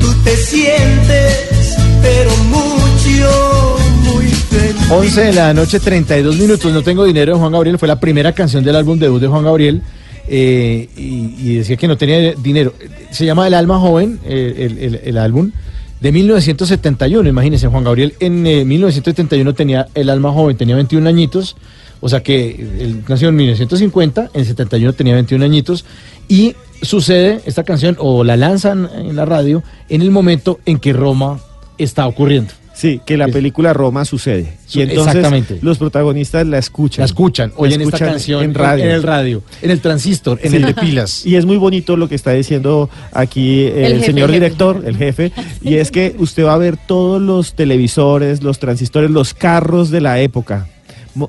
tú 0.00 0.06
te 0.24 0.36
sientes, 0.36 1.76
pero 2.02 2.30
mucho, 2.48 3.76
muy 4.04 4.26
feliz. 4.26 4.90
11 4.90 5.20
de 5.24 5.32
la 5.32 5.54
noche, 5.54 5.80
32 5.80 6.36
minutos. 6.36 6.72
No 6.72 6.82
tengo 6.82 7.04
dinero 7.04 7.34
de 7.34 7.38
Juan 7.38 7.52
Gabriel. 7.52 7.78
Fue 7.78 7.88
la 7.88 7.98
primera 8.00 8.32
canción 8.32 8.64
del 8.64 8.76
álbum 8.76 8.98
debut 8.98 9.20
de 9.20 9.28
Juan 9.28 9.44
Gabriel. 9.44 9.82
eh, 10.28 10.88
y, 10.96 11.34
y 11.38 11.54
decía 11.58 11.76
que 11.76 11.86
no 11.88 11.96
tenía 11.96 12.32
dinero. 12.34 12.74
Se 13.10 13.24
llama 13.24 13.46
El 13.46 13.54
Alma 13.54 13.78
Joven, 13.78 14.18
eh, 14.24 14.54
el, 14.70 14.78
el- 14.78 15.00
el 15.04 15.18
álbum, 15.18 15.52
de 16.00 16.12
1971. 16.12 17.28
Imagínense, 17.28 17.68
Juan 17.68 17.84
Gabriel 17.84 18.14
en 18.20 18.46
eh, 18.46 18.64
1971 18.64 19.54
tenía 19.54 19.86
El 19.94 20.10
Alma 20.10 20.32
Joven, 20.32 20.56
tenía 20.56 20.74
21 20.74 21.08
añitos. 21.08 21.56
O 22.00 22.08
sea 22.10 22.22
que 22.22 22.50
él 22.78 23.02
nació 23.08 23.30
en 23.30 23.36
1950, 23.36 24.30
en 24.34 24.44
71 24.44 24.92
tenía 24.92 25.14
21 25.14 25.44
añitos. 25.44 25.84
Y 26.28 26.54
sucede 26.82 27.40
esta 27.46 27.64
canción, 27.64 27.96
o 27.98 28.24
la 28.24 28.36
lanzan 28.36 28.88
en 28.94 29.16
la 29.16 29.24
radio, 29.24 29.62
en 29.88 30.02
el 30.02 30.10
momento 30.10 30.60
en 30.66 30.78
que 30.78 30.92
Roma 30.92 31.40
está 31.78 32.06
ocurriendo. 32.06 32.52
Sí, 32.74 33.00
que 33.06 33.16
la 33.16 33.28
película 33.28 33.72
Roma 33.72 34.04
sucede. 34.04 34.58
Su- 34.66 34.80
Y 34.80 34.82
entonces 34.82 35.06
exactamente. 35.14 35.58
los 35.62 35.78
protagonistas 35.78 36.46
la 36.46 36.58
escuchan. 36.58 37.00
La 37.00 37.06
escuchan, 37.06 37.50
oyen 37.56 37.80
esta 37.80 37.96
escuchan 37.96 38.08
canción 38.10 38.42
en 38.44 38.52
radio. 38.52 38.84
en 38.84 38.90
el 38.90 39.02
radio, 39.02 39.42
en 39.62 39.70
el 39.70 39.80
transistor, 39.80 40.38
en 40.42 40.50
Sí. 40.50 40.56
el 40.56 40.66
de 40.66 40.74
pilas. 40.82 41.24
Y 41.24 41.36
es 41.36 41.46
muy 41.46 41.56
bonito 41.56 41.96
lo 41.96 42.06
que 42.06 42.14
está 42.14 42.32
diciendo 42.32 42.90
aquí 43.14 43.62
El 43.62 43.76
el, 43.84 43.92
jefe, 43.94 44.06
señor 44.06 44.28
jefe. 44.28 44.40
director, 44.40 44.82
el 44.84 44.96
jefe, 44.98 45.32
y 45.62 45.76
es 45.76 45.90
que 45.90 46.16
usted 46.18 46.44
va 46.44 46.52
a 46.52 46.58
ver 46.58 46.76
todos 46.76 47.22
los 47.22 47.54
televisores, 47.54 48.42
los 48.42 48.58
transistores, 48.58 49.10
los 49.10 49.32
carros 49.32 49.90
de 49.90 50.02
la 50.02 50.20
época, 50.20 50.66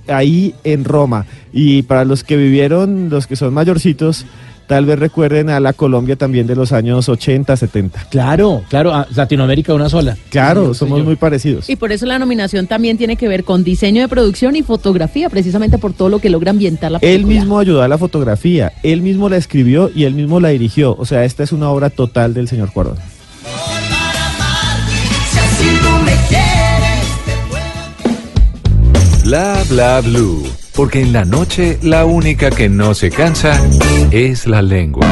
ahí 0.09 0.53
en 0.65 0.83
Roma. 0.83 1.27
Y 1.53 1.83
para 1.83 2.03
los 2.03 2.25
que 2.25 2.35
vivieron, 2.35 3.09
los 3.09 3.25
que 3.25 3.37
son 3.37 3.53
mayorcitos, 3.53 4.25
tal 4.67 4.85
vez 4.85 4.99
recuerden 4.99 5.49
a 5.49 5.59
la 5.59 5.73
Colombia 5.73 6.15
también 6.15 6.45
de 6.45 6.55
los 6.55 6.71
años 6.71 7.07
80, 7.09 7.55
70. 7.57 8.05
Claro, 8.09 8.63
claro, 8.69 8.93
a 8.93 9.07
Latinoamérica 9.15 9.73
una 9.73 9.89
sola. 9.89 10.17
Claro, 10.29 10.73
Sí, 10.73 10.79
somos 10.79 10.95
señor. 10.97 11.05
muy 11.05 11.15
parecidos. 11.15 11.69
Y 11.69 11.75
por 11.75 11.91
eso 11.91 12.05
la 12.05 12.19
nominación 12.19 12.67
también 12.67 12.97
tiene 12.97 13.15
que 13.15 13.27
ver 13.27 13.43
con 13.43 13.63
diseño 13.63 14.01
de 14.01 14.07
producción 14.07 14.55
y 14.55 14.63
fotografía, 14.63 15.29
precisamente 15.29 15.77
por 15.77 15.93
todo 15.93 16.09
lo 16.09 16.19
que 16.19 16.29
logra 16.29 16.51
ambientar 16.51 16.91
la 16.91 16.97
Él 16.99 17.21
película. 17.21 17.39
mismo 17.39 17.59
ayudó 17.59 17.81
a 17.81 17.87
la 17.87 17.97
fotografía, 17.97 18.73
él 18.83 19.01
mismo 19.01 19.29
la 19.29 19.37
escribió 19.37 19.89
y 19.93 20.03
él 20.03 20.13
mismo 20.13 20.39
la 20.39 20.49
dirigió. 20.49 20.95
O 20.99 21.05
sea, 21.05 21.23
esta 21.25 21.43
es 21.43 21.51
una 21.51 21.69
obra 21.69 21.89
total 21.89 22.33
del 22.33 22.47
señor 22.47 22.71
Cuarón. 22.71 22.97
Bla 29.23 29.63
bla 29.69 30.01
blue. 30.01 30.43
Porque 30.77 31.01
en 31.01 31.11
la 31.11 31.25
noche 31.25 31.79
la 31.81 32.05
única 32.05 32.51
que 32.51 32.69
no 32.69 32.93
se 32.93 33.09
cansa 33.09 33.59
es 34.11 34.45
la 34.45 34.61
lengua. 34.61 35.07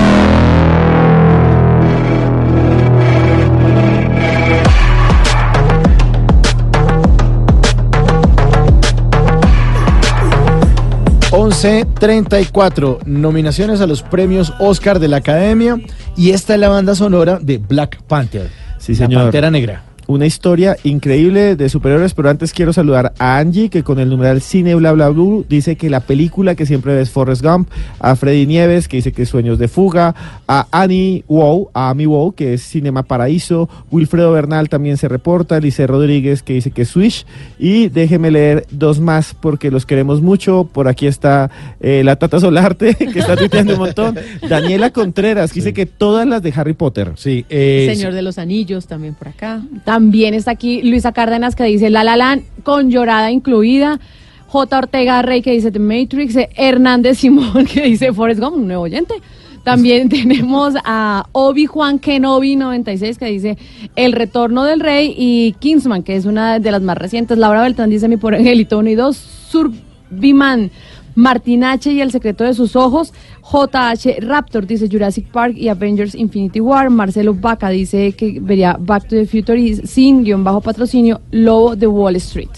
Once 11.31 11.85
treinta 11.99 12.39
y 12.39 12.45
cuatro 12.45 12.99
nominaciones 13.05 13.81
a 13.81 13.87
los 13.87 14.03
premios 14.03 14.53
Oscar 14.59 14.99
de 14.99 15.07
la 15.07 15.17
Academia 15.17 15.77
y 16.15 16.29
esta 16.29 16.53
es 16.53 16.59
la 16.59 16.69
banda 16.69 16.93
sonora 16.93 17.39
de 17.41 17.57
Black 17.57 18.03
Panther. 18.03 18.51
Sí, 18.77 18.93
La 18.93 18.97
señor. 18.99 19.21
Pantera 19.23 19.49
Negra. 19.49 19.83
Una 20.07 20.25
historia 20.25 20.77
increíble 20.83 21.55
de 21.55 21.69
superhéroes, 21.69 22.13
pero 22.13 22.29
antes 22.29 22.53
quiero 22.53 22.73
saludar 22.73 23.13
a 23.17 23.37
Angie, 23.37 23.69
que 23.69 23.83
con 23.83 23.99
el 23.99 24.09
numeral 24.09 24.41
Cine 24.41 24.75
Bla 24.75 24.91
Bla 24.91 25.09
Blue 25.09 25.45
dice 25.49 25.75
que 25.75 25.89
la 25.89 26.01
película 26.01 26.55
que 26.55 26.65
siempre 26.65 26.93
ves 26.95 27.09
Forrest 27.09 27.43
Gump, 27.43 27.69
a 27.99 28.15
Freddy 28.15 28.45
Nieves, 28.45 28.87
que 28.87 28.97
dice 28.97 29.11
que 29.11 29.23
es 29.23 29.29
Sueños 29.29 29.57
de 29.57 29.67
Fuga, 29.67 30.13
a 30.47 30.67
Annie 30.71 31.23
Wow, 31.27 31.71
a 31.73 31.89
Amy 31.89 32.05
Wow, 32.05 32.33
que 32.33 32.53
es 32.53 32.61
Cinema 32.61 33.03
Paraíso, 33.03 33.67
Wilfredo 33.89 34.31
Bernal 34.31 34.69
también 34.69 34.97
se 34.97 35.07
reporta, 35.07 35.59
Lice 35.59 35.87
Rodríguez, 35.87 36.43
que 36.43 36.53
dice 36.53 36.71
que 36.71 36.83
es 36.83 36.89
Swish, 36.89 37.25
y 37.57 37.89
déjeme 37.89 38.29
leer 38.29 38.65
dos 38.69 38.99
más 38.99 39.33
porque 39.33 39.71
los 39.71 39.85
queremos 39.85 40.21
mucho. 40.21 40.69
Por 40.71 40.87
aquí 40.87 41.07
está 41.07 41.49
eh, 41.79 42.03
la 42.03 42.15
Tata 42.17 42.39
Solarte, 42.39 42.95
que 43.13 43.19
está 43.19 43.35
tuiteando 43.35 43.73
un 43.73 43.79
montón, 43.79 44.15
Daniela 44.47 44.91
Contreras, 44.91 45.51
que 45.51 45.61
dice 45.61 45.73
que 45.73 45.85
todas 45.85 46.27
las 46.27 46.43
de 46.43 46.53
Harry 46.55 46.73
Potter. 46.73 47.13
Sí, 47.15 47.45
Señor 47.49 48.13
de 48.13 48.21
los 48.21 48.37
Anillos 48.37 48.87
también 48.87 49.15
por 49.15 49.29
acá. 49.29 49.61
También 49.95 50.33
está 50.33 50.51
aquí 50.51 50.81
Luisa 50.81 51.13
Cárdenas 51.13 51.55
que 51.55 51.63
dice 51.63 51.89
La 51.89 52.03
La 52.03 52.37
con 52.63 52.91
llorada 52.91 53.31
incluida. 53.31 54.01
J. 54.45 54.77
Ortega 54.77 55.21
Rey 55.21 55.41
que 55.41 55.53
dice 55.53 55.71
The 55.71 55.79
Matrix. 55.79 56.35
eh, 56.35 56.49
Hernández 56.53 57.19
Simón 57.19 57.65
que 57.73 57.83
dice 57.83 58.11
Forrest 58.11 58.41
Gump, 58.41 58.57
un 58.57 58.67
nuevo 58.67 58.83
oyente. 58.83 59.13
También 59.63 60.09
tenemos 60.09 60.73
a 60.83 61.27
Obi 61.31 61.65
Juan 61.65 61.99
Kenobi 61.99 62.57
96 62.57 63.17
que 63.17 63.27
dice 63.27 63.57
El 63.95 64.11
Retorno 64.11 64.65
del 64.65 64.81
Rey 64.81 65.15
y 65.17 65.55
Kingsman, 65.59 66.03
que 66.03 66.17
es 66.17 66.25
una 66.25 66.59
de 66.59 66.71
las 66.71 66.81
más 66.81 66.97
recientes. 66.97 67.37
Laura 67.37 67.61
Beltrán 67.61 67.89
dice 67.89 68.09
Mi 68.09 68.17
por 68.17 68.35
Angelito 68.35 68.77
1 68.79 68.89
y 68.89 68.95
2. 68.95 69.15
Surbiman. 69.15 70.71
Martin 71.15 71.63
H. 71.63 71.91
y 71.91 72.01
El 72.01 72.11
secreto 72.11 72.43
de 72.43 72.53
sus 72.53 72.75
ojos. 72.75 73.13
JH 73.41 74.19
Raptor 74.21 74.67
dice 74.67 74.87
Jurassic 74.89 75.27
Park 75.27 75.55
y 75.57 75.69
Avengers 75.69 76.13
Infinity 76.13 76.59
War. 76.59 76.89
Marcelo 76.89 77.33
Vaca 77.33 77.69
dice 77.69 78.11
que 78.11 78.39
vería 78.41 78.77
Back 78.79 79.07
to 79.07 79.15
the 79.15 79.25
Future 79.25 79.59
y 79.59 79.75
sin 79.75 80.23
guion 80.23 80.43
bajo 80.43 80.61
patrocinio 80.61 81.21
Lobo 81.31 81.75
de 81.75 81.87
Wall 81.87 82.15
Street. 82.17 82.49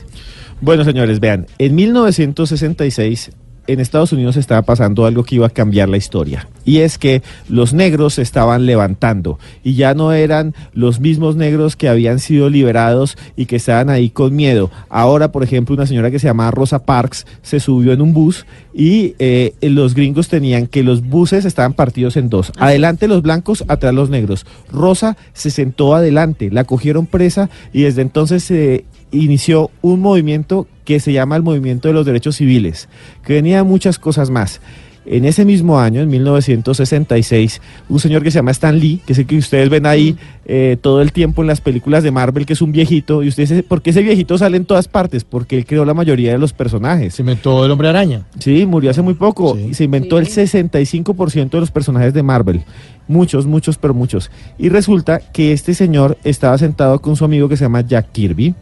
Bueno, 0.60 0.84
señores, 0.84 1.20
vean, 1.20 1.46
en 1.60 1.76
1966 1.76 3.32
en 3.68 3.80
Estados 3.80 4.11
Unidos 4.14 4.38
estaba 4.38 4.61
pasando 4.61 5.06
algo 5.06 5.23
que 5.23 5.35
iba 5.35 5.48
a 5.48 5.52
cambiar 5.52 5.89
la 5.89 5.98
historia. 5.98 6.48
Y 6.65 6.80
es 6.80 6.98
que 6.98 7.22
los 7.49 7.73
negros 7.73 8.15
se 8.15 8.22
estaban 8.22 8.65
levantando 8.65 9.39
y 9.64 9.76
ya 9.76 9.94
no 9.94 10.11
eran 10.14 10.53
los 10.73 10.99
mismos 10.99 11.35
negros 11.35 11.76
que 11.76 11.89
habían 11.89 12.19
sido 12.19 12.49
liberados 12.49 13.18
y 13.35 13.45
que 13.45 13.57
estaban 13.57 13.89
ahí 13.89 14.10
con 14.10 14.35
miedo. 14.35 14.72
Ahora, 14.89 15.31
por 15.31 15.44
ejemplo, 15.44 15.76
una 15.76 15.85
señora 15.85 16.11
que 16.11 16.19
se 16.19 16.27
llamaba 16.27 16.52
Rosa 16.52 16.85
Parks 16.85 17.26
se 17.41 17.60
subió 17.60 17.94
en 17.94 18.02
un 18.02 18.14
bus 18.14 18.45
y 18.73 19.15
eh, 19.19 19.53
los 19.61 19.95
gringos 19.95 20.27
tenían 20.27 20.68
que 20.68 20.84
los 20.84 21.02
buses 21.07 21.45
estaban 21.45 21.73
partidos 21.73 22.18
en 22.18 22.30
dos. 22.30 22.52
Adelante 22.57 23.07
los 23.07 23.22
blancos, 23.22 23.64
atrás 23.68 23.94
los 23.94 24.10
negros. 24.10 24.45
Rosa 24.72 25.18
se 25.34 25.52
sentó 25.52 25.95
adelante, 25.95 26.49
la 26.52 26.64
cogieron 26.64 27.06
presa 27.06 27.49
y 27.73 27.84
desde 27.84 28.02
entonces 28.02 28.44
se 28.44 28.85
inició 29.12 29.72
un 29.82 30.02
movimiento 30.02 30.68
que 30.86 31.00
se 31.00 31.12
llama 31.12 31.36
el 31.36 31.44
Movimiento 31.44 31.88
de 31.88 31.94
los 31.94 32.06
Derechos 32.06 32.38
Civiles, 32.38 32.88
que 33.26 33.34
venía 33.34 33.58
de 33.58 33.64
muchas 33.64 34.00
cosas 34.00 34.30
más. 34.30 34.62
En 35.10 35.24
ese 35.24 35.46
mismo 35.46 35.80
año, 35.80 36.02
en 36.02 36.10
1966, 36.10 37.62
un 37.88 38.00
señor 38.00 38.24
que 38.24 38.30
se 38.30 38.40
llama 38.40 38.52
Stan 38.52 38.78
Lee, 38.78 39.00
que 39.06 39.14
es 39.14 39.20
el 39.20 39.26
que 39.26 39.38
ustedes 39.38 39.70
ven 39.70 39.86
ahí 39.86 40.18
eh, 40.46 40.76
todo 40.82 41.02
el 41.02 41.14
tiempo 41.14 41.42
en 41.42 41.48
las 41.48 41.62
películas 41.62 42.04
de 42.04 42.12
Marvel, 42.12 42.46
que 42.46 42.52
es 42.52 42.62
un 42.62 42.74
viejito, 42.74 43.24
y 43.24 43.30
ustedes, 43.30 43.64
¿por 43.64 43.82
qué 43.82 43.92
ese 43.92 44.02
viejito 44.02 44.38
sale 44.38 44.58
en 44.58 44.66
todas 44.66 44.90
partes? 44.90 45.24
Porque 45.24 45.58
él 45.58 45.66
creó 45.66 45.86
la 45.86 45.94
mayoría 45.94 46.34
de 46.34 46.38
los 46.38 46.52
personajes. 46.52 47.16
Se 47.16 47.22
inventó 47.22 47.64
el 47.64 47.72
hombre 47.72 47.88
araña. 47.88 48.26
Sí, 48.40 48.66
murió 48.66 48.92
hace 48.92 49.02
muy 49.02 49.14
poco. 49.14 49.58
Y 49.58 49.76
se 49.76 49.86
inventó 49.86 50.20
el 50.20 50.28
65% 50.28 51.52
de 51.52 51.60
los 51.62 51.72
personajes 51.72 52.14
de 52.14 52.24
Marvel. 52.24 52.64
Muchos, 53.08 53.46
muchos, 53.46 53.78
pero 53.78 53.94
muchos. 53.94 54.30
Y 54.58 54.68
resulta 54.68 55.20
que 55.20 55.54
este 55.54 55.74
señor 55.74 56.18
estaba 56.26 56.58
sentado 56.58 57.00
con 57.00 57.16
su 57.16 57.24
amigo 57.24 57.48
que 57.48 57.56
se 57.56 57.64
llama 57.64 57.80
Jack 57.80 58.12
Kirby, 58.12 58.56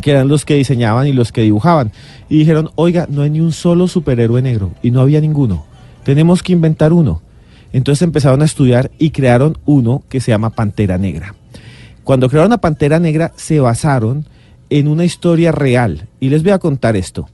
que 0.00 0.10
eran 0.10 0.28
los 0.28 0.44
que 0.44 0.54
diseñaban 0.54 1.06
y 1.06 1.12
los 1.12 1.32
que 1.32 1.42
dibujaban. 1.42 1.92
Y 2.28 2.38
dijeron, 2.38 2.70
oiga, 2.74 3.06
no 3.08 3.22
hay 3.22 3.30
ni 3.30 3.40
un 3.40 3.52
solo 3.52 3.88
superhéroe 3.88 4.42
negro. 4.42 4.72
Y 4.82 4.90
no 4.90 5.00
había 5.00 5.20
ninguno. 5.20 5.64
Tenemos 6.04 6.42
que 6.42 6.52
inventar 6.52 6.92
uno. 6.92 7.22
Entonces 7.72 8.02
empezaron 8.02 8.42
a 8.42 8.46
estudiar 8.46 8.90
y 8.98 9.10
crearon 9.10 9.58
uno 9.64 10.02
que 10.08 10.20
se 10.20 10.30
llama 10.30 10.50
Pantera 10.50 10.98
Negra. 10.98 11.34
Cuando 12.04 12.28
crearon 12.28 12.52
a 12.52 12.58
Pantera 12.58 12.98
Negra 12.98 13.32
se 13.36 13.60
basaron 13.60 14.26
en 14.70 14.88
una 14.88 15.04
historia 15.04 15.52
real. 15.52 16.08
Y 16.20 16.28
les 16.28 16.42
voy 16.42 16.52
a 16.52 16.58
contar 16.58 16.96
esto. 16.96 17.28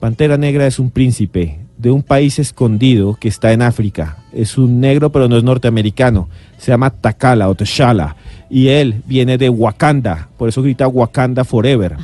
Pantera 0.00 0.36
Negra 0.36 0.66
es 0.66 0.78
un 0.78 0.90
príncipe 0.90 1.60
de 1.76 1.90
un 1.90 2.02
país 2.02 2.38
escondido 2.38 3.14
que 3.14 3.28
está 3.28 3.52
en 3.52 3.62
África. 3.62 4.18
Es 4.32 4.56
un 4.56 4.80
negro 4.80 5.12
pero 5.12 5.28
no 5.28 5.36
es 5.36 5.44
norteamericano. 5.44 6.28
Se 6.58 6.70
llama 6.70 6.90
Takala 6.90 7.48
o 7.48 7.54
T'Challa. 7.54 8.16
Y 8.48 8.68
él 8.68 9.02
viene 9.06 9.38
de 9.38 9.48
Wakanda. 9.48 10.28
Por 10.36 10.48
eso 10.48 10.62
grita 10.62 10.88
Wakanda 10.88 11.44
Forever. 11.44 11.96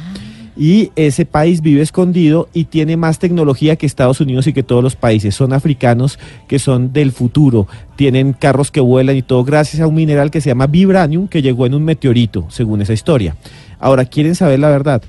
Y 0.56 0.90
ese 0.96 1.24
país 1.24 1.62
vive 1.62 1.80
escondido 1.80 2.48
y 2.52 2.64
tiene 2.64 2.98
más 2.98 3.18
tecnología 3.18 3.76
que 3.76 3.86
Estados 3.86 4.20
Unidos 4.20 4.46
y 4.46 4.52
que 4.52 4.62
todos 4.62 4.82
los 4.82 4.96
países. 4.96 5.34
Son 5.34 5.52
africanos 5.52 6.18
que 6.46 6.58
son 6.58 6.92
del 6.92 7.12
futuro. 7.12 7.68
Tienen 7.96 8.34
carros 8.34 8.70
que 8.70 8.80
vuelan 8.80 9.16
y 9.16 9.22
todo 9.22 9.44
gracias 9.44 9.80
a 9.80 9.86
un 9.86 9.94
mineral 9.94 10.30
que 10.30 10.42
se 10.42 10.50
llama 10.50 10.66
vibranium 10.66 11.26
que 11.26 11.40
llegó 11.40 11.64
en 11.64 11.74
un 11.74 11.84
meteorito, 11.84 12.46
según 12.50 12.82
esa 12.82 12.92
historia. 12.92 13.34
Ahora, 13.78 14.04
¿quieren 14.04 14.34
saber 14.34 14.60
la 14.60 14.68
verdad? 14.68 15.02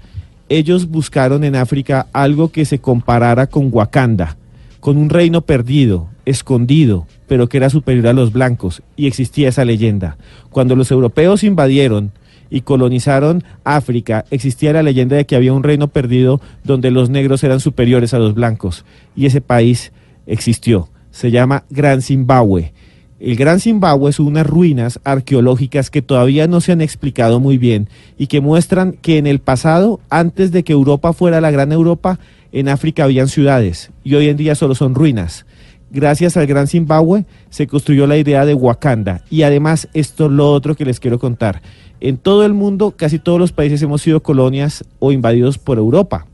Ellos 0.48 0.88
buscaron 0.88 1.44
en 1.44 1.56
África 1.56 2.08
algo 2.14 2.50
que 2.50 2.64
se 2.64 2.80
comparara 2.80 3.48
con 3.48 3.70
Wakanda, 3.72 4.38
con 4.80 4.98
un 4.98 5.10
reino 5.10 5.42
perdido, 5.42 6.08
escondido, 6.26 7.06
pero 7.34 7.50
que 7.50 7.58
era 7.58 7.72
superior 7.72 8.10
a 8.10 8.14
los 8.14 8.32
blancos. 8.32 8.84
Y 8.96 9.08
existía 9.08 9.50
esa 9.50 9.66
leyenda. 9.66 10.18
Cuando 10.52 10.76
los 10.76 10.92
europeos 10.92 11.44
invadieron, 11.44 12.12
y 12.52 12.62
colonizaron 12.62 13.44
África, 13.64 14.26
existía 14.30 14.72
la 14.72 14.84
leyenda 14.84 15.16
de 15.16 15.26
que 15.26 15.36
había 15.36 15.52
un 15.52 15.64
reino 15.64 15.88
perdido 15.88 16.42
donde 16.64 16.92
los 16.92 17.10
negros 17.10 17.44
eran 17.44 17.60
superiores 17.60 18.14
a 18.14 18.20
los 18.20 18.36
blancos. 18.36 18.86
Y 19.16 19.26
ese 19.26 19.42
país 19.42 19.94
existió. 20.28 20.90
Se 21.10 21.32
llama 21.32 21.64
Gran 21.72 22.04
Zimbabue. 22.04 22.72
El 23.20 23.36
Gran 23.36 23.60
Zimbabue 23.60 24.12
es 24.12 24.20
unas 24.20 24.46
ruinas 24.46 25.00
arqueológicas 25.04 25.90
que 25.90 26.04
todavía 26.04 26.46
no 26.46 26.62
se 26.62 26.74
han 26.74 26.82
explicado 26.82 27.40
muy 27.40 27.58
bien 27.58 27.90
y 28.16 28.28
que 28.28 28.42
muestran 28.42 28.92
que 28.92 29.18
en 29.18 29.26
el 29.26 29.40
pasado, 29.40 30.00
antes 30.12 30.52
de 30.52 30.64
que 30.64 30.74
Europa 30.74 31.14
fuera 31.14 31.42
la 31.42 31.50
gran 31.50 31.72
Europa, 31.72 32.20
en 32.52 32.70
África 32.70 33.06
habían 33.06 33.28
ciudades 33.28 33.90
y 34.04 34.14
hoy 34.14 34.28
en 34.28 34.38
día 34.38 34.54
solo 34.54 34.76
son 34.76 34.94
ruinas. 34.94 35.48
Gracias 35.94 36.36
al 36.38 36.48
Gran 36.48 36.68
Zimbabue 36.68 37.26
se 37.52 37.68
construyó 37.68 38.08
la 38.08 38.18
idea 38.18 38.46
de 38.46 38.56
Wakanda 38.56 39.22
y 39.30 39.44
además 39.44 39.88
esto 39.94 40.26
es 40.26 40.32
lo 40.32 40.52
otro 40.52 40.76
que 40.76 40.86
les 40.86 41.00
quiero 41.00 41.20
contar. 41.20 41.62
En 42.02 42.18
todo 42.18 42.44
el 42.46 42.54
mundo, 42.54 42.96
casi 42.98 43.20
todos 43.20 43.40
los 43.40 43.52
países 43.52 43.82
hemos 43.84 44.02
sido 44.02 44.22
colonias 44.24 44.84
o 45.00 45.12
invadidos 45.12 45.58
por 45.60 45.78
Europa. 45.78 46.26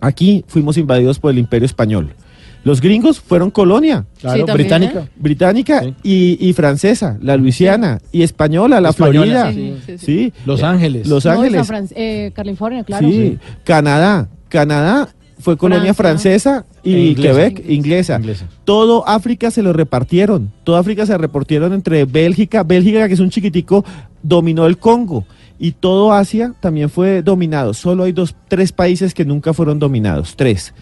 Aquí 0.00 0.44
fuimos 0.48 0.76
invadidos 0.76 1.18
por 1.18 1.30
el 1.30 1.38
Imperio 1.38 1.66
Español. 1.66 2.10
Los 2.64 2.80
gringos 2.82 3.20
fueron 3.20 3.50
colonia. 3.50 4.04
Claro, 4.20 4.40
Sí, 4.40 4.44
también, 4.44 4.68
británica. 4.68 5.00
¿eh? 5.00 5.08
Británica 5.16 5.82
y, 6.02 6.36
y 6.46 6.52
francesa, 6.52 7.16
la 7.22 7.36
Luisiana, 7.38 8.00
y 8.12 8.22
española, 8.22 8.80
la 8.82 8.90
Española, 8.90 9.50
Florida. 9.50 9.52
sí, 9.52 9.82
sí, 9.86 9.98
sí. 9.98 10.04
Sí. 10.06 10.32
Los 10.44 10.62
Ángeles. 10.62 11.06
Los 11.08 11.24
No, 11.24 11.30
Ángeles. 11.32 11.66
San 11.66 11.86
Fran- 11.86 11.92
eh, 11.96 12.32
California, 12.34 12.84
claro. 12.84 13.08
Sí. 13.08 13.38
Canadá. 13.64 14.28
Canadá 14.50 15.08
fue 15.40 15.56
colonia 15.56 15.94
Francia. 15.94 16.38
francesa 16.38 16.66
y 16.82 16.94
E 16.94 17.06
inglesa. 17.06 17.34
Quebec 17.34 17.68
inglesa. 17.68 18.16
Inglesa. 18.16 18.46
Todo 18.64 19.06
África 19.08 19.50
se 19.50 19.62
lo 19.62 19.72
repartieron. 19.72 20.52
Toda 20.64 20.80
África 20.80 21.06
se 21.06 21.16
repartieron 21.18 21.72
entre 21.72 22.04
Bélgica. 22.04 22.62
Bélgica, 22.62 23.08
que 23.08 23.14
es 23.14 23.20
un 23.20 23.30
chiquitico, 23.30 23.84
dominó 24.22 24.66
el 24.66 24.78
Congo. 24.78 25.24
Y 25.58 25.72
todo 25.72 26.12
Asia 26.12 26.54
también 26.60 26.88
fue 26.88 27.22
dominado. 27.22 27.74
Solo 27.74 28.04
hay 28.04 28.12
dos, 28.12 28.34
tres 28.48 28.72
países 28.72 29.12
que 29.12 29.24
nunca 29.24 29.52
fueron 29.52 29.78
dominados. 29.78 30.36
Tres. 30.36 30.72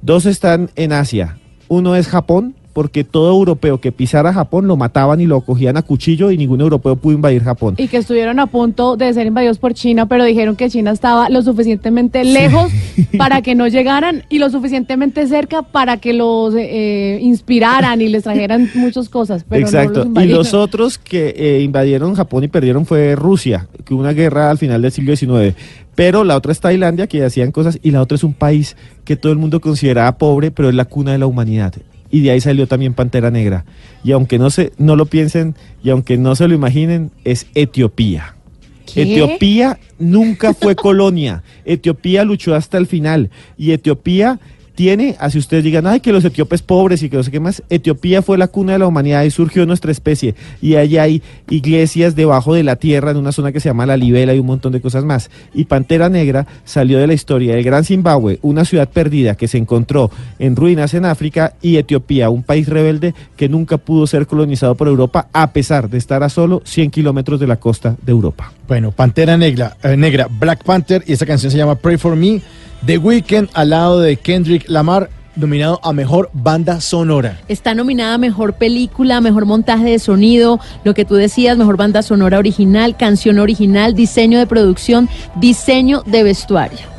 Dos 0.00 0.26
están 0.26 0.70
en 0.76 0.92
Asia. 0.92 1.38
Uno 1.66 1.96
es 1.96 2.06
Japón, 2.06 2.54
porque 2.72 3.04
todo 3.04 3.30
europeo 3.30 3.80
que 3.80 3.92
pisara 3.92 4.32
Japón 4.32 4.66
lo 4.66 4.76
mataban 4.76 5.20
y 5.20 5.26
lo 5.26 5.40
cogían 5.40 5.76
a 5.76 5.82
cuchillo 5.82 6.30
y 6.30 6.36
ningún 6.36 6.60
europeo 6.60 6.96
pudo 6.96 7.14
invadir 7.14 7.42
Japón. 7.42 7.74
Y 7.78 7.88
que 7.88 7.98
estuvieron 7.98 8.38
a 8.40 8.46
punto 8.46 8.96
de 8.96 9.12
ser 9.12 9.26
invadidos 9.26 9.58
por 9.58 9.74
China, 9.74 10.06
pero 10.06 10.24
dijeron 10.24 10.56
que 10.56 10.70
China 10.70 10.90
estaba 10.90 11.28
lo 11.28 11.42
suficientemente 11.42 12.24
lejos 12.24 12.70
para 13.18 13.42
que 13.42 13.54
no 13.54 13.66
llegaran 13.68 14.24
y 14.28 14.38
lo 14.38 14.50
suficientemente 14.50 15.26
cerca 15.26 15.62
para 15.62 15.96
que 15.96 16.12
los 16.12 16.54
eh, 16.56 17.18
inspiraran 17.20 18.00
y 18.00 18.08
les 18.08 18.22
trajeran 18.22 18.70
muchas 18.74 19.08
cosas. 19.08 19.44
Pero 19.48 19.62
no 19.62 19.66
Exacto. 19.66 20.04
los 20.04 20.24
y 20.24 20.28
los 20.28 20.54
otros 20.54 20.98
que 20.98 21.34
eh, 21.36 21.62
invadieron 21.62 22.14
Japón 22.14 22.44
y 22.44 22.48
perdieron 22.48 22.86
fue 22.86 23.16
Rusia, 23.16 23.68
que 23.84 23.94
hubo 23.94 24.00
una 24.00 24.12
guerra 24.12 24.50
al 24.50 24.58
final 24.58 24.82
del 24.82 24.92
siglo 24.92 25.16
XIX. 25.16 25.54
Pero 25.94 26.22
la 26.22 26.36
otra 26.36 26.52
es 26.52 26.60
Tailandia, 26.60 27.08
que 27.08 27.24
hacían 27.24 27.50
cosas, 27.50 27.80
y 27.82 27.90
la 27.90 28.00
otra 28.00 28.14
es 28.14 28.22
un 28.22 28.32
país 28.32 28.76
que 29.04 29.16
todo 29.16 29.32
el 29.32 29.38
mundo 29.38 29.60
consideraba 29.60 30.16
pobre, 30.16 30.52
pero 30.52 30.68
es 30.68 30.74
la 30.76 30.84
cuna 30.84 31.10
de 31.10 31.18
la 31.18 31.26
humanidad. 31.26 31.74
Y 32.10 32.20
de 32.20 32.30
ahí 32.30 32.40
salió 32.40 32.66
también 32.66 32.94
Pantera 32.94 33.30
Negra. 33.30 33.64
Y 34.02 34.12
aunque 34.12 34.38
no, 34.38 34.50
se, 34.50 34.72
no 34.78 34.96
lo 34.96 35.06
piensen 35.06 35.54
y 35.82 35.90
aunque 35.90 36.16
no 36.16 36.34
se 36.34 36.48
lo 36.48 36.54
imaginen, 36.54 37.10
es 37.24 37.46
Etiopía. 37.54 38.34
¿Qué? 38.86 39.02
Etiopía 39.02 39.78
nunca 39.98 40.54
fue 40.54 40.74
colonia. 40.76 41.42
Etiopía 41.64 42.24
luchó 42.24 42.54
hasta 42.54 42.78
el 42.78 42.86
final. 42.86 43.30
Y 43.56 43.72
Etiopía 43.72 44.40
tiene, 44.78 45.16
así 45.18 45.38
ustedes 45.38 45.64
digan, 45.64 45.88
ay, 45.88 45.98
que 45.98 46.12
los 46.12 46.24
etíopes 46.24 46.62
pobres 46.62 47.02
y 47.02 47.10
que 47.10 47.16
no 47.16 47.24
sé 47.24 47.32
qué 47.32 47.40
más, 47.40 47.64
Etiopía 47.68 48.22
fue 48.22 48.38
la 48.38 48.46
cuna 48.46 48.74
de 48.74 48.78
la 48.78 48.86
humanidad 48.86 49.24
y 49.24 49.30
surgió 49.32 49.66
nuestra 49.66 49.90
especie. 49.90 50.36
Y 50.62 50.76
allá 50.76 51.02
hay 51.02 51.20
iglesias 51.50 52.14
debajo 52.14 52.54
de 52.54 52.62
la 52.62 52.76
tierra 52.76 53.10
en 53.10 53.16
una 53.16 53.32
zona 53.32 53.50
que 53.50 53.58
se 53.58 53.68
llama 53.68 53.86
La 53.86 53.96
Libela 53.96 54.34
y 54.34 54.38
un 54.38 54.46
montón 54.46 54.70
de 54.70 54.80
cosas 54.80 55.02
más. 55.02 55.32
Y 55.52 55.64
Pantera 55.64 56.08
Negra 56.08 56.46
salió 56.64 57.00
de 57.00 57.08
la 57.08 57.14
historia 57.14 57.56
del 57.56 57.64
Gran 57.64 57.82
Zimbabue, 57.82 58.38
una 58.40 58.64
ciudad 58.64 58.88
perdida 58.88 59.34
que 59.34 59.48
se 59.48 59.58
encontró 59.58 60.12
en 60.38 60.54
ruinas 60.54 60.94
en 60.94 61.06
África, 61.06 61.54
y 61.60 61.78
Etiopía, 61.78 62.30
un 62.30 62.44
país 62.44 62.68
rebelde 62.68 63.14
que 63.36 63.48
nunca 63.48 63.78
pudo 63.78 64.06
ser 64.06 64.28
colonizado 64.28 64.76
por 64.76 64.86
Europa, 64.86 65.26
a 65.32 65.50
pesar 65.50 65.90
de 65.90 65.98
estar 65.98 66.22
a 66.22 66.28
solo 66.28 66.62
100 66.64 66.92
kilómetros 66.92 67.40
de 67.40 67.48
la 67.48 67.56
costa 67.56 67.96
de 68.00 68.12
Europa. 68.12 68.52
Bueno, 68.68 68.92
Pantera 68.92 69.36
Negra, 69.36 69.76
eh, 69.82 69.96
Negra, 69.96 70.28
Black 70.30 70.62
Panther, 70.62 71.02
y 71.04 71.14
esta 71.14 71.26
canción 71.26 71.50
se 71.50 71.58
llama 71.58 71.74
Pray 71.74 71.96
for 71.96 72.14
Me. 72.14 72.40
The 72.86 72.98
Weeknd 72.98 73.50
al 73.54 73.70
lado 73.70 74.00
de 74.00 74.16
Kendrick 74.16 74.68
Lamar, 74.68 75.10
nominado 75.34 75.80
a 75.82 75.92
mejor 75.92 76.30
banda 76.32 76.80
sonora. 76.80 77.38
Está 77.48 77.74
nominada 77.74 78.14
a 78.14 78.18
mejor 78.18 78.54
película, 78.54 79.20
mejor 79.20 79.46
montaje 79.46 79.84
de 79.84 79.98
sonido, 79.98 80.60
lo 80.84 80.94
que 80.94 81.04
tú 81.04 81.14
decías, 81.14 81.58
mejor 81.58 81.76
banda 81.76 82.02
sonora 82.02 82.38
original, 82.38 82.96
canción 82.96 83.38
original, 83.38 83.94
diseño 83.94 84.38
de 84.38 84.46
producción, 84.46 85.08
diseño 85.36 86.02
de 86.06 86.22
vestuario. 86.22 86.98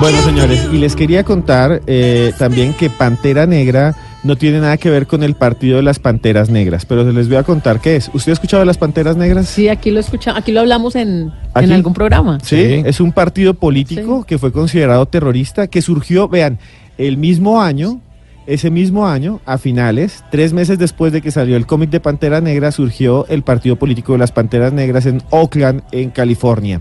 Bueno, 0.00 0.20
señores, 0.22 0.68
y 0.72 0.78
les 0.78 0.96
quería 0.96 1.24
contar 1.24 1.80
eh, 1.86 2.32
también 2.38 2.74
que 2.74 2.90
Pantera 2.90 3.46
Negra 3.46 3.94
no 4.22 4.36
tiene 4.36 4.58
nada 4.58 4.76
que 4.76 4.90
ver 4.90 5.06
con 5.06 5.22
el 5.22 5.34
partido 5.34 5.76
de 5.76 5.82
las 5.82 5.98
Panteras 5.98 6.50
Negras, 6.50 6.84
pero 6.84 7.10
les 7.10 7.28
voy 7.28 7.36
a 7.36 7.42
contar 7.42 7.80
qué 7.80 7.96
es. 7.96 8.10
¿Usted 8.12 8.32
ha 8.32 8.34
escuchado 8.34 8.60
de 8.60 8.66
las 8.66 8.78
Panteras 8.78 9.16
Negras? 9.16 9.48
Sí, 9.48 9.68
aquí 9.68 9.90
lo 9.90 10.00
escuchamos, 10.00 10.40
aquí 10.40 10.50
lo 10.50 10.60
hablamos 10.60 10.96
en, 10.96 11.32
algún 11.54 11.94
programa. 11.94 12.38
Sí, 12.42 12.82
es 12.84 13.00
un 13.00 13.12
partido 13.12 13.54
político 13.54 14.24
que 14.24 14.38
fue 14.38 14.50
considerado 14.50 15.06
terrorista, 15.06 15.68
que 15.68 15.80
surgió, 15.80 16.28
vean, 16.28 16.58
el 16.98 17.16
mismo 17.16 17.60
año, 17.60 18.00
ese 18.46 18.70
mismo 18.70 19.06
año, 19.06 19.40
a 19.46 19.58
finales, 19.58 20.24
tres 20.30 20.52
meses 20.52 20.78
después 20.78 21.12
de 21.12 21.22
que 21.22 21.30
salió 21.30 21.56
el 21.56 21.66
cómic 21.66 21.90
de 21.90 22.00
Pantera 22.00 22.40
Negra, 22.40 22.72
surgió 22.72 23.26
el 23.28 23.42
partido 23.42 23.76
político 23.76 24.12
de 24.12 24.18
las 24.18 24.32
Panteras 24.32 24.72
Negras 24.72 25.06
en 25.06 25.22
Oakland, 25.30 25.82
en 25.92 26.10
California. 26.10 26.80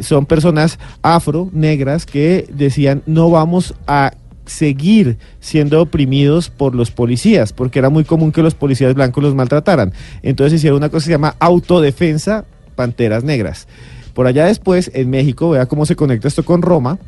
Son 0.00 0.26
personas 0.26 0.78
afro, 1.02 1.50
negras, 1.52 2.06
que 2.06 2.46
decían, 2.52 3.02
no 3.06 3.30
vamos 3.30 3.74
a 3.86 4.12
seguir 4.46 5.18
siendo 5.40 5.80
oprimidos 5.80 6.50
por 6.50 6.74
los 6.74 6.90
policías, 6.90 7.52
porque 7.52 7.78
era 7.78 7.90
muy 7.90 8.04
común 8.04 8.32
que 8.32 8.42
los 8.42 8.54
policías 8.54 8.94
blancos 8.94 9.22
los 9.22 9.34
maltrataran. 9.34 9.92
Entonces 10.22 10.58
hicieron 10.58 10.78
una 10.78 10.88
cosa 10.88 11.04
que 11.04 11.06
se 11.06 11.12
llama 11.12 11.36
autodefensa 11.38 12.44
Panteras 12.74 13.24
Negras. 13.24 13.68
Por 14.14 14.26
allá 14.26 14.46
después, 14.46 14.90
en 14.94 15.10
México, 15.10 15.50
vea 15.50 15.66
cómo 15.66 15.86
se 15.86 15.96
conecta 15.96 16.28
esto 16.28 16.44
con 16.44 16.62
Roma, 16.62 16.98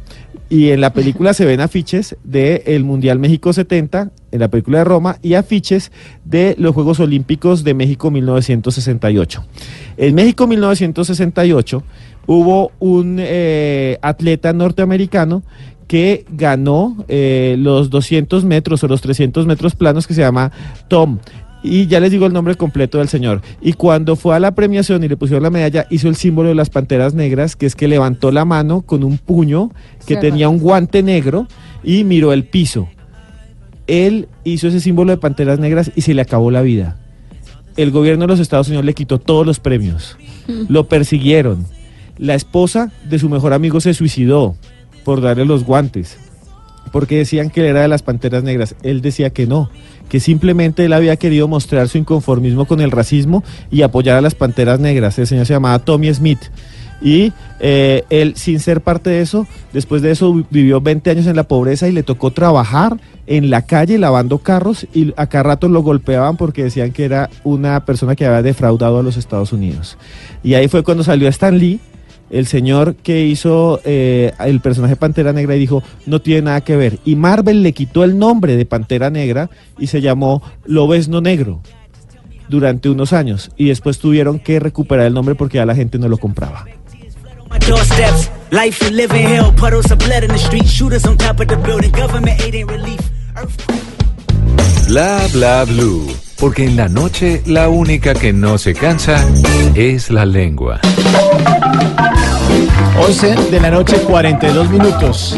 y 0.49 0.71
en 0.71 0.81
la 0.81 0.93
película 0.93 1.35
se 1.35 1.45
ven 1.45 1.61
afiches 1.61 2.17
del 2.23 2.85
Mundial 2.85 3.19
México 3.19 3.53
70, 3.53 4.11
en 4.31 4.41
la 4.41 4.49
película 4.49 4.79
de 4.79 4.85
Roma, 4.85 5.19
y 5.23 5.35
afiches 5.35 5.91
de 6.25 6.55
los 6.59 6.75
Juegos 6.75 7.01
Olímpicos 7.01 7.65
de 7.65 7.75
México 7.75 8.11
1968. 8.11 9.45
En 9.97 10.15
México 10.15 10.47
1968 10.47 11.83
hubo 12.27 12.73
un 12.79 13.17
eh, 13.21 13.99
atleta 14.03 14.53
norteamericano 14.53 15.43
que 15.87 16.25
ganó 16.31 17.05
eh, 17.09 17.57
los 17.59 17.91
200 17.91 18.45
metros 18.45 18.83
o 18.83 18.89
los 18.89 19.01
300 19.03 19.47
metros 19.47 19.75
planos 19.75 20.07
que 20.07 20.15
se 20.15 20.23
llama 20.23 20.51
Tom. 20.89 21.19
Y 21.65 21.87
ya 21.87 21.99
les 21.99 22.11
digo 22.11 22.27
el 22.27 22.35
nombre 22.35 22.57
completo 22.57 22.99
del 22.99 23.09
señor. 23.09 23.41
Y 23.63 23.73
cuando 23.73 24.17
fue 24.17 24.37
a 24.37 24.39
la 24.39 24.55
premiación 24.55 25.03
y 25.03 25.09
le 25.09 25.17
pusieron 25.17 25.43
la 25.43 25.49
medalla, 25.49 25.87
hizo 25.89 26.09
el 26.09 26.15
símbolo 26.15 26.51
de 26.51 26.55
las 26.55 26.69
panteras 26.69 27.15
negras, 27.15 27.57
que 27.57 27.65
es 27.65 27.75
que 27.75 27.89
levantó 27.89 28.31
la 28.31 28.45
mano 28.45 28.83
con 28.83 29.03
un 29.03 29.17
puño 29.17 29.71
que 30.01 30.15
Cerrado. 30.15 30.29
tenía 30.29 30.49
un 30.51 30.59
guante 30.59 31.03
negro 31.03 31.49
y 31.83 32.05
miró 32.05 32.35
el 32.35 32.45
piso. 32.45 32.87
Él 33.87 34.29
hizo 34.45 34.69
ese 34.69 34.79
símbolo 34.79 35.13
de 35.13 35.17
panteras 35.17 35.59
negras 35.59 35.91
y 35.97 36.03
se 36.03 36.13
le 36.13 36.21
acabó 36.21 36.51
la 36.51 36.61
vida. 36.61 36.99
El 37.79 37.91
gobierno 37.91 38.25
de 38.25 38.29
los 38.29 38.41
Estados 38.41 38.69
Unidos 38.69 38.85
le 38.85 38.93
quitó 38.93 39.19
todos 39.19 39.47
los 39.47 39.59
premios. 39.59 40.19
Lo 40.69 40.85
persiguieron. 40.87 41.67
La 42.19 42.35
esposa 42.35 42.93
de 43.09 43.19
su 43.19 43.31
mejor 43.31 43.55
amigo 43.55 43.81
se 43.81 43.95
suicidó 43.95 44.55
por 45.03 45.23
darle 45.23 45.47
los 45.47 45.65
guantes. 45.65 46.19
Porque 46.93 47.17
decían 47.17 47.49
que 47.49 47.61
él 47.61 47.67
era 47.69 47.81
de 47.81 47.89
las 47.89 48.03
panteras 48.03 48.45
negras. 48.45 48.77
Él 48.83 49.01
decía 49.01 49.31
que 49.31 49.47
no, 49.47 49.71
que 50.09 50.21
simplemente 50.21 50.85
él 50.85 50.93
había 50.93 51.17
querido 51.17 51.49
mostrar 51.49 51.89
su 51.89 51.99
inconformismo 51.99 52.67
con 52.67 52.81
el 52.81 52.91
racismo 52.91 53.43
y 53.71 53.83
apoyar 53.83 54.17
a 54.17 54.21
las 54.21 54.35
panteras 54.35 54.81
negras. 54.81 55.19
El 55.19 55.27
señor 55.27 55.47
se 55.47 55.55
llamaba 55.55 55.79
Tommy 55.79 56.13
Smith. 56.15 56.39
Y 57.03 57.33
eh, 57.61 58.05
él, 58.09 58.35
sin 58.37 58.61
ser 58.61 58.81
parte 58.81 59.11
de 59.11 59.21
eso, 59.21 59.47
después 59.75 60.01
de 60.01 60.11
eso 60.13 60.33
vi- 60.33 60.47
vivió 60.51 60.81
20 60.81 61.11
años 61.11 61.27
en 61.27 61.37
la 61.37 61.43
pobreza 61.43 61.87
y 61.89 61.93
le 61.93 62.03
tocó 62.03 62.31
trabajar 62.31 62.97
en 63.27 63.51
la 63.51 63.63
calle 63.63 63.99
lavando 63.99 64.39
carros 64.39 64.87
y 64.95 65.13
a 65.17 65.27
cada 65.27 65.43
rato 65.45 65.69
lo 65.69 65.83
golpeaban 65.83 66.37
porque 66.37 66.65
decían 66.65 66.93
que 66.93 67.05
era 67.05 67.29
una 67.43 67.85
persona 67.85 68.15
que 68.17 68.25
había 68.25 68.43
defraudado 68.43 68.99
a 69.01 69.03
los 69.03 69.17
Estados 69.19 69.53
Unidos. 69.53 69.99
Y 70.43 70.55
ahí 70.55 70.69
fue 70.69 70.83
cuando 70.83 71.03
salió 71.05 71.29
Stan 71.29 71.59
Lee, 71.59 71.81
el 72.35 72.47
señor 72.47 72.97
que 72.97 73.25
hizo 73.25 73.81
eh, 73.85 74.33
el 74.41 74.61
personaje 74.61 74.97
Pantera 74.97 75.33
Negra 75.33 75.55
y 75.55 75.61
dijo, 75.61 75.85
no 76.05 76.21
tiene 76.21 76.43
nada 76.43 76.61
que 76.63 76.77
ver. 76.77 76.99
Y 77.05 77.15
Marvel 77.15 77.63
le 77.63 77.73
quitó 77.73 78.03
el 78.03 78.19
nombre 78.19 78.57
de 78.57 78.67
Pantera 78.67 79.09
Negra 79.09 79.51
y 79.79 79.87
se 79.87 80.01
llamó 80.01 80.43
Lobezno 80.65 81.21
Negro 81.21 81.61
durante 82.49 82.91
unos 82.91 83.13
años. 83.13 83.53
Y 83.57 83.69
después 83.69 83.99
tuvieron 83.99 84.41
que 84.41 84.59
recuperar 84.59 85.07
el 85.07 85.15
nombre 85.15 85.37
porque 85.37 85.59
ya 85.59 85.67
la 85.67 85.77
gente 85.77 85.99
no 85.99 86.09
lo 86.09 86.19
compraba. 86.19 86.65
Bla 94.89 95.21
bla 95.33 95.65
blue. 95.65 96.24
Porque 96.39 96.65
en 96.65 96.77
la 96.77 96.89
noche 96.89 97.43
la 97.47 97.69
única 97.69 98.15
que 98.15 98.33
no 98.33 98.59
se 98.59 98.75
cansa 98.75 99.25
es 99.75 100.11
la 100.11 100.27
lengua. 100.27 100.81
11 102.99 103.35
de 103.51 103.61
la 103.61 103.71
noche, 103.71 103.97
42 103.99 104.71
minutos. 104.71 105.37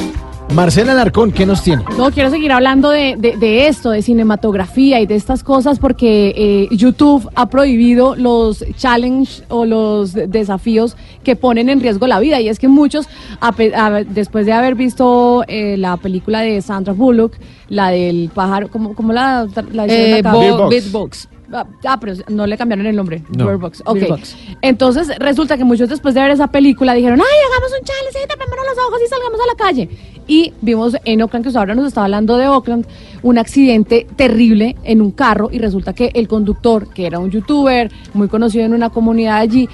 Marcela 0.55 0.95
Larcón, 0.95 1.33
¿qué 1.33 1.45
nos 1.45 1.63
tiene? 1.63 1.85
No, 1.99 2.11
quiero 2.11 2.31
seguir 2.31 2.51
hablando 2.51 2.89
de, 2.89 3.17
de- 3.19 3.37
de 3.37 3.67
esto, 3.67 3.91
de 3.91 4.01
cinematografía 4.01 5.01
y 5.01 5.07
de 5.07 5.15
estas 5.15 5.43
cosas, 5.43 5.79
porque 5.79 6.33
eh, 6.35 6.69
YouTube 6.75 7.29
ha 7.35 7.51
prohibido 7.51 8.15
los 8.17 8.65
challenge 8.77 9.43
o 9.49 9.67
los 9.67 10.15
de- 10.15 10.29
desafíos 10.29 10.97
que 11.25 11.37
ponen 11.37 11.69
en 11.69 11.81
riesgo 11.81 12.07
la 12.07 12.21
vida. 12.21 12.41
Y 12.41 12.49
es 12.49 12.59
que 12.59 12.69
muchos, 12.69 13.07
a 13.41 13.53
pe- 13.53 13.75
a- 13.75 14.03
después 14.05 14.47
de 14.47 14.53
haber 14.53 14.77
visto 14.77 15.45
eh, 15.47 15.77
la 15.77 15.99
película 15.99 16.41
de 16.41 16.63
Sandra 16.63 16.95
Bullock, 16.95 17.35
la 17.69 17.91
del 17.91 18.31
pájaro, 18.33 18.71
¿cómo, 18.71 18.95
cómo 18.95 19.13
la, 19.13 19.47
la 19.73 19.87
hicieron 19.87 19.91
Eh, 20.15 20.19
acá? 20.21 20.33
Bo-. 20.33 21.09
Ah, 21.53 21.65
Ah, 21.85 21.97
pero 22.01 22.15
no 22.29 22.45
le 22.45 22.57
cambiaron 22.59 22.87
el 22.87 22.97
nombre. 22.97 23.23
No. 23.37 23.47
Bird 23.47 23.61
Box. 23.61 23.81
Ok. 23.87 23.95
Bird 23.99 24.09
Box. 24.09 24.37
Entonces 24.63 25.09
resulta 25.19 25.57
que 25.57 25.63
muchos 25.65 25.89
después 25.89 26.13
de 26.15 26.21
ver 26.21 26.33
esa 26.33 26.49
película 26.49 26.93
dijeron, 26.93 27.21
ay, 27.21 27.39
hagamos 27.49 27.71
un 27.79 27.85
challenge, 27.87 28.19
sí, 28.19 28.29
tapémonos 28.29 28.65
los 28.75 28.85
ojos 28.87 28.99
y 29.05 29.09
salgamos 29.09 29.41
a 29.41 29.47
la 29.47 29.55
calle. 29.55 29.89
Y 30.27 30.53
vimos 30.61 30.97
en 31.05 31.23
Oakland, 31.23 31.51
que 31.51 31.57
ahora 31.57 31.75
nos 31.75 31.87
está 31.87 32.05
hablando 32.05 32.37
de 32.37 32.49
Oakland, 32.49 32.87
un 33.23 33.39
accidente 33.39 34.07
terrible 34.17 34.77
en 34.83 35.01
un 35.01 35.13
carro 35.13 35.49
y 35.53 35.59
resulta 35.59 35.93
que 35.93 36.11
el 36.15 36.27
conductor, 36.27 36.89
que 36.93 37.07
era 37.07 37.19
un 37.19 37.31
youtuber 37.31 37.91
muy 38.15 38.29
conocido 38.29 38.65
en 38.65 38.75
una 38.75 38.91
comunidad 38.91 39.39
allí, 39.39 39.69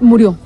murió. 0.00 0.36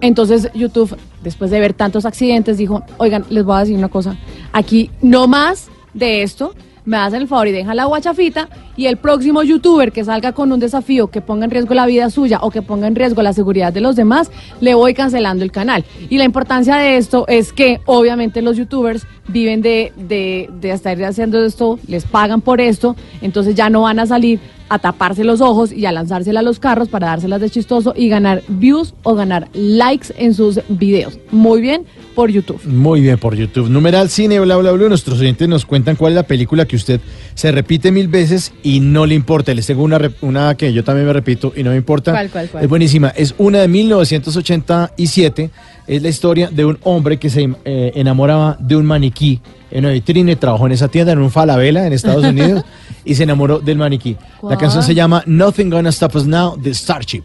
Entonces 0.00 0.48
YouTube, 0.54 0.96
después 1.22 1.50
de 1.50 1.58
ver 1.58 1.74
tantos 1.74 2.04
accidentes, 2.04 2.58
dijo, 2.58 2.82
oigan, 2.98 3.24
les 3.30 3.44
voy 3.44 3.56
a 3.56 3.60
decir 3.60 3.76
una 3.76 3.88
cosa, 3.88 4.16
Aquí 4.56 4.90
no 5.02 5.28
más 5.28 5.68
de 5.92 6.22
esto. 6.22 6.54
Me 6.86 6.96
hacen 6.96 7.22
el 7.22 7.28
favor 7.28 7.48
y 7.48 7.52
dejan 7.52 7.76
la 7.76 7.84
guachafita 7.84 8.48
y 8.76 8.86
el 8.86 8.96
próximo 8.96 9.42
youtuber 9.42 9.90
que 9.90 10.04
salga 10.04 10.32
con 10.32 10.52
un 10.52 10.60
desafío 10.60 11.08
que 11.08 11.20
ponga 11.20 11.44
en 11.44 11.50
riesgo 11.50 11.74
la 11.74 11.84
vida 11.84 12.10
suya 12.10 12.38
o 12.42 12.50
que 12.50 12.62
ponga 12.62 12.86
en 12.86 12.94
riesgo 12.94 13.22
la 13.22 13.32
seguridad 13.32 13.72
de 13.72 13.80
los 13.80 13.96
demás, 13.96 14.30
le 14.60 14.74
voy 14.74 14.94
cancelando 14.94 15.42
el 15.42 15.50
canal. 15.50 15.84
Y 16.08 16.16
la 16.16 16.24
importancia 16.24 16.76
de 16.76 16.96
esto 16.96 17.26
es 17.26 17.52
que 17.52 17.80
obviamente 17.86 18.40
los 18.40 18.56
youtubers 18.56 19.04
viven 19.26 19.62
de, 19.62 19.92
de, 19.96 20.48
de 20.60 20.70
estar 20.70 21.02
haciendo 21.02 21.44
esto, 21.44 21.78
les 21.88 22.04
pagan 22.04 22.40
por 22.40 22.60
esto, 22.60 22.94
entonces 23.20 23.56
ya 23.56 23.68
no 23.68 23.82
van 23.82 23.98
a 23.98 24.06
salir 24.06 24.38
a 24.68 24.78
taparse 24.78 25.24
los 25.24 25.40
ojos 25.40 25.72
y 25.72 25.86
a 25.86 25.92
lanzársela 25.92 26.40
a 26.40 26.42
los 26.42 26.58
carros 26.58 26.88
para 26.88 27.08
dárselas 27.08 27.40
de 27.40 27.50
chistoso 27.50 27.94
y 27.96 28.08
ganar 28.08 28.42
views 28.48 28.94
o 29.02 29.14
ganar 29.14 29.48
likes 29.52 30.08
en 30.18 30.34
sus 30.34 30.60
videos. 30.68 31.18
Muy 31.30 31.60
bien 31.60 31.84
por 32.14 32.30
YouTube. 32.30 32.64
Muy 32.64 33.02
bien, 33.02 33.18
por 33.18 33.36
YouTube. 33.36 33.68
Numeral 33.68 34.08
Cine, 34.08 34.40
bla, 34.40 34.56
bla, 34.56 34.72
bla. 34.72 34.88
Nuestros 34.88 35.20
oyentes 35.20 35.46
nos 35.48 35.66
cuentan 35.66 35.96
cuál 35.96 36.12
es 36.12 36.16
la 36.16 36.22
película 36.22 36.64
que 36.64 36.74
usted 36.74 37.00
se 37.34 37.52
repite 37.52 37.92
mil 37.92 38.08
veces 38.08 38.52
y 38.62 38.80
no 38.80 39.06
le 39.06 39.14
importa. 39.14 39.52
Les 39.54 39.66
tengo 39.66 39.82
una, 39.82 40.00
una 40.22 40.54
que 40.56 40.72
yo 40.72 40.82
también 40.82 41.06
me 41.06 41.12
repito 41.12 41.52
y 41.54 41.62
no 41.62 41.70
me 41.70 41.76
importa. 41.76 42.12
¿Cuál, 42.12 42.30
cuál, 42.30 42.48
cuál? 42.48 42.64
Es 42.64 42.70
buenísima. 42.70 43.08
Es 43.10 43.34
una 43.38 43.60
de 43.60 43.68
1987. 43.68 45.50
Es 45.86 46.02
la 46.02 46.08
historia 46.08 46.48
de 46.50 46.64
un 46.64 46.78
hombre 46.82 47.18
que 47.18 47.30
se 47.30 47.48
eh, 47.64 47.92
enamoraba 47.94 48.56
de 48.58 48.76
un 48.76 48.86
maniquí 48.86 49.40
en 49.70 49.84
una 49.84 49.92
vitrina. 49.92 50.32
y 50.32 50.36
Trabajó 50.36 50.66
en 50.66 50.72
esa 50.72 50.88
tienda, 50.88 51.12
en 51.12 51.18
un 51.18 51.30
Falabella, 51.30 51.86
en 51.86 51.92
Estados 51.92 52.24
Unidos, 52.24 52.64
y 53.04 53.14
se 53.14 53.22
enamoró 53.24 53.58
del 53.58 53.78
maniquí. 53.78 54.16
La 54.42 54.56
canción 54.56 54.82
se 54.82 54.94
llama 54.94 55.22
Nothing 55.26 55.70
Gonna 55.70 55.90
Stop 55.90 56.16
Us 56.16 56.26
Now, 56.26 56.56
de 56.56 56.74
Starship. 56.74 57.24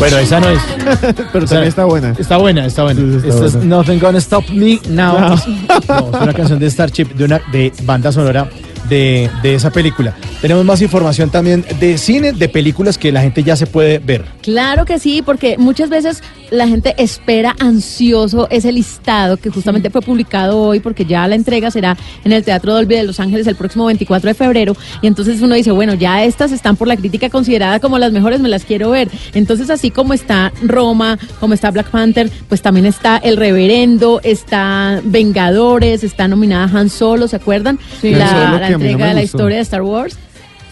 Bueno, 0.00 0.16
esa 0.16 0.40
no 0.40 0.48
es. 0.48 0.58
Pero 1.32 1.44
también 1.44 1.68
está 1.68 1.84
buena. 1.84 2.14
Está 2.18 2.38
buena, 2.38 2.64
está 2.64 2.84
buena. 2.84 3.16
está 3.18 3.28
Esta 3.28 3.46
es. 3.46 3.54
Nothing 3.56 3.98
Gonna 3.98 4.16
Stop 4.18 4.48
Me 4.48 4.80
Now. 4.88 5.20
No, 5.20 5.34
es 5.34 5.46
una 6.22 6.32
canción 6.32 6.58
de 6.58 6.70
Starship, 6.70 7.08
de 7.14 7.24
una 7.24 7.42
de 7.52 7.70
banda 7.82 8.10
sonora 8.10 8.48
de, 8.88 9.28
de 9.42 9.54
esa 9.54 9.70
película. 9.70 10.14
Tenemos 10.40 10.64
más 10.64 10.80
información 10.80 11.28
también 11.28 11.66
de 11.78 11.98
cine, 11.98 12.32
de 12.32 12.48
películas 12.48 12.96
que 12.96 13.12
la 13.12 13.20
gente 13.20 13.42
ya 13.42 13.56
se 13.56 13.66
puede 13.66 13.98
ver. 13.98 14.24
Claro 14.40 14.86
que 14.86 14.98
sí, 14.98 15.20
porque 15.20 15.58
muchas 15.58 15.90
veces 15.90 16.22
la 16.50 16.68
gente 16.68 16.94
espera 16.98 17.54
ansioso 17.58 18.48
ese 18.50 18.72
listado 18.72 19.36
que 19.36 19.50
justamente 19.50 19.90
fue 19.90 20.02
publicado 20.02 20.60
hoy, 20.60 20.80
porque 20.80 21.04
ya 21.04 21.26
la 21.28 21.34
entrega 21.34 21.70
será 21.70 21.96
en 22.24 22.32
el 22.32 22.44
Teatro 22.44 22.72
Dolby 22.74 22.96
de 22.96 23.04
Los 23.04 23.20
Ángeles 23.20 23.46
el 23.46 23.56
próximo 23.56 23.86
24 23.86 24.28
de 24.28 24.34
febrero. 24.34 24.76
Y 25.02 25.06
entonces 25.06 25.40
uno 25.40 25.54
dice, 25.54 25.70
bueno, 25.70 25.94
ya 25.94 26.24
estas 26.24 26.52
están 26.52 26.76
por 26.76 26.88
la 26.88 26.96
crítica 26.96 27.30
consideradas 27.30 27.80
como 27.80 27.98
las 27.98 28.12
mejores, 28.12 28.40
me 28.40 28.48
las 28.48 28.64
quiero 28.64 28.90
ver. 28.90 29.08
Entonces, 29.34 29.70
así 29.70 29.90
como 29.90 30.12
está 30.12 30.52
Roma, 30.62 31.18
como 31.38 31.54
está 31.54 31.70
Black 31.70 31.90
Panther, 31.90 32.30
pues 32.48 32.62
también 32.62 32.86
está 32.86 33.16
El 33.18 33.36
Reverendo, 33.36 34.20
está 34.22 35.00
Vengadores, 35.04 36.04
está 36.04 36.28
nominada 36.28 36.70
Han 36.78 36.90
Solo, 36.90 37.28
¿se 37.28 37.36
acuerdan? 37.36 37.78
Sí. 38.00 38.10
la 38.10 38.58
la 38.58 38.70
no 38.70 38.76
entrega 38.76 39.06
de 39.06 39.14
la 39.14 39.22
historia 39.22 39.56
de 39.56 39.62
Star 39.62 39.82
Wars. 39.82 40.18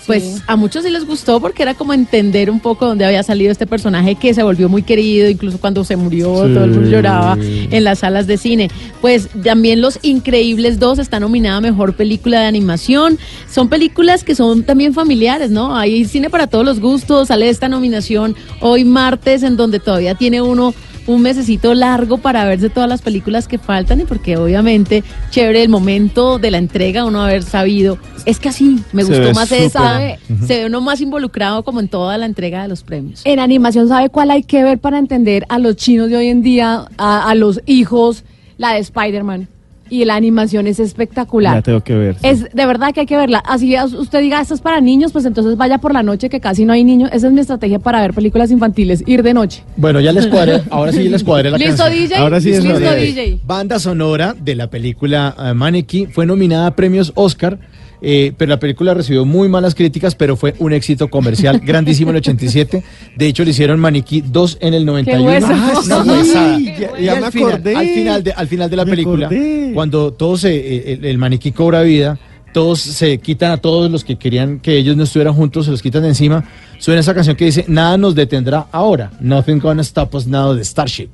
Pues 0.08 0.42
a 0.46 0.56
muchos 0.56 0.84
sí 0.84 0.90
les 0.90 1.06
gustó 1.06 1.38
porque 1.38 1.62
era 1.62 1.74
como 1.74 1.92
entender 1.92 2.50
un 2.50 2.60
poco 2.60 2.86
dónde 2.86 3.04
había 3.04 3.22
salido 3.22 3.52
este 3.52 3.66
personaje 3.66 4.14
que 4.16 4.32
se 4.34 4.42
volvió 4.42 4.68
muy 4.68 4.82
querido, 4.82 5.28
incluso 5.28 5.58
cuando 5.60 5.84
se 5.84 5.96
murió, 5.96 6.46
Sí. 6.46 6.54
todo 6.54 6.64
el 6.64 6.70
mundo 6.70 6.88
lloraba 6.90 7.36
en 7.40 7.84
las 7.84 8.00
salas 8.00 8.26
de 8.26 8.38
cine. 8.38 8.70
Pues 9.00 9.28
también 9.44 9.80
Los 9.82 9.98
Increíbles 10.02 10.78
2 10.80 10.98
está 10.98 11.20
nominada 11.20 11.58
a 11.58 11.60
Mejor 11.60 11.94
Película 11.94 12.40
de 12.40 12.46
Animación. 12.46 13.18
Son 13.52 13.68
películas 13.68 14.24
que 14.24 14.34
son 14.34 14.62
también 14.64 14.94
familiares, 14.94 15.50
¿no? 15.50 15.76
Hay 15.76 16.06
cine 16.06 16.30
para 16.30 16.46
todos 16.46 16.64
los 16.64 16.80
gustos, 16.80 17.28
sale 17.28 17.48
esta 17.50 17.68
nominación 17.68 18.34
hoy 18.60 18.84
martes 18.84 19.42
en 19.42 19.56
donde 19.56 19.78
todavía 19.78 20.14
tiene 20.14 20.40
uno 20.40 20.72
un 21.08 21.22
mesecito 21.22 21.74
largo 21.74 22.18
para 22.18 22.44
verse 22.44 22.70
todas 22.70 22.88
las 22.88 23.02
películas 23.02 23.48
que 23.48 23.58
faltan 23.58 24.00
y 24.00 24.04
porque 24.04 24.36
obviamente 24.36 25.02
chévere 25.30 25.62
el 25.62 25.68
momento 25.68 26.38
de 26.38 26.50
la 26.52 26.58
entrega 26.58 27.04
uno 27.04 27.22
haber 27.22 27.42
sabido 27.42 27.98
es 28.26 28.38
que 28.38 28.50
así 28.50 28.78
me 28.92 29.02
Se 29.04 29.16
gustó 29.18 29.32
más 29.34 29.50
esa 29.50 30.00
Ujú. 30.30 30.46
se 30.46 30.58
ve 30.58 30.66
uno 30.66 30.80
más 30.80 31.00
involucrado 31.00 31.64
como 31.64 31.80
en 31.80 31.88
toda 31.88 32.16
la 32.18 32.26
entrega 32.26 32.62
de 32.62 32.68
los 32.68 32.82
premios 32.84 33.22
En 33.24 33.40
animación, 33.40 33.88
¿sabe 33.88 34.10
cuál 34.10 34.30
hay 34.30 34.42
que 34.42 34.62
ver 34.62 34.78
para 34.78 34.98
entender 34.98 35.44
a 35.48 35.58
los 35.58 35.76
chinos 35.76 36.10
de 36.10 36.16
hoy 36.16 36.28
en 36.28 36.42
día, 36.42 36.84
a, 36.98 37.28
a 37.28 37.34
los 37.34 37.60
hijos, 37.66 38.24
la 38.58 38.74
de 38.74 38.80
Spider-Man? 38.80 39.48
Y 39.90 40.04
la 40.04 40.16
animación 40.16 40.66
es 40.66 40.80
espectacular. 40.80 41.56
La 41.56 41.62
tengo 41.62 41.80
que 41.82 41.94
ver. 41.94 42.16
Es 42.22 42.44
de 42.52 42.66
verdad 42.66 42.92
que 42.92 43.00
hay 43.00 43.06
que 43.06 43.16
verla. 43.16 43.42
Así 43.46 43.74
usted 43.78 44.20
diga, 44.20 44.40
esto 44.40 44.54
es 44.54 44.60
para 44.60 44.80
niños, 44.80 45.12
pues 45.12 45.24
entonces 45.24 45.56
vaya 45.56 45.78
por 45.78 45.92
la 45.92 46.02
noche 46.02 46.28
que 46.28 46.40
casi 46.40 46.64
no 46.64 46.72
hay 46.72 46.84
niños. 46.84 47.10
Esa 47.12 47.28
es 47.28 47.32
mi 47.32 47.40
estrategia 47.40 47.78
para 47.78 48.00
ver 48.00 48.14
películas 48.14 48.50
infantiles, 48.50 49.02
ir 49.06 49.22
de 49.22 49.34
noche. 49.34 49.62
Bueno, 49.76 50.00
ya 50.00 50.12
les 50.12 50.26
cuadré, 50.26 50.62
ahora 50.70 50.92
sí 50.92 51.08
les 51.08 51.24
cuadré 51.24 51.50
la 51.50 51.58
¿Listo, 51.58 51.84
canción. 51.84 52.08
DJ? 52.08 52.16
Ahora 52.16 52.40
sí 52.40 52.50
es 52.50 52.64
Listo, 52.64 52.94
DJ. 52.94 53.40
Banda 53.46 53.78
sonora 53.78 54.34
de 54.38 54.54
la 54.54 54.68
película 54.70 55.34
eh, 55.38 55.54
Mannequin 55.54 56.10
fue 56.10 56.26
nominada 56.26 56.66
a 56.68 56.76
premios 56.76 57.12
Oscar, 57.14 57.58
eh, 58.00 58.32
pero 58.36 58.48
la 58.50 58.58
película 58.58 58.94
recibió 58.94 59.24
muy 59.24 59.48
malas 59.48 59.74
críticas, 59.74 60.14
pero 60.14 60.36
fue 60.36 60.54
un 60.58 60.72
éxito 60.72 61.08
comercial 61.08 61.60
grandísimo 61.64 62.10
en 62.10 62.16
el 62.16 62.20
87. 62.20 62.82
De 63.16 63.26
hecho, 63.26 63.44
le 63.44 63.50
hicieron 63.50 63.80
Maniquí 63.80 64.20
2 64.22 64.58
en 64.60 64.74
el 64.74 64.84
91. 64.84 65.24
hueso. 65.24 65.46
Ah, 65.50 66.22
Sí, 66.24 66.72
ya- 66.78 67.00
Y 67.00 67.08
al 67.08 67.20
me 67.20 67.30
final, 67.30 67.48
acordé. 67.52 67.76
al 67.76 67.86
final 67.88 68.22
de, 68.24 68.32
al 68.32 68.46
final 68.48 68.70
de 68.70 68.76
la 68.76 68.84
Me 68.84 68.90
película, 68.90 69.26
acordé. 69.26 69.70
cuando 69.74 70.12
todos 70.12 70.40
se, 70.42 70.54
eh, 70.56 70.92
el, 70.94 71.04
el 71.04 71.18
maniquí 71.18 71.52
cobra 71.52 71.82
vida, 71.82 72.18
todos 72.52 72.80
se 72.80 73.18
quitan 73.18 73.50
a 73.52 73.56
todos 73.58 73.90
los 73.90 74.04
que 74.04 74.16
querían 74.16 74.58
que 74.60 74.76
ellos 74.76 74.96
no 74.96 75.02
estuvieran 75.04 75.34
juntos, 75.34 75.66
se 75.66 75.70
los 75.70 75.82
quitan 75.82 76.02
de 76.02 76.08
encima. 76.08 76.44
Suena 76.78 77.00
esa 77.00 77.14
canción 77.14 77.36
que 77.36 77.44
dice, 77.46 77.64
nada 77.68 77.96
nos 77.98 78.14
detendrá 78.14 78.66
ahora. 78.72 79.10
Nothing 79.20 79.58
gonna 79.58 79.82
stop 79.82 80.14
us 80.14 80.26
now 80.26 80.54
de 80.54 80.64
Starship. 80.64 81.08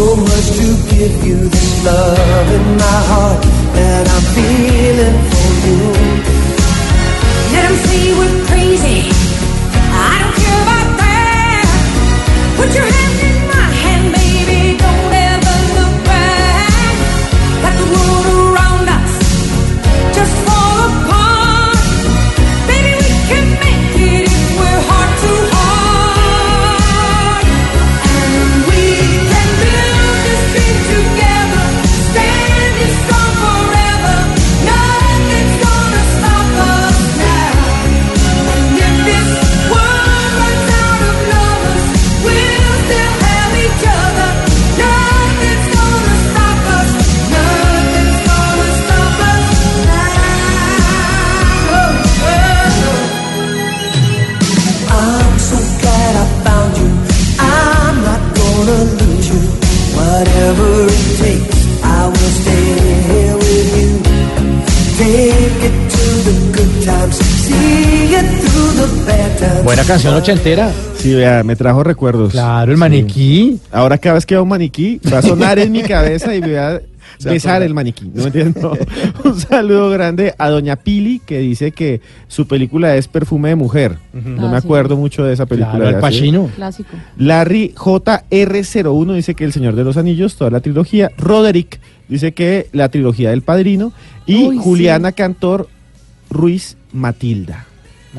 So 0.00 0.16
much 0.16 0.48
to 0.58 0.66
give 0.94 1.14
you 1.26 1.36
this 1.54 1.84
love 1.84 2.48
in 2.58 2.66
my 2.84 3.00
heart 3.10 3.42
that 3.76 4.04
I'm 4.14 4.24
feeling 4.36 5.39
canción 69.90 70.14
ochentera. 70.14 70.70
Sí, 70.96 71.12
vea, 71.14 71.42
me 71.42 71.56
trajo 71.56 71.82
recuerdos. 71.82 72.30
Claro, 72.30 72.70
el 72.70 72.76
Sí. 72.76 72.80
maniquí. 72.80 73.58
Ahora 73.72 73.98
cada 73.98 74.14
vez 74.14 74.24
que 74.26 74.34
veo 74.36 74.44
un 74.44 74.48
maniquí, 74.48 75.00
va 75.12 75.18
a 75.18 75.22
sonar 75.22 75.58
en 75.58 75.72
mi 75.72 75.82
cabeza 75.82 76.32
y 76.36 76.40
me 76.40 76.52
va 76.52 76.76
a 76.76 76.80
besar 77.24 77.64
el 77.64 77.74
maniquí. 77.74 78.08
¿No? 78.14 78.24
No. 78.62 78.72
Un 79.24 79.40
saludo 79.40 79.90
grande 79.90 80.32
a 80.38 80.48
Doña 80.48 80.76
Pili, 80.76 81.20
que 81.26 81.40
dice 81.40 81.72
que 81.72 82.00
su 82.28 82.46
película 82.46 82.94
es 82.94 83.08
Perfume 83.08 83.48
de 83.48 83.56
Mujer. 83.56 83.98
No 84.12 84.46
Ah, 84.46 84.50
me 84.52 84.60
sí. 84.60 84.64
acuerdo 84.64 84.96
mucho 84.96 85.24
de 85.24 85.32
esa 85.32 85.46
película. 85.46 85.76
Claro, 85.76 85.96
Al 85.96 86.00
Pacino. 86.00 86.48
Clásico. 86.54 86.90
Larry 87.18 87.74
JR01 87.74 89.14
dice 89.14 89.34
que 89.34 89.42
El 89.44 89.52
Señor 89.52 89.74
de 89.74 89.82
los 89.82 89.96
Anillos, 89.96 90.36
toda 90.36 90.50
la 90.52 90.60
trilogía. 90.60 91.10
Roderick 91.18 91.80
dice 92.08 92.30
que 92.32 92.68
la 92.72 92.90
trilogía 92.90 93.30
del 93.30 93.42
Padrino. 93.42 93.92
Y 94.24 94.36
Uy, 94.46 94.56
sí. 94.56 94.62
Juliana 94.62 95.10
Cantor 95.10 95.68
Ruiz 96.30 96.76
Matilda. 96.92 97.66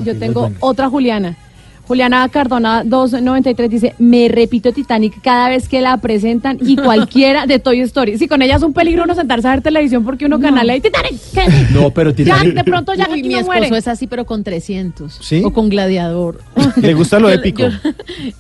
Yo 0.04 0.18
tengo 0.18 0.52
otra 0.60 0.90
Juliana. 0.90 1.38
Juliana 1.88 2.28
Cardona 2.30 2.84
293 2.86 3.70
dice, 3.70 3.96
me 4.00 4.28
repito 4.30 4.72
Titanic 4.72 5.22
cada 5.22 5.50
vez 5.50 5.68
que 5.68 5.82
la 5.82 5.98
presentan 5.98 6.58
y 6.62 6.76
cualquiera 6.78 7.46
de 7.46 7.60
Toy 7.60 7.82
Story. 7.82 8.18
Sí, 8.18 8.28
con 8.28 8.42
ella 8.42 8.56
es 8.56 8.64
un 8.64 8.74
peligro 8.74 9.04
uno 9.04 9.16
sentarse 9.16 9.48
a 9.48 9.52
ver 9.52 9.62
televisión 9.62 10.04
porque 10.06 10.26
uno 10.26 10.40
canal 10.40 10.70
ahí 10.70 10.80
Titanic. 10.82 11.20
¿qué? 11.34 11.42
No, 11.74 11.90
pero 11.92 12.12
Ya, 12.12 12.16
Titanic. 12.16 12.54
de 12.56 12.64
pronto 12.64 12.94
ya 12.94 13.08
mi 13.08 13.22
no 13.24 13.30
esposo 13.40 13.46
muere. 13.60 13.78
es 13.78 13.88
así, 13.88 14.08
pero 14.08 14.26
con 14.26 14.44
300. 14.44 15.20
¿Sí? 15.22 15.42
O 15.44 15.52
con 15.54 15.70
gladiador. 15.70 16.42
¿Le 16.82 16.94
gusta 16.94 17.20
lo 17.20 17.30
Yo- 17.30 17.36
épico? 17.36 17.64
yo- 17.64 17.92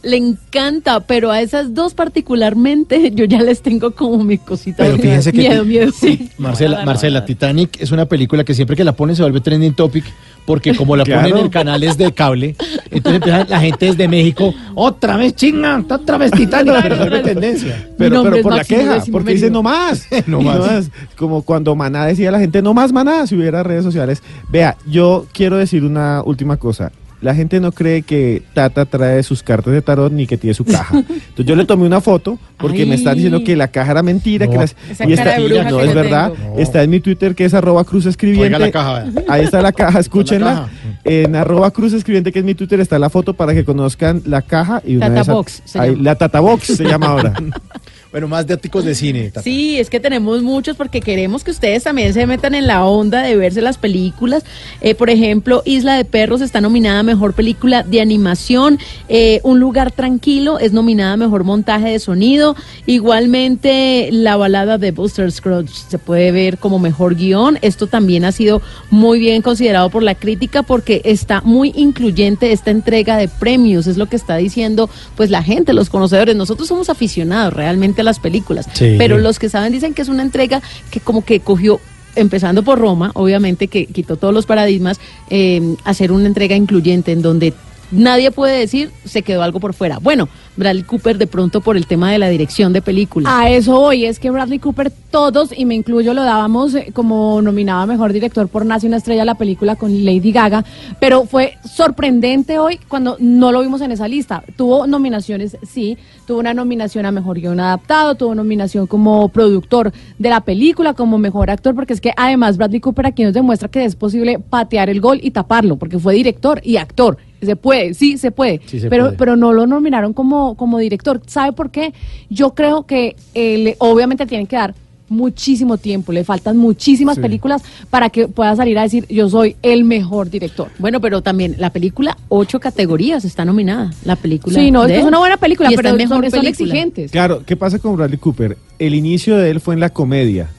le 0.03 0.18
encanta, 0.18 0.99
pero 1.01 1.31
a 1.31 1.41
esas 1.41 1.73
dos 1.73 1.93
particularmente 1.93 3.11
yo 3.13 3.26
ya 3.26 3.41
les 3.41 3.61
tengo 3.61 3.91
como 3.91 4.23
mi 4.23 4.38
cosita. 4.38 4.84
Pero 4.84 4.97
de 4.97 5.01
fíjense 5.03 5.31
que 5.31 5.38
miedo, 5.39 5.65
miedo, 5.65 5.91
sí. 5.91 6.30
Marcela, 6.38 6.85
Marcela, 6.85 7.26
Titanic 7.26 7.81
es 7.81 7.91
una 7.91 8.05
película 8.05 8.43
que 8.43 8.53
siempre 8.53 8.76
que 8.76 8.84
la 8.84 8.93
ponen 8.93 9.15
se 9.15 9.22
vuelve 9.22 9.41
trending 9.41 9.73
topic 9.73 10.05
porque 10.45 10.73
como 10.76 10.95
la 10.95 11.03
Claro. 11.03 11.30
ponen 11.30 11.45
en 11.45 11.51
canales 11.51 11.97
de 11.97 12.11
cable, 12.13 12.55
entonces 12.89 13.18
empiezan 13.22 13.40
la 13.47 13.59
gente 13.59 13.88
desde 13.88 14.07
México, 14.07 14.53
otra 14.76 15.18
vez 15.18 15.35
chinga, 15.35 15.84
otra 15.89 16.18
vez 16.18 16.31
Titanic, 16.31 16.73
pero 16.81 17.22
tendencia. 17.22 17.89
Pero, 17.97 18.35
es 18.35 18.43
por 18.43 18.55
la 18.55 18.63
queja, 18.63 19.03
porque 19.11 19.34
dice 19.34 19.45
Mérida. 19.45 19.53
no 19.53 19.63
más. 19.63 20.07
No 20.27 20.41
Y 20.41 20.45
más. 20.45 20.89
Como 21.18 21.41
cuando 21.41 21.76
Maná 21.76 22.05
decía 22.05 22.30
a 22.30 22.31
la 22.31 22.39
gente 22.39 22.61
no 22.61 22.73
más 22.73 22.93
Maná, 22.93 23.27
si 23.27 23.35
hubiera 23.35 23.63
redes 23.63 23.84
sociales. 23.84 24.22
Vea, 24.49 24.77
yo 24.85 25.26
quiero 25.34 25.57
decir 25.57 25.84
una 25.84 26.22
última 26.23 26.57
cosa. 26.57 26.91
La 27.22 27.35
gente 27.35 27.60
no 27.60 27.72
cree 27.72 28.02
que 28.02 28.41
Tata 28.53 28.85
trae 28.85 29.22
sus 29.22 29.43
cartas 29.43 29.72
de 29.73 29.81
tarot 29.84 30.11
ni 30.11 30.26
que 30.26 30.38
tiene 30.38 30.53
su 30.56 30.65
caja. 30.65 30.98
Entonces 30.98 31.45
yo 31.45 31.56
le 31.56 31.65
tomé 31.65 31.85
una 31.85 32.02
foto 32.02 32.39
porque 32.57 32.85
me 32.88 32.95
están 32.95 33.14
diciendo 33.15 33.43
que 33.43 33.56
la 33.56 33.68
caja 33.68 33.91
era 33.91 34.02
mentira. 34.03 34.48
No. 34.48 34.52
que 34.53 34.57
las- 34.57 34.76
y 34.99 35.06
de 35.15 35.48
bruja 35.48 35.69
no 35.69 35.77
que 35.77 35.85
es 35.85 35.93
verdad. 35.93 36.34
Está 36.57 36.81
en 36.84 36.89
mi 36.89 36.99
Twitter 36.99 37.35
que 37.35 37.45
es 37.45 37.53
arroba 37.53 37.84
cruz 37.84 38.06
escribiente. 38.07 38.57
La 38.57 38.72
caja. 38.72 39.06
Ahí 39.27 39.43
está 39.43 39.61
la 39.61 39.72
caja, 39.72 39.99
escúchenla. 39.99 40.53
caja. 40.53 40.69
En 41.03 41.35
arroba 41.35 41.69
cruz 41.72 41.93
escribiente 41.93 42.31
que 42.31 42.39
es 42.39 42.45
mi 42.45 42.56
Twitter 42.56 42.80
está 42.80 42.98
la 42.99 43.10
foto 43.10 43.34
para 43.35 43.53
que 43.53 43.64
conozcan 43.65 44.22
la 44.26 44.41
caja. 44.41 44.81
y 44.85 44.95
una 44.95 45.07
Tata 45.10 45.19
vez 45.19 45.30
a- 45.30 45.34
Box 45.34 45.61
se 45.65 45.80
ahí- 45.80 45.89
llama. 45.91 46.03
La 46.03 46.15
Tata 46.15 46.39
Box 46.39 46.65
se 46.76 46.84
llama 46.85 47.07
ahora. 47.07 47.34
Bueno, 48.12 48.28
más 48.28 48.46
de 48.46 48.56
áticos 48.56 48.84
de 48.84 48.94
cine. 48.94 49.30
Tata. 49.30 49.42
Sí, 49.42 49.80
es 49.80 49.90
que 49.90 50.02
tenemos 50.02 50.44
muchos 50.44 50.76
porque 50.76 51.00
queremos 51.00 51.46
que 51.46 51.52
ustedes 51.52 51.84
también 51.84 52.14
se 52.14 52.28
metan 52.28 52.56
en 52.56 52.68
la 52.68 52.84
onda 52.86 53.22
de 53.22 53.38
verse 53.38 53.62
las 53.62 53.78
películas. 53.78 54.44
Eh, 54.82 54.96
por 54.96 55.10
ejemplo, 55.10 55.62
Isla 55.64 55.96
de 55.96 56.04
Perros 56.04 56.42
está 56.42 56.60
nominada 56.60 57.00
a 57.00 57.04
Mejor 57.04 57.34
Película 57.34 57.84
de 57.84 58.02
Animación. 58.02 58.80
Eh, 59.08 59.40
Un 59.44 59.62
Lugar 59.62 59.94
Tranquilo 59.94 60.60
es 60.60 60.74
nominada 60.74 61.14
a 61.14 61.18
Mejor 61.18 61.46
Montaje 61.46 61.90
de 61.90 62.00
Sonido. 62.00 62.58
Igualmente, 62.86 64.10
la 64.12 64.36
balada 64.36 64.78
de 64.78 64.92
Buster 64.92 65.32
Scruggs 65.32 65.86
se 65.88 65.98
puede 65.98 66.34
ver 66.34 66.58
como 66.58 66.80
Mejor 66.80 67.16
Guión. 67.16 67.60
Esto 67.62 67.88
también 67.88 68.26
ha 68.26 68.34
sido 68.34 68.62
muy 68.90 69.20
bien 69.20 69.42
considerado 69.42 69.90
por 69.90 70.04
la 70.04 70.16
crítica 70.16 70.64
porque 70.64 71.02
está 71.06 71.40
muy 71.46 71.72
incluyente 71.78 72.52
esta 72.52 72.72
entrega 72.72 73.16
de 73.16 73.30
premios. 73.30 73.88
Es 73.88 73.96
lo 73.96 74.08
que 74.08 74.18
está 74.18 74.36
diciendo 74.36 74.90
pues 75.16 75.30
la 75.30 75.44
gente, 75.44 75.72
los 75.72 75.90
conocedores. 75.90 76.36
Nosotros 76.36 76.68
somos 76.68 76.90
aficionados 76.90 77.54
realmente 77.54 78.01
a 78.02 78.03
las 78.03 78.19
películas. 78.19 78.68
Sí. 78.73 78.95
Pero 78.98 79.18
los 79.18 79.40
que 79.40 79.49
saben 79.49 79.72
dicen 79.72 79.94
que 79.94 80.02
es 80.02 80.10
una 80.10 80.23
entrega 80.23 80.61
que 80.90 80.99
como 80.99 81.23
que 81.23 81.40
cogió 81.40 81.80
empezando 82.15 82.64
por 82.64 82.80
Roma, 82.80 83.11
obviamente 83.14 83.68
que 83.68 83.86
quitó 83.86 84.18
todos 84.18 84.34
los 84.34 84.45
paradigmas, 84.45 84.99
eh, 85.30 85.76
hacer 85.84 86.11
una 86.11 86.28
entrega 86.28 86.56
incluyente 86.56 87.11
en 87.11 87.22
donde 87.22 87.53
nadie 87.91 88.31
puede 88.31 88.57
decir 88.57 88.91
se 89.05 89.22
quedó 89.22 89.43
algo 89.43 89.59
por 89.59 89.73
fuera. 89.73 89.99
Bueno, 89.99 90.30
Bradley 90.57 90.84
Cooper 90.84 91.18
de 91.18 91.27
pronto 91.27 91.61
por 91.61 91.77
el 91.77 91.88
tema 91.88 92.11
de 92.11 92.18
la 92.18 92.30
dirección 92.30 92.73
de 92.73 92.81
películas. 92.81 93.31
A 93.34 93.49
eso 93.49 93.80
voy, 93.80 94.05
es 94.05 94.19
que 94.19 94.30
Bradley 94.31 94.59
Cooper, 94.59 94.91
todos, 95.11 95.49
y 95.55 95.65
me 95.65 95.76
incluyo, 95.76 96.13
lo 96.13 96.23
dábamos 96.23 96.76
eh, 96.76 96.91
como 96.93 97.41
nominado 97.41 97.81
a 97.81 97.85
Mejor 97.85 98.13
Director 98.13 98.47
por 98.47 98.65
Nace 98.65 98.88
una 98.88 98.97
Estrella, 98.97 99.26
la 99.26 99.35
película 99.35 99.76
con 99.76 100.05
Lady 100.05 100.31
Gaga, 100.31 100.63
pero 100.99 101.26
fue 101.26 101.57
sorprendente 101.63 102.59
hoy 102.59 102.80
cuando 102.88 103.18
no 103.19 103.51
lo 103.51 103.61
vimos 103.61 103.81
en 103.81 103.91
esa 103.91 104.07
lista. 104.07 104.43
Tuvo 104.55 104.88
nominaciones, 104.88 105.57
sí, 105.68 105.97
tuvo 106.27 106.39
una 106.39 106.53
nominación 106.53 107.05
a 107.05 107.11
Mejor 107.11 107.39
Guión 107.39 107.59
Adaptado, 107.59 108.15
tuvo 108.15 108.35
nominación 108.35 108.88
como 108.88 109.30
productor 109.30 109.91
de 110.18 110.30
la 110.30 110.41
película, 110.41 110.93
como 110.93 111.18
Mejor 111.18 111.49
Actor, 111.49 111.76
porque 111.76 111.93
es 111.93 112.01
que 112.01 112.13
además 112.15 112.57
Bradley 112.57 112.80
Cooper 112.80 113.07
aquí 113.07 113.23
nos 113.23 113.34
demuestra 113.34 113.69
que 113.69 113.85
es 113.85 113.95
posible 113.95 114.39
patear 114.39 114.89
el 114.89 115.01
gol 115.01 115.19
y 115.22 115.31
taparlo, 115.31 115.77
porque 115.77 115.99
fue 115.99 116.13
director 116.13 116.61
y 116.63 116.77
actor. 116.77 117.18
Se 117.41 117.55
puede, 117.55 117.93
sí, 117.93 118.18
se 118.18 118.31
puede. 118.31 118.61
Sí 118.68 118.80
se 118.80 118.89
pero, 118.89 119.05
puede. 119.05 119.18
pero 119.18 119.35
no 119.35 119.51
lo 119.53 119.65
nominaron 119.68 120.13
como, 120.13 120.55
como 120.55 120.77
director. 120.77 121.22
¿Sabe 121.26 121.53
por 121.53 121.72
qué? 121.72 121.93
Yo 122.30 122.53
creo 122.53 122.85
que 122.85 123.15
eh, 123.34 123.57
le- 123.57 123.76
obviamente 123.80 124.26
tienen 124.27 124.45
que 124.47 124.55
dar 124.55 124.76
muchísimo 125.09 125.77
tiempo, 125.77 126.13
le 126.13 126.23
faltan 126.23 126.55
muchísimas 126.55 127.15
Sí. 127.15 127.22
películas 127.22 127.61
para 127.89 128.09
que 128.09 128.30
pueda 128.30 128.55
salir 128.55 128.80
a 128.80 128.84
decir 128.84 129.05
yo 129.09 129.27
soy 129.30 129.57
el 129.61 129.84
mejor 129.84 130.30
director. 130.30 130.69
Bueno, 130.80 131.01
pero 131.01 131.22
también 131.22 131.55
la 131.57 131.69
película, 131.72 132.15
ocho 132.30 132.61
categorías 132.61 133.26
está 133.26 133.43
nominada. 133.43 133.91
La 134.05 134.15
película. 134.15 134.57
Sí, 134.57 134.72
no, 134.72 134.84
es 134.84 134.88
de 134.88 134.93
es 134.95 135.01
él. 135.01 135.07
una 135.07 135.19
buena 135.19 135.35
película, 135.35 135.69
pero 135.76 135.93
mejor 135.95 136.07
son, 136.07 136.09
son 136.09 136.22
película. 136.22 136.49
exigentes. 136.49 137.11
Claro, 137.11 137.43
¿qué 137.45 137.57
pasa 137.57 137.77
con 137.80 137.97
Bradley 137.97 138.19
Cooper? 138.19 138.57
El 138.80 138.95
inicio 138.95 139.35
de 139.35 139.49
él 139.49 139.59
fue 139.59 139.73
en 139.73 139.81
la 139.81 139.89
comedia. 139.89 140.49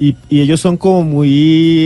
Y, 0.00 0.16
y 0.28 0.40
ellos 0.42 0.60
son 0.60 0.76
como 0.76 1.02
muy 1.02 1.28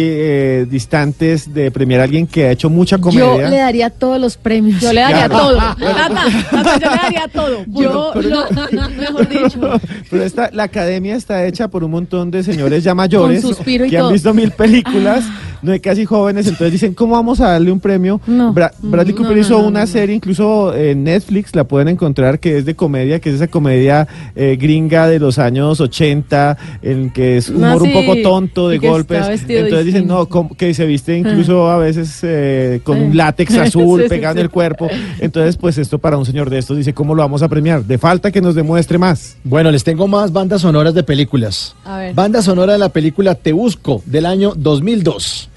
eh, 0.03 0.67
distantes 0.71 1.53
de 1.55 1.71
premiar 1.71 2.01
a 2.01 2.05
alguien 2.05 2.27
que 2.27 2.45
ha 2.47 2.51
hecho 2.51 2.69
mucha 2.69 2.97
Yo 2.97 3.03
comedia. 3.03 3.49
le 3.49 3.57
daría 3.57 3.89
todos 3.91 4.21
los 4.21 4.37
premios. 4.37 4.81
Yo 4.83 4.93
le 4.93 5.01
daría 5.01 5.29
Claro. 5.29 5.39
todo. 5.49 5.57
Tata, 5.79 6.25
Tata, 6.51 6.79
yo 6.79 6.91
le 6.91 6.97
daría 6.97 7.29
todo. 7.33 7.65
Yo, 7.69 8.13
lo- 8.21 8.91
mejor 8.91 9.29
dicho. 9.29 9.81
Pero 10.11 10.25
esta, 10.25 10.51
la 10.53 10.65
academia 10.65 11.17
está 11.17 11.47
hecha 11.47 11.69
por 11.69 11.85
un 11.85 11.91
montón 11.91 12.31
de 12.31 12.43
señores 12.43 12.85
ya 12.85 12.95
mayores 12.95 13.43
Con 13.43 13.55
suspiro 13.55 13.87
y 13.87 13.91
que 13.91 13.99
han 13.99 14.13
visto 14.13 14.35
mil 14.35 14.51
películas, 14.51 15.25
no 15.63 15.73
hay 15.73 15.81
casi 15.81 16.05
jóvenes, 16.05 16.47
entonces 16.47 16.73
dicen, 16.73 16.93
¿cómo 16.95 17.15
vamos 17.15 17.41
a 17.41 17.49
darle 17.53 17.71
un 17.73 17.81
premio? 17.81 18.21
No. 18.27 18.53
Bra- 18.53 18.73
Bradley 18.83 19.15
Mm, 19.15 19.17
Cooper 19.17 19.37
no, 19.37 19.41
hizo 19.41 19.55
no, 19.55 19.63
no, 19.63 19.69
una 19.69 19.81
no. 19.81 19.87
serie, 19.87 20.15
incluso 20.15 20.75
en 20.75 21.05
Netflix 21.05 21.55
la 21.55 21.65
pueden 21.65 21.89
encontrar, 21.89 22.41
que 22.41 22.59
es 22.59 22.65
de 22.67 22.75
comedia, 22.75 23.21
que 23.21 23.31
es 23.31 23.37
esa 23.37 23.47
comedia 23.49 24.07
eh, 24.37 24.57
gringa 24.61 25.07
de 25.09 25.19
los 25.19 25.39
años 25.39 25.81
80, 25.81 26.57
en 26.83 27.11
que 27.11 27.37
es 27.39 27.49
humor 27.49 27.69
Ah, 27.71 27.77
un 27.77 27.85
sí, 27.87 27.93
poco 28.07 28.23
tonto, 28.23 28.69
de 28.69 28.79
golpes. 28.79 29.27
Entonces 29.49 29.85
dicen, 29.87 30.07
no, 30.07 30.27
¿cómo- 30.27 30.55
que 30.57 30.73
se 30.74 30.87
viste 30.87 31.16
incluso 31.16 31.70
a 31.70 31.79
veces 31.79 32.19
eh, 32.23 32.81
con 32.85 33.01
un 33.01 33.16
látex 33.16 33.55
azul 33.59 34.01
Sí, 34.01 34.05
sí, 34.05 34.09
pegado 34.09 34.35
sí. 34.35 34.41
en 34.41 34.45
el 34.45 34.51
cuerpo. 34.51 34.89
Entonces, 35.20 35.57
pues 35.57 35.79
esto 35.79 35.99
para 35.99 36.16
un 36.19 36.27
señor 36.27 36.51
de 36.51 36.59
estos 36.59 36.77
dice, 36.77 36.93
¿cómo 36.95 37.15
lo 37.15 37.23
vamos 37.23 37.43
a 37.43 37.49
premiar? 37.49 37.85
De 37.85 37.99
falta 37.99 38.31
que 38.31 38.41
nos 38.41 38.55
demuestre 38.55 38.99
más. 38.99 39.37
Bueno, 39.45 39.70
les 39.70 39.85
tengo 39.85 40.07
más 40.09 40.33
bandas 40.33 40.62
sonoras 40.62 40.95
de 40.95 41.03
películas. 41.03 41.74
A 41.85 41.99
ver. 41.99 42.15
Banda 42.15 42.43
sonora 42.43 42.73
de 42.74 42.79
la 42.79 42.89
película 42.91 43.35
Te 43.35 43.53
Busco 43.53 44.03
del 44.07 44.27
año 44.27 44.53
2002. 44.57 45.49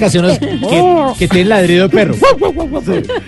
Canciones 0.00 0.38
que, 0.40 0.84
que 1.18 1.28
tienen 1.28 1.48
ladrido 1.50 1.86
de 1.88 1.94
perro. 1.94 2.14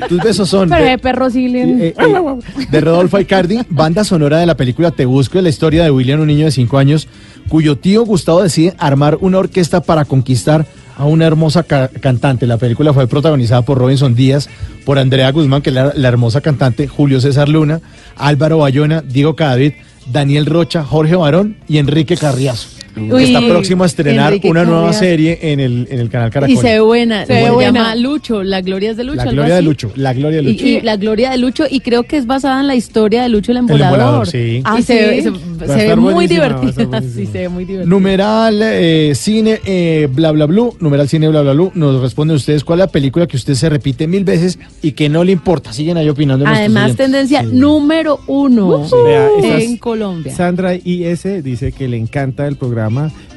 Tus 0.09 0.19
besos 0.23 0.49
son 0.49 0.69
Pero 0.69 0.85
de, 0.85 0.91
de 0.91 0.99
perro 0.99 1.31
sí 1.31 1.49
le- 1.49 1.89
eh, 1.89 1.95
eh, 1.99 2.67
de 2.71 2.81
Rodolfo 2.81 3.21
Icardi, 3.21 3.61
banda 3.69 4.05
sonora 4.05 4.39
de 4.39 4.47
la 4.47 4.57
película 4.57 4.91
Te 4.91 5.05
Busco, 5.07 5.39
es 5.39 5.45
la 5.45 5.51
historia 5.51 5.85
de 5.85 5.91
William, 5.91 6.21
un 6.21 6.27
niño 6.27 6.47
de 6.47 6.51
5 6.51 6.79
años, 6.79 7.09
cuyo 7.49 7.77
tío 7.77 8.05
Gustavo 8.05 8.43
decide 8.43 8.75
armar 8.79 9.19
una 9.21 9.39
orquesta 9.39 9.81
para 9.83 10.05
conquistar 10.05 10.67
a 10.97 11.05
una 11.05 11.27
hermosa 11.27 11.63
ca- 11.63 11.89
cantante. 11.89 12.47
La 12.47 12.57
película 12.59 12.93
fue 12.93 13.07
protagonizada 13.07 13.63
por 13.63 13.79
Robinson 13.79 14.15
Díaz, 14.15 14.49
por 14.85 14.99
Andrea 14.99 15.31
Guzmán, 15.33 15.63
que 15.63 15.71
es 15.71 15.75
la, 15.75 15.93
la 15.95 16.09
hermosa 16.09 16.41
cantante, 16.41 16.87
Julio 16.89 17.21
César 17.21 17.49
Luna, 17.49 17.81
Álvaro 18.17 18.59
Bayona, 18.59 19.01
Diego 19.03 19.35
Cadavid, 19.37 19.73
Daniel 20.11 20.47
Rocha, 20.47 20.85
Jorge 20.85 21.17
Barón 21.17 21.57
y 21.69 21.79
Enrique 21.79 22.17
Carriazo. 22.17 22.69
Uy, 22.97 23.25
está 23.25 23.41
próximo 23.41 23.85
a 23.85 23.87
estrenar 23.87 24.27
Enrique 24.29 24.49
una 24.51 24.65
nueva 24.65 24.93
serie 24.93 25.39
en 25.43 25.61
el, 25.61 25.89
en 25.91 25.99
el 26.01 26.09
canal 26.11 26.31
Caracol. 26.31 26.55
Y 26.55 26.59
se 26.59 26.75
ve 26.75 26.81
buena. 26.81 27.25
Se 27.27 27.33
ve 27.33 27.51
buena. 27.51 27.79
llama 27.81 27.95
Lucho, 27.97 28.43
La 28.43 28.61
Gloria 28.61 28.91
es 28.91 28.97
de 28.97 29.05
Lucho. 29.05 29.17
La 29.25 29.31
gloria 29.33 29.55
de. 29.57 29.63
Lucho, 29.63 29.93
la 29.97 30.13
gloria 30.13 30.43
de 30.43 30.49
Y, 30.51 30.53
Lucho. 30.53 30.67
y 30.67 30.81
la 30.83 30.97
gloria 30.97 31.31
de 31.31 31.39
Lucho, 31.39 31.65
y 31.71 31.81
creo 31.81 32.03
que 32.03 32.17
es 32.17 32.27
basada 32.27 32.61
en 32.61 32.67
la 32.67 32.75
historia 32.75 33.23
de 33.23 33.29
Lucho 33.29 33.53
el 33.53 33.59
embolador. 33.59 33.95
embolador, 33.99 34.27
sí. 34.27 34.39
Y 34.59 34.63
Ah, 34.65 34.81
se, 34.83 34.95
ve- 34.95 35.17
¿sí? 35.17 35.23
se- 35.23 35.31
Va 35.31 35.37
a 35.65 35.69
se 35.69 35.75
ve 35.75 35.83
estar 35.83 35.97
muy 36.01 36.27
divertida. 36.29 37.01
Sí, 37.03 37.27
se 37.27 37.39
ve 37.39 37.49
muy 37.49 37.65
divertida. 37.65 37.89
Numeral 37.89 38.61
eh, 38.63 39.13
cine 39.15 39.61
eh, 39.65 40.09
bla 40.13 40.33
bla 40.33 40.47
blue, 40.47 40.75
numeral 40.81 41.09
cine 41.09 41.29
bla 41.29 41.43
bla 41.43 41.53
blue, 41.53 41.71
nos 41.75 42.01
responden 42.01 42.37
ustedes 42.37 42.65
cuál 42.65 42.81
es 42.81 42.87
la 42.87 42.93
película 42.93 43.27
que 43.27 43.37
usted 43.37 43.55
se 43.55 43.69
repite 43.69 44.07
mil 44.07 44.25
veces 44.25 44.59
y 44.83 44.93
que 44.93 45.09
no 45.09 45.25
le 45.25 45.33
importa. 45.33 45.73
Siguen 45.73 45.97
ahí 45.97 46.09
opinando. 46.09 46.45
Además, 46.47 46.85
oyentes. 46.87 46.97
tendencia 47.07 47.43
número 47.43 48.19
uno 48.27 48.85
en 49.45 49.77
Colombia. 49.79 50.35
Sandra 50.35 50.75
IS 50.75 51.23
dice 51.43 51.73
que 51.73 51.89
le 51.89 51.97
encanta 51.97 52.47
el 52.47 52.57
programa. 52.57 52.82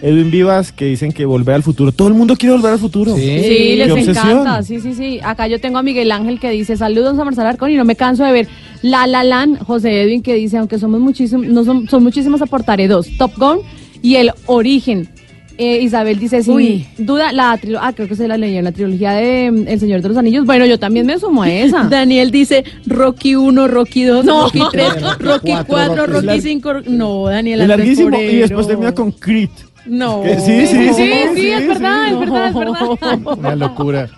Edwin 0.02 0.32
Vivas 0.32 0.72
que 0.72 0.86
dicen 0.86 1.12
que 1.12 1.26
volver 1.26 1.56
al 1.56 1.64
futuro. 1.64 1.92
Todo 1.92 2.08
el 2.08 2.14
mundo 2.14 2.36
quiere 2.36 2.56
volver 2.56 2.74
al 2.74 2.80
futuro. 2.80 3.16
Sí, 3.16 3.76
les 3.76 3.92
obsesión. 3.92 4.30
encanta. 4.30 4.64
Sí, 4.64 4.80
sí, 4.80 4.94
sí. 4.94 5.20
Acá 5.24 5.48
yo 5.48 5.60
tengo 5.60 5.78
a 5.78 5.84
Miguel 5.84 6.12
Ángel 6.12 6.40
que 6.40 6.50
dice, 6.52 6.78
saludos 6.78 7.18
a 7.18 7.24
Marcelo 7.24 7.48
Arcón 7.48 7.72
y 7.72 7.76
no 7.76 7.86
me 7.86 7.96
canso 7.96 8.24
de 8.24 8.32
ver 8.32 8.48
La 8.82 9.08
La 9.08 9.24
Land. 9.24 9.64
José 9.64 10.02
Edwin 10.02 10.22
que 10.22 10.34
dice, 10.36 10.58
aunque 10.58 10.80
somos 10.80 11.00
muchísimos, 11.00 11.48
no 11.48 11.64
son, 11.64 11.88
son 11.90 12.04
muchísimas, 12.04 12.42
aportaré 12.42 12.88
dos. 12.88 13.08
Top 13.18 13.32
Gun 13.38 13.60
y 14.02 14.16
El 14.16 14.32
Origen. 14.46 15.10
Eh, 15.58 15.80
Isabel 15.82 16.20
dice, 16.20 16.44
sin 16.44 16.54
Uy. 16.54 16.86
duda, 16.98 17.32
la 17.32 17.56
trilogía, 17.58 17.88
ah, 17.88 17.94
creo 17.94 18.10
que 18.10 18.16
se 18.18 18.28
la 18.28 18.38
leí 18.38 18.58
en 18.58 18.66
la 18.66 18.74
trilogía 18.74 19.14
de 19.14 19.52
mm, 19.52 19.68
El 19.70 19.80
Señor 19.80 20.02
de 20.02 20.10
los 20.10 20.18
Anillos. 20.18 20.46
Bueno, 20.46 20.66
yo 20.66 20.78
también 20.78 21.06
me 21.06 21.18
sumo 21.18 21.44
a 21.44 21.52
esa. 21.52 21.84
Daniel 21.86 22.30
dice 22.30 22.66
Rocky 22.86 23.36
1, 23.36 23.68
Rocky 23.70 24.04
2, 24.04 24.26
No. 24.26 24.44
Rocky 24.46 24.60
3, 24.72 24.88
Rocky 25.20 25.52
Cuatro, 25.52 25.66
4, 25.68 25.96
Rocky. 26.08 26.12
Rocky 26.14 26.26
Lar- 26.28 26.42
5. 26.42 26.74
No, 26.88 27.26
Daniel 27.28 27.62
Es 27.62 27.68
larguísimo. 27.70 28.20
Y 28.20 28.36
después 28.38 28.68
termina 28.68 28.94
con 28.94 29.12
Creed. 29.14 29.50
No. 29.86 30.24
Sí, 30.26 30.66
sí, 30.66 30.68
Sí, 30.68 30.90
sí, 30.94 31.12
sí, 31.36 31.48
es 31.52 31.68
verdad, 31.68 32.08
es 32.12 32.20
verdad, 32.20 32.48
es 32.50 32.54
verdad. 32.56 33.38
Una 33.38 33.56
locura. 33.56 34.10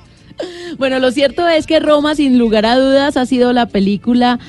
Bueno, 0.78 1.00
lo 1.00 1.12
cierto 1.12 1.48
es 1.48 1.66
que 1.66 1.80
Roma, 1.80 2.14
sin 2.16 2.38
lugar 2.38 2.66
a 2.66 2.78
dudas, 2.78 3.18
ha 3.18 3.26
sido 3.26 3.54
la 3.54 3.66
película 3.66 4.40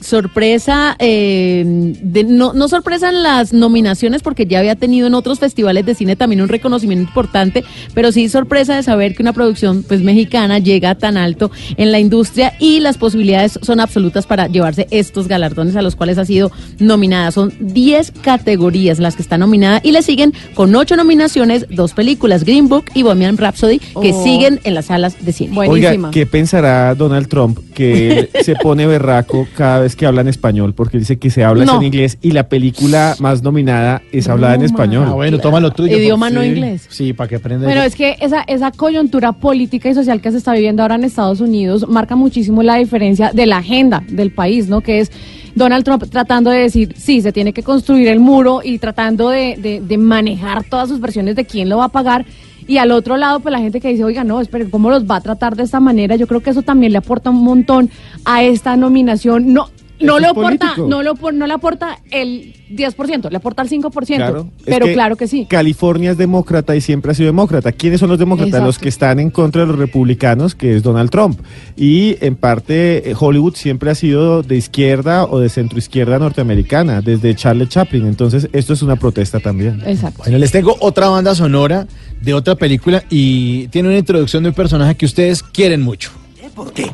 sorpresa, 0.00 0.96
eh, 0.98 1.62
de, 2.02 2.24
no, 2.24 2.52
no 2.52 2.68
sorpresa 2.68 3.08
en 3.10 3.22
las 3.22 3.52
nominaciones 3.52 4.22
porque 4.22 4.46
ya 4.46 4.58
había 4.58 4.76
tenido 4.76 5.06
en 5.06 5.14
otros 5.14 5.38
festivales 5.38 5.86
de 5.86 5.94
cine 5.94 6.16
también 6.16 6.40
un 6.42 6.48
reconocimiento 6.48 7.08
importante, 7.08 7.64
pero 7.94 8.12
sí 8.12 8.28
sorpresa 8.28 8.76
de 8.76 8.82
saber 8.82 9.14
que 9.14 9.22
una 9.22 9.32
producción 9.32 9.84
pues 9.86 10.02
mexicana 10.02 10.58
llega 10.58 10.94
tan 10.94 11.16
alto 11.16 11.50
en 11.76 11.92
la 11.92 11.98
industria 12.00 12.54
y 12.58 12.80
las 12.80 12.98
posibilidades 12.98 13.58
son 13.62 13.80
absolutas 13.80 14.26
para 14.26 14.46
llevarse 14.46 14.86
estos 14.90 15.28
galardones 15.28 15.76
a 15.76 15.82
los 15.82 15.96
cuales 15.96 16.18
ha 16.18 16.24
sido 16.24 16.50
nominada. 16.78 17.30
Son 17.30 17.52
10 17.60 18.12
categorías 18.22 18.98
las 18.98 19.16
que 19.16 19.22
está 19.22 19.38
nominada 19.38 19.80
y 19.82 19.92
le 19.92 20.02
siguen 20.02 20.32
con 20.54 20.74
8 20.74 20.96
nominaciones, 20.96 21.66
dos 21.70 21.92
películas, 21.92 22.44
Green 22.44 22.68
Book 22.68 22.86
y 22.94 23.02
Bohemian 23.02 23.36
Rhapsody, 23.36 23.78
que 23.78 24.12
Oh. 24.12 24.24
siguen 24.24 24.60
en 24.64 24.74
las 24.74 24.86
salas 24.86 25.24
de 25.24 25.32
cine. 25.32 25.54
Buenísima. 25.54 26.08
Oiga, 26.08 26.10
¿qué 26.10 26.26
pensará 26.26 26.94
Donald 26.94 27.28
Trump 27.28 27.58
que 27.74 28.18
él 28.18 28.30
se 28.42 28.54
pone 28.56 28.86
berraco 28.86 29.46
cada 29.56 29.80
vez 29.80 29.89
que 29.96 30.06
habla 30.06 30.20
en 30.22 30.28
español? 30.28 30.74
Porque 30.74 30.98
dice 30.98 31.18
que 31.18 31.30
se 31.30 31.44
habla 31.44 31.64
No. 31.64 31.76
en 31.76 31.82
inglés 31.84 32.18
y 32.22 32.32
la 32.32 32.48
película 32.48 33.16
más 33.20 33.42
nominada 33.42 34.02
es 34.12 34.28
hablada 34.28 34.54
en 34.54 34.62
español. 34.62 35.06
Ah, 35.08 35.12
bueno, 35.14 35.38
tómalo 35.38 35.70
tuyo. 35.70 35.96
Idioma 35.96 36.30
no 36.30 36.42
sí. 36.42 36.48
inglés. 36.48 36.86
Sí, 36.88 37.12
para 37.12 37.28
que 37.28 37.36
aprenda. 37.36 37.66
Bueno, 37.66 37.82
es 37.82 37.94
que 37.94 38.16
esa, 38.20 38.42
esa 38.42 38.70
coyuntura 38.70 39.32
política 39.32 39.88
y 39.88 39.94
social 39.94 40.20
que 40.20 40.30
se 40.30 40.38
está 40.38 40.52
viviendo 40.52 40.82
ahora 40.82 40.94
en 40.96 41.04
Estados 41.04 41.40
Unidos 41.40 41.88
marca 41.88 42.16
muchísimo 42.16 42.62
la 42.62 42.76
diferencia 42.76 43.30
de 43.32 43.46
la 43.46 43.58
agenda 43.58 44.02
del 44.08 44.30
país, 44.32 44.68
¿no? 44.68 44.80
Que 44.80 45.00
es 45.00 45.10
Donald 45.54 45.84
Trump 45.84 46.04
tratando 46.10 46.50
de 46.50 46.58
decir, 46.60 46.94
sí, 46.96 47.20
se 47.22 47.32
tiene 47.32 47.52
que 47.52 47.62
construir 47.62 48.08
el 48.08 48.20
muro 48.20 48.60
y 48.64 48.78
tratando 48.78 49.30
de, 49.30 49.56
de- 49.60 49.80
de 49.80 49.98
manejar 49.98 50.64
todas 50.64 50.88
sus 50.88 51.00
versiones 51.00 51.34
de 51.36 51.44
quién 51.44 51.68
lo 51.68 51.78
va 51.78 51.86
a 51.86 51.88
pagar. 51.88 52.24
Y 52.68 52.76
al 52.76 52.92
otro 52.92 53.16
lado, 53.16 53.40
pues 53.40 53.50
la 53.52 53.58
gente 53.58 53.80
que 53.80 53.88
dice, 53.88 54.04
oiga, 54.04 54.22
no, 54.22 54.40
espere, 54.40 54.70
¿cómo 54.70 54.90
los 54.90 55.04
va 55.04 55.16
a 55.16 55.20
tratar 55.20 55.56
de 55.56 55.64
esta 55.64 55.80
manera? 55.80 56.14
Yo 56.14 56.28
creo 56.28 56.40
que 56.40 56.50
eso 56.50 56.62
también 56.62 56.92
le 56.92 56.98
aporta 56.98 57.30
un 57.30 57.42
montón 57.42 57.90
a 58.24 58.44
esta 58.44 58.76
nominación. 58.76 59.52
No, 59.52 59.70
no 60.00 60.18
es 60.18 60.24
aporta, 60.24 60.74
no, 60.76 61.02
lo, 61.02 61.14
no 61.32 61.46
le 61.46 61.52
aporta 61.52 61.98
el 62.10 62.54
10%, 62.70 63.30
le 63.30 63.36
aporta 63.36 63.62
el 63.62 63.68
5%. 63.68 64.16
Claro. 64.16 64.48
Es 64.58 64.64
Pero 64.64 64.86
claro 64.86 65.16
que 65.16 65.28
sí. 65.28 65.46
California 65.46 66.12
es 66.12 66.18
demócrata 66.18 66.76
y 66.76 66.80
siempre 66.80 67.12
ha 67.12 67.14
sido 67.14 67.26
demócrata. 67.26 67.72
¿Quiénes 67.72 68.00
son 68.00 68.08
los 68.08 68.18
demócratas? 68.18 68.48
Exacto. 68.48 68.66
Los 68.66 68.78
que 68.78 68.88
están 68.88 69.20
en 69.20 69.30
contra 69.30 69.62
de 69.62 69.68
los 69.68 69.78
republicanos, 69.78 70.54
que 70.54 70.76
es 70.76 70.82
Donald 70.82 71.10
Trump. 71.10 71.40
Y 71.76 72.16
en 72.20 72.36
parte 72.36 73.14
Hollywood 73.18 73.54
siempre 73.54 73.90
ha 73.90 73.94
sido 73.94 74.42
de 74.42 74.56
izquierda 74.56 75.24
o 75.24 75.38
de 75.38 75.48
centroizquierda 75.48 76.18
norteamericana, 76.18 77.00
desde 77.00 77.34
Charles 77.34 77.68
Chaplin. 77.68 78.06
Entonces 78.06 78.48
esto 78.52 78.72
es 78.72 78.82
una 78.82 78.96
protesta 78.96 79.40
también. 79.40 79.82
Exacto. 79.86 80.22
Bueno, 80.24 80.38
les 80.38 80.52
tengo 80.52 80.76
otra 80.80 81.08
banda 81.08 81.34
sonora 81.34 81.86
de 82.20 82.34
otra 82.34 82.54
película 82.54 83.04
y 83.10 83.68
tiene 83.68 83.88
una 83.88 83.98
introducción 83.98 84.42
de 84.42 84.50
un 84.50 84.54
personaje 84.54 84.94
que 84.94 85.06
ustedes 85.06 85.42
quieren 85.42 85.82
mucho. 85.82 86.10
¿Por 86.54 86.72
qué? 86.72 86.90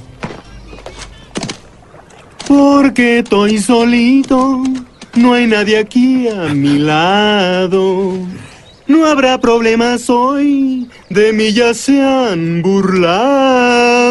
Porque 2.47 3.19
estoy 3.19 3.59
solito, 3.59 4.63
no 5.15 5.35
hay 5.35 5.47
nadie 5.47 5.79
aquí 5.79 6.29
a 6.29 6.55
mi 6.55 6.79
lado. 6.79 8.19
No 8.87 9.05
habrá 9.07 9.41
problemas 9.41 10.09
hoy, 10.09 10.89
de 11.11 11.33
mí 11.33 11.53
ya 11.53 11.75
se 11.75 12.01
han 12.01 12.63
burlado. 12.63 14.07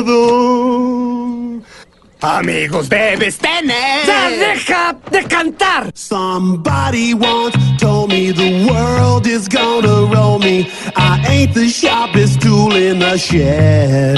Amigos 2.20 2.90
debes 2.90 3.38
tener. 3.38 4.06
¡Ya 4.06 4.30
deja 4.30 4.98
de 5.12 5.24
cantar! 5.24 5.92
Somebody 5.94 7.14
once 7.14 7.56
told 7.80 8.10
me 8.10 8.32
the 8.32 8.66
world 8.68 9.28
is 9.28 9.48
gonna 9.48 10.08
roll 10.12 10.40
me. 10.40 10.68
I 10.96 11.24
ain't 11.30 11.54
the 11.54 11.70
sharpest 11.70 12.42
tool 12.42 12.76
in 12.76 13.00
the 13.00 13.18
shed. 13.18 14.18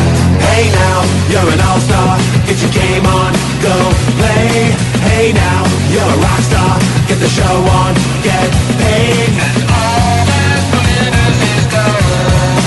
Hey 0.49 0.69
now, 0.71 0.97
you're 1.31 1.49
an 1.53 1.61
all-star. 1.61 2.17
Get 2.47 2.57
your 2.61 2.71
game 2.71 3.05
on, 3.05 3.31
go 3.61 3.75
play. 4.19 4.73
Hey 5.09 5.33
now, 5.33 5.61
you're 5.93 6.11
a 6.15 6.17
rock 6.25 6.41
star. 6.49 6.79
Get 7.07 7.19
the 7.19 7.29
show 7.29 7.55
on, 7.79 7.93
get 8.23 8.49
paid. 8.81 9.29
And 9.29 9.63
all 9.69 10.19
that 10.31 10.61
glitters 10.73 11.39
is 11.53 11.65
gold. 11.75 12.63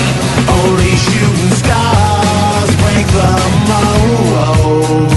Only 0.57 0.93
shooting 1.05 1.55
stars 1.61 2.69
break 2.81 3.07
the 3.19 3.31
mold. 3.69 5.11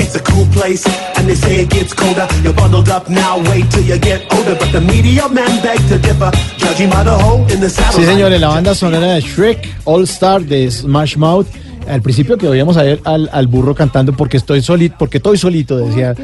It's 0.00 0.14
a 0.14 0.22
cool 0.22 0.46
place, 0.56 0.84
and 1.16 1.28
they 1.28 1.34
say 1.34 1.60
it 1.62 1.70
gets 1.70 1.92
colder. 1.92 2.26
You're 2.42 2.52
bundled 2.52 2.88
up 2.88 3.08
now, 3.08 3.38
wait 3.50 3.70
till 3.70 3.84
you 3.84 3.98
get 3.98 4.20
older. 4.32 4.54
But 4.54 4.70
the 4.72 4.80
media 4.80 5.28
men 5.28 5.62
beg 5.62 5.78
to 5.88 5.98
differ, 5.98 6.30
judging 6.56 6.90
by 6.90 7.02
the 7.04 7.16
hole 7.16 7.46
in 7.52 7.60
the 7.60 7.68
saddle. 7.68 8.00
Sí, 8.00 8.04
señores, 8.04 8.40
la 8.40 8.48
banda 8.48 8.74
sonora 8.74 9.14
de 9.14 9.20
Shrek 9.20 9.68
All 9.84 10.02
Star 10.06 10.40
de 10.40 10.70
Smash 10.70 11.16
Mouth. 11.16 11.46
Al 11.88 12.02
principio 12.02 12.36
que 12.36 12.48
oíamos 12.48 12.76
a 12.76 12.82
ver 12.82 13.00
al, 13.04 13.28
al 13.32 13.46
burro 13.46 13.74
cantando 13.74 14.12
porque 14.12 14.36
estoy 14.36 14.60
solito, 14.62 14.96
porque 14.98 15.18
estoy 15.18 15.38
solito, 15.38 15.76
decía 15.78 16.14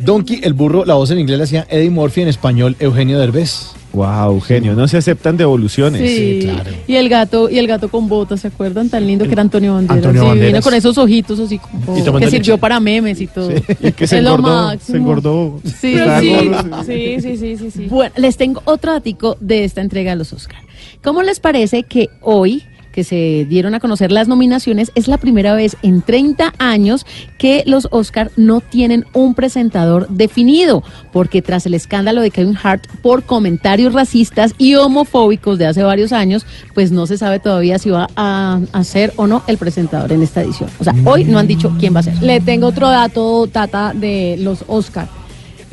Donkey, 0.00 0.40
el 0.42 0.54
burro, 0.54 0.84
la 0.84 0.94
voz 0.94 1.10
en 1.10 1.18
inglés 1.20 1.38
la 1.38 1.44
hacía 1.44 1.66
Eddie 1.70 1.90
Murphy, 1.90 2.22
en 2.22 2.28
español 2.28 2.76
Eugenio 2.78 3.18
Derbez. 3.18 3.70
Wow, 3.92 4.32
Eugenio, 4.32 4.74
no 4.74 4.88
se 4.88 4.96
aceptan 4.96 5.36
devoluciones. 5.36 6.00
Sí, 6.00 6.50
y 6.88 6.96
el 6.96 7.08
gato 7.08 7.48
y 7.48 7.58
el 7.58 7.68
gato 7.68 7.88
con 7.88 8.08
botas, 8.08 8.40
¿se 8.40 8.48
acuerdan? 8.48 8.88
Tan 8.90 9.06
lindo 9.06 9.24
que 9.24 9.30
era 9.30 9.42
Antonio 9.42 9.74
Banderas. 9.74 9.96
Antonio 9.98 10.22
sí, 10.22 10.28
Banderas. 10.28 10.52
vino 10.52 10.62
con 10.62 10.74
esos 10.74 10.98
ojitos 10.98 11.38
así 11.38 11.58
como 11.58 11.94
que 12.18 12.24
leche. 12.24 12.30
sirvió 12.38 12.58
para 12.58 12.80
memes 12.80 13.20
y 13.20 13.28
todo. 13.28 13.50
Y 13.80 13.92
que 13.92 14.08
se 14.08 14.18
Es 14.18 14.24
lo 14.24 14.30
engordó, 14.30 14.48
máximo. 14.66 14.80
se 14.92 14.96
engordó. 14.96 15.60
Sí, 15.64 15.94
sí, 16.20 16.34
gordo. 16.34 16.84
Sí, 16.84 17.16
sí, 17.20 17.36
sí, 17.36 17.56
sí, 17.56 17.70
sí. 17.70 17.86
Bueno, 17.88 18.12
les 18.16 18.36
tengo 18.36 18.62
otro 18.64 18.90
datico 18.92 19.36
de 19.38 19.62
esta 19.62 19.80
entrega 19.80 20.10
de 20.10 20.16
los 20.16 20.32
Oscar. 20.32 20.58
¿Cómo 21.04 21.22
les 21.22 21.38
parece 21.38 21.84
que 21.84 22.08
hoy 22.20 22.64
que 22.94 23.02
se 23.02 23.44
dieron 23.48 23.74
a 23.74 23.80
conocer 23.80 24.12
las 24.12 24.28
nominaciones, 24.28 24.92
es 24.94 25.08
la 25.08 25.18
primera 25.18 25.54
vez 25.54 25.76
en 25.82 26.00
30 26.00 26.54
años 26.58 27.04
que 27.38 27.64
los 27.66 27.88
Oscar 27.90 28.30
no 28.36 28.60
tienen 28.60 29.04
un 29.12 29.34
presentador 29.34 30.06
definido, 30.08 30.84
porque 31.12 31.42
tras 31.42 31.66
el 31.66 31.74
escándalo 31.74 32.22
de 32.22 32.30
Kevin 32.30 32.56
Hart 32.62 32.86
por 33.02 33.24
comentarios 33.24 33.92
racistas 33.92 34.54
y 34.58 34.76
homofóbicos 34.76 35.58
de 35.58 35.66
hace 35.66 35.82
varios 35.82 36.12
años, 36.12 36.46
pues 36.72 36.92
no 36.92 37.06
se 37.06 37.18
sabe 37.18 37.40
todavía 37.40 37.80
si 37.80 37.90
va 37.90 38.08
a, 38.14 38.60
a 38.72 38.84
ser 38.84 39.12
o 39.16 39.26
no 39.26 39.42
el 39.48 39.58
presentador 39.58 40.12
en 40.12 40.22
esta 40.22 40.42
edición. 40.42 40.70
O 40.78 40.84
sea, 40.84 40.94
hoy 41.04 41.24
no 41.24 41.40
han 41.40 41.48
dicho 41.48 41.74
quién 41.80 41.96
va 41.96 42.00
a 42.00 42.04
ser. 42.04 42.22
Le 42.22 42.40
tengo 42.40 42.68
otro 42.68 42.88
dato, 42.88 43.48
Tata, 43.48 43.92
de 43.92 44.36
los 44.38 44.64
Oscar. 44.68 45.08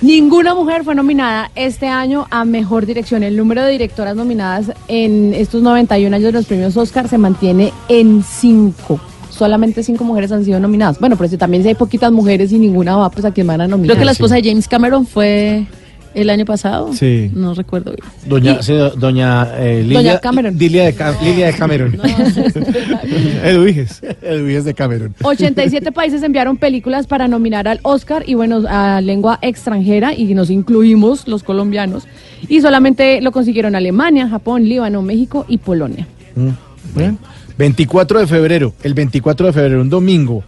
Ninguna 0.02 0.56
mujer 0.56 0.84
fue 0.84 0.96
nominada 0.96 1.52
este 1.54 1.88
año 1.88 2.26
a 2.32 2.44
Mejor 2.44 2.88
Dirección. 2.88 3.22
El 3.22 3.38
número 3.38 3.64
de 3.64 3.72
directoras 3.72 4.16
nominadas 4.16 4.72
en 4.88 5.32
estos 5.36 5.62
91 5.62 6.16
años 6.16 6.26
de 6.26 6.32
los 6.32 6.48
premios 6.48 6.76
Oscar 6.76 7.08
se 7.08 7.20
mantiene 7.20 7.72
en 7.88 8.24
5. 8.24 9.00
Solamente 9.30 9.84
cinco 9.84 10.04
mujeres 10.04 10.32
han 10.32 10.44
sido 10.44 10.60
nominadas. 10.60 11.00
Bueno, 11.00 11.18
pero 11.18 11.30
si 11.30 11.38
también 11.38 11.62
si 11.62 11.70
hay 11.70 11.76
poquitas 11.76 12.12
mujeres 12.12 12.52
y 12.52 12.58
ninguna 12.58 12.96
va, 12.96 13.10
pues 13.12 13.26
a 13.26 13.32
quién 13.32 13.46
van 13.46 13.62
a 13.62 13.68
nominar. 13.68 13.96
Creo 13.96 14.00
que 14.00 14.06
la 14.06 14.12
esposa 14.12 14.36
de 14.36 14.44
James 14.44 14.68
Cameron 14.68 15.06
fue 15.06 15.68
el 16.14 16.30
año 16.30 16.46
pasado. 16.46 16.94
Sí. 16.94 17.32
No 17.34 17.54
recuerdo 17.54 17.92
bien. 17.92 18.04
Doña, 18.26 18.62
sí, 18.62 18.74
doña 18.98 19.48
eh, 19.58 19.82
Lilia, 19.84 19.98
Doña 19.98 20.20
Cameron. 20.20 20.58
Lilia 20.58 20.86
de, 20.86 20.96
Lilia 21.24 21.48
de 21.48 21.54
Cameron. 21.54 22.00
Edwiges. 23.44 24.02
Edwiges 24.22 24.66
de 24.66 24.74
Cameron. 24.74 25.16
87 25.24 25.92
países 25.92 26.24
enviaron 26.24 26.58
películas 26.58 27.08
para 27.08 27.28
nominar 27.28 27.68
al 27.68 27.80
Oscar 27.84 28.24
y 28.26 28.34
bueno, 28.34 28.64
a 28.68 29.02
lengua 29.02 29.40
extranjera 29.42 30.14
y 30.14 30.34
nos 30.34 30.50
incluimos 30.50 31.28
los 31.28 31.44
colombianos. 31.44 32.08
Y 32.48 32.62
solamente 32.62 33.22
lo 33.22 33.32
consiguieron 33.32 33.76
Alemania, 33.76 34.28
Japón, 34.28 34.68
Líbano, 34.68 35.02
México 35.02 35.46
y 35.48 35.58
Polonia. 35.58 36.08
Mm, 36.36 36.98
bien. 36.98 37.18
24 37.58 38.20
de 38.20 38.28
febrero, 38.28 38.74
el 38.82 38.94
24 38.94 39.48
de 39.48 39.54
febrero, 39.54 39.82
un 39.82 39.90
domingo, 39.90 40.44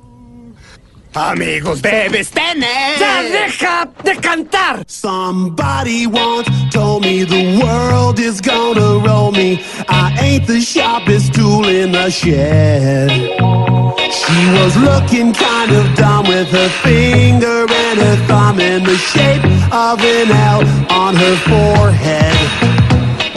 Amigos 1.14 1.82
debes 1.82 2.30
tener. 2.30 2.98
¡Ya 2.98 3.22
deja 3.22 3.86
de 4.02 4.16
cantar! 4.16 4.82
Somebody 4.86 6.06
once 6.06 6.48
told 6.70 7.02
me 7.02 7.22
the 7.24 7.60
world 7.62 8.18
is 8.18 8.40
gonna 8.40 8.98
roll 9.06 9.30
me. 9.30 9.60
I 9.90 10.16
ain't 10.22 10.46
the 10.46 10.58
sharpest 10.60 11.34
tool 11.34 11.68
in 11.68 11.92
the 11.92 12.08
shed. 12.08 13.10
She 13.10 14.50
was 14.52 14.74
looking 14.76 15.34
kind 15.34 15.72
of 15.72 15.94
dumb 15.96 16.26
with 16.28 16.48
her 16.48 16.68
finger 16.82 17.66
and 17.68 18.00
her 18.00 18.16
thumb 18.26 18.58
in 18.58 18.82
the 18.82 18.96
shape 18.96 19.44
of 19.70 20.00
an 20.00 20.30
L 20.30 20.62
on 20.90 21.14
her 21.14 21.36
forehead. 21.44 22.41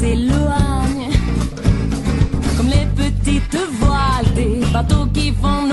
Qui 0.00 0.06
s'éloigne. 0.06 1.10
Comme 2.56 2.68
les 2.68 2.86
petites 2.96 3.58
voiles 3.80 4.34
des 4.34 4.60
bateaux 4.72 5.06
qui 5.12 5.32
font 5.32 5.69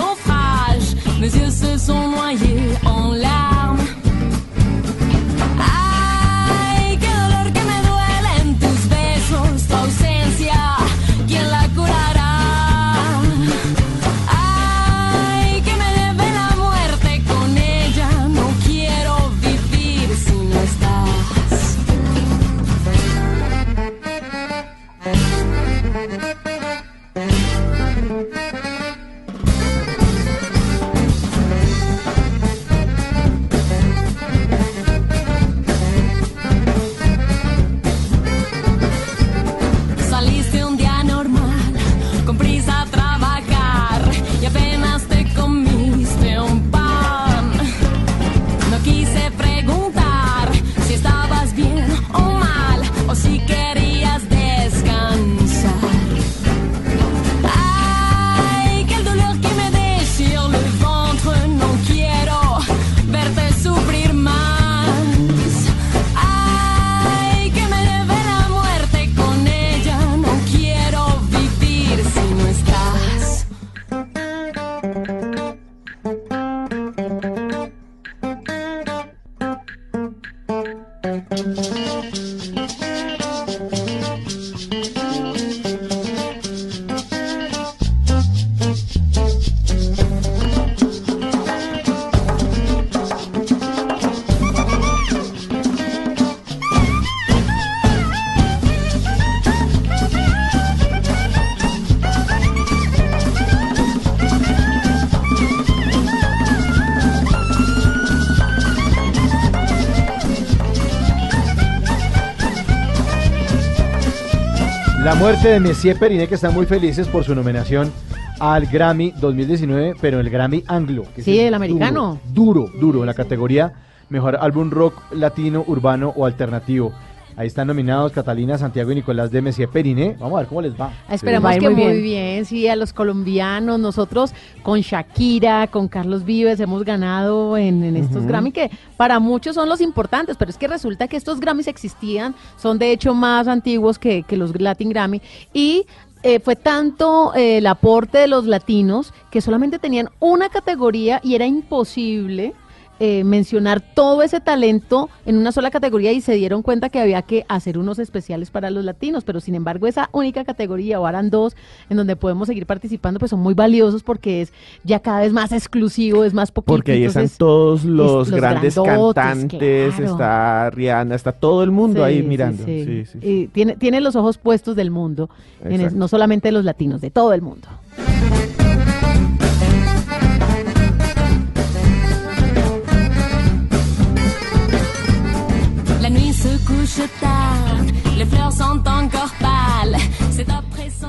De 115.48 115.62
Messier 115.62 115.98
Periné, 115.98 116.28
que 116.28 116.36
están 116.36 116.54
muy 116.54 116.66
felices 116.66 117.08
por 117.08 117.24
su 117.24 117.34
nominación 117.34 117.90
al 118.38 118.66
Grammy 118.66 119.12
2019, 119.12 119.94
pero 120.02 120.20
el 120.20 120.30
Grammy 120.30 120.62
Anglo. 120.68 121.06
que 121.16 121.22
Sí, 121.22 121.40
es 121.40 121.48
el 121.48 121.54
americano. 121.54 122.20
Duro, 122.34 122.66
duro, 122.66 122.80
duro, 122.80 123.00
en 123.00 123.06
la 123.06 123.14
categoría 123.14 123.74
Mejor 124.10 124.36
Álbum 124.42 124.70
Rock 124.70 125.02
Latino, 125.14 125.64
Urbano 125.66 126.12
o 126.18 126.26
Alternativo. 126.26 126.92
Ahí 127.38 127.46
están 127.46 127.68
nominados 127.68 128.12
Catalina, 128.14 128.58
Santiago 128.58 128.92
y 128.92 128.96
Nicolás 128.96 129.30
de 129.30 129.44
Messier 129.44 129.70
Periné. 129.70 130.16
Vamos 130.20 130.38
a 130.38 130.40
ver 130.40 130.48
cómo 130.48 130.62
les 130.64 130.74
va. 130.74 130.92
Ah, 131.08 131.14
Esperemos 131.14 131.54
Sí. 131.54 131.60
que 131.60 131.70
muy 131.70 132.02
bien. 132.02 132.46
sí, 132.46 132.68
a 132.68 132.76
los 132.76 132.94
colombianos, 132.94 133.80
nosotros 133.80 134.34
con 134.64 134.80
Shakira, 134.82 135.68
con 135.68 135.88
Carlos 135.88 136.26
Vives 136.26 136.60
hemos 136.60 136.84
ganado 136.84 137.56
en, 137.56 137.84
en 137.84 137.96
estos 137.96 138.18
Ujú. 138.22 138.28
Grammy 138.28 138.52
que 138.52 138.72
para 138.98 139.20
muchos 139.20 139.54
son 139.54 139.70
los 139.70 139.82
importantes, 139.82 140.36
pero 140.36 140.50
es 140.50 140.58
que 140.58 140.68
resulta 140.68 141.08
que 141.08 141.16
estos 141.16 141.40
Grammys 141.40 141.68
existían, 141.68 142.34
son 142.58 142.80
de 142.80 142.92
hecho 142.92 143.14
más 143.14 143.48
antiguos 143.48 144.00
que, 144.00 144.24
que 144.24 144.36
los 144.36 144.60
Latin 144.60 144.90
Grammy 144.90 145.22
y 145.54 145.86
eh, 146.24 146.40
fue 146.40 146.56
tanto 146.56 147.36
eh, 147.36 147.60
el 147.60 147.68
aporte 147.68 148.18
de 148.18 148.28
los 148.28 148.46
latinos 148.46 149.14
que 149.30 149.42
solamente 149.42 149.78
tenían 149.78 150.10
una 150.20 150.50
categoría 150.50 151.22
y 151.24 151.36
era 151.36 151.46
imposible 151.46 152.54
eh, 153.00 153.24
mencionar 153.24 153.82
todo 153.94 154.22
ese 154.24 154.40
talento 154.40 155.10
en 155.26 155.38
una 155.38 155.52
sola 155.52 155.70
categoría 155.72 156.12
y 156.12 156.22
se 156.22 156.34
dieron 156.34 156.62
cuenta 156.64 156.90
que 156.90 157.00
había 157.00 157.22
que 157.22 157.46
hacer 157.48 157.78
unos 157.78 158.00
especiales 158.00 158.50
para 158.52 158.70
los 158.72 158.84
latinos, 158.86 159.24
pero 159.24 159.40
sin 159.40 159.56
embargo 159.56 159.88
esa 159.88 160.10
única 160.14 160.44
categoría, 160.44 161.00
o 161.00 161.08
eran 161.08 161.30
dos, 161.30 161.56
en 161.90 161.98
donde 161.98 162.16
podemos 162.16 162.48
seguir 162.48 162.66
participando, 162.66 163.20
pues 163.20 163.30
son 163.30 163.40
muy 163.40 163.54
valiosos 163.54 164.04
porque 164.04 164.42
es 164.42 164.54
ya 164.84 165.00
cada 165.00 165.22
vez 165.22 165.32
más 165.34 165.52
exclusivo, 165.52 166.24
es 166.24 166.34
más 166.34 166.52
poquito. 166.52 166.74
Porque 166.74 166.94
ahí 166.94 167.04
están 167.04 167.24
entonces, 167.24 167.38
todos 167.38 167.84
los, 167.86 168.28
es- 168.28 168.32
los 168.32 168.40
grandes 168.40 168.76
cantantes, 168.76 169.94
claro. 169.96 170.12
está 170.12 170.70
Rihanna, 170.72 171.16
está 171.16 171.32
todo 171.32 171.64
el 171.64 171.72
mundo 171.72 172.00
Sí, 172.00 172.06
ahí 172.06 172.24
mirando. 172.24 172.64
sí. 172.66 173.06
Sí. 173.06 173.18
Y 173.22 173.48
tiene, 173.48 173.76
tiene 173.76 174.02
los 174.02 174.16
ojos 174.16 174.38
puestos 174.38 174.76
del 174.76 174.92
mundo, 174.92 175.30
en 175.64 175.98
no 175.98 176.08
solamente 176.08 176.48
de 176.48 176.52
los 176.54 176.66
latinos, 176.66 177.02
de 177.02 177.12
todo 177.12 177.34
el 177.34 177.42
mundo. 177.42 177.68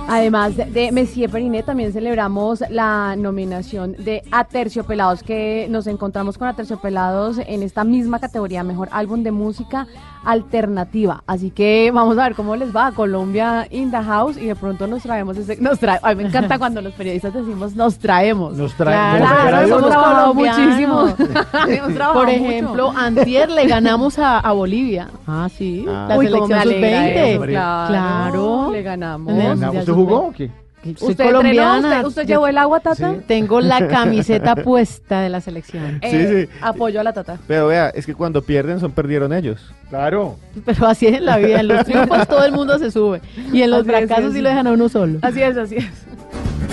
Además 0.09 0.57
de, 0.57 0.91
Messier 0.91 1.31
Periné, 1.31 1.63
también 1.63 1.93
celebramos 1.93 2.65
la 2.71 3.15
nominación 3.17 3.93
de 3.93 4.23
Aterciopelados, 4.31 5.23
que 5.23 5.67
nos 5.71 5.87
encontramos 5.87 6.39
con 6.39 6.49
Aterciopelados 6.49 7.39
en 7.39 7.63
esta 7.63 7.85
misma 7.85 8.19
categoría, 8.19 8.63
Mejor 8.63 8.89
Álbum 8.91 9.23
de 9.23 9.33
Música 9.33 9.87
Alternativa. 10.25 11.23
Así 11.27 11.51
que 11.51 11.91
vamos 11.93 12.17
a 12.19 12.25
ver 12.25 12.35
cómo 12.35 12.57
les 12.57 12.75
va 12.75 12.89
a 12.89 12.93
Colombia 12.93 13.67
in 13.71 13.91
the 13.91 13.97
house 14.03 14.37
y 14.37 14.47
de 14.47 14.57
pronto 14.57 14.87
nos 14.87 15.03
traemos 15.03 15.37
ese... 15.37 15.57
Nos 15.61 15.79
trae, 15.79 15.99
a 16.03 16.15
mí 16.15 16.23
me 16.23 16.29
encanta 16.29 16.59
cuando 16.59 16.81
los 16.83 16.93
periodistas 16.95 17.33
decimos 17.35 17.75
nos 17.75 17.99
traemos. 17.99 18.57
Nos 18.57 18.75
traemos. 18.75 19.19
Claro, 19.19 19.49
Claro, 19.49 19.67
hemos 19.67 19.87
trabajado 19.91 20.35
colombianos. 20.35 20.59
muchísimo. 20.59 21.09
Hemos 21.69 21.95
trabajado 21.95 22.15
Por 22.15 22.27
mucho. 22.29 22.45
ejemplo, 22.51 22.93
antier 22.97 23.51
le 23.51 23.67
ganamos 23.67 24.19
a, 24.19 24.39
a 24.39 24.53
Bolivia. 24.53 25.09
Ah, 25.27 25.49
sí. 25.55 25.85
La 25.87 26.17
Uy, 26.17 26.27
selección 26.27 26.59
alegra 26.59 26.89
sub-20. 26.89 27.27
eso, 27.27 27.43
claro. 27.43 27.89
Claro. 27.89 28.71
Le 28.73 28.83
ganamos. 28.83 29.33
En 29.33 29.41
el 29.41 29.79
¿Usted 29.79 29.93
jugó 29.93 30.17
sub-20. 30.23 30.29
o 30.29 30.33
qué? 30.33 30.51
Soy 30.97 31.11
¿Usted 31.11 31.25
colombiana. 31.27 31.77
entrenó? 31.77 32.09
¿Usted, 32.09 32.27
llevó 32.27 32.47
el 32.47 32.59
agua, 32.59 32.81
Tata? 32.81 33.15
Tengo 33.27 33.61
la 33.61 33.87
camiseta 33.89 34.57
puesta 34.57 35.21
de 35.21 35.29
la 35.29 35.41
selección. 35.41 35.99
Eh, 36.03 36.47
sí. 36.49 36.59
Apoyo 36.61 37.01
a 37.01 37.03
la 37.05 37.13
Tata. 37.13 37.39
Pero 37.47 37.67
vea, 37.69 37.89
es 37.91 38.07
que 38.07 38.15
cuando 38.15 38.43
pierden 38.43 38.81
son 38.81 38.93
perdieron 38.93 39.33
ellos. 39.33 39.73
Claro. 39.89 40.37
Pero 40.65 40.87
así 40.87 41.07
es 41.07 41.15
en 41.19 41.27
la 41.27 41.37
vida. 41.39 41.61
En 41.61 41.69
los 41.69 41.85
triunfos 41.87 42.27
todo 42.29 42.45
el 42.45 42.53
mundo 42.53 42.79
se 42.79 42.91
sube. 42.91 43.21
Y 43.53 43.63
en 43.63 43.71
los 43.71 43.81
Así 43.81 43.89
fracasos 43.91 44.25
sí, 44.27 44.31
sí 44.31 44.37
sí. 44.37 44.43
lo 44.43 44.49
dejan 44.49 44.67
a 44.67 44.73
uno 44.73 44.89
solo. 44.89 45.19
Así 45.23 45.43
es, 45.43 45.57
así 45.57 45.77
es. 45.77 45.87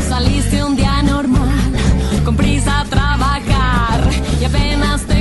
Saliste 0.08 0.64
un 0.64 0.76
día 0.76 1.02
normal, 1.04 1.50
con 2.24 2.36
prisa 2.36 2.82
a 2.82 2.86
trabajar 2.86 4.02
y 4.40 4.46
apenas 4.46 5.02
te 5.04 5.15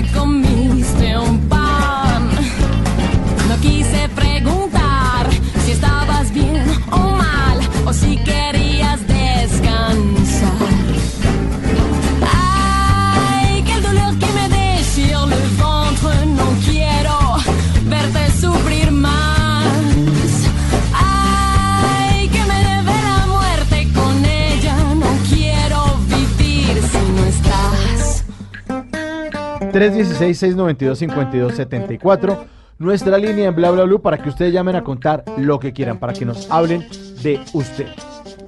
316-692-5274. 29.75 32.39
Nuestra 32.79 33.19
línea 33.19 33.49
en 33.49 33.55
bla 33.55 33.71
bla 33.71 33.85
blue 33.85 34.01
para 34.01 34.19
que 34.19 34.29
ustedes 34.29 34.53
llamen 34.53 34.77
a 34.77 34.85
contar 34.85 35.25
lo 35.37 35.59
que 35.59 35.73
quieran, 35.73 35.99
para 35.99 36.13
que 36.13 36.25
nos 36.25 36.51
hablen 36.51 36.87
de 37.23 37.41
usted. 37.53 37.87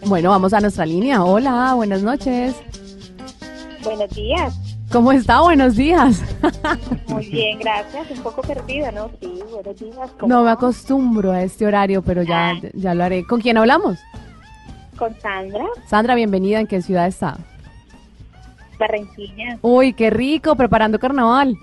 Bueno, 0.07 0.31
vamos 0.31 0.53
a 0.53 0.61
nuestra 0.61 0.85
línea. 0.87 1.25
Hola, 1.25 1.75
buenas 1.75 2.03
noches. 2.03 2.55
Buenos 3.83 4.11
días. 4.11 4.55
¿Cómo 4.91 5.11
está? 5.13 5.41
Buenos 5.41 5.77
días. 5.77 6.23
Muy 7.09 7.27
bien, 7.29 7.59
gracias. 7.59 8.11
Un 8.11 8.23
poco 8.23 8.43
perdida, 8.43 8.93
¿no? 8.93 9.11
Sí, 9.21 9.41
buenos 9.51 9.77
días. 9.79 10.11
¿Cómo 10.19 10.33
No 10.33 10.41
me 10.41 10.45
va? 10.47 10.53
acostumbro 10.53 11.33
a 11.33 11.43
este 11.43 11.67
horario, 11.67 12.03
pero 12.03 12.23
ya, 12.23 12.53
ya 12.75 12.95
lo 12.95 13.05
haré. 13.05 13.25
¿Con 13.27 13.41
quién 13.41 13.59
hablamos? 13.59 13.99
Con 14.97 15.15
Sandra, 15.21 15.65
Sandra, 15.89 16.15
bienvenida. 16.15 16.61
¿En 16.61 16.67
qué 16.67 16.81
ciudad 16.83 17.07
está? 17.07 17.37
Barranquilla. 18.79 19.59
Uy, 19.63 19.93
qué 19.93 20.11
rico, 20.11 20.55
preparando 20.57 20.99
carnaval. 20.99 21.57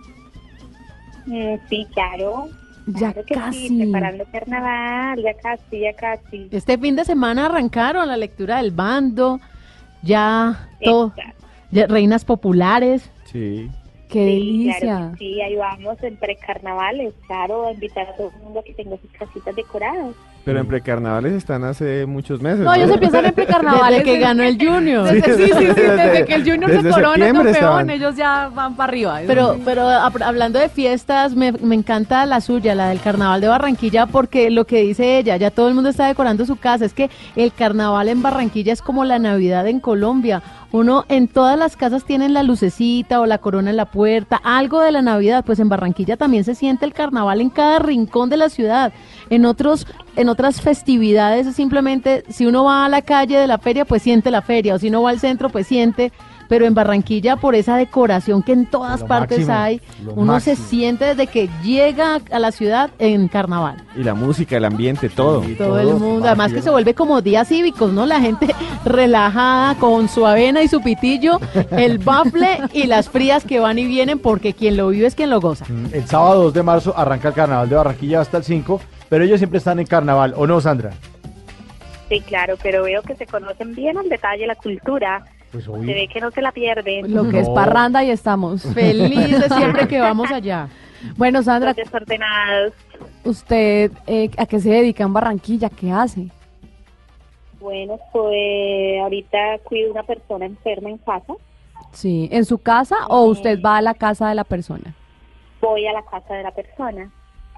Mm, 1.25 1.55
sí, 1.69 1.87
claro. 1.93 2.47
Ya 2.85 3.11
Claro 3.13 3.25
que 3.25 3.33
casi. 3.35 3.67
Sí, 3.69 3.77
preparando 3.83 4.25
carnaval, 4.31 5.21
ya 5.23 5.33
casi, 5.35 5.79
ya 5.79 5.93
casi. 5.93 6.49
Este 6.51 6.77
fin 6.77 6.95
de 6.97 7.05
semana 7.05 7.45
arrancaron 7.45 8.07
la 8.07 8.17
lectura 8.17 8.57
del 8.57 8.71
bando, 8.71 9.39
ya 10.01 10.67
todo, 10.83 11.13
ya 11.71 11.87
reinas 11.87 12.25
populares. 12.25 13.09
Sí. 13.25 13.69
Qué 14.09 14.19
Sí, 14.19 14.25
delicia. 14.25 14.79
claro 14.81 15.11
que 15.13 15.17
sí, 15.17 15.41
ahí 15.41 15.55
vamos 15.55 16.03
en 16.03 16.17
precarnavales, 16.17 17.13
claro, 17.25 17.67
a 17.67 17.71
invitar 17.71 18.05
a 18.09 18.15
todo 18.15 18.31
el 18.35 18.43
mundo 18.43 18.59
a 18.59 18.63
que 18.63 18.73
tenga 18.73 18.97
sus 18.97 19.11
casitas 19.11 19.55
decoradas. 19.55 20.13
Pero 20.45 20.59
en 20.59 20.67
precarnavales 20.67 21.31
están 21.33 21.63
hace 21.63 22.05
muchos 22.05 22.41
meses. 22.41 22.59
No, 22.59 22.73
ellos 22.73 22.91
empiezan 22.91 23.25
en 23.25 23.31
precarnavales. 23.33 23.99
Desde 23.99 24.03
que 24.13 24.19
ganó 24.19 24.43
el 24.43 24.57
Junior. 24.57 25.09
Desde, 25.09 25.35
sí, 25.37 25.43
sí, 25.45 25.51
sí, 25.57 25.65
desde, 25.67 25.95
Desde- 25.95 26.25
que 26.25 26.35
el 26.35 26.41
Junior 26.43 26.69
desde 26.69 26.83
se 26.83 26.89
corona 27.01 27.31
campeón, 27.31 27.89
ellos 27.89 28.15
ya 28.17 28.49
van 28.53 28.75
para 28.75 28.89
arriba. 28.89 29.19
Pero, 29.25 29.57
pero 29.63 29.83
hab- 29.83 30.21
hablando 30.21 30.59
de 30.59 30.67
fiestas, 30.67 31.33
me, 31.33 31.53
me 31.53 31.75
encanta 31.75 32.25
la 32.25 32.41
suya, 32.41 32.75
la 32.75 32.89
del 32.89 32.99
carnaval 32.99 33.39
de 33.39 33.47
Barranquilla, 33.47 34.05
porque 34.05 34.49
lo 34.49 34.65
que 34.65 34.81
dice 34.81 35.17
ella, 35.17 35.37
ya 35.37 35.49
todo 35.49 35.69
el 35.69 35.75
mundo 35.75 35.89
está 35.89 36.07
decorando 36.07 36.45
su 36.45 36.57
casa, 36.57 36.83
es 36.83 36.93
que 36.93 37.09
el 37.37 37.53
carnaval 37.53 38.09
en 38.09 38.21
Barranquilla 38.21 38.73
es 38.73 38.81
como 38.81 39.05
la 39.05 39.19
Navidad 39.19 39.65
en 39.67 39.79
Colombia. 39.79 40.41
Uno 40.73 41.05
en 41.07 41.27
todas 41.27 41.55
las 41.55 41.77
casas 41.77 42.03
tienen 42.03 42.33
la 42.33 42.41
lucecita 42.41 43.21
o 43.21 43.27
la 43.27 43.37
corona 43.37 43.69
en 43.69 43.77
la 43.77 43.91
puerta, 43.91 44.41
algo 44.43 44.81
de 44.81 44.91
la 44.91 45.03
Navidad, 45.03 45.45
pues 45.45 45.59
en 45.59 45.69
Barranquilla 45.69 46.17
también 46.17 46.43
se 46.43 46.55
siente 46.55 46.83
el 46.83 46.93
carnaval 46.93 47.41
en 47.41 47.51
cada 47.51 47.77
rincón 47.77 48.31
de 48.31 48.37
la 48.37 48.49
ciudad. 48.49 48.91
En 49.29 49.45
otros 49.45 49.85
en 50.15 50.29
otras 50.29 50.61
festividades 50.61 51.45
es 51.45 51.55
simplemente 51.55 52.23
si 52.27 52.47
uno 52.47 52.63
va 52.63 52.85
a 52.85 52.89
la 52.89 53.03
calle 53.03 53.37
de 53.37 53.45
la 53.45 53.59
feria, 53.59 53.85
pues 53.85 54.01
siente 54.01 54.31
la 54.31 54.41
feria, 54.41 54.73
o 54.73 54.79
si 54.79 54.89
no 54.89 55.03
va 55.03 55.11
al 55.11 55.19
centro, 55.19 55.49
pues 55.49 55.67
siente 55.67 56.11
pero 56.47 56.65
en 56.65 56.73
Barranquilla 56.73 57.37
por 57.37 57.55
esa 57.55 57.77
decoración 57.77 58.43
que 58.43 58.53
en 58.53 58.65
todas 58.65 59.01
Lo 59.01 59.07
partes 59.07 59.47
máximo, 59.47 59.57
hay, 59.57 59.81
uno 60.15 60.39
se 60.39 60.55
siente 60.55 61.05
desde 61.05 61.27
que 61.27 61.49
llega 61.63 62.19
a 62.31 62.39
la 62.39 62.51
ciudad 62.51 62.91
en 62.99 63.27
carnaval. 63.27 63.83
Y 63.95 64.03
la 64.03 64.13
música, 64.13 64.57
el 64.57 64.65
ambiente, 64.65 65.09
todo. 65.09 65.41
Todo 65.57 65.79
el 65.79 65.95
mundo, 65.95 66.27
además 66.27 66.53
que 66.53 66.61
se 66.61 66.69
vuelve 66.69 66.93
como 66.93 67.21
días 67.21 67.47
cívicos, 67.47 67.91
¿no? 67.91 68.05
La 68.05 68.19
gente 68.19 68.53
relajada 68.85 69.75
con 69.75 70.07
su 70.07 70.25
avena 70.25 70.61
y 70.61 70.67
su 70.67 70.81
pitillo, 70.81 71.39
el 71.71 71.97
bafle 71.97 72.59
y 72.73 72.87
las 72.87 73.09
frías 73.09 73.43
que 73.43 73.59
van 73.59 73.79
y 73.79 73.85
vienen 73.85 74.19
porque 74.19 74.53
quien 74.53 74.77
lo 74.77 74.89
vive 74.89 75.07
es 75.07 75.15
quien 75.15 75.29
lo 75.29 75.39
goza. 75.39 75.65
El 75.91 76.07
sábado 76.07 76.43
2 76.43 76.53
de 76.53 76.63
marzo 76.63 76.93
arranca 76.95 77.29
el 77.29 77.33
carnaval 77.33 77.69
de 77.69 77.75
Barranquilla 77.75 78.21
hasta 78.21 78.37
el 78.37 78.43
5, 78.43 78.81
pero 79.09 79.23
ellos 79.23 79.39
siempre 79.39 79.57
están 79.57 79.79
en 79.79 79.85
carnaval, 79.85 80.33
¿o 80.35 80.47
no, 80.47 80.59
Sandra? 80.61 80.91
Sí, 82.09 82.21
claro, 82.21 82.55
pero 82.61 82.83
veo 82.83 83.01
que 83.01 83.15
se 83.15 83.25
conocen 83.25 83.73
bien 83.73 83.97
al 83.97 84.09
detalle 84.09 84.45
la 84.45 84.55
cultura. 84.55 85.25
Pues 85.53 85.65
Se 85.65 85.71
ve 85.71 86.09
que 86.11 86.19
no 86.19 86.31
se 86.31 86.41
la 86.41 86.51
pierden. 86.51 87.13
Lo 87.13 87.29
que 87.29 87.39
es 87.39 87.49
parranda 87.49 88.03
y 88.03 88.09
estamos. 88.09 88.63
Felices 88.73 89.53
siempre 89.53 89.87
que 89.87 89.99
vamos 89.99 90.31
allá. 90.31 90.67
Bueno, 91.15 91.43
Sandra, 91.43 91.69
Los 91.69 91.77
desordenados. 91.77 92.73
¿usted 93.23 93.91
eh, 94.07 94.31
a 94.37 94.45
qué 94.47 94.59
se 94.59 94.71
dedica 94.71 95.03
en 95.03 95.13
Barranquilla? 95.13 95.69
¿Qué 95.69 95.91
hace? 95.91 96.29
Bueno, 97.59 97.99
pues 98.11 98.99
ahorita 99.01 99.59
cuido 99.63 99.91
una 99.91 100.03
persona 100.03 100.45
enferma 100.45 100.89
en 100.89 100.97
casa. 100.97 101.33
Sí, 101.91 102.27
¿en 102.31 102.45
su 102.45 102.57
casa 102.57 102.95
o 103.07 103.25
usted 103.25 103.61
va 103.61 103.77
a 103.77 103.81
la 103.81 103.93
casa 103.93 104.29
de 104.29 104.35
la 104.35 104.43
persona? 104.43 104.95
Voy 105.61 105.85
a 105.85 105.93
la 105.93 106.03
casa 106.03 106.33
de 106.33 106.43
la 106.43 106.51
persona. 106.51 107.11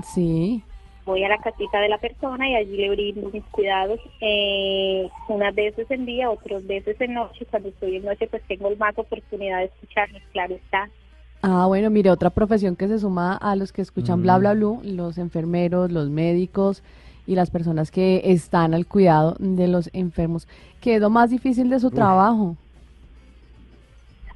Sí. 0.04 0.62
Voy 1.06 1.24
a 1.24 1.30
la 1.30 1.38
casita 1.38 1.80
de 1.80 1.90
la 1.90 2.00
persona 2.00 2.50
y 2.50 2.56
allí 2.56 2.78
le 2.78 2.90
brindo 2.90 3.30
mis 3.32 3.44
cuidados 3.46 4.00
eh, 4.22 5.08
unas 5.28 5.54
veces 5.54 5.90
en 5.92 6.06
día, 6.06 6.30
otras 6.30 6.66
veces 6.66 7.00
en 7.00 7.14
noche. 7.14 7.46
Cuando 7.50 7.70
estoy 7.70 7.98
en 7.98 8.06
noche, 8.06 8.28
pues 8.28 8.44
tengo 8.48 8.76
más 8.76 8.98
oportunidad 8.98 9.60
de 9.60 9.66
escucharlos, 9.66 10.22
claro 10.32 10.56
está. 10.56 10.90
Ah, 11.42 11.66
bueno, 11.68 11.92
mire, 11.92 12.10
otra 12.10 12.32
profesión 12.32 12.76
que 12.76 12.88
se 12.88 12.98
suma 12.98 13.36
a 13.36 13.56
los 13.56 13.72
que 13.72 13.84
escuchan 13.84 14.24
bla 14.24 14.40
bla 14.40 14.54
blue, 14.54 14.82
los 14.84 15.20
enfermeros, 15.20 15.92
los 15.92 16.10
médicos 16.10 16.82
y 17.28 17.36
las 17.36 17.52
personas 17.52 17.92
que 17.92 18.22
están 18.26 18.74
al 18.74 18.88
cuidado 18.88 19.36
de 19.40 19.68
los 19.68 19.90
enfermos. 19.94 20.48
¿Qué 20.82 20.96
es 20.96 21.02
lo 21.02 21.12
más 21.12 21.30
difícil 21.30 21.70
de 21.70 21.80
su 21.80 21.92
trabajo? 21.92 22.56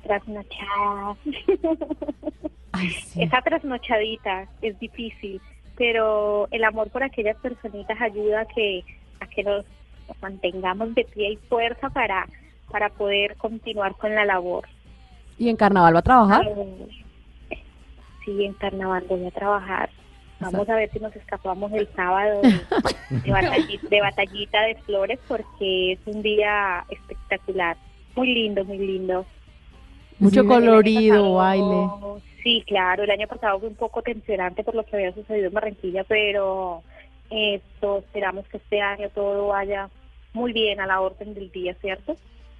Trasnochada. 0.03 1.15
Esa 3.15 3.41
trasnochadita 3.41 4.47
es 4.61 4.79
difícil, 4.79 5.41
pero 5.79 6.47
el 6.51 6.63
amor 6.63 6.91
por 6.91 7.01
aquellas 7.01 7.37
personitas 7.37 7.99
ayuda 7.99 8.41
a 8.41 8.45
que, 8.45 8.83
a 9.21 9.25
que 9.25 9.43
nos 9.43 9.65
nos 10.07 10.21
mantengamos 10.23 10.93
de 10.95 11.05
pie 11.05 11.33
y 11.33 11.37
fuerza 11.49 11.89
para, 11.91 12.27
para 12.71 12.89
poder 12.89 13.35
continuar 13.37 13.95
con 13.95 14.13
la 14.15 14.25
labor. 14.25 14.67
¿Y 15.37 15.49
en 15.49 15.55
carnaval 15.55 15.95
va 15.95 15.99
a 15.99 16.03
trabajar? 16.03 16.47
Eh, 16.47 16.87
Sí, 18.25 18.43
en 18.43 18.53
carnaval 18.53 19.05
voy 19.07 19.25
a 19.27 19.31
trabajar. 19.31 19.89
Vamos 20.39 20.67
a 20.67 20.75
ver 20.75 20.89
si 20.91 20.99
nos 20.99 21.15
escapamos 21.15 21.71
el 21.73 21.87
sábado 21.95 22.41
de, 22.41 22.49
de 23.21 23.31
batalli- 23.31 23.79
de 23.87 24.01
batallita 24.01 24.61
de 24.63 24.75
flores 24.85 25.19
porque 25.27 25.93
es 25.93 25.99
un 26.05 26.21
día 26.23 26.83
espectacular. 26.89 27.77
Muy 28.15 28.33
lindo, 28.33 28.65
muy 28.65 28.79
lindo. 28.79 29.25
Mucho 30.17 30.41
Sí, 30.41 30.47
colorido, 30.47 31.33
baile. 31.35 31.87
Sí, 32.49 32.63
claro, 32.65 33.03
el 33.03 33.11
año 33.11 33.27
pasado 33.27 33.59
fue 33.59 33.69
un 33.69 33.75
poco 33.75 34.01
tensionante 34.01 34.63
por 34.63 34.73
lo 34.73 34.83
que 34.83 34.95
había 34.95 35.13
sucedido 35.13 35.49
en 35.49 35.53
Barranquilla, 35.53 36.03
pero 36.03 36.81
esto 37.29 37.99
esperamos 37.99 38.47
que 38.47 38.57
este 38.57 38.81
año 38.81 39.07
todo 39.13 39.49
vaya 39.49 39.87
muy 40.33 40.51
bien 40.51 40.79
a 40.79 40.87
la 40.87 40.99
orden 40.99 41.35
del 41.35 41.51
día, 41.51 41.75
¿cierto? 41.79 42.15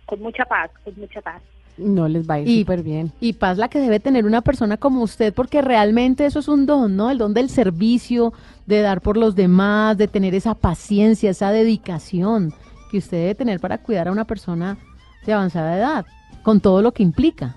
Con 0.06 0.22
mucha 0.22 0.46
paz, 0.46 0.70
con 0.84 0.94
mucha 1.00 1.22
paz. 1.22 1.42
No 1.76 2.08
les 2.08 2.30
va 2.30 2.36
a 2.36 2.40
ir 2.42 2.60
súper 2.60 2.84
bien. 2.84 3.12
Y 3.20 3.34
paz 3.34 3.58
la 3.58 3.68
que 3.68 3.80
debe 3.80 4.00
tener 4.00 4.28
una 4.28 4.42
persona 4.42 4.78
como 4.78 5.02
usted, 5.02 5.34
porque 5.34 5.64
realmente 5.64 6.28
eso 6.28 6.38
es 6.38 6.48
un 6.48 6.68
don, 6.68 6.96
¿no? 6.96 7.10
El 7.10 7.18
don 7.18 7.34
del 7.34 7.50
servicio, 7.50 8.32
de 8.68 8.82
dar 8.82 9.02
por 9.02 9.18
los 9.18 9.34
demás, 9.34 9.98
de 9.98 10.08
tener 10.08 10.36
esa 10.36 10.54
paciencia, 10.54 11.32
esa 11.32 11.52
dedicación 11.52 12.54
que 12.92 13.00
usted 13.00 13.18
debe 13.18 13.34
tener 13.34 13.60
para 13.60 13.80
cuidar 13.80 14.08
a 14.08 14.12
una 14.12 14.26
persona 14.26 14.78
de 15.26 15.34
avanzada 15.34 15.76
edad, 15.76 16.06
con 16.44 16.62
todo 16.62 16.84
lo 16.84 16.92
que 16.92 17.02
implica. 17.02 17.56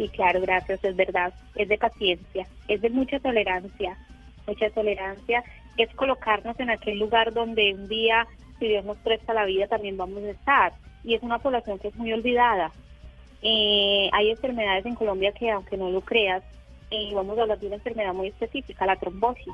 Sí, 0.00 0.08
claro, 0.08 0.40
gracias, 0.40 0.82
es 0.82 0.96
verdad. 0.96 1.34
Es 1.54 1.68
de 1.68 1.76
paciencia, 1.76 2.46
es 2.68 2.80
de 2.80 2.88
mucha 2.88 3.20
tolerancia, 3.20 3.98
mucha 4.46 4.70
tolerancia. 4.70 5.44
Es 5.76 5.94
colocarnos 5.94 6.58
en 6.58 6.70
aquel 6.70 6.98
lugar 6.98 7.34
donde 7.34 7.74
un 7.74 7.86
día, 7.86 8.26
si 8.58 8.68
Dios 8.68 8.82
nos 8.86 8.96
presta 8.96 9.34
la 9.34 9.44
vida, 9.44 9.66
también 9.66 9.98
vamos 9.98 10.22
a 10.22 10.30
estar. 10.30 10.72
Y 11.04 11.16
es 11.16 11.22
una 11.22 11.38
población 11.38 11.78
que 11.78 11.88
es 11.88 11.96
muy 11.96 12.14
olvidada. 12.14 12.72
Eh, 13.42 14.08
hay 14.14 14.30
enfermedades 14.30 14.86
en 14.86 14.94
Colombia 14.94 15.32
que, 15.32 15.50
aunque 15.50 15.76
no 15.76 15.90
lo 15.90 16.00
creas, 16.00 16.42
eh, 16.90 17.10
vamos 17.12 17.36
a 17.36 17.42
hablar 17.42 17.58
de 17.58 17.66
una 17.66 17.76
enfermedad 17.76 18.14
muy 18.14 18.28
específica, 18.28 18.86
la 18.86 18.96
trombosis. 18.96 19.52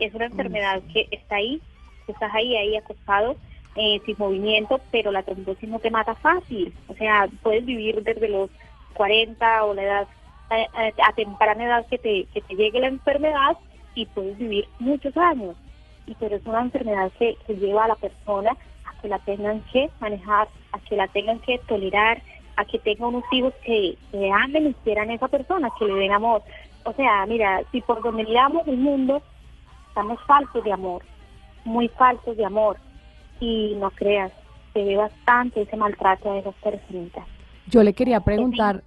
Es 0.00 0.12
una 0.12 0.24
enfermedad 0.24 0.82
que 0.92 1.06
está 1.12 1.36
ahí, 1.36 1.62
estás 2.08 2.34
ahí, 2.34 2.56
ahí 2.56 2.76
acostado, 2.76 3.36
eh, 3.76 4.00
sin 4.04 4.16
movimiento, 4.18 4.80
pero 4.90 5.12
la 5.12 5.22
trombosis 5.22 5.68
no 5.68 5.78
te 5.78 5.92
mata 5.92 6.16
fácil. 6.16 6.74
O 6.88 6.94
sea, 6.94 7.28
puedes 7.44 7.64
vivir 7.64 8.02
desde 8.02 8.28
los 8.28 8.50
40 8.94 9.64
o 9.64 9.74
la 9.74 9.82
edad, 9.82 10.08
a, 10.50 10.54
a- 10.56 11.08
a 11.08 11.12
temprana 11.14 11.64
edad 11.64 11.86
que 11.86 11.98
te, 11.98 12.24
que 12.32 12.40
te 12.40 12.54
llegue 12.54 12.80
la 12.80 12.88
enfermedad 12.88 13.56
y 13.94 14.06
puedes 14.06 14.38
vivir 14.38 14.68
muchos 14.78 15.16
años. 15.16 15.56
Y 16.06 16.14
pero 16.14 16.36
es 16.36 16.44
una 16.46 16.60
enfermedad 16.62 17.10
que, 17.18 17.36
que 17.46 17.54
lleva 17.56 17.84
a 17.84 17.88
la 17.88 17.94
persona 17.96 18.50
a 18.86 19.00
que 19.00 19.08
la 19.08 19.18
tengan 19.20 19.60
que 19.72 19.90
manejar, 20.00 20.48
a 20.72 20.78
que 20.80 20.96
la 20.96 21.08
tengan 21.08 21.38
que 21.40 21.58
tolerar, 21.66 22.22
a 22.56 22.64
que 22.64 22.78
tenga 22.78 23.06
unos 23.08 23.24
hijos 23.32 23.54
que, 23.64 23.96
que 24.10 24.30
amen 24.30 24.68
y 24.68 24.74
quieran 24.84 25.10
a 25.10 25.14
esa 25.14 25.28
persona, 25.28 25.70
que 25.78 25.84
le 25.86 25.94
den 25.94 26.12
amor. 26.12 26.42
O 26.84 26.92
sea, 26.92 27.24
mira, 27.26 27.62
si 27.72 27.80
por 27.80 28.02
donde 28.02 28.24
miramos 28.24 28.66
el 28.68 28.76
mundo 28.76 29.22
estamos 29.88 30.20
faltos 30.26 30.62
de 30.64 30.72
amor, 30.72 31.02
muy 31.64 31.88
faltos 31.88 32.36
de 32.36 32.44
amor, 32.44 32.76
y 33.40 33.74
no 33.76 33.90
creas, 33.90 34.32
se 34.72 34.84
ve 34.84 34.96
bastante 34.96 35.62
ese 35.62 35.76
maltrato 35.76 36.32
de 36.32 36.40
esas 36.40 36.54
personitas. 36.56 37.24
Yo 37.70 37.82
le 37.82 37.92
quería 37.94 38.20
preguntar, 38.20 38.82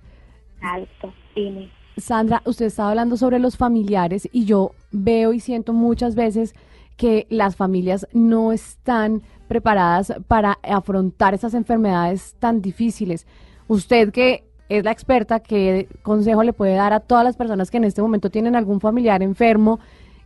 Alto, 0.61 1.13
dime. 1.35 1.69
Sandra, 1.97 2.41
usted 2.45 2.67
estaba 2.67 2.89
hablando 2.89 3.17
sobre 3.17 3.39
los 3.39 3.57
familiares 3.57 4.29
y 4.31 4.45
yo 4.45 4.71
veo 4.91 5.33
y 5.33 5.39
siento 5.39 5.73
muchas 5.73 6.15
veces 6.15 6.53
que 6.95 7.27
las 7.29 7.55
familias 7.55 8.07
no 8.13 8.51
están 8.51 9.21
preparadas 9.47 10.13
para 10.27 10.59
afrontar 10.63 11.33
esas 11.33 11.53
enfermedades 11.53 12.35
tan 12.39 12.61
difíciles. 12.61 13.25
Usted 13.67 14.11
que 14.11 14.43
es 14.69 14.83
la 14.83 14.91
experta, 14.91 15.39
¿qué 15.39 15.87
consejo 16.01 16.43
le 16.43 16.53
puede 16.53 16.75
dar 16.75 16.93
a 16.93 16.99
todas 16.99 17.23
las 17.23 17.37
personas 17.37 17.71
que 17.71 17.77
en 17.77 17.85
este 17.85 18.01
momento 18.01 18.29
tienen 18.29 18.55
algún 18.55 18.81
familiar 18.81 19.23
enfermo, 19.23 19.79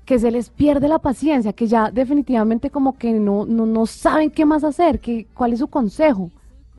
que 0.05 0.17
se 0.17 0.31
les 0.31 0.49
pierde 0.49 0.87
la 0.87 0.99
paciencia, 0.99 1.53
que 1.53 1.67
ya 1.67 1.91
definitivamente 1.91 2.69
como 2.69 2.97
que 2.97 3.13
no, 3.13 3.45
no, 3.45 3.65
no 3.65 3.85
saben 3.85 4.31
qué 4.31 4.45
más 4.45 4.63
hacer? 4.63 4.99
Que, 4.99 5.27
¿Cuál 5.33 5.53
es 5.53 5.59
su 5.59 5.67
consejo? 5.67 6.31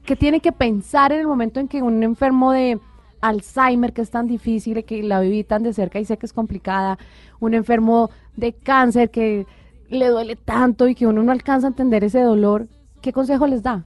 ¿Qué 0.05 0.17
tiene 0.17 0.41
que 0.41 0.53
pensar 0.53 1.13
en 1.13 1.21
el 1.21 1.27
momento 1.27 1.61
en 1.61 1.69
que 1.69 1.81
un 1.81 2.03
enfermo 2.03 2.53
de 2.53 2.79
Alzheimer, 3.21 3.93
que 3.93 4.03
es 4.03 4.11
tan 4.11 4.27
difícil, 4.27 4.85
que 4.85 5.03
la 5.03 5.21
viví 5.21 5.45
tan 5.45 5.63
de 5.63 5.73
cerca 5.73 6.01
y 6.01 6.05
sé 6.05 6.17
que 6.17 6.27
es 6.27 6.33
complicada, 6.33 6.99
un 7.39 7.55
enfermo 7.55 8.11
de 8.37 8.53
cáncer 8.53 9.11
que 9.11 9.47
le 9.89 10.09
duele 10.09 10.37
tanto 10.37 10.89
y 10.89 10.95
que 10.95 11.07
uno 11.07 11.23
no 11.23 11.31
alcanza 11.31 11.69
a 11.69 11.71
entender 11.71 12.03
ese 12.03 12.21
dolor, 12.21 12.67
¿qué 13.01 13.13
consejo 13.13 13.47
les 13.47 13.63
da? 13.63 13.85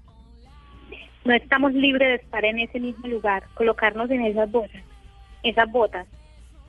No 1.24 1.34
estamos 1.34 1.74
libres 1.74 2.08
de 2.08 2.14
estar 2.24 2.44
en 2.44 2.60
ese 2.60 2.80
mismo 2.80 3.08
lugar, 3.08 3.42
colocarnos 3.54 4.10
en 4.10 4.22
esas 4.22 4.50
botas, 4.50 4.82
esas 5.42 5.70
botas, 5.70 6.06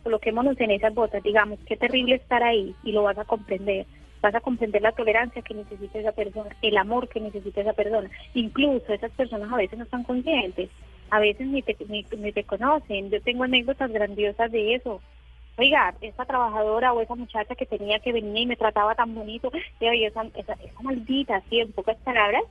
coloquémonos 0.03 0.59
en 0.59 0.71
esas 0.71 0.93
botas, 0.93 1.23
digamos, 1.23 1.59
qué 1.67 1.77
terrible 1.77 2.15
estar 2.15 2.43
ahí 2.43 2.75
y 2.83 2.91
lo 2.91 3.03
vas 3.03 3.17
a 3.17 3.25
comprender. 3.25 3.85
Vas 4.21 4.35
a 4.35 4.41
comprender 4.41 4.81
la 4.81 4.91
tolerancia 4.91 5.41
que 5.41 5.53
necesita 5.53 5.99
esa 5.99 6.11
persona, 6.11 6.55
el 6.61 6.77
amor 6.77 7.07
que 7.07 7.19
necesita 7.19 7.61
esa 7.61 7.73
persona. 7.73 8.09
Incluso 8.33 8.93
esas 8.93 9.11
personas 9.11 9.51
a 9.51 9.57
veces 9.57 9.77
no 9.77 9.85
están 9.85 10.03
conscientes, 10.03 10.69
a 11.09 11.19
veces 11.19 11.47
ni 11.47 11.61
te, 11.61 11.75
ni, 11.87 12.03
te 12.03 12.43
conocen. 12.43 13.09
Yo 13.09 13.21
tengo 13.21 13.43
anécdotas 13.43 13.91
grandiosas 13.91 14.51
de 14.51 14.75
eso. 14.75 15.01
Oiga, 15.57 15.95
esa 16.01 16.25
trabajadora 16.25 16.93
o 16.93 17.01
esa 17.01 17.15
muchacha 17.15 17.55
que 17.55 17.65
tenía 17.65 17.99
que 17.99 18.13
venir 18.13 18.43
y 18.43 18.45
me 18.45 18.55
trataba 18.55 18.93
tan 18.93 19.15
bonito, 19.15 19.51
y 19.79 20.03
esa, 20.03 20.23
esa, 20.35 20.53
esa 20.53 20.81
maldita, 20.81 21.37
así 21.37 21.59
en 21.59 21.71
pocas 21.71 21.97
palabras, 21.97 22.43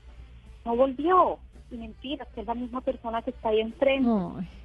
no 0.65 0.75
volvió. 0.75 1.39
Y 1.71 1.77
mentiras, 1.77 2.29
que 2.35 2.43
es 2.43 2.47
la 2.47 2.55
misma 2.55 2.81
persona 2.81 3.23
que 3.23 3.31
está 3.31 3.49
ahí 3.49 3.61
enfrente. 3.61 4.09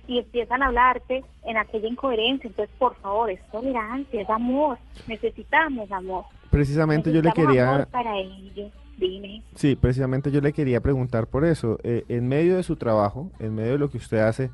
Y 0.07 0.19
empiezan 0.19 0.61
a 0.61 0.68
hablarte 0.68 1.23
en 1.44 1.57
aquella 1.57 1.88
incoherencia. 1.88 2.48
Entonces, 2.48 2.76
por 2.78 2.95
favor, 2.98 3.30
es 3.32 3.41
tolerancia, 3.52 4.22
es 4.22 4.30
amor. 4.30 4.78
Necesitamos 5.07 5.91
amor. 5.91 6.26
Precisamente 6.52 7.11
yo 7.11 7.22
le 7.22 7.32
quería... 7.32 7.69
amor 7.69 7.88
para 7.88 8.18
ellos. 8.19 8.72
Dime. 8.98 9.41
Sí, 9.56 9.76
precisamente 9.76 10.32
yo 10.32 10.41
le 10.41 10.53
quería 10.53 10.80
preguntar 10.80 11.26
por 11.26 11.44
eso. 11.44 11.80
Eh, 11.84 12.03
en 12.07 12.28
medio 12.28 12.57
de 12.57 12.64
su 12.64 12.76
trabajo, 12.76 13.32
en 13.40 13.56
medio 13.56 13.72
de 13.72 13.78
lo 13.80 13.90
que 13.90 13.98
usted 13.98 14.19
hace, 14.19 14.52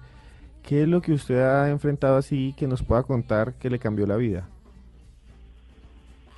¿qué 0.63 0.83
es 0.83 0.87
lo 0.87 1.01
que 1.01 1.11
usted 1.11 1.41
ha 1.41 1.69
enfrentado 1.69 2.15
así 2.15 2.53
que 2.57 2.65
nos 2.65 2.81
pueda 2.81 3.03
contar 3.03 3.55
que 3.55 3.69
le 3.69 3.77
cambió 3.77 4.07
la 4.07 4.15
vida? 4.15 4.47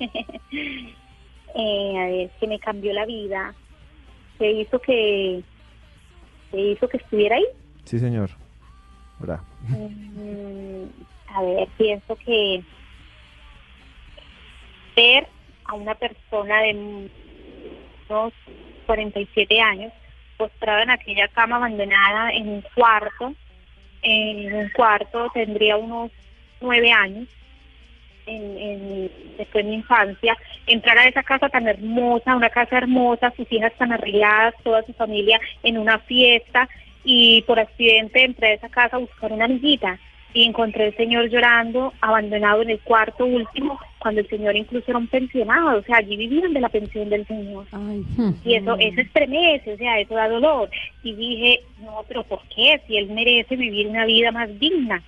eh, 1.54 1.98
a 1.98 2.04
ver, 2.06 2.30
que 2.40 2.46
me 2.48 2.58
cambió 2.58 2.92
la 2.92 3.06
vida. 3.06 3.54
Que 4.38 4.52
hizo 4.52 4.80
que, 4.80 5.44
que 6.50 6.58
hizo 6.58 6.88
que 6.88 6.96
estuviera 6.96 7.36
ahí. 7.36 7.46
Sí, 7.84 7.98
señor. 7.98 8.30
¿Verdad? 9.18 9.40
Mm, 9.68 10.84
a 11.34 11.42
ver, 11.42 11.68
pienso 11.76 12.16
que 12.16 12.62
ver 14.96 15.26
a 15.66 15.74
una 15.74 15.94
persona 15.94 16.62
de 16.62 17.08
unos 18.08 18.32
47 18.86 19.60
años 19.60 19.92
postrada 20.36 20.82
en 20.82 20.90
aquella 20.90 21.28
cama 21.28 21.56
abandonada 21.56 22.32
en 22.32 22.48
un 22.48 22.64
cuarto, 22.74 23.34
en 24.02 24.54
un 24.54 24.70
cuarto 24.70 25.28
tendría 25.34 25.76
unos 25.76 26.10
nueve 26.62 26.90
años, 26.90 27.28
en, 28.30 28.58
en, 28.58 29.10
después 29.36 29.64
de 29.64 29.70
mi 29.70 29.76
infancia, 29.76 30.36
entrar 30.66 30.96
a 30.98 31.08
esa 31.08 31.22
casa 31.22 31.48
tan 31.48 31.66
hermosa, 31.66 32.36
una 32.36 32.50
casa 32.50 32.78
hermosa, 32.78 33.32
sus 33.36 33.50
hijas 33.52 33.72
tan 33.78 33.92
arregladas, 33.92 34.54
toda 34.62 34.82
su 34.84 34.92
familia 34.92 35.40
en 35.62 35.78
una 35.78 35.98
fiesta, 35.98 36.68
y 37.04 37.42
por 37.42 37.58
accidente 37.58 38.24
entré 38.24 38.48
a 38.48 38.54
esa 38.54 38.68
casa 38.68 38.96
a 38.96 39.00
buscar 39.00 39.32
una 39.32 39.46
amiguita 39.46 39.98
y 40.32 40.44
encontré 40.44 40.84
al 40.84 40.96
señor 40.96 41.28
llorando, 41.28 41.92
abandonado 42.00 42.62
en 42.62 42.70
el 42.70 42.80
cuarto 42.80 43.26
último, 43.26 43.80
cuando 43.98 44.20
el 44.20 44.28
señor 44.28 44.54
incluso 44.54 44.86
era 44.88 44.98
un 44.98 45.08
pensionado, 45.08 45.78
o 45.78 45.82
sea, 45.82 45.96
allí 45.96 46.16
vivían 46.16 46.52
de 46.52 46.60
la 46.60 46.68
pensión 46.68 47.08
del 47.08 47.26
señor. 47.26 47.66
Y 48.44 48.54
eso, 48.54 48.76
eso 48.78 49.00
estremece, 49.00 49.72
o 49.72 49.76
sea, 49.76 49.98
eso 49.98 50.14
da 50.14 50.28
dolor. 50.28 50.70
Y 51.02 51.14
dije, 51.14 51.60
no, 51.80 52.04
pero 52.06 52.22
¿por 52.22 52.40
qué? 52.54 52.80
Si 52.86 52.96
él 52.96 53.08
merece 53.10 53.56
vivir 53.56 53.88
una 53.88 54.04
vida 54.04 54.30
más 54.30 54.56
digna 54.58 55.02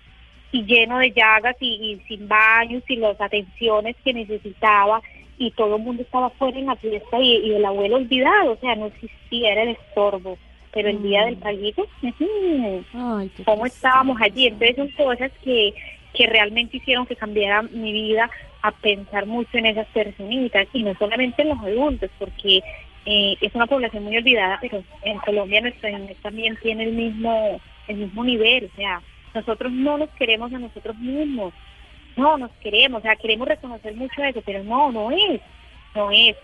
y 0.52 0.62
lleno 0.64 0.98
de 0.98 1.10
llagas 1.12 1.56
y, 1.60 1.66
y 1.68 2.00
sin 2.06 2.28
baños 2.28 2.82
y 2.88 2.96
las 2.96 3.20
atenciones 3.20 3.96
que 4.04 4.12
necesitaba. 4.12 5.00
y 5.38 5.50
todo 5.52 5.76
el 5.76 5.82
mundo 5.82 6.02
estaba 6.02 6.30
fuera 6.30 6.58
en 6.58 6.66
la 6.66 6.76
fiesta 6.76 7.18
y, 7.18 7.38
y 7.38 7.54
el 7.54 7.64
abuelo 7.64 7.96
olvidado, 7.96 8.52
o 8.52 8.56
sea, 8.58 8.76
no 8.76 8.86
existía, 8.86 9.52
era 9.52 9.62
el 9.62 9.70
estorbo. 9.70 10.38
Pero 10.72 10.88
el 10.88 11.02
día 11.02 11.24
del 11.26 11.36
palito, 11.36 11.86
ujú, 12.02 12.84
¿cómo 13.44 13.66
estábamos 13.66 14.20
allí? 14.20 14.46
Entonces 14.46 14.76
son 14.76 14.88
cosas 14.90 15.30
que, 15.42 15.74
que 16.14 16.26
realmente 16.26 16.76
hicieron 16.78 17.06
que 17.06 17.16
cambiara 17.16 17.62
mi 17.62 17.92
vida 17.92 18.30
a 18.62 18.70
pensar 18.70 19.26
mucho 19.26 19.58
en 19.58 19.66
esas 19.66 19.86
personitas 19.88 20.66
y 20.72 20.82
no 20.82 20.94
solamente 20.94 21.42
en 21.42 21.48
los 21.48 21.58
adultos, 21.58 22.10
porque 22.18 22.62
eh, 23.04 23.36
es 23.40 23.54
una 23.54 23.66
población 23.66 24.04
muy 24.04 24.16
olvidada, 24.16 24.58
pero 24.60 24.82
en 25.02 25.18
Colombia 25.18 25.60
nuestro 25.60 25.90
también 26.22 26.56
tiene 26.62 26.84
el 26.84 26.92
mismo, 26.92 27.60
el 27.88 27.96
mismo 27.96 28.24
nivel, 28.24 28.70
o 28.72 28.76
sea, 28.76 29.02
nosotros 29.34 29.72
no 29.72 29.98
nos 29.98 30.10
queremos 30.10 30.52
a 30.52 30.58
nosotros 30.58 30.96
mismos, 30.98 31.52
no 32.16 32.36
nos 32.36 32.50
queremos, 32.62 33.00
o 33.00 33.02
sea, 33.02 33.16
queremos 33.16 33.48
reconocer 33.48 33.94
mucho 33.94 34.22
eso, 34.22 34.42
pero 34.44 34.62
no, 34.64 34.92
no 34.92 35.10
es, 35.10 35.40
no 35.94 36.10
es. 36.10 36.36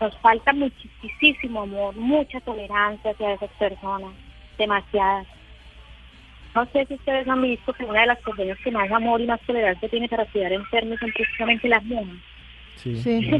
Nos 0.00 0.16
falta 0.18 0.52
muchísimo 0.52 1.62
amor, 1.62 1.96
mucha 1.96 2.40
tolerancia 2.40 3.10
hacia 3.10 3.32
esas 3.32 3.50
personas, 3.52 4.10
demasiadas. 4.58 5.26
No 6.54 6.66
sé 6.66 6.86
si 6.86 6.94
ustedes 6.94 7.26
han 7.28 7.42
visto 7.42 7.72
que 7.72 7.84
una 7.84 8.02
de 8.02 8.06
las 8.06 8.18
personas 8.20 8.58
que 8.62 8.70
más 8.70 8.90
amor 8.90 9.20
y 9.20 9.26
más 9.26 9.40
tolerancia 9.42 9.88
tiene 9.88 10.08
para 10.08 10.26
cuidar 10.26 10.52
enfermos 10.52 10.98
son 11.00 11.12
precisamente 11.12 11.68
las 11.68 11.84
mujeres. 11.84 12.22
Sí. 12.76 13.30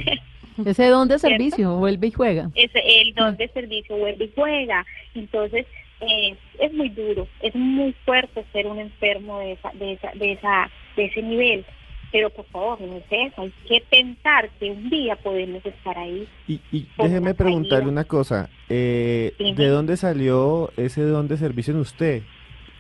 Ese 0.65 0.87
don 0.87 1.07
de 1.07 1.19
servicio, 1.19 1.77
vuelve 1.77 2.07
y 2.07 2.13
juega. 2.13 2.51
Es 2.55 2.71
el 2.75 3.15
don 3.15 3.37
de 3.37 3.49
servicio 3.49 3.97
vuelve 3.97 4.25
y 4.25 4.33
juega. 4.35 4.87
Entonces, 5.15 5.67
eh, 6.01 6.37
es 6.59 6.73
muy 6.73 6.89
duro, 6.91 7.27
es 7.41 7.55
muy 7.55 7.95
fuerte 8.05 8.45
ser 8.53 8.67
un 8.67 8.79
enfermo 8.79 9.39
de 9.41 9.53
esa, 9.53 9.71
de 9.75 9.93
esa, 9.93 10.11
de 10.13 10.33
esa, 10.33 10.71
de 10.97 11.05
ese 11.07 11.23
nivel. 11.23 11.65
Pero 12.13 12.31
por 12.31 12.47
favor, 12.47 12.81
no 12.81 12.97
es 12.97 13.05
eso, 13.11 13.43
hay 13.43 13.53
que 13.69 13.83
pensar 13.91 14.49
que 14.61 14.71
un 14.71 14.89
día 14.89 15.17
podemos 15.17 15.65
estar 15.67 15.99
ahí. 15.99 16.27
Y, 16.47 16.61
y 16.71 16.87
déjeme 16.97 17.35
preguntarle 17.35 17.89
una 17.89 18.05
cosa. 18.05 18.49
eh, 18.69 19.35
¿De 19.39 19.67
dónde 19.67 19.97
salió 19.97 20.71
ese 20.77 21.03
don 21.03 21.27
de 21.29 21.37
servicio 21.37 21.75
en 21.75 21.81
usted? 21.81 22.23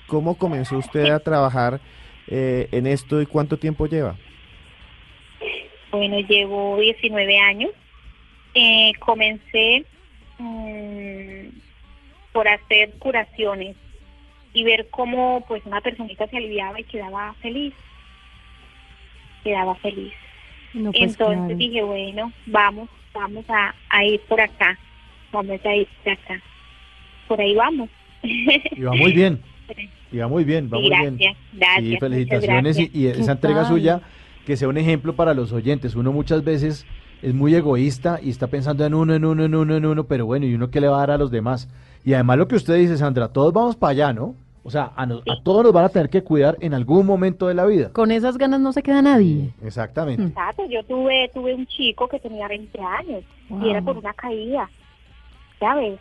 ¿Cómo 0.06 0.38
comenzó 0.38 0.78
usted 0.78 1.06
a 1.10 1.18
trabajar 1.18 1.80
eh, 2.28 2.68
en 2.70 2.86
esto 2.86 3.20
y 3.20 3.26
cuánto 3.26 3.58
tiempo 3.58 3.86
lleva? 3.86 4.16
Bueno, 5.90 6.18
llevo 6.20 6.78
19 6.78 7.38
años. 7.38 7.70
Eh, 8.54 8.92
comencé 9.00 9.84
mm, 10.38 11.45
por 12.36 12.46
hacer 12.48 12.92
curaciones 12.98 13.76
y 14.52 14.62
ver 14.62 14.88
cómo 14.90 15.42
pues 15.48 15.64
una 15.64 15.80
personita 15.80 16.26
se 16.26 16.36
aliviaba 16.36 16.78
y 16.78 16.84
quedaba 16.84 17.34
feliz. 17.40 17.72
Quedaba 19.42 19.74
feliz. 19.76 20.12
No, 20.74 20.92
pues, 20.92 21.02
Entonces 21.12 21.38
claro. 21.38 21.56
dije, 21.56 21.82
bueno, 21.82 22.30
vamos, 22.44 22.90
vamos 23.14 23.46
a, 23.48 23.74
a 23.88 24.04
ir 24.04 24.20
por 24.28 24.38
acá. 24.38 24.78
Vamos 25.32 25.58
a 25.64 25.74
ir 25.74 25.88
por 26.04 26.12
acá. 26.12 26.42
Por 27.26 27.40
ahí 27.40 27.54
vamos. 27.54 27.88
Y 28.22 28.82
va 28.82 28.92
muy 28.94 29.12
bien. 29.12 29.40
Y 30.12 30.18
va 30.18 30.28
muy 30.28 30.44
bien, 30.44 30.70
va 30.72 30.76
Sí, 30.78 30.88
muy 30.88 31.00
bien. 31.00 31.36
gracias, 31.52 31.78
Sí, 31.78 31.84
muchas 31.86 31.98
felicitaciones 32.00 32.78
y, 32.78 32.82
gracias. 32.82 33.18
y 33.18 33.20
esa 33.22 33.32
entrega 33.32 33.64
suya 33.64 34.00
que 34.46 34.56
sea 34.56 34.68
un 34.68 34.76
ejemplo 34.76 35.16
para 35.16 35.34
los 35.34 35.52
oyentes. 35.52 35.96
Uno 35.96 36.12
muchas 36.12 36.44
veces 36.44 36.86
es 37.22 37.34
muy 37.34 37.54
egoísta 37.56 38.20
y 38.22 38.30
está 38.30 38.46
pensando 38.46 38.86
en 38.86 38.94
uno, 38.94 39.14
en 39.14 39.24
uno, 39.24 39.44
en 39.46 39.54
uno, 39.56 39.76
en 39.76 39.84
uno, 39.84 40.04
pero 40.04 40.24
bueno, 40.26 40.46
¿y 40.46 40.54
uno 40.54 40.70
qué 40.70 40.80
le 40.80 40.86
va 40.88 40.98
a 40.98 41.00
dar 41.00 41.10
a 41.12 41.18
los 41.18 41.32
demás? 41.32 41.68
Y 42.06 42.14
además 42.14 42.38
lo 42.38 42.48
que 42.48 42.54
usted 42.56 42.76
dice, 42.76 42.96
Sandra, 42.96 43.28
todos 43.28 43.52
vamos 43.52 43.76
para 43.76 43.90
allá, 43.90 44.12
¿no? 44.14 44.34
O 44.62 44.70
sea, 44.70 44.92
a, 44.96 45.04
nos- 45.06 45.22
a 45.28 45.42
todos 45.44 45.62
nos 45.64 45.72
van 45.72 45.84
a 45.84 45.88
tener 45.90 46.08
que 46.08 46.22
cuidar 46.22 46.56
en 46.60 46.72
algún 46.72 47.04
momento 47.04 47.46
de 47.48 47.54
la 47.54 47.66
vida. 47.66 47.92
Con 47.92 48.10
esas 48.10 48.38
ganas 48.38 48.60
no 48.60 48.72
se 48.72 48.82
queda 48.82 49.02
nadie. 49.02 49.50
Exactamente. 49.62 50.22
Exacto, 50.24 50.64
yo 50.68 50.82
tuve 50.84 51.30
tuve 51.34 51.54
un 51.54 51.66
chico 51.66 52.08
que 52.08 52.18
tenía 52.18 52.48
20 52.48 52.80
años 52.80 53.22
y 53.62 53.68
era 53.68 53.82
por 53.82 53.96
una 53.98 54.12
caída, 54.14 54.70
¿sabes? 55.60 55.98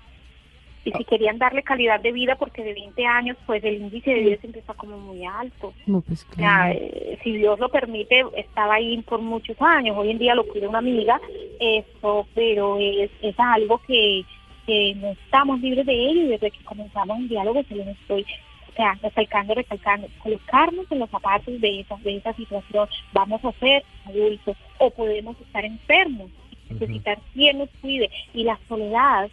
Y 0.84 0.92
si 0.92 1.04
querían 1.06 1.40
darle 1.40 1.64
calidad 1.64 2.00
de 2.00 2.12
vida, 2.12 2.36
porque 2.36 2.64
de 2.64 2.74
20 2.76 3.06
años, 3.08 3.36
pues 3.48 3.64
el 3.64 3.82
índice 3.82 4.12
de 4.12 4.20
vida 4.20 4.38
siempre 4.38 4.62
está 4.62 4.76
como 4.76 4.98
muy 5.00 5.26
alto. 5.26 5.74
No, 5.88 6.02
pues 6.02 6.28
O 6.32 6.36
sea, 6.36 6.72
eh, 6.72 7.18
si 7.24 7.34
Dios 7.38 7.60
lo 7.60 7.70
permite, 7.70 8.24
estaba 8.38 8.76
ahí 8.76 9.02
por 9.02 9.20
muchos 9.20 9.60
años. 9.60 9.98
Hoy 9.98 10.12
en 10.12 10.20
día 10.20 10.36
lo 10.36 10.46
cuida 10.46 10.70
una 10.70 10.78
amiga, 10.78 11.20
eso, 11.60 12.28
pero 12.36 12.78
es, 12.80 13.10
es 13.24 13.36
algo 13.40 13.80
que, 13.88 14.24
que 14.66 14.96
no 14.96 15.10
estamos 15.10 15.60
libres 15.62 15.86
de 15.86 15.94
ello 15.94 16.22
y 16.22 16.28
desde 16.28 16.52
que 16.52 16.64
comenzamos 16.64 17.18
un 17.18 17.28
diálogo 17.28 17.64
se 17.64 17.76
lo 17.76 17.84
estoy, 17.84 18.26
o 18.70 18.76
sea, 18.76 18.98
recalcando, 19.02 19.54
recalcando, 19.54 20.08
colocarnos 20.20 20.86
en 20.92 21.00
los 21.00 21.10
zapatos 21.10 21.60
de 21.62 21.82
esa, 21.82 21.96
de 21.98 22.18
esa 22.18 22.34
situación. 22.34 22.88
Vamos 23.14 23.44
a 23.46 23.52
ser 23.54 23.84
adultos 24.06 24.58
o 24.80 24.90
podemos 24.90 25.40
estar 25.42 25.64
enfermos, 25.66 26.30
necesitar 26.70 27.20
quien 27.34 27.60
nos 27.60 27.70
cuide 27.82 28.10
y 28.34 28.44
la 28.44 28.60
soledad 28.68 29.30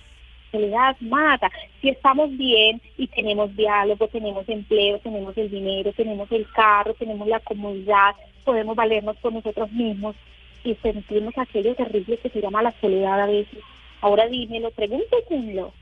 soledad 0.53 0.97
mata. 1.01 1.51
Si 1.81 1.89
estamos 1.89 2.31
bien 2.37 2.81
y 2.99 3.09
tenemos 3.09 3.57
diálogo, 3.57 4.07
tenemos 4.09 4.49
empleo, 4.49 4.99
tenemos 4.99 5.37
el 5.37 5.51
dinero, 5.51 5.93
tenemos 5.95 6.31
el 6.31 6.47
carro, 6.53 6.95
tenemos 6.95 7.27
la 7.27 7.41
comodidad, 7.41 8.15
podemos 8.45 8.77
valernos 8.77 9.17
por 9.17 9.33
nosotros 9.33 9.73
mismos 9.73 10.15
y 10.63 10.75
sentirnos 10.77 11.37
aquello 11.37 11.75
terrible 11.75 12.19
que 12.19 12.29
se 12.29 12.41
llama 12.41 12.63
la 12.63 12.75
soledad 12.81 13.21
a 13.21 13.27
veces. 13.27 13.59
Ahora 14.03 14.27
dímelo, 14.29 14.71
pregúnteselo, 14.73 15.73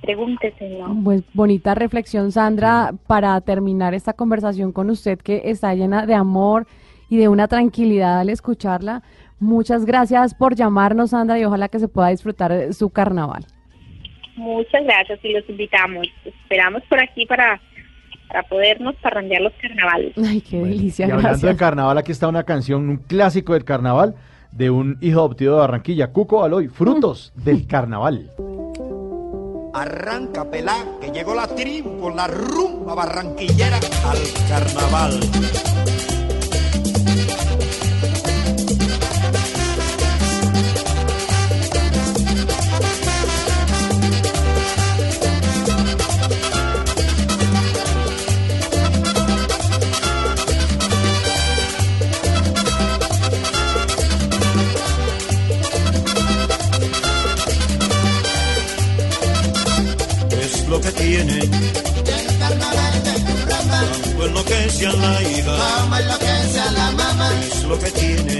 pregúnteselo. 0.00 0.96
Pues 1.04 1.22
bonita 1.34 1.74
reflexión, 1.74 2.32
Sandra, 2.32 2.92
para 3.06 3.40
terminar 3.40 3.92
esta 3.92 4.12
conversación 4.12 4.72
con 4.72 4.88
usted 4.88 5.18
que 5.18 5.42
está 5.44 5.74
llena 5.74 6.06
de 6.06 6.14
amor 6.14 6.66
y 7.10 7.16
de 7.16 7.28
una 7.28 7.48
tranquilidad 7.48 8.20
al 8.20 8.30
escucharla. 8.30 9.02
Muchas 9.40 9.84
gracias 9.84 10.34
por 10.34 10.54
llamarnos, 10.54 11.10
Sandra, 11.10 11.38
y 11.38 11.44
ojalá 11.44 11.68
que 11.68 11.80
se 11.80 11.88
pueda 11.88 12.08
disfrutar 12.08 12.52
de 12.52 12.72
su 12.72 12.90
carnaval. 12.90 13.44
Muchas 14.36 14.84
gracias 14.84 15.18
y 15.24 15.32
los 15.32 15.48
invitamos. 15.48 16.06
Esperamos 16.24 16.82
por 16.88 17.00
aquí 17.00 17.26
para, 17.26 17.60
para 18.28 18.44
podernos 18.44 18.94
parrandear 18.96 19.42
los 19.42 19.52
carnavales. 19.60 20.14
Ay, 20.16 20.40
qué 20.40 20.58
delicia, 20.58 21.08
Y 21.08 21.10
hablando 21.10 21.46
de 21.46 21.56
carnaval, 21.56 21.98
aquí 21.98 22.12
está 22.12 22.28
una 22.28 22.44
canción, 22.44 22.88
un 22.88 22.96
clásico 22.98 23.54
del 23.54 23.64
carnaval, 23.64 24.14
de 24.52 24.70
un 24.70 24.98
hijo 25.00 25.20
adoptivo 25.20 25.54
de 25.54 25.58
Barranquilla, 25.60 26.12
Cuco 26.12 26.42
Aloy, 26.42 26.68
Frutos 26.68 27.32
del 27.36 27.66
Carnaval. 27.66 28.30
Arranca 29.74 30.50
pelá, 30.50 30.84
que 31.00 31.10
llegó 31.10 31.34
la 31.34 31.46
tribu 31.46 32.00
con 32.00 32.16
la 32.16 32.26
rumba 32.26 32.94
barranquillera 32.94 33.76
al 33.76 34.18
carnaval. 34.48 35.20
La 65.08 65.22
hija, 65.22 65.56
como 65.80 65.96
enloquece 65.96 66.60
a 66.60 66.70
la 66.72 66.90
mamá. 66.92 67.30
es 67.50 67.62
lo 67.64 67.78
que 67.78 67.90
tiene. 67.90 68.34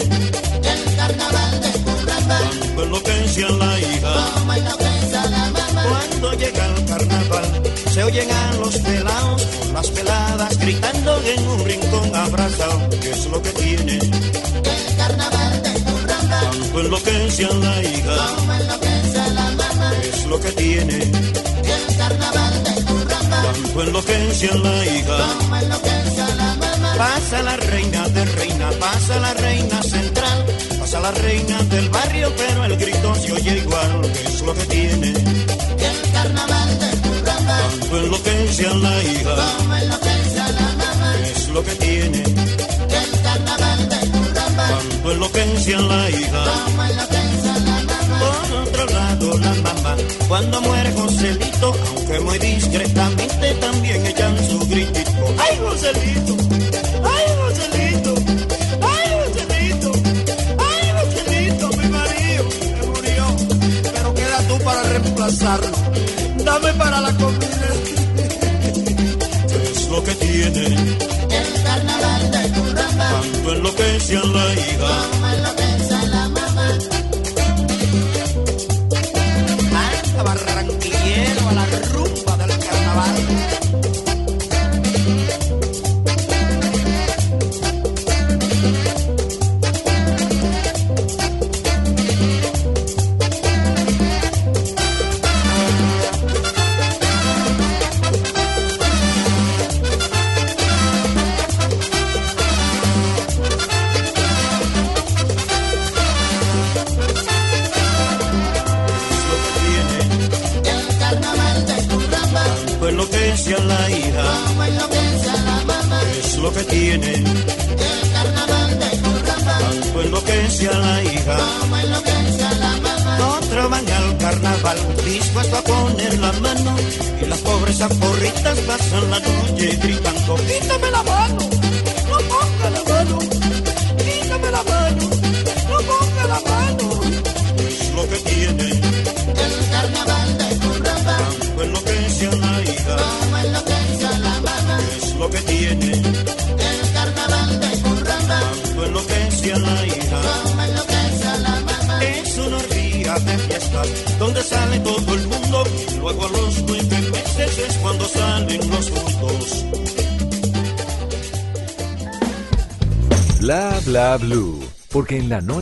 El 0.73 0.97
carnaval 0.97 1.61
de 1.65 1.70
Curramba, 1.85 2.39
Tanto 2.39 2.82
enloquece 2.85 3.45
a 3.45 3.51
la 3.51 3.78
hija, 3.81 4.12
como 4.35 4.53
enloquece 4.55 5.16
a 5.16 5.27
la 5.31 5.45
mamá. 5.51 5.82
cuando 5.89 6.32
llega 6.35 6.66
el 6.66 6.85
carnaval, 6.86 7.62
se 7.93 8.05
oyen 8.05 8.31
a 8.31 8.53
los 8.55 8.74
pelados 8.78 9.47
las 9.73 9.89
peladas 9.90 10.59
gritando 10.59 11.20
en 11.24 11.49
un 11.49 11.65
rincón 11.65 12.16
abrazado, 12.16 12.90
que 13.01 13.11
es 13.11 13.27
lo 13.27 13.40
que 13.43 13.51
tiene. 13.51 13.95
El 13.99 14.97
carnaval 14.97 15.62
de 15.62 15.73
Curramba, 15.86 16.40
Tanto 16.40 16.81
enloquece 16.81 17.45
a 17.45 17.55
la 17.55 17.82
hija, 17.82 18.16
como 18.36 18.53
enloquece 18.55 19.20
a 19.20 19.28
la 19.28 19.45
mamá. 19.61 19.93
es 20.03 20.24
lo 20.27 20.40
que 20.40 20.51
tiene. 20.53 20.95
El 20.97 21.97
carnaval 21.97 22.65
de 22.65 22.74
Curramba, 22.85 23.43
Tanto 23.53 23.82
enloquece 23.82 24.49
a 24.51 24.55
la 24.57 24.85
hija. 24.85 25.19
como 25.39 25.57
enloquece 25.57 25.97
mamá. 25.99 26.07
Pasa 26.99 27.43
la 27.43 27.57
reina 27.57 28.09
de 28.09 28.25
reina, 28.25 28.70
pasa 28.81 29.20
la 29.20 29.33
reina 29.35 29.81
central, 29.83 30.45
pasa 30.81 30.99
la 31.01 31.11
reina 31.12 31.62
del 31.65 31.89
barrio, 31.91 32.33
pero 32.37 32.65
el 32.65 32.77
grito 32.77 33.15
se 33.15 33.33
oye 33.33 33.59
igual, 33.59 34.03
que 34.12 34.23
es 34.29 34.43
lo 34.43 34.53
que 34.55 34.65
tiene. 34.66 35.09
El 35.11 36.12
carnaval 36.12 36.79
de 36.81 36.91
Curramba, 37.03 37.59
Tanto 37.70 37.97
enloquece 37.99 38.66
a 38.66 38.75
la 38.75 39.03
hija, 39.05 39.35
como 39.59 39.75
enloquece 39.77 40.41
a 40.41 40.49
la 40.53 40.69
mamá. 40.83 41.15
es 41.37 41.49
lo 41.49 41.65
que 41.65 41.75
tiene. 41.77 42.19
El 42.23 43.23
carnaval 43.23 43.89
de 43.89 43.99
Curramba, 44.11 44.69
Tanto 44.69 45.12
enloquece 45.12 45.75
a 45.77 45.81
la 45.81 46.11
hija. 46.11 46.45
como 46.65 46.85
enloquece 46.85 47.49
a 47.49 47.59
la 47.61 47.83
mamá. 47.91 48.19
Por 48.19 48.57
otro 48.69 48.87
lado, 48.87 49.39
la 49.39 49.55
mamá, 49.55 49.97
cuando 50.27 50.61
muere 50.62 50.93
Joselito, 50.93 51.75
aunque 51.97 52.20
muy 52.20 52.39
discretamente, 52.39 53.55
también 53.61 54.05
echan 54.05 54.37
su 54.49 54.59
gritito. 54.66 55.11
¡Ay, 55.39 55.59
Joselito! 55.62 56.37
pasar. 65.29 65.61
Dame 66.45 66.73
para 66.75 67.01
la 67.01 67.13
comida. 67.13 67.71
¿Qué 69.49 69.71
es 69.73 69.89
lo 69.89 70.03
que 70.03 70.15
tiene? 70.15 70.65
El 71.39 71.63
carnaval 71.65 72.31
de 72.31 72.49
tu 72.55 72.61
Curramba. 72.63 73.09
Cuando 73.21 73.53
enloquece 73.55 74.17
a 74.17 74.25
la 74.25 74.47
hija. 74.55 75.28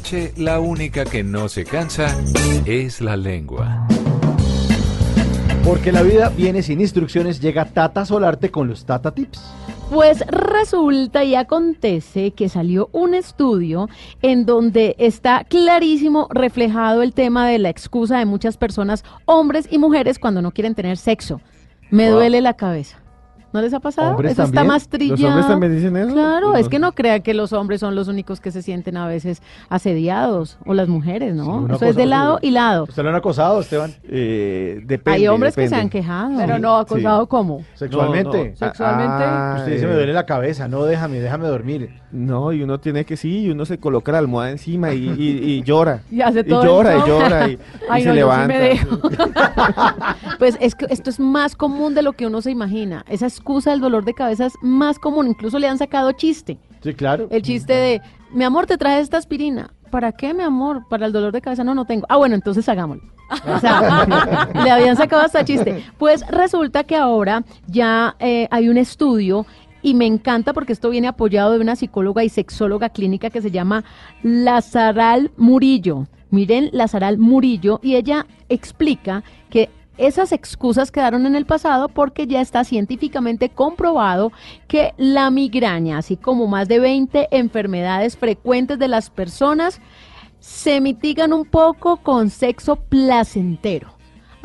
Noche 0.07 0.33
la 0.37 0.61
única 0.61 1.05
que 1.05 1.25
no 1.25 1.49
se 1.49 1.65
cansa 1.65 2.07
es 2.65 3.01
la 3.01 3.17
lengua. 3.17 3.89
Porque 5.65 5.91
la 5.91 6.03
vida 6.03 6.29
viene 6.29 6.63
sin 6.63 6.81
instrucciones, 6.81 7.41
llega 7.41 7.65
Tata 7.65 8.05
Solarte 8.05 8.53
con 8.53 8.69
los 8.69 8.87
Tata 8.87 9.13
Tips. 9.13 9.43
Pues 9.91 10.21
resulta 10.29 11.25
y 11.25 11.35
acontece 11.35 12.31
que 12.31 12.49
salió 12.49 12.89
un 12.93 13.15
estudio 13.15 13.89
en 14.23 14.47
donde 14.47 14.95
está 14.99 15.43
clarísimo 15.43 16.29
reflejado 16.31 17.03
el 17.03 17.13
tema 17.13 17.49
de 17.49 17.59
la 17.59 17.71
excusa 17.71 18.19
de 18.19 18.27
muchas 18.27 18.57
personas, 18.57 19.05
hombres 19.25 19.67
y 19.73 19.79
mujeres, 19.79 20.21
cuando 20.21 20.41
no 20.41 20.53
quieren 20.53 20.77
tener 20.77 20.99
sexo. 20.99 21.41
Me 21.91 22.07
Wow. 22.11 22.19
duele 22.19 22.41
la 22.43 22.55
cabeza. 22.55 22.99
¿No 23.53 23.63
les 23.63 23.73
ha 23.73 23.81
pasado? 23.81 24.11
¿Hombres 24.11 24.33
Eso 24.33 24.43
está 24.43 24.65
más 24.65 24.83
¿Los 24.83 24.89
trillado. 24.91 25.29
hombres 25.29 25.47
también 25.47 25.75
dicen 25.77 25.97
eso? 25.97 26.13
Claro, 26.13 26.57
es 26.57 26.69
que 26.69 26.79
no 26.79 26.93
crean 26.93 27.23
que 27.23 27.33
los 27.33 27.53
hombres 27.55 27.81
son 27.81 27.95
los 27.95 28.07
únicos 28.09 28.39
que 28.41 28.51
se 28.51 28.61
sienten 28.61 28.97
a 28.99 29.07
veces 29.07 29.41
asediados, 29.71 30.59
o 30.67 30.75
las 30.75 30.89
mujeres, 30.89 31.35
¿no? 31.35 31.59
una 31.59 31.77
Eso 31.77 31.87
es 31.87 31.97
de 31.97 32.07
lado 32.07 32.39
y 32.43 32.51
lado. 32.51 32.85
¿Usted 32.85 33.03
lo 33.03 33.09
han 33.11 33.15
acosado, 33.15 33.61
Esteban? 33.61 33.95
Eh, 34.05 34.81
depende. 34.85 35.17
Hay 35.21 35.29
hombres 35.29 35.55
que 35.55 35.69
se 35.69 35.75
han 35.75 35.89
quejado. 35.89 36.33
Pero 36.37 36.59
no, 36.59 36.77
acosado 36.77 37.27
¿cómo? 37.29 37.63
Sexualmente. 37.75 38.39
No, 38.39 38.51
no. 38.51 38.57
Sexualmente. 38.57 39.25
Ah, 39.27 39.55
Usted 39.59 39.73
dice, 39.73 39.85
eh, 39.85 39.89
me 39.89 39.95
duele 39.95 40.13
la 40.13 40.27
cabeza, 40.27 40.69
no, 40.69 40.85
déjame, 40.85 41.21
déjame 41.21 41.47
dormir. 41.49 41.91
No, 42.13 42.53
y 42.53 42.63
uno 42.63 42.79
tiene 42.81 43.05
que 43.05 43.17
sí, 43.17 43.45
y 43.45 43.51
uno 43.51 43.65
se 43.65 43.79
coloca 43.79 44.13
la 44.13 44.19
almohada 44.19 44.51
encima 44.51 44.93
y, 44.93 45.09
y- 45.09 45.51
y 45.59 45.63
llora. 45.63 46.03
Y 46.11 46.21
hace 46.21 46.45
todo 46.45 46.65
llora, 46.65 46.97
eso. 46.97 47.07
y 47.07 47.09
llora, 47.09 47.49
y, 47.49 47.53
y 47.55 47.59
Ay, 47.89 48.03
se 48.03 48.07
yo 48.09 48.13
sí 48.13 48.17
levanta. 48.19 48.47
me 48.49 48.59
dejo. 48.59 48.99
Pues 50.39 50.59
es 50.61 50.75
que 50.75 50.87
esto 50.91 51.09
es 51.11 51.19
más 51.19 51.57
común 51.57 51.95
de 51.95 52.03
lo 52.03 52.13
que 52.13 52.27
uno 52.27 52.43
se 52.43 52.51
imagina. 52.51 53.05
Esa 53.09 53.27
excusa 53.47 53.71
del 53.71 53.81
dolor 53.81 54.05
de 54.05 54.13
cabeza 54.13 54.47
es 54.47 54.55
más 54.61 54.99
común. 54.99 55.29
Incluso 55.29 55.61
le 55.61 55.69
han 55.69 55.79
sacado 55.79 56.11
chiste. 56.11 56.59
Sí, 56.83 56.95
claro. 56.95 57.29
El 57.31 57.43
chiste 57.43 57.73
de, 57.73 58.03
mi 58.33 58.43
amor, 58.43 58.67
te 58.67 58.77
traje 58.77 58.99
esta 58.99 59.19
aspirina. 59.19 59.71
¿Para 59.93 60.11
qué, 60.11 60.35
mi 60.35 60.43
amor? 60.43 60.83
Para 60.91 61.07
el 61.07 61.13
dolor 61.13 61.33
de 61.33 61.41
cabeza 61.41 61.63
no, 61.63 61.73
no 61.73 61.85
tengo. 61.85 62.07
Ah, 62.09 62.17
bueno, 62.17 62.35
entonces 62.35 62.69
hagámoslo. 62.69 63.05
O 63.47 63.59
sea, 63.61 64.51
le 64.65 64.69
habían 64.69 64.97
sacado 64.97 65.23
hasta 65.23 65.45
chiste. 65.45 65.85
Pues 65.97 66.27
resulta 66.27 66.83
que 66.83 66.97
ahora 66.97 67.45
ya 67.69 68.17
eh, 68.19 68.49
hay 68.51 68.69
un 68.69 68.79
estudio 68.79 69.47
y 69.81 69.95
me 69.95 70.07
encanta 70.07 70.53
porque 70.53 70.73
esto 70.73 70.91
viene 70.91 71.07
apoyado 71.07 71.53
de 71.53 71.61
una 71.61 71.77
psicóloga 71.77 72.25
y 72.25 72.29
sexóloga 72.29 72.89
clínica 72.89 73.31
que 73.31 73.43
se 73.43 73.53
llama 73.53 73.85
Lazaral 74.25 75.31
Murillo. 75.37 76.09
Miren, 76.31 76.71
Lazaral 76.73 77.19
Murillo, 77.19 77.79
y 77.81 77.95
ella 77.95 78.27
explica 78.49 79.23
que 79.49 79.71
esas 79.99 80.33
excusas 80.33 80.91
quedaron 80.91 81.27
en 81.27 81.35
el 81.35 81.47
pasado 81.47 81.89
porque 81.89 82.27
ya 82.27 82.41
está 82.41 82.65
científicamente 82.65 83.49
comprobado 83.49 84.33
que 84.69 84.93
la 84.97 85.31
migraña, 85.31 85.99
así 85.99 86.17
como 86.17 86.47
más 86.47 86.69
de 86.69 86.79
20 86.79 87.29
enfermedades 87.31 88.17
frecuentes 88.17 88.79
de 88.79 88.89
las 88.89 89.11
personas, 89.11 89.81
se 90.39 90.81
mitigan 90.81 91.33
un 91.33 91.45
poco 91.45 91.97
con 91.99 92.31
sexo 92.31 92.77
placentero. 92.77 93.96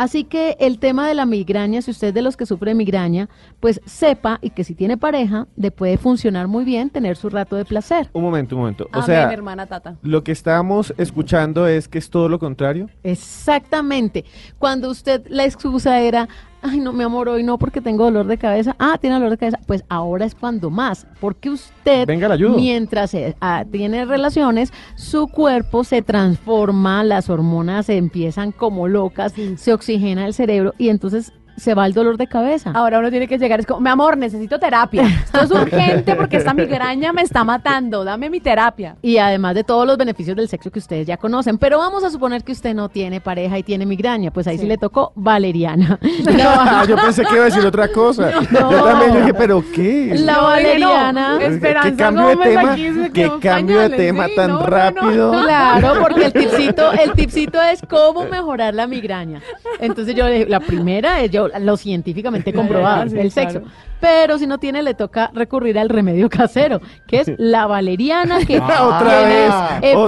Así 0.02 0.24
que 0.24 0.58
el 0.60 0.80
tema 0.80 1.08
de 1.08 1.14
la 1.14 1.28
migraña, 1.28 1.80
si 1.84 1.92
usted 1.92 2.08
es 2.08 2.14
de 2.16 2.24
los 2.24 2.36
que 2.36 2.48
sufre 2.48 2.74
migraña, 2.74 3.30
pues 3.60 3.80
sepa 3.86 4.40
y 4.42 4.50
que 4.50 4.64
si 4.64 4.74
tiene 4.74 4.98
pareja, 4.98 5.48
le 5.56 5.70
puede 5.70 6.00
funcionar 6.00 6.48
muy 6.48 6.66
bien 6.66 6.90
tener 6.90 7.16
su 7.16 7.30
rato 7.30 7.56
de 7.56 7.66
placer. 7.66 8.10
Un 8.14 8.24
momento, 8.24 8.56
un 8.56 8.62
momento. 8.62 8.86
O 8.86 8.90
Amén, 8.94 9.06
sea, 9.06 9.32
hermana 9.32 9.68
Tata. 9.68 9.98
lo 10.02 10.24
que 10.24 10.32
estamos 10.32 10.92
escuchando 10.98 11.68
es 11.68 11.88
que 11.88 12.00
es 12.00 12.10
todo 12.10 12.30
lo 12.30 12.40
contrario. 12.40 12.90
Exactamente. 13.04 14.26
Cuando 14.58 14.90
usted 14.90 15.22
la 15.30 15.46
excusa 15.46 16.00
era, 16.00 16.28
ay 16.62 16.80
no, 16.80 16.94
mi 16.94 17.04
amor, 17.04 17.30
hoy 17.30 17.44
no 17.44 17.58
porque 17.58 17.82
tengo 17.82 18.06
dolor 18.06 18.28
de 18.28 18.38
cabeza. 18.38 18.76
Ah, 18.80 18.98
tiene 19.00 19.16
dolor 19.16 19.32
de 19.32 19.38
cabeza. 19.38 19.60
Pues 19.66 19.84
ahora 19.90 20.26
es 20.26 20.36
cuando 20.36 20.70
más. 20.70 21.08
Porque 21.20 21.50
usted, 21.50 22.08
Venga, 22.08 22.28
la 22.28 22.36
ayudo. 22.36 22.56
mientras 22.56 23.14
eh, 23.14 23.36
ah, 23.42 23.66
tiene 23.70 24.06
relaciones, 24.06 24.72
su 24.96 25.28
cuerpo 25.28 25.84
se 25.84 26.02
transforma, 26.02 27.04
las 27.04 27.30
hormonas 27.30 27.86
se 27.88 27.98
empiezan 27.98 28.52
como 28.52 28.88
locas, 28.88 29.34
se 29.58 29.74
oxigena 29.74 30.26
el 30.26 30.34
cerebro 30.34 30.74
y 30.78 30.90
entonces 30.90 31.34
se 31.58 31.74
va 31.74 31.86
el 31.86 31.94
dolor 31.94 32.18
de 32.18 32.28
cabeza. 32.28 32.72
Ahora 32.74 33.00
uno 33.00 33.10
tiene 33.10 33.28
que 33.28 33.38
llegar, 33.38 33.60
es 33.60 33.66
como, 33.66 33.80
mi 33.82 33.90
amor, 33.90 34.18
necesito 34.18 34.60
terapia. 34.60 35.04
Esto 35.04 35.42
es 35.42 35.52
urgente 35.62 36.16
porque 36.16 36.38
esta 36.38 36.54
migraña 36.54 37.14
me 37.14 37.22
está 37.22 37.44
matando. 37.44 38.04
Dame 38.04 38.30
mi 38.30 38.40
terapia. 38.40 38.96
Y 39.02 39.18
además 39.18 39.56
de 39.56 39.64
todos 39.64 39.86
los 39.86 39.98
beneficios 39.98 40.36
del 40.36 40.48
sexo 40.48 40.72
que 40.72 40.80
ustedes 40.80 41.08
ya 41.08 41.18
conocen. 41.18 41.58
Pero 41.58 41.78
vamos 41.78 42.04
a 42.04 42.10
suponer 42.10 42.44
que 42.44 42.52
usted 42.52 42.74
no 42.74 42.90
tiene 42.90 43.22
pareja 43.22 43.58
y 43.58 43.64
tiene 43.64 43.86
migraña. 43.86 44.32
Pues 44.32 44.48
ahí 44.48 44.58
sí, 44.58 44.62
Sí. 44.62 44.68
le 44.68 44.78
tocó 44.78 45.12
valeriana. 45.16 46.00
Yo 46.88 46.96
pensé 46.98 47.24
que 47.26 47.34
iba 47.34 47.44
a 47.44 47.46
decir 47.46 47.66
otra 47.66 47.88
cosa. 47.90 48.32
No. 48.52 48.72
Yo 48.72 48.84
también 48.84 49.14
dije, 49.14 49.34
pero 49.34 49.64
¿qué? 49.74 50.08
La 50.08 50.16
dije, 50.16 50.26
no, 50.26 50.44
valeriana. 50.44 51.38
Esperanza 51.42 51.90
¿Qué 51.90 51.96
cambio 51.96 52.28
de 52.28 52.36
Gómez 52.36 52.50
tema? 52.56 52.72
aquí 52.74 52.94
se 52.94 53.12
¿Qué 53.12 53.32
cambio 53.42 53.80
de 53.80 53.90
tema 53.90 54.28
sí, 54.28 54.36
tan 54.36 54.48
no, 54.50 54.54
no, 54.56 54.62
no. 54.62 54.68
rápido? 54.68 55.32
Claro, 55.32 55.94
porque 56.02 56.26
el 56.26 56.34
tipcito, 56.34 56.92
el 56.94 57.12
tipcito 57.16 57.62
es 57.62 57.82
cómo 57.90 58.26
mejorar 58.26 58.74
la 58.76 58.88
migraña. 58.88 59.42
Entonces 59.80 60.16
yo 60.16 60.26
le 60.26 60.34
dije, 60.34 60.46
la 60.50 60.60
primera 60.60 61.22
es 61.22 61.32
yo 61.32 61.41
lo 61.48 61.78
científicamente 61.78 62.54
comprobado, 62.54 63.10
Sí, 63.10 63.18
el 63.20 63.32
sexo. 63.32 63.60
claro. 63.62 63.76
Pero 64.00 64.38
si 64.40 64.48
no 64.48 64.58
tiene, 64.58 64.82
le 64.82 64.96
toca 64.96 65.30
recurrir 65.34 65.78
al 65.78 65.88
remedio 65.90 66.28
casero, 66.30 66.82
que 67.08 67.20
es 67.22 67.32
la 67.38 67.68
valeriana, 67.68 68.44
que 68.46 68.58
Otra 68.60 69.00
tiene 69.00 69.26
vez. 69.26 69.54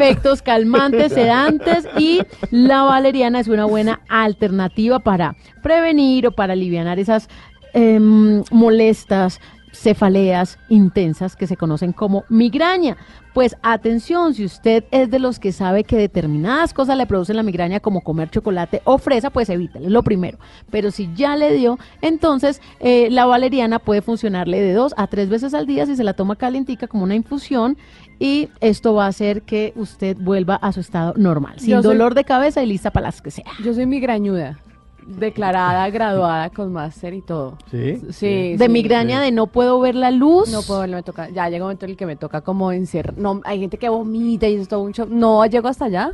efectos 0.01 0.41
calmantes, 0.41 1.13
sedantes, 1.13 1.87
y 1.97 2.21
la 2.49 2.83
valeriana 2.83 3.39
es 3.39 3.47
una 3.47 3.65
buena 3.65 4.01
alternativa 4.09 4.99
para 4.99 5.35
prevenir 5.61 6.27
o 6.27 6.31
para 6.31 6.53
aliviar 6.53 6.97
esas 6.97 7.29
em, 7.73 8.43
molestas 8.51 9.39
cefaleas 9.73 10.57
intensas 10.69 11.35
que 11.35 11.47
se 11.47 11.57
conocen 11.57 11.91
como 11.91 12.23
migraña. 12.29 12.95
Pues 13.33 13.55
atención, 13.63 14.35
si 14.35 14.45
usted 14.45 14.83
es 14.91 15.09
de 15.09 15.17
los 15.17 15.39
que 15.39 15.51
sabe 15.51 15.83
que 15.83 15.97
determinadas 15.97 16.71
cosas 16.73 16.95
le 16.97 17.07
producen 17.07 17.35
la 17.35 17.41
migraña, 17.43 17.79
como 17.79 18.01
comer 18.01 18.29
chocolate 18.29 18.81
o 18.85 18.99
fresa, 18.99 19.31
pues 19.31 19.49
evítele, 19.49 19.89
lo 19.89 20.03
primero. 20.03 20.37
Pero 20.69 20.91
si 20.91 21.09
ya 21.15 21.35
le 21.35 21.51
dio, 21.53 21.79
entonces 22.01 22.61
eh, 22.79 23.09
la 23.09 23.25
valeriana 23.25 23.79
puede 23.79 24.03
funcionarle 24.03 24.61
de 24.61 24.73
dos 24.73 24.93
a 24.97 25.07
tres 25.07 25.29
veces 25.29 25.53
al 25.55 25.65
día 25.65 25.85
si 25.87 25.95
se 25.95 26.03
la 26.03 26.13
toma 26.13 26.35
calientica 26.35 26.87
como 26.87 27.03
una 27.03 27.15
infusión 27.15 27.75
y 28.19 28.49
esto 28.61 28.93
va 28.93 29.05
a 29.05 29.09
hacer 29.09 29.41
que 29.41 29.73
usted 29.75 30.15
vuelva 30.19 30.55
a 30.55 30.71
su 30.71 30.79
estado 30.81 31.13
normal, 31.17 31.55
sin 31.59 31.71
soy- 31.81 31.81
dolor 31.81 32.13
de 32.13 32.23
cabeza 32.23 32.61
y 32.61 32.67
lista 32.67 32.91
para 32.91 33.07
las 33.07 33.21
que 33.21 33.31
sea. 33.31 33.45
Yo 33.63 33.73
soy 33.73 33.87
migrañuda. 33.87 34.59
Declarada, 35.07 35.89
graduada 35.89 36.49
con 36.49 36.71
máster 36.73 37.13
y 37.13 37.21
todo. 37.21 37.57
¿Sí? 37.69 38.01
Sí. 38.11 38.55
De 38.57 38.65
sí. 38.65 38.69
migraña, 38.71 39.21
de 39.21 39.31
no 39.31 39.47
puedo 39.47 39.79
ver 39.79 39.95
la 39.95 40.11
luz. 40.11 40.51
No 40.51 40.61
puedo 40.61 40.81
verlo, 40.81 40.97
me 40.97 41.03
toca. 41.03 41.29
Ya 41.29 41.49
llega 41.49 41.63
un 41.63 41.67
momento 41.67 41.85
en 41.85 41.91
el 41.91 41.97
que 41.97 42.05
me 42.05 42.15
toca 42.15 42.41
como 42.41 42.71
encerrar. 42.71 43.17
No, 43.17 43.41
hay 43.43 43.59
gente 43.59 43.77
que 43.77 43.89
vomita 43.89 44.47
y 44.47 44.55
es 44.55 44.67
todo 44.67 44.81
un 44.81 44.93
show. 44.93 45.07
No 45.09 45.45
llego 45.45 45.67
hasta 45.67 45.85
allá, 45.85 46.11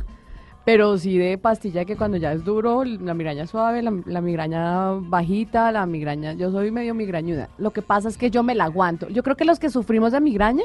pero 0.64 0.98
sí 0.98 1.18
de 1.18 1.38
pastilla 1.38 1.84
que 1.84 1.96
cuando 1.96 2.16
ya 2.16 2.32
es 2.32 2.44
duro, 2.44 2.84
la 2.84 3.14
migraña 3.14 3.46
suave, 3.46 3.82
la, 3.82 3.92
la 4.06 4.20
migraña 4.20 4.92
bajita, 4.92 5.72
la 5.72 5.86
migraña. 5.86 6.34
Yo 6.34 6.50
soy 6.50 6.70
medio 6.70 6.94
migrañuda. 6.94 7.48
Lo 7.58 7.70
que 7.72 7.82
pasa 7.82 8.08
es 8.08 8.16
que 8.16 8.30
yo 8.30 8.42
me 8.42 8.54
la 8.54 8.64
aguanto. 8.64 9.08
Yo 9.08 9.22
creo 9.22 9.36
que 9.36 9.44
los 9.44 9.58
que 9.58 9.70
sufrimos 9.70 10.12
de 10.12 10.20
migraña 10.20 10.64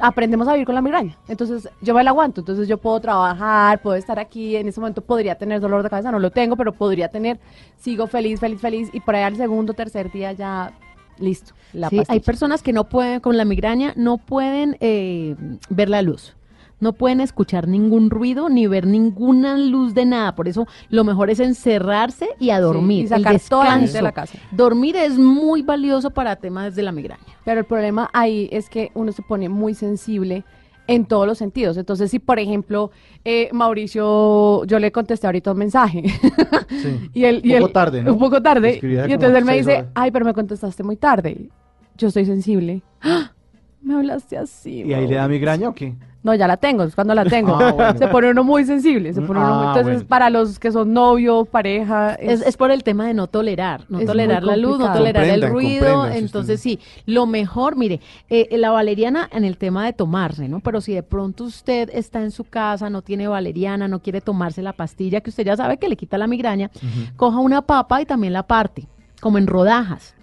aprendemos 0.00 0.48
a 0.48 0.52
vivir 0.52 0.66
con 0.66 0.74
la 0.74 0.82
migraña. 0.82 1.16
Entonces 1.28 1.68
yo 1.80 1.94
me 1.94 2.02
la 2.02 2.10
aguanto. 2.10 2.40
Entonces 2.40 2.68
yo 2.68 2.78
puedo 2.78 3.00
trabajar, 3.00 3.80
puedo 3.82 3.96
estar 3.96 4.18
aquí. 4.18 4.56
En 4.56 4.68
ese 4.68 4.80
momento 4.80 5.02
podría 5.02 5.36
tener 5.36 5.60
dolor 5.60 5.82
de 5.82 5.90
cabeza, 5.90 6.10
no 6.10 6.18
lo 6.18 6.30
tengo, 6.30 6.56
pero 6.56 6.72
podría 6.72 7.08
tener. 7.08 7.38
Sigo 7.78 8.06
feliz, 8.06 8.40
feliz, 8.40 8.60
feliz. 8.60 8.88
Y 8.92 9.00
por 9.00 9.14
ahí 9.14 9.22
al 9.22 9.36
segundo, 9.36 9.74
tercer 9.74 10.10
día 10.10 10.32
ya 10.32 10.72
listo. 11.18 11.52
La 11.72 11.88
Sí, 11.88 12.02
hay 12.08 12.20
personas 12.20 12.62
que 12.62 12.72
no 12.72 12.88
pueden, 12.88 13.20
con 13.20 13.36
la 13.36 13.44
migraña, 13.44 13.92
no 13.96 14.18
pueden 14.18 14.76
eh, 14.80 15.36
ver 15.68 15.88
la 15.88 16.02
luz. 16.02 16.34
No 16.80 16.94
pueden 16.94 17.20
escuchar 17.20 17.68
ningún 17.68 18.08
ruido 18.10 18.48
ni 18.48 18.66
ver 18.66 18.86
ninguna 18.86 19.56
luz 19.58 19.92
de 19.94 20.06
nada. 20.06 20.34
Por 20.34 20.48
eso 20.48 20.66
lo 20.88 21.04
mejor 21.04 21.28
es 21.30 21.38
encerrarse 21.40 22.28
y 22.38 22.50
a 22.50 22.60
dormir. 22.60 23.04
y 23.04 23.08
sacar 23.08 23.34
el 23.34 23.40
toda 23.40 23.64
la 23.66 23.70
gente 23.72 23.86
de 23.86 23.92
descanso. 23.92 24.04
la 24.04 24.12
casa. 24.12 24.38
Dormir 24.50 24.96
es 24.96 25.18
muy 25.18 25.62
valioso 25.62 26.10
para 26.10 26.36
temas 26.36 26.74
de 26.74 26.82
la 26.82 26.92
migraña. 26.92 27.22
Pero 27.44 27.60
el 27.60 27.66
problema 27.66 28.08
ahí 28.12 28.48
es 28.50 28.70
que 28.70 28.90
uno 28.94 29.12
se 29.12 29.22
pone 29.22 29.48
muy 29.48 29.74
sensible 29.74 30.44
en 30.86 31.04
todos 31.04 31.26
los 31.26 31.38
sentidos. 31.38 31.76
Entonces, 31.76 32.10
si 32.10 32.18
por 32.18 32.38
ejemplo, 32.40 32.90
eh, 33.24 33.48
Mauricio, 33.52 34.64
yo 34.64 34.78
le 34.78 34.90
contesté 34.90 35.26
ahorita 35.26 35.52
un 35.52 35.58
mensaje. 35.58 36.02
y 37.14 37.24
él, 37.24 37.40
y 37.44 37.52
Un 37.52 37.58
poco 37.58 37.66
él- 37.68 37.72
tarde, 37.72 38.02
¿no? 38.02 38.12
Un 38.14 38.18
poco 38.18 38.42
tarde. 38.42 38.70
Escribía 38.70 39.06
Y 39.08 39.12
entonces 39.12 39.38
él 39.38 39.44
me 39.44 39.56
dice, 39.56 39.72
horas. 39.74 39.86
ay, 39.94 40.10
pero 40.10 40.24
me 40.24 40.34
contestaste 40.34 40.82
muy 40.82 40.96
tarde. 40.96 41.48
Yo 41.96 42.08
estoy 42.08 42.24
sensible. 42.24 42.82
¡Ah! 43.02 43.32
Me 43.82 43.94
hablaste 43.94 44.36
así. 44.36 44.82
¿Y 44.82 44.92
ahí 44.94 45.06
le 45.06 45.14
da 45.16 45.28
migraña 45.28 45.68
o 45.68 45.74
qué? 45.74 45.94
No, 46.22 46.34
ya 46.34 46.46
la 46.46 46.58
tengo, 46.58 46.82
es 46.82 46.94
cuando 46.94 47.14
la 47.14 47.24
tengo. 47.24 47.54
Ah, 47.60 47.72
bueno. 47.72 47.98
Se 47.98 48.06
pone 48.08 48.30
uno 48.30 48.44
muy 48.44 48.64
sensible. 48.66 49.12
Se 49.14 49.22
pone 49.22 49.40
uno 49.40 49.48
muy- 49.54 49.64
Ah, 49.66 49.72
entonces, 49.74 49.94
bueno. 49.94 50.08
para 50.08 50.28
los 50.28 50.58
que 50.58 50.70
son 50.70 50.92
novios, 50.92 51.48
pareja. 51.48 52.14
Es, 52.14 52.42
es 52.42 52.56
por 52.58 52.70
el 52.70 52.82
tema 52.84 53.06
de 53.06 53.14
no 53.14 53.26
tolerar, 53.26 53.84
no 53.88 54.00
Es 54.00 54.06
tolerar 54.06 54.44
la 54.44 54.56
luz, 54.56 54.78
no 54.78 54.92
tolerar 54.92 55.24
el 55.24 55.48
ruido. 55.48 56.06
Entonces, 56.06 56.60
sí, 56.60 56.78
lo 57.06 57.26
mejor, 57.26 57.76
mire, 57.76 58.00
eh, 58.28 58.48
la 58.58 58.70
valeriana 58.70 59.28
en 59.32 59.44
el 59.44 59.56
tema 59.56 59.84
de 59.86 59.92
tomarse, 59.94 60.46
¿no? 60.48 60.60
Pero 60.60 60.80
si 60.82 60.92
de 60.92 61.02
pronto 61.02 61.44
usted 61.44 61.88
está 61.92 62.20
en 62.22 62.30
su 62.32 62.44
casa, 62.44 62.90
no 62.90 63.00
tiene 63.02 63.26
valeriana, 63.26 63.88
no 63.88 64.00
quiere 64.00 64.20
tomarse 64.20 64.60
la 64.62 64.74
pastilla, 64.74 65.20
que 65.22 65.30
usted 65.30 65.44
ya 65.46 65.56
sabe 65.56 65.78
que 65.78 65.88
le 65.88 65.96
quita 65.96 66.18
la 66.18 66.26
migraña, 66.26 66.70
coja 67.16 67.38
una 67.38 67.62
papa 67.62 68.02
y 68.02 68.04
también 68.06 68.32
la 68.34 68.42
parte, 68.42 68.86
como 69.20 69.38
en 69.38 69.46
rodajas. 69.46 70.14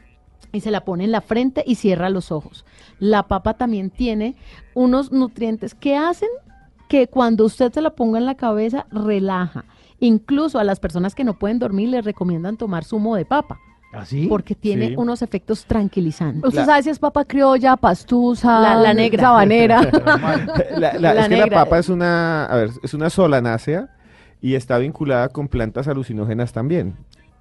Y 0.53 0.61
se 0.61 0.71
la 0.71 0.85
pone 0.85 1.03
en 1.03 1.11
la 1.11 1.19
frente 1.21 1.61
y 1.67 1.75
cierra 1.75 2.09
los 2.09 2.31
ojos. 2.31 2.65
La 2.99 3.23
papa 3.27 3.55
también 3.55 3.89
tiene 3.89 4.35
unos 4.77 5.11
nutrientes 5.11 5.73
que 5.73 5.95
hacen 5.97 6.29
que 6.87 7.07
cuando 7.07 7.45
usted 7.45 7.71
se 7.73 7.81
la 7.81 7.89
ponga 7.89 8.19
en 8.19 8.25
la 8.27 8.35
cabeza, 8.35 8.85
relaja. 8.91 9.65
Incluso 9.99 10.59
a 10.59 10.63
las 10.63 10.79
personas 10.79 11.15
que 11.15 11.23
no 11.23 11.33
pueden 11.39 11.57
dormir 11.57 11.89
les 11.89 12.05
recomiendan 12.05 12.57
tomar 12.57 12.83
zumo 12.85 13.15
de 13.15 13.25
papa. 13.25 13.57
¿Así? 13.93 14.27
Porque 14.27 14.53
tiene 14.53 14.89
Sí. 14.89 14.93
unos 14.95 15.21
efectos 15.23 15.65
tranquilizantes. 15.65 16.43
¿Usted 16.43 16.59
La- 16.59 16.65
sabe 16.65 16.83
si 16.83 16.89
es 16.91 16.99
papa 16.99 17.25
criolla, 17.25 17.75
pastusa, 17.77 18.59
La- 18.59 18.75
la 18.75 18.93
negra. 18.93 19.23
sabanera? 19.23 19.81
La, 20.77 20.93
la- 20.93 20.99
La 21.15 21.21
es 21.23 21.29
que 21.29 21.37
la 21.37 21.47
papa 21.47 21.79
es 21.79 21.89
una, 21.89 22.45
a 22.45 22.55
ver, 22.55 22.69
es 22.83 22.93
una 22.93 23.09
solanácea 23.09 23.89
y 24.41 24.53
está 24.53 24.77
vinculada 24.77 25.29
con 25.29 25.47
plantas 25.47 25.87
alucinógenas 25.87 26.53
también. 26.53 26.95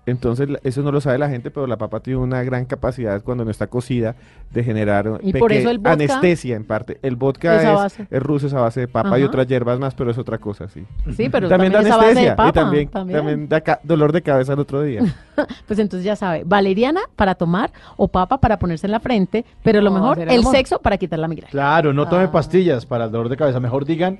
Entonces, 0.06 0.48
eso 0.62 0.82
no 0.82 0.92
lo 0.92 1.00
sabe 1.00 1.18
la 1.18 1.28
gente, 1.28 1.50
pero 1.50 1.66
la 1.66 1.76
papa 1.76 1.98
tiene 1.98 2.20
una 2.20 2.42
gran 2.44 2.64
capacidad 2.64 3.20
cuando 3.22 3.44
no 3.44 3.50
está 3.50 3.66
cocida 3.66 4.14
de 4.52 4.62
generar 4.62 5.18
Y 5.20 5.32
por 5.32 5.50
peque- 5.50 5.60
eso 5.60 5.70
el 5.70 5.78
vodka 5.78 5.92
anestesia 5.92 6.54
en 6.54 6.64
parte. 6.64 6.98
El 7.02 7.16
vodka 7.16 7.88
es 8.08 8.22
ruso, 8.22 8.46
es 8.46 8.54
a 8.54 8.60
base 8.60 8.80
de 8.80 8.88
papa 8.88 9.18
y 9.18 9.24
otras 9.24 9.48
hierbas 9.48 9.80
más, 9.80 9.94
pero 9.96 10.12
es 10.12 10.18
otra 10.18 10.38
cosa, 10.38 10.68
sí. 10.68 10.84
Sí, 11.16 11.28
pero 11.28 11.48
también, 11.48 11.72
también, 11.72 11.72
da 11.72 11.80
es 11.80 11.90
a 11.90 11.96
base 11.96 12.06
de 12.06 12.10
anestesia 12.30 12.36
papa. 12.36 12.48
y 12.48 12.52
también, 12.52 12.88
también. 12.88 13.18
también 13.18 13.48
da 13.48 13.80
dolor 13.82 14.12
de 14.12 14.22
cabeza 14.22 14.52
el 14.52 14.60
otro 14.60 14.82
día. 14.82 15.02
Pues 15.66 15.78
entonces 15.80 16.04
ya 16.04 16.16
sabe, 16.16 16.44
valeriana 16.46 17.00
para 17.16 17.34
tomar 17.34 17.70
o 17.96 18.08
papa 18.08 18.38
para 18.38 18.58
ponerse 18.58 18.86
en 18.86 18.92
la 18.92 19.00
frente, 19.00 19.44
pero 19.62 19.80
lo 19.82 19.90
No, 19.90 19.96
mejor, 19.96 20.20
el 20.20 20.38
amor. 20.40 20.54
sexo 20.54 20.78
para 20.78 20.96
quitar 20.96 21.18
la 21.18 21.28
migraña. 21.28 21.50
Claro, 21.50 21.92
no 21.92 22.08
tome 22.08 22.24
Ah. 22.24 22.30
pastillas 22.32 22.86
para 22.86 23.04
el 23.06 23.10
dolor 23.10 23.28
de 23.28 23.36
cabeza. 23.36 23.60
Mejor 23.60 23.84
digan, 23.84 24.18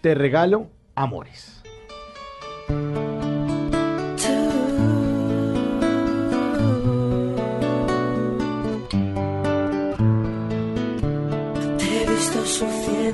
te 0.00 0.14
regalo 0.14 0.66
amores. 0.96 1.62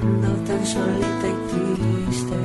Tan 0.01 0.67
solita 0.67 1.27
y 1.29 1.37
triste. 1.51 2.39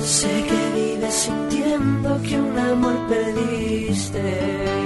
Sé 0.00 0.44
que 0.48 0.60
vives 0.74 1.14
sintiendo 1.14 2.20
que 2.22 2.40
un 2.40 2.58
amor 2.58 2.96
perdiste. 3.08 4.81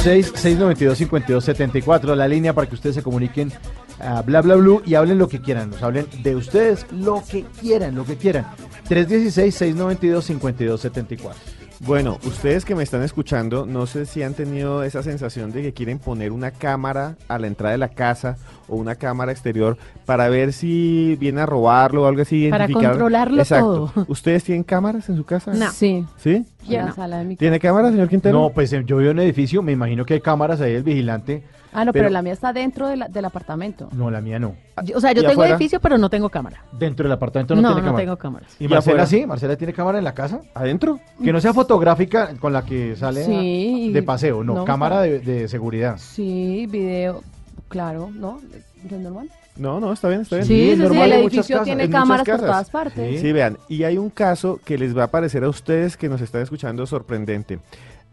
316-692-5274, 0.00 2.14
la 2.14 2.26
línea 2.26 2.54
para 2.54 2.66
que 2.66 2.74
ustedes 2.74 2.96
se 2.96 3.02
comuniquen 3.02 3.52
a 3.98 4.22
bla 4.22 4.40
bla 4.40 4.56
blue 4.56 4.80
y 4.86 4.94
hablen 4.94 5.18
lo 5.18 5.28
que 5.28 5.42
quieran, 5.42 5.68
nos 5.68 5.82
hablen 5.82 6.06
de 6.22 6.36
ustedes 6.36 6.86
lo 6.90 7.22
que 7.30 7.44
quieran, 7.60 7.94
lo 7.94 8.06
que 8.06 8.16
quieran. 8.16 8.46
316-692-5274. 8.88 11.34
Bueno, 11.80 12.18
ustedes 12.24 12.64
que 12.64 12.74
me 12.74 12.82
están 12.82 13.02
escuchando, 13.02 13.66
no 13.66 13.86
sé 13.86 14.06
si 14.06 14.22
han 14.22 14.32
tenido 14.32 14.84
esa 14.84 15.02
sensación 15.02 15.52
de 15.52 15.60
que 15.60 15.74
quieren 15.74 15.98
poner 15.98 16.32
una 16.32 16.50
cámara 16.50 17.18
a 17.28 17.38
la 17.38 17.46
entrada 17.46 17.72
de 17.72 17.78
la 17.78 17.90
casa 17.90 18.38
o 18.70 18.76
una 18.76 18.94
cámara 18.94 19.32
exterior 19.32 19.76
para 20.06 20.28
ver 20.28 20.52
si 20.52 21.16
viene 21.20 21.40
a 21.40 21.46
robarlo 21.46 22.02
o 22.02 22.06
algo 22.06 22.22
así. 22.22 22.48
Para 22.50 22.68
controlarlo 22.68 23.42
Exacto. 23.42 23.90
todo. 23.94 24.06
¿Ustedes 24.08 24.44
tienen 24.44 24.64
cámaras 24.64 25.08
en 25.08 25.16
su 25.16 25.24
casa? 25.24 25.52
No. 25.52 25.70
Sí. 25.70 26.04
¿Sí? 26.16 26.44
Sala 26.94 27.18
de 27.18 27.24
mi 27.24 27.36
¿Tiene 27.36 27.58
cámara, 27.58 27.90
señor 27.90 28.08
Quintero? 28.08 28.38
No, 28.38 28.50
pues 28.50 28.72
eh, 28.72 28.82
yo 28.86 28.98
vivo 28.98 29.10
en 29.10 29.16
un 29.18 29.22
edificio, 29.24 29.62
me 29.62 29.72
imagino 29.72 30.04
que 30.04 30.14
hay 30.14 30.20
cámaras 30.20 30.60
ahí, 30.60 30.74
el 30.74 30.82
vigilante. 30.82 31.42
Ah, 31.72 31.84
no, 31.84 31.92
pero, 31.92 32.10
la 32.10 32.20
mía 32.20 32.32
está 32.32 32.52
dentro 32.52 32.88
de 32.88 32.96
la- 32.96 33.06
del 33.08 33.24
apartamento. 33.24 33.88
No, 33.92 34.10
la 34.10 34.20
mía 34.20 34.38
no. 34.40 34.54
Yo- 34.84 34.96
o 34.96 35.00
sea, 35.00 35.12
yo 35.12 35.20
¿Y 35.20 35.24
tengo 35.26 35.32
afuera? 35.42 35.54
edificio, 35.54 35.78
pero 35.80 35.98
no 35.98 36.10
tengo 36.10 36.28
cámara. 36.28 36.64
Dentro 36.78 37.04
del 37.04 37.12
apartamento 37.12 37.54
no, 37.54 37.62
No, 37.62 37.68
tiene 37.68 37.80
no 37.82 37.86
cámara. 37.86 38.04
tengo 38.04 38.16
cámaras. 38.16 38.56
¿Y, 38.58 38.64
¿Y 38.64 38.68
Marcela 38.68 39.02
afuera? 39.02 39.06
sí? 39.06 39.26
¿Marcela 39.26 39.56
tiene 39.56 39.72
cámara 39.72 39.98
en 39.98 40.04
la 40.04 40.12
casa? 40.12 40.40
¿Adentro? 40.54 40.98
Que 41.22 41.32
no 41.32 41.40
sea 41.40 41.54
fotográfica 41.54 42.34
con 42.40 42.52
la 42.52 42.64
que 42.64 42.96
sale 42.96 43.24
a- 43.24 43.92
de 43.92 44.02
paseo, 44.02 44.42
no, 44.42 44.54
no, 44.56 44.64
cámara 44.64 45.00
de 45.02 45.46
seguridad. 45.48 45.96
Sí, 45.98 46.66
video, 46.68 47.22
claro, 47.70 48.10
¿no? 48.12 48.40
¿Es 48.84 48.92
normal? 48.92 49.30
No, 49.56 49.80
no, 49.80 49.92
está 49.92 50.08
bien, 50.08 50.22
está 50.22 50.36
bien. 50.36 50.48
Sí, 50.48 50.70
sí, 50.72 50.76
normal 50.76 51.12
el 51.12 51.20
edificio 51.20 51.56
casas, 51.56 51.64
tiene 51.64 51.88
cámaras 51.88 52.26
por 52.26 52.38
todas 52.40 52.70
partes. 52.70 53.20
Sí. 53.20 53.32
vean, 53.32 53.56
y 53.68 53.84
hay 53.84 53.96
un 53.96 54.10
caso 54.10 54.60
que 54.64 54.76
les 54.76 54.96
va 54.96 55.04
a 55.04 55.10
parecer 55.10 55.44
a 55.44 55.48
ustedes 55.48 55.96
que 55.96 56.08
nos 56.08 56.20
están 56.20 56.42
escuchando 56.42 56.86
sorprendente. 56.86 57.58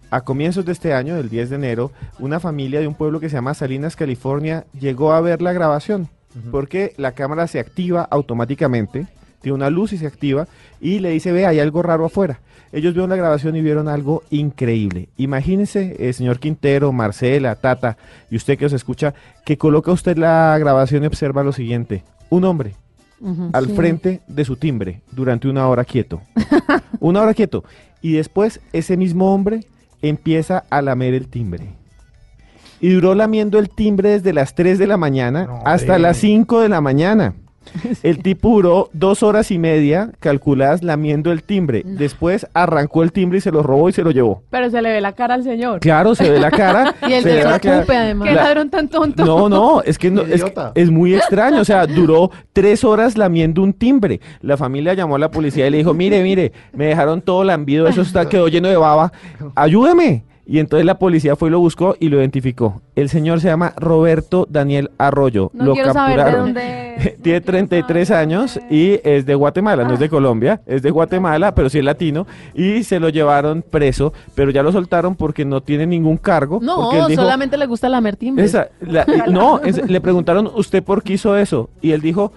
A 0.09 0.21
comienzos 0.21 0.65
de 0.65 0.71
este 0.71 0.93
año, 0.93 1.15
del 1.15 1.29
10 1.29 1.49
de 1.49 1.55
enero, 1.57 1.91
una 2.19 2.39
familia 2.39 2.79
de 2.79 2.87
un 2.87 2.95
pueblo 2.95 3.19
que 3.19 3.29
se 3.29 3.35
llama 3.35 3.53
Salinas, 3.53 3.95
California, 3.95 4.65
llegó 4.79 5.11
a 5.11 5.19
ver 5.19 5.41
la 5.41 5.51
grabación, 5.51 6.07
porque 6.51 6.93
la 6.97 7.11
cámara 7.11 7.47
se 7.47 7.59
activa 7.59 8.07
automáticamente, 8.09 9.07
tiene 9.41 9.55
una 9.55 9.69
luz 9.69 9.93
y 9.93 9.97
se 9.97 10.07
activa, 10.07 10.47
y 10.81 10.99
le 10.99 11.11
dice, 11.11 11.31
ve, 11.31 11.45
hay 11.45 11.59
algo 11.59 11.81
raro 11.81 12.05
afuera. 12.05 12.39
Ellos 12.71 12.93
vieron 12.93 13.09
la 13.09 13.15
grabación 13.15 13.55
y 13.55 13.61
vieron 13.61 13.87
algo 13.87 14.23
increíble. 14.29 15.09
Imagínense, 15.17 15.95
eh, 15.99 16.13
señor 16.13 16.39
Quintero, 16.39 16.91
Marcela, 16.91 17.55
Tata, 17.55 17.97
y 18.29 18.35
usted 18.35 18.57
que 18.57 18.65
os 18.65 18.73
escucha, 18.73 19.13
que 19.45 19.57
coloca 19.57 19.91
usted 19.91 20.17
la 20.17 20.57
grabación 20.59 21.03
y 21.03 21.07
observa 21.07 21.43
lo 21.43 21.53
siguiente. 21.53 22.03
Un 22.29 22.43
hombre 22.43 22.75
al 23.53 23.67
sí. 23.67 23.73
frente 23.73 24.21
de 24.27 24.45
su 24.45 24.57
timbre 24.57 25.01
durante 25.11 25.47
una 25.47 25.67
hora 25.67 25.85
quieto. 25.85 26.21
una 26.99 27.21
hora 27.21 27.33
quieto. 27.33 27.63
Y 28.01 28.13
después 28.13 28.59
ese 28.73 28.97
mismo 28.97 29.33
hombre 29.33 29.65
empieza 30.01 30.65
a 30.69 30.81
lamer 30.81 31.13
el 31.13 31.27
timbre. 31.27 31.69
Y 32.79 32.89
duró 32.89 33.15
lamiendo 33.15 33.57
el 33.57 33.69
timbre 33.69 34.09
desde 34.09 34.33
las 34.33 34.53
3 34.53 34.77
de 34.77 34.87
la 34.87 34.97
mañana 34.97 35.61
hasta 35.65 35.97
las 35.97 36.17
5 36.17 36.61
de 36.61 36.69
la 36.69 36.81
mañana. 36.81 37.33
El 38.03 38.21
tipo 38.21 38.49
duró 38.49 38.89
dos 38.93 39.23
horas 39.23 39.51
y 39.51 39.57
media 39.59 40.11
calculadas 40.19 40.83
lamiendo 40.83 41.31
el 41.31 41.43
timbre. 41.43 41.83
Después 41.85 42.47
arrancó 42.53 43.03
el 43.03 43.11
timbre 43.11 43.37
y 43.39 43.41
se 43.41 43.51
lo 43.51 43.63
robó 43.63 43.89
y 43.89 43.93
se 43.93 44.03
lo 44.03 44.11
llevó. 44.11 44.43
Pero 44.49 44.69
se 44.69 44.81
le 44.81 44.91
ve 44.91 45.01
la 45.01 45.13
cara 45.13 45.33
al 45.35 45.43
señor. 45.43 45.79
Claro, 45.79 46.15
se 46.15 46.29
ve 46.29 46.39
la 46.39 46.51
cara. 46.51 46.95
Y 47.07 47.13
el 47.13 47.23
se 47.23 47.33
ve 47.35 47.43
la 47.43 47.59
cara. 47.59 47.85
además. 47.87 48.27
Qué 48.27 48.35
La- 48.35 48.43
ladrón 48.43 48.69
tan 48.69 48.87
tonto. 48.87 49.25
no, 49.25 49.49
no, 49.49 49.81
es 49.83 49.97
que 49.97 50.11
no, 50.11 50.23
es 50.75 50.89
muy 50.91 51.15
extraño. 51.15 51.61
O 51.61 51.65
sea, 51.65 51.85
duró 51.87 52.31
tres 52.53 52.83
horas 52.83 53.17
lamiendo 53.17 53.61
un 53.61 53.73
timbre. 53.73 54.19
La 54.41 54.57
familia 54.57 54.93
llamó 54.93 55.15
a 55.15 55.19
la 55.19 55.31
policía 55.31 55.67
y 55.67 55.69
le 55.69 55.77
dijo, 55.77 55.93
mire, 55.93 56.21
mire, 56.23 56.51
me 56.73 56.85
dejaron 56.87 57.21
todo 57.21 57.43
lambido, 57.43 57.87
eso 57.87 58.01
está, 58.01 58.27
quedó 58.27 58.47
lleno 58.47 58.67
de 58.67 58.77
baba. 58.77 59.11
Ayúdeme. 59.55 60.23
Y 60.49 60.59
entonces 60.59 60.85
la 60.85 60.97
policía 60.97 61.35
fue 61.35 61.49
y 61.49 61.51
lo 61.51 61.59
buscó 61.59 61.95
y 61.99 62.07
lo 62.07 62.19
identificó. 62.19 62.81
El 62.95 63.09
señor 63.09 63.41
se 63.41 63.49
llama 63.49 63.73
Roberto 63.75 64.47
Daniel 64.49 64.91
Arroyo. 64.97 65.51
No 65.53 65.65
lo 65.65 65.73
quiero 65.73 65.91
saber 65.93 66.15
de 66.17 66.23
capturaron. 66.23 66.53
dónde... 66.53 67.17
Tiene 67.21 67.41
33 67.41 68.11
años 68.11 68.59
y 68.71 68.99
es 69.03 69.25
de 69.25 69.35
Guatemala, 69.35 69.83
no 69.83 69.93
es 69.93 69.99
de 69.99 70.09
Colombia, 70.09 70.61
es 70.65 70.81
de 70.81 70.89
Guatemala, 70.89 71.53
pero 71.53 71.69
sí 71.69 71.79
es 71.79 71.83
latino. 71.83 72.25
Y 72.53 72.83
se 72.83 72.99
lo 72.99 73.09
llevaron 73.09 73.61
preso, 73.61 74.13
pero 74.35 74.49
ya 74.49 74.63
lo 74.63 74.71
soltaron 74.71 75.15
porque 75.15 75.43
no 75.45 75.61
tiene 75.61 75.85
ningún 75.85 76.17
cargo. 76.17 76.59
No, 76.61 76.75
porque 76.77 76.99
él 76.99 77.07
dijo, 77.09 77.21
solamente 77.21 77.57
le 77.57 77.65
gusta 77.65 77.87
esa, 78.45 78.69
la- 78.79 79.05
no, 79.29 79.59
es- 79.61 79.89
le 79.89 80.01
preguntaron, 80.01 80.49
¿usted 80.55 80.81
por 80.81 81.03
qué 81.03 81.13
hizo 81.13 81.35
eso? 81.37 81.69
Y 81.81 81.91
él 81.91 82.01
dijo, 82.01 82.31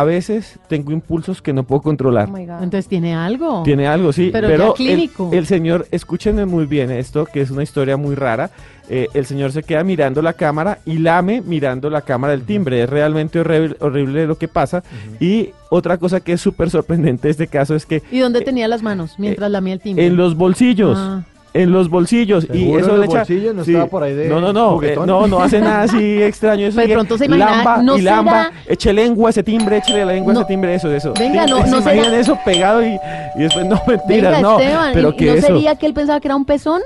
a 0.00 0.04
veces 0.04 0.58
tengo 0.68 0.92
impulsos 0.92 1.40
que 1.40 1.52
no 1.52 1.62
puedo 1.64 1.82
controlar. 1.82 2.28
Entonces 2.36 2.88
tiene 2.88 3.14
algo. 3.14 3.62
Tiene 3.64 3.86
algo, 3.86 4.12
sí, 4.12 4.30
Pero, 4.32 4.48
pero, 4.48 4.64
ya 4.64 4.68
el- 4.70 4.74
clínico. 4.74 5.30
El, 5.32 5.46
señor, 5.46 5.86
escúchenme 5.90 6.46
muy 6.46 6.66
bien 6.66 6.90
esto, 6.90 7.26
que 7.26 7.40
es 7.40 7.50
una 7.50 7.62
historia 7.62 7.96
muy 7.96 8.14
rara. 8.14 8.50
eh, 8.90 9.08
el 9.14 9.24
señor 9.24 9.50
se 9.52 9.62
queda 9.62 9.82
mirando 9.82 10.20
la 10.20 10.34
cámara 10.34 10.78
y 10.84 10.98
lame 10.98 11.40
mirando 11.40 11.88
la 11.88 12.02
cámara 12.02 12.32
del 12.32 12.42
timbre. 12.44 12.82
Es 12.82 12.90
realmente 12.90 13.40
horrible, 13.40 13.76
horrible 13.80 14.26
lo 14.26 14.36
que 14.36 14.46
pasa. 14.48 14.82
Y 15.20 15.50
otra 15.70 15.96
cosa 15.96 16.20
que 16.20 16.34
es 16.34 16.40
súper 16.42 16.68
sorprendente 16.68 17.28
de 17.28 17.30
este 17.32 17.46
caso 17.46 17.74
es 17.74 17.86
que 17.86 18.02
¿Y 18.10 18.18
dónde 18.18 18.42
tenía 18.42 18.68
las 18.68 18.82
manos 18.82 19.14
mientras 19.18 19.50
lamía 19.50 19.72
el 19.74 19.80
timbre? 19.80 20.04
Eh, 20.04 20.08
en 20.08 20.16
los 20.16 20.36
bolsillos. 20.36 20.98
Ah. 21.00 21.22
En 21.54 21.70
los 21.70 21.88
bolsillos. 21.88 22.44
Y 22.52 22.58
¿Seguro 22.58 22.78
eso 22.80 22.88
en 22.88 22.94
le 22.94 22.98
los 23.06 23.06
echa. 23.14 23.18
bolsillos? 23.18 23.54
¿No 23.54 23.62
estaba 23.62 23.86
por 23.86 24.02
ahí 24.02 24.12
de 24.14 24.28
No, 24.28 24.40
no, 24.40 24.52
no. 24.52 24.70
eh, 24.70 24.74
juguetón? 24.74 25.06
no, 25.06 25.26
no 25.28 25.40
hace 25.40 25.60
nada 25.60 25.82
así 25.84 26.20
extraño. 26.22 26.66
Eso 26.66 26.80
de 26.80 26.88
pronto 26.88 27.16
se 27.16 27.26
imagina, 27.26 27.50
lamba 27.50 27.76
¿no 27.82 27.96
y 27.96 28.02
lamba. 28.02 28.32
será? 28.46 28.52
Eche 28.66 28.92
lengua 28.92 29.30
ese 29.30 29.42
timbre, 29.44 29.76
échale 29.78 30.04
la 30.04 30.12
lengua 30.12 30.32
a 30.32 30.36
ese 30.38 30.44
timbre, 30.46 30.74
eso, 30.74 30.92
eso. 30.92 31.14
Venga, 31.18 31.46
no- 31.46 31.64
¿se 31.64 31.70
no 31.70 31.80
será- 31.80 32.18
eso 32.18 32.36
pegado 32.44 32.84
y, 32.84 32.98
y 33.36 33.38
después 33.42 33.66
no 33.66 33.80
mentiras, 33.86 34.32
Venga, 34.36 34.40
no. 34.42 34.58
Esteban, 34.58 34.90
pero 34.94 35.08
¿y- 35.10 35.16
que 35.16 35.24
¿y 35.24 35.28
no 35.28 35.34
eso. 35.34 35.46
sería 35.46 35.76
que 35.76 35.86
él 35.86 35.94
pensaba 35.94 36.20
que 36.20 36.28
era 36.28 36.34
un 36.36 36.44
pezón? 36.44 36.82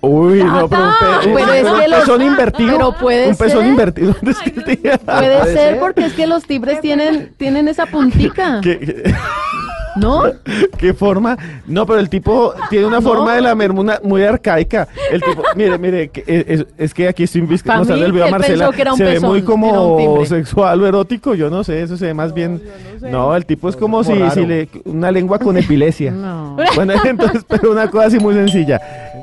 Uy, 0.00 0.42
no, 0.42 0.68
pero 0.68 0.82
un, 0.82 0.90
pe- 0.90 1.32
pero 1.36 1.52
es 1.52 1.64
un 1.70 1.80
que 1.80 1.88
los- 1.88 2.00
pezón 2.00 2.22
invertido. 2.22 2.72
pero 2.76 2.92
puede 2.98 3.28
un 3.28 3.36
pezón 3.36 3.60
ser. 3.60 3.68
invertido. 3.68 4.12
¿Dónde 4.14 4.30
es 4.32 4.38
que 4.40 4.50
tenía? 4.50 4.98
Puede 4.98 5.52
ser 5.54 5.78
porque 5.78 6.06
es 6.06 6.12
que 6.14 6.26
los 6.26 6.44
timbres 6.44 6.80
tienen, 6.80 7.32
tienen 7.36 7.68
esa 7.68 7.86
puntica. 7.86 8.58
¿Qué, 8.64 9.04
¿No? 9.96 10.22
¿Qué 10.78 10.94
forma? 10.94 11.36
No, 11.66 11.84
pero 11.86 11.98
el 11.98 12.08
tipo 12.08 12.54
tiene 12.68 12.86
una 12.86 13.00
forma 13.00 13.34
de 13.34 13.40
la 13.40 13.54
mermuna 13.54 13.98
muy 14.02 14.22
arcaica. 14.22 14.86
El 15.10 15.20
tipo, 15.22 15.42
mire, 15.56 15.78
mire, 15.78 16.08
que 16.08 16.22
es, 16.26 16.66
es- 16.78 16.94
que 16.94 17.08
aquí 17.08 17.24
estoy 17.24 17.42
mostrando 17.42 17.94
mí, 17.94 18.00
el 18.02 18.12
video 18.12 18.26
a 18.26 18.30
Marcela. 18.30 18.64
pensó 18.66 18.76
que 18.76 18.82
era 18.82 18.92
un 18.92 18.98
se 18.98 19.04
ve 19.04 19.20
muy 19.20 19.42
como 19.42 20.24
sexual 20.26 20.82
o 20.82 20.86
erótico, 20.86 21.34
yo 21.34 21.50
no 21.50 21.64
sé, 21.64 21.82
eso 21.82 21.96
se 21.96 22.06
ve 22.06 22.14
más 22.14 22.32
bien. 22.34 22.62
No, 23.02 23.34
el 23.34 23.46
tipo 23.46 23.68
es 23.68 23.76
como 23.76 24.04
si, 24.04 24.14
raro. 24.14 24.30
si 24.32 24.46
le 24.46 24.68
una 24.84 25.10
lengua 25.10 25.38
con 25.38 25.56
epilepsia. 25.56 26.10
No. 26.20 26.56
Bueno, 26.74 26.92
entonces, 27.04 27.44
pero 27.48 27.72
una 27.72 27.88
cosa 27.90 28.06
así 28.06 28.18
muy 28.18 28.34
sencilla. 28.34 28.80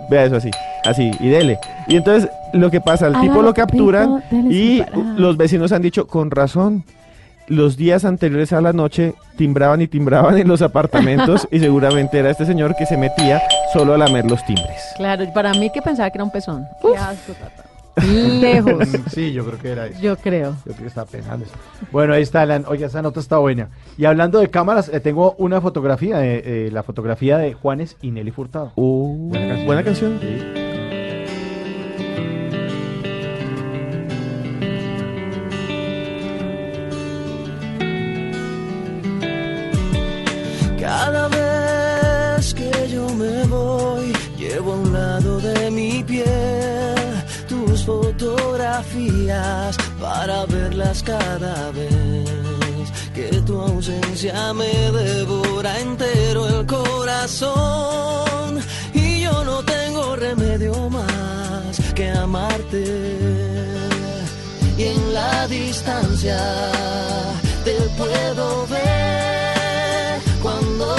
Vea 0.10 0.26
eso 0.26 0.38
así, 0.38 0.49
así, 0.85 1.11
y 1.19 1.30
dele. 1.30 1.60
Y 1.88 1.98
entonces, 1.98 2.30
lo 2.53 2.72
que 2.72 2.80
pasa, 2.81 3.07
el 3.07 3.19
tipo 3.19 3.41
lo 3.41 3.53
capturan 3.53 4.23
y 4.31 4.81
los 5.18 5.35
vecinos 5.38 5.72
han 5.73 5.81
dicho, 5.81 6.07
con 6.07 6.31
razón, 6.31 6.84
los 7.48 7.78
días 7.78 8.06
anteriores 8.06 8.53
a 8.53 8.61
la 8.61 8.74
noche 8.74 9.14
timbraban 9.38 9.82
y 9.82 9.88
timbraban 9.88 10.38
en 10.38 10.48
los 10.48 10.61
apartamentos 10.61 11.48
y 11.52 11.60
seguramente 11.60 12.19
era 12.19 12.30
este 12.30 12.45
señor 12.45 12.76
que 12.76 12.86
se 12.86 12.98
metía 12.98 13.41
solo 13.74 13.94
a 13.94 13.98
lamer 13.98 14.26
los 14.26 14.45
timbres. 14.45 14.82
Claro, 14.98 15.24
y 15.24 15.28
para 15.28 15.53
mí 15.53 15.69
que 15.69 15.82
pensaba 15.82 16.10
que 16.10 16.18
era 16.18 16.24
un 16.24 16.32
pezón. 16.32 16.65
Qué 16.82 16.98
asco, 16.98 17.34
Tata. 17.34 17.68
Lejos. 18.06 18.88
Sí, 19.11 19.34
yo 19.34 19.45
creo 19.45 19.60
que 19.60 19.72
era 19.72 19.88
eso. 19.88 19.99
Yo 19.99 20.18
creo. 20.18 20.56
Yo 20.65 20.74
creo 20.74 20.78
que 20.78 20.88
estaba 20.88 21.07
pensando 21.07 21.45
eso. 21.45 21.56
Bueno, 21.91 22.14
ahí 22.14 22.22
está, 22.22 22.45
la, 22.45 22.61
oiga, 22.68 22.88
esa 22.88 23.02
nota 23.02 23.19
está 23.19 23.38
buena. 23.38 23.69
Y 23.98 24.06
hablando 24.06 24.40
de 24.40 24.49
cámaras, 24.49 24.90
eh, 24.90 24.99
tengo 24.99 25.36
una 25.38 25.61
fotografía, 25.61 26.24
eh, 26.24 26.41
eh, 26.45 26.69
la 26.72 26.84
fotografía 26.84 27.38
de 27.38 27.53
Juanes 27.53 27.98
y 28.02 28.11
Nelly 28.11 28.32
Furtado. 28.32 28.74
Uh, 28.76 29.30
buena 29.65 29.84
canción. 29.84 30.19
Cada 40.88 41.27
vez 41.27 42.53
que 42.53 42.72
yo 42.89 43.09
me 43.09 43.43
voy, 43.47 44.14
llevo 44.38 44.72
a 44.72 44.76
un 44.77 44.93
lado 44.93 45.38
de 45.41 45.69
mi 45.69 46.01
piel 46.01 46.95
tus 47.49 47.84
fotografías 47.84 49.76
para 49.99 50.45
verlas 50.45 51.03
cada 51.03 51.72
vez. 51.72 52.89
Que 53.14 53.27
tu 53.45 53.59
ausencia 53.59 54.53
me 54.53 54.72
devora 55.03 55.77
entero 55.77 56.47
el 56.47 56.65
corazón 56.65 58.61
y 58.93 59.23
yo 59.23 59.43
no 59.43 59.61
tengo 59.64 60.15
remedio 60.15 60.89
más 60.89 61.81
que 61.95 62.11
amarte. 62.11 62.85
Y 64.77 64.84
en 64.84 65.14
la 65.14 65.47
distancia 65.49 66.39
te 67.65 67.76
puedo 67.97 68.68
ver 68.68 69.56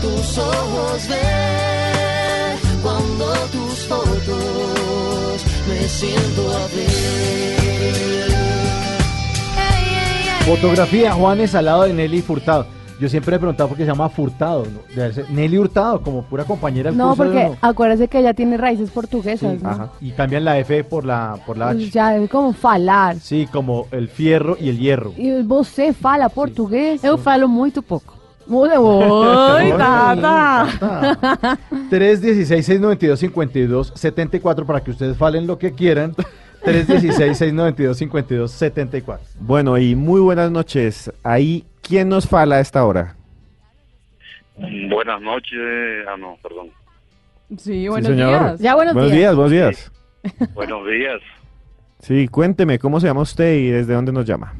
tus 0.00 0.38
ojos 0.38 1.08
ver 1.08 2.56
cuando 2.82 3.26
tus 3.52 3.78
fotos 3.86 5.44
me 5.68 5.88
siento 5.88 6.42
a 6.50 6.66
ver 6.74 7.58
Fotografía, 10.46 11.12
Juanes 11.12 11.54
al 11.54 11.66
lado 11.66 11.82
de 11.82 11.92
Nelly 11.92 12.22
Furtado. 12.22 12.66
Yo 12.98 13.08
siempre 13.08 13.36
he 13.36 13.38
preguntado 13.38 13.68
por 13.68 13.76
qué 13.76 13.84
se 13.84 13.90
llama 13.90 14.08
Furtado. 14.08 14.64
Nelly 15.28 15.58
Hurtado, 15.58 16.00
como 16.02 16.22
pura 16.24 16.44
compañera 16.44 16.88
del 16.90 16.96
No, 16.98 17.08
curso, 17.08 17.24
porque 17.24 17.44
¿no? 17.50 17.56
acuérdese 17.60 18.08
que 18.08 18.18
ella 18.20 18.32
tiene 18.34 18.56
raíces 18.56 18.90
portuguesas, 18.90 19.52
Sí, 19.58 19.58
¿no? 19.62 19.68
ajá. 19.70 19.90
Y 20.00 20.10
cambian 20.12 20.44
la 20.44 20.58
F 20.58 20.82
por 20.84 21.04
la, 21.04 21.38
por 21.46 21.58
la 21.58 21.68
H. 21.68 21.76
Pues 21.78 21.92
Ya 21.92 22.16
es 22.16 22.30
como 22.30 22.54
falar. 22.54 23.16
Sí, 23.20 23.46
como 23.52 23.86
el 23.92 24.08
fierro 24.08 24.56
y 24.58 24.70
el 24.70 24.78
hierro. 24.78 25.12
E 25.18 25.42
você 25.42 25.92
fala 25.92 26.30
português? 26.30 27.04
Eu 27.04 27.18
falo 27.18 27.46
muito 27.46 27.82
pouco. 27.82 28.14
Oi, 28.50 28.70
Oi, 28.76 29.70
Tata. 29.78 30.66
316-692-5274 31.90 34.66
para 34.66 34.80
que 34.82 34.90
ustedes 34.90 35.16
falen 35.16 35.46
lo 35.46 35.58
que 35.58 35.72
quieran. 35.72 36.14
316-692-5274. 36.64 39.18
Bueno, 39.40 39.78
y 39.78 39.94
muy 39.94 40.20
buenas 40.20 40.50
noches. 40.50 41.12
Ahí, 41.22 41.64
¿quién 41.82 42.08
nos 42.08 42.26
fala 42.26 42.56
a 42.56 42.60
esta 42.60 42.84
hora? 42.84 43.14
Buenas 44.56 45.20
noches. 45.22 45.58
Ah, 46.08 46.16
no, 46.18 46.36
perdón. 46.42 46.70
Sí, 47.56 47.86
Sí, 47.86 48.02
señor. 48.02 48.56
Ya, 48.58 48.74
buenos 48.74 48.94
buenos 48.94 49.12
días. 49.12 49.20
días. 49.20 49.36
Buenos 49.36 49.52
días, 49.52 49.92
Buenos 50.54 50.84
días. 50.86 51.20
Sí, 52.00 52.28
cuénteme, 52.28 52.78
¿cómo 52.78 53.00
se 53.00 53.06
llama 53.06 53.22
usted 53.22 53.54
y 53.58 53.68
desde 53.68 53.94
dónde 53.94 54.12
nos 54.12 54.26
llama? 54.26 54.52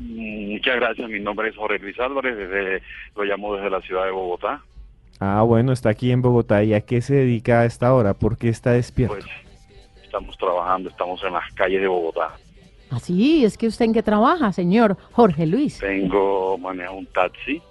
Muchas 0.69 0.81
gracias. 0.83 1.09
Mi 1.09 1.19
nombre 1.19 1.49
es 1.49 1.57
Jorge 1.57 1.79
Luis 1.79 1.99
Álvarez. 1.99 2.37
Desde, 2.37 2.83
lo 3.17 3.25
llamo 3.25 3.55
desde 3.55 3.71
la 3.71 3.81
ciudad 3.81 4.05
de 4.05 4.11
Bogotá. 4.11 4.63
Ah, 5.19 5.41
bueno, 5.41 5.73
está 5.73 5.89
aquí 5.89 6.11
en 6.11 6.21
Bogotá. 6.21 6.63
¿Y 6.63 6.75
a 6.75 6.83
qué 6.83 7.01
se 7.01 7.15
dedica 7.15 7.61
a 7.61 7.65
esta 7.65 7.95
hora? 7.95 8.13
¿Por 8.13 8.37
qué 8.37 8.51
está 8.51 8.73
despierto? 8.73 9.15
Pues 9.15 10.05
estamos 10.05 10.37
trabajando, 10.37 10.91
estamos 10.91 11.25
en 11.25 11.33
las 11.33 11.51
calles 11.55 11.81
de 11.81 11.87
Bogotá. 11.87 12.35
Así, 12.91 13.47
es 13.47 13.57
que 13.57 13.67
usted 13.67 13.87
en 13.87 13.95
qué 13.95 14.03
trabaja, 14.03 14.53
señor 14.53 14.99
Jorge 15.13 15.47
Luis. 15.47 15.79
Tengo, 15.79 16.59
manejo 16.59 16.97
un 16.97 17.07
taxi. 17.07 17.63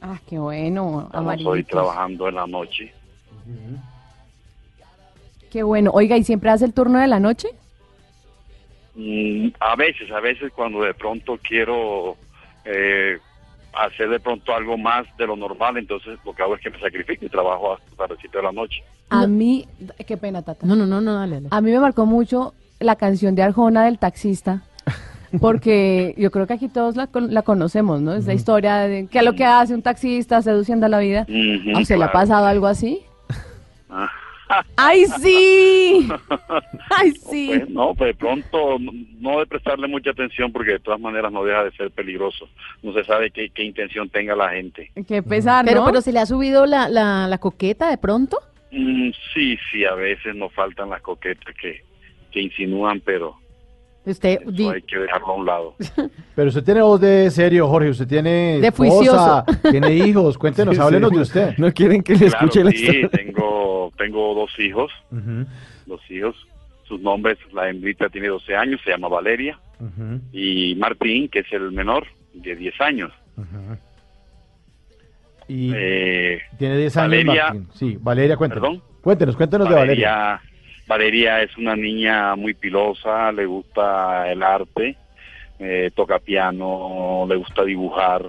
Ah, 0.00 0.18
qué 0.28 0.40
bueno, 0.40 1.08
hoy 1.12 1.18
amarillitos. 1.20 1.70
trabajando 1.70 2.28
en 2.28 2.34
la 2.34 2.46
noche. 2.48 2.92
Qué 5.52 5.62
bueno. 5.62 5.92
Oiga, 5.94 6.16
¿y 6.16 6.24
siempre 6.24 6.50
hace 6.50 6.64
el 6.64 6.74
turno 6.74 6.98
de 6.98 7.06
la 7.06 7.20
noche? 7.20 7.50
Mm, 8.96 9.48
a 9.60 9.76
veces, 9.76 10.10
a 10.10 10.20
veces 10.20 10.50
cuando 10.54 10.80
de 10.82 10.94
pronto 10.94 11.38
quiero 11.46 12.16
eh, 12.64 13.18
hacer 13.74 14.08
de 14.08 14.18
pronto 14.20 14.54
algo 14.54 14.78
más 14.78 15.04
de 15.18 15.26
lo 15.26 15.36
normal, 15.36 15.76
entonces 15.76 16.18
lo 16.24 16.32
que 16.34 16.42
hago 16.42 16.56
es 16.56 16.62
que 16.62 16.70
me 16.70 16.80
sacrifico 16.80 17.26
y 17.26 17.28
trabajo 17.28 17.74
hasta 17.74 17.94
tardecito 17.96 18.38
de 18.38 18.44
la 18.44 18.52
noche. 18.52 18.82
A 19.10 19.26
mí, 19.26 19.66
qué 20.06 20.16
pena, 20.16 20.42
Tata. 20.42 20.66
No, 20.66 20.74
no, 20.74 20.86
no, 20.86 21.00
no, 21.00 21.14
dale, 21.14 21.36
dale. 21.36 21.48
A 21.50 21.60
mí 21.60 21.70
me 21.70 21.78
marcó 21.78 22.06
mucho 22.06 22.54
la 22.80 22.96
canción 22.96 23.34
de 23.34 23.42
Arjona 23.42 23.84
del 23.84 23.98
taxista. 23.98 24.62
Porque 25.40 26.14
yo 26.16 26.30
creo 26.30 26.46
que 26.46 26.54
aquí 26.54 26.68
todos 26.68 26.96
la, 26.96 27.06
con- 27.08 27.34
la 27.34 27.42
conocemos, 27.42 28.00
¿no? 28.00 28.14
Esa 28.14 28.32
historia 28.32 28.76
de 28.78 29.08
qué 29.08 29.18
es 29.18 29.24
lo 29.24 29.34
que 29.34 29.44
hace 29.44 29.74
un 29.74 29.82
taxista 29.82 30.40
seduciendo 30.40 30.86
a 30.86 30.88
la 30.88 31.00
vida. 31.00 31.26
Ujú, 31.28 31.76
¿A 31.76 31.80
usted 31.80 31.96
le 31.98 32.04
ha 32.04 32.10
claro. 32.10 32.12
pasado 32.12 32.46
algo 32.46 32.66
así? 32.66 33.02
Ah. 33.90 34.08
¡Ay, 34.76 35.06
sí! 35.20 36.08
¡Ay, 36.90 37.10
sí! 37.12 37.48
Pues 37.48 37.68
no, 37.70 37.94
pues 37.94 38.08
de 38.10 38.14
pronto 38.14 38.78
no, 38.78 38.92
no 39.18 39.40
de 39.40 39.46
prestarle 39.46 39.88
mucha 39.88 40.10
atención 40.10 40.52
porque 40.52 40.72
de 40.72 40.78
todas 40.78 41.00
maneras 41.00 41.32
no 41.32 41.44
deja 41.44 41.64
de 41.64 41.72
ser 41.72 41.90
peligroso. 41.90 42.48
No 42.82 42.92
se 42.92 43.04
sabe 43.04 43.30
qué, 43.30 43.50
qué 43.50 43.64
intención 43.64 44.08
tenga 44.08 44.36
la 44.36 44.50
gente. 44.50 44.90
Qué 45.08 45.22
pesar, 45.22 45.64
Pero, 45.64 45.80
¿no? 45.80 45.86
pero 45.86 46.00
se 46.00 46.12
le 46.12 46.20
ha 46.20 46.26
subido 46.26 46.66
la, 46.66 46.88
la, 46.88 47.26
la 47.28 47.38
coqueta 47.38 47.90
de 47.90 47.98
pronto. 47.98 48.38
Mm, 48.70 49.10
sí, 49.34 49.58
sí, 49.70 49.84
a 49.84 49.94
veces 49.94 50.34
nos 50.34 50.52
faltan 50.52 50.90
las 50.90 51.02
coquetas 51.02 51.54
que, 51.60 51.82
que 52.30 52.40
insinúan, 52.40 53.00
pero 53.00 53.38
Usted 54.06 54.40
eso 54.42 54.50
di- 54.52 54.68
hay 54.68 54.82
que 54.82 54.98
dejarlo 54.98 55.26
a 55.26 55.34
un 55.34 55.46
lado. 55.46 55.74
Pero 56.36 56.48
usted 56.48 56.62
tiene 56.62 56.80
voz 56.82 57.00
de 57.00 57.30
serio, 57.30 57.66
Jorge. 57.68 57.90
Usted 57.90 58.06
tiene 58.06 58.60
De 58.60 58.68
esposa, 58.68 59.44
tiene 59.70 59.94
hijos. 59.94 60.38
Cuéntenos, 60.38 60.76
Sí, 60.76 60.80
háblenos 60.80 61.10
sí. 61.10 61.16
de 61.16 61.22
usted. 61.22 61.54
No 61.58 61.72
quieren 61.72 62.02
que 62.02 62.12
le 62.14 62.18
Claro, 62.30 62.34
escuche 62.46 62.64
la 62.64 62.70
sí, 62.70 62.76
historia. 62.76 63.08
tengo, 63.10 63.92
tengo 63.98 64.34
dos 64.34 64.50
hijos, 64.60 64.92
Ujú, 65.10 65.44
dos 65.86 66.00
hijos. 66.10 66.36
Sus 66.84 67.00
nombres, 67.00 67.36
la 67.52 67.68
hembrita 67.68 68.08
tiene 68.08 68.28
12 68.28 68.54
años, 68.54 68.80
se 68.84 68.90
llama 68.90 69.08
Valeria, 69.08 69.58
ujú, 69.80 70.20
y 70.32 70.76
Martín, 70.76 71.28
que 71.28 71.40
es 71.40 71.52
el 71.52 71.72
menor, 71.72 72.06
de 72.32 72.54
10 72.54 72.80
años. 72.80 73.10
ujú. 73.36 73.76
Y 75.48 75.72
Eh, 75.74 76.40
tiene 76.58 76.76
10 76.78 76.96
años, 76.96 77.10
Valeria- 77.10 77.44
Martín. 77.44 77.68
Sí, 77.74 77.98
Valeria, 78.00 78.36
cuéntenos. 78.36 78.68
¿Perdón? 78.68 78.82
Cuéntenos, 79.00 79.36
cuéntenos 79.36 79.68
de 79.68 79.74
Valeria. 79.74 80.40
Valeria, 80.86 81.42
es 81.42 81.56
una 81.56 81.74
niña 81.74 82.36
muy 82.36 82.54
pilosa, 82.54 83.32
le 83.32 83.46
gusta 83.46 84.30
el 84.30 84.42
arte, 84.42 84.96
eh, 85.58 85.90
toca 85.94 86.18
piano, 86.18 87.26
le 87.28 87.36
gusta 87.36 87.64
dibujar, 87.64 88.24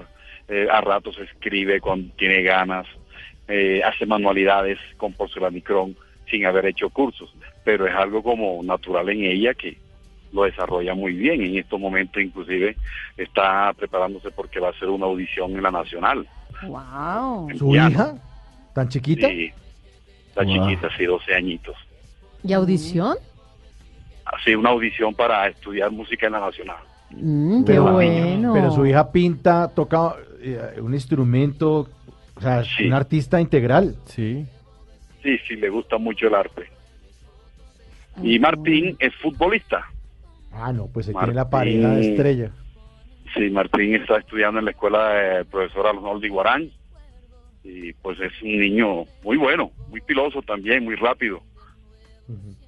eh, 0.48 0.68
a 0.72 0.82
ratos 0.82 1.18
escribe 1.20 1.80
cuando 1.80 2.14
tiene 2.16 2.42
ganas, 2.42 2.88
eh, 3.48 3.82
hace 3.84 4.06
manualidades 4.06 4.80
con 4.98 5.14
porcelanicrón 5.14 5.96
sin 6.30 6.46
haber 6.46 6.66
hecho 6.66 6.90
cursos, 6.90 7.34
pero 7.64 7.86
es 7.88 7.96
algo 7.96 8.24
como 8.24 8.62
natural 8.64 9.10
en 9.10 9.24
ella 9.24 9.54
que 9.54 9.78
lo 10.34 10.44
desarrolla 10.44 10.94
muy 10.94 11.14
bien. 11.14 11.42
En 11.42 11.58
estos 11.58 11.80
momentos 11.80 12.22
inclusive 12.22 12.76
está 13.16 13.72
preparándose 13.74 14.32
porque 14.32 14.60
va 14.60 14.70
a 14.70 14.72
hacer 14.72 14.90
una 14.90 15.06
audición 15.06 15.56
en 15.56 15.64
la 15.64 15.72
Nacional. 15.72 16.28
¡Wow! 16.64 17.50
¿Su 17.58 17.72
piano. 17.72 17.90
hija? 17.90 18.16
¿Tan 18.74 18.90
chiquita? 18.90 19.28
Sí, 19.28 19.52
Wow. 20.36 20.46
chiquita, 20.46 20.90
sí, 20.96 21.06
12 21.06 21.34
añitos. 21.34 21.76
¿Y 22.44 22.54
audición? 22.54 23.18
Hace 24.26 24.56
una 24.56 24.70
audición 24.72 25.14
para 25.14 25.48
estudiar 25.48 25.92
música 25.92 26.28
en 26.28 26.34
la 26.34 26.40
Nacional. 26.40 26.78
Mm, 27.12 27.64
qué 27.64 27.72
Pero- 27.74 27.92
bueno. 27.94 28.54
Pero 28.54 28.72
su 28.72 28.86
hija 28.86 29.12
pinta, 29.12 29.70
toca 29.74 30.16
eh, 30.42 30.80
un 30.82 30.94
instrumento, 30.94 31.88
o 32.36 32.42
sea, 32.42 32.62
es 32.62 32.68
Sí. 32.78 32.86
un 32.86 32.94
artista 32.94 33.40
integral. 33.42 33.96
Sí. 34.06 34.46
Sí, 35.24 35.38
sí, 35.48 35.56
le 35.56 35.70
gusta 35.70 35.98
mucho 35.98 36.28
el 36.28 36.36
arte. 36.36 36.70
Y 38.22 38.40
Martín 38.40 38.96
es 39.00 39.14
futbolista. 39.16 39.86
Ah, 40.52 40.72
no, 40.74 40.88
pues 40.88 41.08
ahí 41.08 41.14
Martín. 41.14 41.30
tiene 41.34 41.36
la 41.44 41.50
pareja 41.50 41.90
de 41.90 42.10
estrella. 42.12 42.52
Sí, 43.34 43.50
Martín 43.50 43.96
está 43.96 44.18
estudiando 44.18 44.60
en 44.60 44.66
la 44.66 44.72
escuela 44.72 45.10
del 45.10 45.46
profesor 45.46 45.88
Arnoldo 45.88 46.26
Iguarán. 46.26 46.70
Y 47.64 47.94
pues 47.94 48.20
es 48.20 48.32
un 48.42 48.60
niño 48.60 49.04
muy 49.24 49.38
bueno, 49.38 49.72
muy 49.90 50.00
piloso 50.02 50.42
también, 50.42 50.84
muy 50.86 50.96
rápido. 50.96 51.42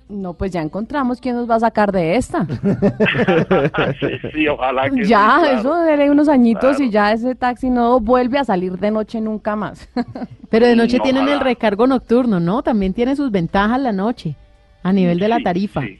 No, 0.07 0.33
pues 0.33 0.51
ya 0.51 0.61
encontramos 0.61 1.21
quién 1.21 1.35
nos 1.35 1.49
va 1.49 1.55
a 1.55 1.59
sacar 1.59 1.91
de 1.91 2.15
esta. 2.15 2.45
sí, 3.99 4.29
sí, 4.33 4.47
ojalá 4.47 4.89
que 4.89 5.03
sí, 5.03 5.09
ya, 5.09 5.37
claro. 5.39 5.59
eso 5.59 5.75
de 5.83 6.09
unos 6.09 6.29
añitos 6.29 6.77
Claro. 6.77 6.83
y 6.83 6.89
ya 6.89 7.11
ese 7.11 7.35
taxi 7.35 7.69
no 7.69 7.99
vuelve 7.99 8.39
a 8.39 8.43
salir 8.43 8.77
de 8.79 8.89
noche 8.91 9.21
nunca 9.21 9.55
más. 9.55 9.87
Pero 10.49 10.65
de 10.65 10.75
noche 10.75 10.97
No, 10.97 11.03
tienen 11.03 11.27
el 11.27 11.39
recargo 11.39 11.85
nocturno, 11.85 12.39
¿no? 12.39 12.63
También 12.63 12.93
tiene 12.93 13.15
sus 13.15 13.29
ventajas 13.31 13.79
la 13.79 13.91
noche, 13.91 14.35
a 14.81 14.91
nivel 14.91 15.19
de 15.19 15.27
la 15.27 15.39
tarifa. 15.39 15.81
Sí, 15.81 15.99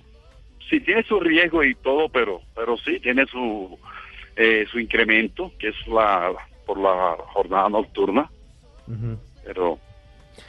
Sí, 0.69 0.79
tiene 0.81 1.01
su 1.03 1.19
riesgo 1.19 1.63
y 1.63 1.73
todo, 1.73 2.09
pero 2.09 2.41
pero 2.55 2.77
sí, 2.77 2.99
tiene 2.99 3.25
su 3.25 3.75
eh, 4.35 4.67
su 4.71 4.79
incremento, 4.79 5.51
que 5.57 5.69
es 5.69 5.75
la 5.87 6.31
por 6.67 6.77
la 6.79 7.15
jornada 7.33 7.69
nocturna. 7.69 8.29
Pero 9.43 9.79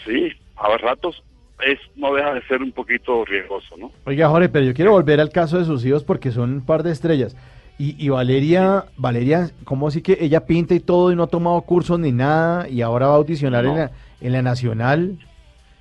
sí, 0.04 0.30
a 0.56 0.76
ratos 0.76 1.22
es 1.66 1.78
no 1.96 2.14
deja 2.14 2.34
de 2.34 2.42
ser 2.42 2.62
un 2.62 2.72
poquito 2.72 3.24
riesgoso, 3.24 3.76
¿no? 3.76 3.90
Oiga, 4.04 4.28
Jorge, 4.28 4.48
pero 4.48 4.64
yo 4.66 4.74
quiero 4.74 4.92
volver 4.92 5.20
al 5.20 5.30
caso 5.30 5.58
de 5.58 5.64
sus 5.64 5.84
hijos 5.84 6.04
porque 6.04 6.30
son 6.30 6.52
un 6.52 6.60
par 6.64 6.82
de 6.82 6.92
estrellas. 6.92 7.36
Y, 7.78 7.96
y 8.04 8.08
Valeria, 8.10 8.84
Valeria, 8.96 9.50
¿cómo 9.64 9.88
así 9.88 10.02
que 10.02 10.18
ella 10.20 10.44
pinta 10.44 10.74
y 10.74 10.80
todo 10.80 11.12
y 11.12 11.16
no 11.16 11.22
ha 11.22 11.26
tomado 11.28 11.60
cursos 11.62 11.98
ni 11.98 12.12
nada 12.12 12.68
y 12.68 12.82
ahora 12.82 13.06
va 13.06 13.14
a 13.14 13.16
audicionar 13.16 13.64
en, 13.64 13.74
la, 13.76 13.90
en 14.20 14.32
la 14.32 14.42
Nacional? 14.42 15.16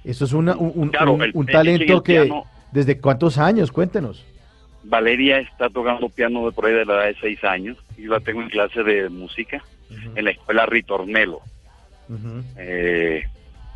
Esto 0.05 0.23
es 0.25 0.31
una- 0.33 0.55
un, 0.55 0.71
un- 0.75 0.89
Claro, 0.89 1.13
un- 1.13 1.21
el- 1.23 1.31
un 1.33 1.47
el- 1.49 1.53
talento 1.53 1.93
el 1.93 2.03
que... 2.03 2.13
piano- 2.25 2.43
¿Desde 2.71 2.99
cuántos 2.99 3.37
años? 3.39 3.71
Cuéntenos. 3.71 4.23
Valeria 4.83 5.39
está 5.39 5.69
tocando 5.69 6.07
piano 6.07 6.45
de 6.45 6.51
por 6.51 6.67
ahí 6.67 6.73
de 6.73 6.85
la 6.85 6.93
edad 6.93 7.05
de 7.07 7.15
seis 7.19 7.43
años. 7.43 7.77
Yo 7.97 8.11
la 8.11 8.19
tengo 8.19 8.41
en 8.43 8.49
clase 8.49 8.83
de 8.83 9.09
música 9.09 9.61
en 10.15 10.23
la 10.23 10.31
escuela 10.31 10.65
Ritornelo. 10.67 11.41
Eh, 12.57 13.23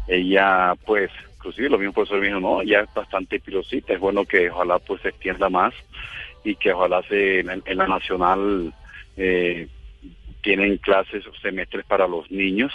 ella, 0.08 0.74
pues, 0.86 1.10
inclusive 1.44 1.70
lo 1.70 1.78
mismo 1.78 1.92
profesor 1.94 2.22
me 2.22 2.28
dijo, 2.28 2.40
no, 2.40 2.64
ya 2.64 2.80
es 2.82 2.94
bastante 2.94 3.38
pilosita, 3.40 3.94
es 3.94 4.00
bueno 4.00 4.24
que 4.24 4.50
ojalá 4.50 4.80
pues 4.80 5.02
se 5.02 5.10
extienda 5.10 5.50
más 5.50 5.74
y 6.46 6.56
que 6.56 6.72
ojalá 6.72 7.04
se 7.04 7.42
en, 7.42 7.62
en 7.66 7.78
la 7.78 7.86
nacional 7.88 8.74
eh, 9.18 9.68
tienen 10.42 10.78
clases 10.78 11.28
o 11.28 11.34
semestres 11.42 11.86
para 11.86 12.08
los 12.08 12.32
niños. 12.32 12.72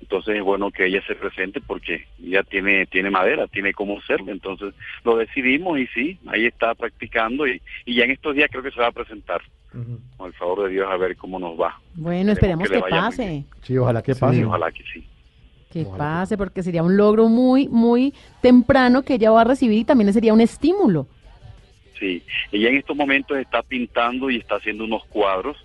Entonces 0.00 0.36
es 0.36 0.42
bueno 0.42 0.70
que 0.70 0.86
ella 0.86 1.02
se 1.06 1.14
presente 1.14 1.60
porque 1.60 2.06
ella 2.22 2.42
tiene 2.42 2.86
tiene 2.86 3.10
madera, 3.10 3.46
tiene 3.46 3.72
cómo 3.74 3.98
hacerlo. 3.98 4.32
Entonces 4.32 4.74
lo 5.04 5.16
decidimos 5.18 5.78
y 5.78 5.86
sí, 5.88 6.18
ahí 6.26 6.46
está 6.46 6.74
practicando 6.74 7.46
y, 7.46 7.60
y 7.84 7.94
ya 7.96 8.04
en 8.04 8.12
estos 8.12 8.34
días 8.34 8.48
creo 8.50 8.62
que 8.62 8.70
se 8.72 8.80
va 8.80 8.86
a 8.88 8.92
presentar. 8.92 9.42
Con 10.18 10.26
el 10.26 10.34
favor 10.34 10.64
de 10.64 10.70
Dios 10.70 10.86
a 10.90 10.96
ver 10.98 11.16
cómo 11.16 11.38
nos 11.38 11.58
va. 11.58 11.78
Bueno, 11.94 12.32
esperemos 12.32 12.68
que 12.68 12.78
pase. 12.80 13.44
Sí, 13.62 13.78
ojalá 13.78 14.02
que 14.02 14.12
Sí, 14.12 14.20
pase. 14.20 14.44
ojalá 14.44 14.70
que 14.70 14.82
sí. 14.92 15.06
Que 15.72 15.86
pase, 15.86 16.36
porque 16.36 16.62
sería 16.62 16.82
un 16.82 16.96
logro 16.96 17.28
muy, 17.28 17.66
muy 17.68 18.12
temprano 18.42 19.02
que 19.02 19.14
ella 19.14 19.30
va 19.30 19.40
a 19.40 19.44
recibir 19.44 19.78
y 19.78 19.84
también 19.84 20.12
sería 20.12 20.34
un 20.34 20.40
estímulo. 20.40 21.06
Sí, 21.98 22.22
ella 22.50 22.68
en 22.68 22.76
estos 22.76 22.94
momentos 22.96 23.38
está 23.38 23.62
pintando 23.62 24.28
y 24.28 24.36
está 24.36 24.56
haciendo 24.56 24.84
unos 24.84 25.04
cuadros 25.06 25.56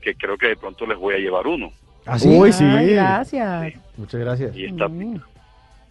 que 0.00 0.14
creo 0.14 0.36
que 0.36 0.48
de 0.48 0.56
pronto 0.56 0.84
les 0.86 0.98
voy 0.98 1.14
a 1.14 1.18
llevar 1.18 1.46
uno. 1.46 1.72
¿Ah, 2.06 2.18
sí? 2.18 2.28
Uy, 2.28 2.52
sí. 2.52 2.64
Ay, 2.64 2.94
gracias. 2.94 3.74
Muchas 3.96 4.20
gracias. 4.20 4.56
Y 4.56 4.64
está 4.64 4.88
pintando. 4.88 5.24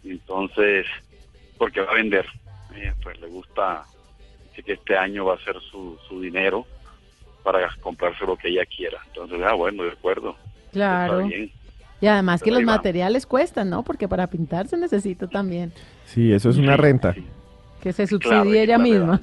Entonces, 0.03 0.85
porque 1.57 1.79
va 1.79 1.91
a 1.91 1.95
vender. 1.95 2.25
Ella 2.75 2.93
pues 3.01 3.19
le 3.21 3.27
gusta, 3.27 3.85
dice 4.49 4.63
que 4.63 4.73
este 4.73 4.97
año 4.97 5.25
va 5.25 5.35
a 5.35 5.43
ser 5.45 5.55
su, 5.71 5.97
su 6.09 6.19
dinero 6.19 6.65
para 7.43 7.73
comprarse 7.79 8.25
lo 8.25 8.35
que 8.35 8.49
ella 8.49 8.65
quiera. 8.65 8.97
Entonces, 9.07 9.39
ah, 9.45 9.53
bueno, 9.53 9.83
de 9.83 9.91
acuerdo. 9.91 10.35
Claro. 10.71 11.21
Está 11.21 11.27
bien. 11.27 11.51
Y 12.01 12.07
además 12.07 12.41
que 12.41 12.49
los 12.51 12.63
materiales 12.63 13.25
cuestan, 13.25 13.69
¿no? 13.69 13.83
Porque 13.83 14.07
para 14.07 14.27
pintar 14.27 14.67
se 14.67 14.75
necesita 14.77 15.27
también 15.27 15.71
Sí, 16.05 16.31
eso 16.33 16.49
es 16.49 16.57
una 16.57 16.75
renta. 16.75 17.15
que 17.81 17.93
se 17.93 18.07
subsidie 18.07 18.63
ella 18.63 18.77
misma. 18.77 19.19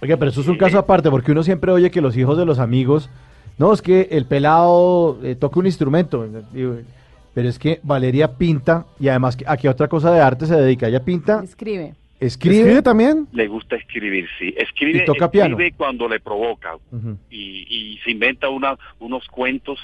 Oiga, 0.00 0.16
pero 0.16 0.30
eso 0.30 0.40
es 0.42 0.46
un 0.48 0.56
caso 0.56 0.78
aparte, 0.78 1.10
porque 1.10 1.32
uno 1.32 1.42
siempre 1.42 1.72
oye 1.72 1.90
que 1.90 2.00
los 2.00 2.16
hijos 2.16 2.38
de 2.38 2.44
los 2.46 2.58
amigos, 2.60 3.10
no, 3.58 3.72
es 3.72 3.82
que 3.82 4.08
el 4.12 4.24
pelado 4.26 5.18
eh, 5.24 5.34
toca 5.34 5.58
un 5.58 5.66
instrumento, 5.66 6.28
pero 7.34 7.48
es 7.48 7.58
que 7.58 7.80
Valeria 7.82 8.32
pinta 8.36 8.86
y 9.00 9.08
además 9.08 9.36
que- 9.36 9.44
a 9.48 9.56
qué 9.56 9.68
otra 9.68 9.88
cosa 9.88 10.12
de 10.12 10.20
arte 10.20 10.46
se 10.46 10.54
dedica, 10.56 10.86
ella 10.88 11.04
pinta, 11.04 11.40
Escribe. 11.42 11.94
escribe, 12.20 12.82
también? 12.82 13.26
Le 13.32 13.48
gusta 13.48 13.74
escribir, 13.76 14.26
sí. 14.38 14.54
Escribe, 14.56 15.02
Y 15.02 15.04
toca 15.04 15.30
piano. 15.30 15.50
escribe 15.56 15.74
cuando 15.76 16.08
le 16.08 16.20
provoca. 16.20 16.76
Y, 17.30 17.66
y 17.68 17.98
se 18.04 18.12
inventa 18.12 18.48
una, 18.48 18.76
unos 19.00 19.26
cuentos 19.28 19.78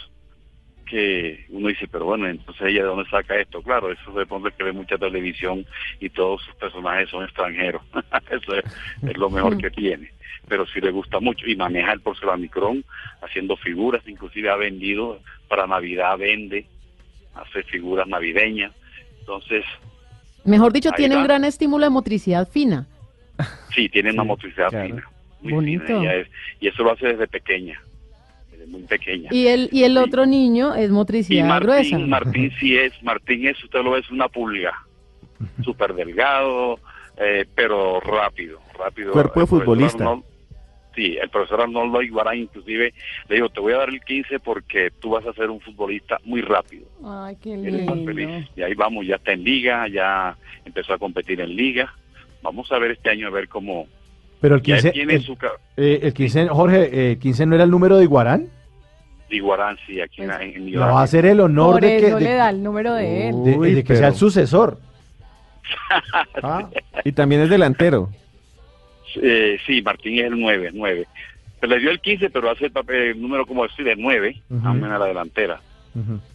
que 0.94 1.44
uno 1.48 1.68
dice, 1.68 1.88
pero 1.88 2.04
bueno, 2.04 2.28
entonces 2.28 2.68
ella 2.68 2.82
de 2.82 2.86
dónde 2.88 3.10
saca 3.10 3.36
esto. 3.40 3.60
Claro, 3.62 3.90
eso 3.90 4.14
se 4.16 4.26
pone 4.26 4.52
que 4.52 4.62
ve 4.62 4.70
mucha 4.72 4.96
televisión 4.96 5.66
y 5.98 6.08
todos 6.08 6.40
sus 6.42 6.54
personajes 6.54 7.08
son 7.10 7.24
extranjeros. 7.24 7.82
eso 8.30 8.54
es, 8.54 8.64
es 9.02 9.16
lo 9.16 9.28
mejor 9.28 9.58
que 9.58 9.70
tiene. 9.70 10.12
Pero 10.46 10.64
sí 10.66 10.80
le 10.80 10.92
gusta 10.92 11.18
mucho 11.18 11.46
y 11.48 11.56
maneja 11.56 11.92
el 11.92 12.00
porcelanicrón 12.00 12.84
haciendo 13.22 13.56
figuras, 13.56 14.02
inclusive 14.06 14.50
ha 14.50 14.56
vendido 14.56 15.18
para 15.48 15.66
Navidad, 15.66 16.16
vende, 16.16 16.66
hace 17.34 17.64
figuras 17.64 18.06
navideñas. 18.06 18.70
Entonces, 19.18 19.64
Mejor 20.44 20.72
dicho, 20.72 20.92
tiene 20.92 21.16
va. 21.16 21.22
un 21.22 21.26
gran 21.26 21.44
estímulo 21.44 21.84
de 21.86 21.90
motricidad 21.90 22.48
fina. 22.48 22.86
sí, 23.74 23.88
tiene 23.88 24.12
una 24.12 24.22
motricidad 24.22 24.70
fina. 24.70 25.02
Muy 25.40 25.52
Bonito. 25.54 25.86
fina, 25.86 26.14
es- 26.14 26.28
y 26.60 26.68
eso 26.68 26.84
lo 26.84 26.92
hace 26.92 27.08
desde 27.08 27.26
pequeña, 27.26 27.80
desde 28.64 28.72
muy 28.72 28.82
pequeña. 28.82 29.28
Y 29.32 29.46
el, 29.48 29.68
y 29.72 29.84
el 29.84 29.96
otro 29.96 30.26
niño 30.26 30.74
es 30.74 30.88
Y 30.90 30.92
motricidad 30.92 31.60
gruesa. 31.60 31.98
Martín, 31.98 32.08
Martín 32.10 32.52
sí 32.60 32.76
es, 32.76 32.92
Martín 33.02 33.46
es, 33.46 33.62
usted 33.62 33.82
lo 33.82 33.92
ve, 33.92 34.00
es 34.00 34.10
una 34.10 34.28
pulga, 34.28 34.72
súper 35.62 35.94
delgado, 35.94 36.78
eh, 37.18 37.44
pero 37.54 38.00
rápido, 38.00 38.58
rápido. 38.78 39.12
Cuerpo 39.12 39.40
de 39.40 39.42
El 39.42 39.48
profesor 39.48 39.64
futbolista. 39.64 40.04
Arnold- 40.04 40.24
sí, 40.94 41.16
el 41.20 41.28
profesor 41.28 41.60
Arnoldo 41.62 42.02
Iguarán 42.02 42.38
inclusive 42.38 42.94
le 43.28 43.34
digo, 43.34 43.48
te 43.48 43.58
voy 43.60 43.72
a 43.72 43.78
dar 43.78 43.88
el 43.88 44.00
15 44.00 44.38
porque 44.40 44.90
tú 45.00 45.10
vas 45.10 45.26
a 45.26 45.32
ser 45.32 45.50
un 45.50 45.60
futbolista 45.60 46.18
muy 46.24 46.40
rápido. 46.40 46.86
Ay, 47.04 47.36
qué 47.42 47.56
lindo. 47.56 47.94
feliz. 48.04 48.46
Y 48.56 48.62
ahí 48.62 48.74
vamos, 48.74 49.06
ya 49.06 49.16
está 49.16 49.32
en 49.32 49.42
liga, 49.44 49.88
ya 49.88 50.36
empezó 50.64 50.92
a 50.94 50.98
competir 50.98 51.40
en 51.40 51.54
liga. 51.56 51.92
Vamos 52.42 52.70
a 52.72 52.78
ver 52.78 52.92
este 52.92 53.10
año 53.10 53.26
a 53.26 53.30
ver 53.30 53.48
cómo... 53.48 53.86
pero 54.40 54.56
el 54.56 54.62
ya 54.62 54.76
él 54.76 54.82
15, 54.82 54.92
tiene 54.92 55.14
el, 55.14 55.22
su... 55.22 55.36
eh, 55.76 55.98
el 56.02 56.12
15, 56.14 56.48
Jorge, 56.48 57.12
eh, 57.12 57.18
15 57.18 57.46
no 57.46 57.54
era 57.54 57.64
el 57.64 57.70
número 57.70 57.96
de 57.96 58.04
Iguarán, 58.04 58.48
Iguarán, 59.36 59.76
sí, 59.86 60.00
aquí 60.00 60.22
en, 60.22 60.30
en 60.30 60.72
no 60.72 60.80
va 60.80 61.02
a 61.02 61.06
ser 61.06 61.26
el 61.26 61.40
honor 61.40 61.74
Por 61.74 61.80
de 61.82 61.96
que, 62.00 62.14
de, 62.14 62.20
le 62.20 62.34
da 62.34 62.50
el 62.50 62.62
número 62.62 62.94
de 62.94 63.28
él. 63.28 63.44
de- 63.44 63.56
Uy, 63.58 63.74
de 63.74 63.84
que 63.84 63.96
sea 63.96 64.08
el 64.08 64.14
sucesor. 64.14 64.78
Ah, 66.42 66.68
Y 67.04 67.12
también 67.12 67.40
es 67.42 67.48
delantero. 67.50 68.10
Eh, 69.16 69.58
sí, 69.66 69.80
Martín 69.82 70.18
es 70.18 70.26
el 70.26 70.38
9, 70.38 70.70
9. 70.74 71.06
Se 71.60 71.66
le 71.66 71.78
dio 71.78 71.90
el 71.90 72.00
15, 72.00 72.30
pero 72.30 72.50
hace 72.50 72.66
el, 72.66 72.72
papel, 72.72 72.96
el 72.96 73.22
número 73.22 73.46
como 73.46 73.62
decir 73.62 73.84
de 73.84 73.96
9, 73.96 74.36
Ujú. 74.50 74.66
aún 74.68 74.84
en 74.84 74.90
la 74.98 75.04
delantera. 75.06 75.60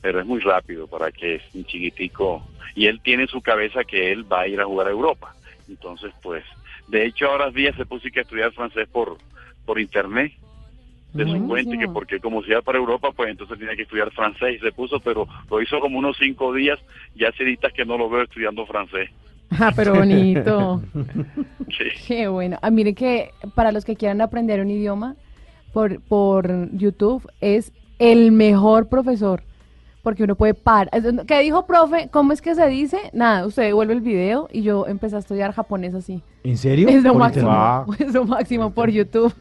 Pero 0.01 0.21
es 0.21 0.25
muy 0.25 0.39
rápido 0.39 0.87
para 0.87 1.11
que 1.11 1.35
es 1.35 1.41
un 1.53 1.65
chiquitico. 1.65 2.41
Y 2.75 2.85
él 2.87 3.01
tiene 3.03 3.23
en 3.23 3.29
su 3.29 3.41
cabeza 3.41 3.83
que 3.83 4.11
él 4.11 4.31
va 4.31 4.41
a 4.41 4.47
ir 4.47 4.59
a 4.61 4.65
jugar 4.65 4.87
a 4.87 4.91
Europa. 4.91 5.35
Entonces, 5.67 6.11
pues, 6.23 6.43
de 6.87 7.05
hecho, 7.05 7.27
ahora 7.29 7.51
días 7.51 7.75
se 7.75 7.85
puso 7.85 8.07
que 8.13 8.21
estudiar 8.21 8.53
francés 8.53 8.87
por, 8.89 9.17
por 9.65 9.79
internet. 9.79 10.31
De 11.13 11.25
su 11.25 11.47
cuenta, 11.47 11.75
y 11.75 11.79
que 11.79 11.87
porque 11.87 12.19
como 12.19 12.43
se 12.43 12.51
iba 12.51 12.61
para 12.61 12.77
Europa, 12.77 13.09
pues 13.15 13.31
entonces 13.31 13.57
tenía 13.57 13.75
que 13.75 13.81
estudiar 13.81 14.11
francés 14.11 14.57
y 14.57 14.59
se 14.59 14.71
puso, 14.71 14.99
pero 14.99 15.27
lo 15.49 15.61
hizo 15.61 15.79
como 15.79 15.97
unos 15.97 16.17
cinco 16.19 16.53
días. 16.53 16.79
Ya 17.15 17.29
hace 17.29 17.43
días 17.43 17.73
que 17.73 17.83
no 17.83 17.97
lo 17.97 18.09
veo 18.09 18.23
estudiando 18.23 18.65
francés. 18.67 19.09
Ah, 19.51 19.71
pero 19.75 19.95
bonito. 19.95 20.81
Sí. 21.69 21.85
Qué 22.07 22.27
bueno. 22.27 22.57
Ah, 22.63 22.71
mire 22.71 22.95
que 22.95 23.29
para 23.53 23.71
los 23.71 23.85
que 23.85 23.95
quieran 23.95 24.21
aprender 24.21 24.59
un 24.59 24.71
idioma 24.71 25.15
por, 25.71 26.01
por 26.01 26.67
YouTube 26.75 27.29
es 27.41 27.71
el 27.99 28.31
mejor 28.31 28.89
profesor. 28.89 29.43
Porque 30.09 30.23
uno 30.23 30.33
puede 30.33 30.55
parar. 30.55 30.89
¿Qué 31.27 31.39
dijo, 31.41 31.67
profe? 31.67 32.09
¿Cómo 32.11 32.33
es 32.33 32.41
que 32.41 32.55
se 32.55 32.67
dice? 32.67 32.97
Nada, 33.13 33.45
usted 33.45 33.61
devuelve 33.61 33.93
el 33.93 34.01
video 34.01 34.49
y 34.51 34.63
yo 34.63 34.87
empecé 34.87 35.17
a 35.17 35.19
estudiar 35.19 35.51
japonés 35.53 35.93
así. 35.93 36.23
¿En 36.43 36.57
serio? 36.57 36.89
Es 36.89 37.03
lo 37.03 37.11
Por 37.11 37.19
máximo. 37.19 37.51
internet. 37.87 38.01
Es 38.09 38.13
lo 38.15 38.25
máximo 38.25 38.71
por 38.71 38.89
YouTube. 38.89 39.31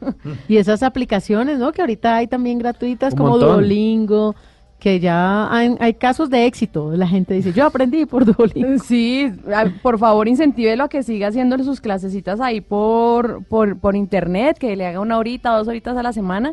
Y 0.47 0.59
esas 0.59 0.83
aplicaciones, 0.83 1.59
¿no? 1.59 1.73
Que 1.73 1.81
ahorita 1.81 2.17
hay 2.17 2.27
también 2.27 2.59
gratuitas 2.59 3.15
Un 3.15 3.17
como 3.17 3.31
montón. 3.31 3.49
Duolingo, 3.53 4.35
que 4.79 5.01
ya 5.01 5.51
hay, 5.51 5.75
hay 5.81 5.95
casos 5.95 6.29
de 6.29 6.45
éxito. 6.45 6.93
La 6.95 7.09
gente 7.09 7.33
dice, 7.33 7.55
yo 7.55 7.65
aprendí 7.65 8.05
por 8.05 8.27
Duolingo. 8.27 8.79
Sí, 8.85 9.33
por 9.81 9.99
favor, 9.99 10.29
incentívelo 10.29 10.85
a 10.85 10.89
que 10.91 11.03
siga 11.03 11.29
haciendo 11.29 11.57
sus 11.65 11.81
clasecitas 11.81 12.43
ahí 12.43 12.61
por, 12.61 13.43
por, 13.47 13.79
por 13.79 13.97
internet, 13.97 14.59
que 14.59 14.77
le 14.77 14.87
haga 14.87 15.01
una 15.01 15.17
horita, 15.17 15.57
dos 15.57 15.67
horitas 15.67 15.97
a 15.97 16.03
la 16.03 16.13
semana, 16.13 16.53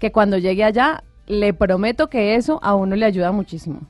que 0.00 0.10
cuando 0.10 0.36
llegue 0.36 0.64
allá, 0.64 1.04
le 1.26 1.52
prometo 1.54 2.08
que 2.08 2.34
eso 2.34 2.58
a 2.62 2.74
uno 2.74 2.96
le 2.96 3.04
ayuda 3.06 3.32
muchísimo. 3.32 3.80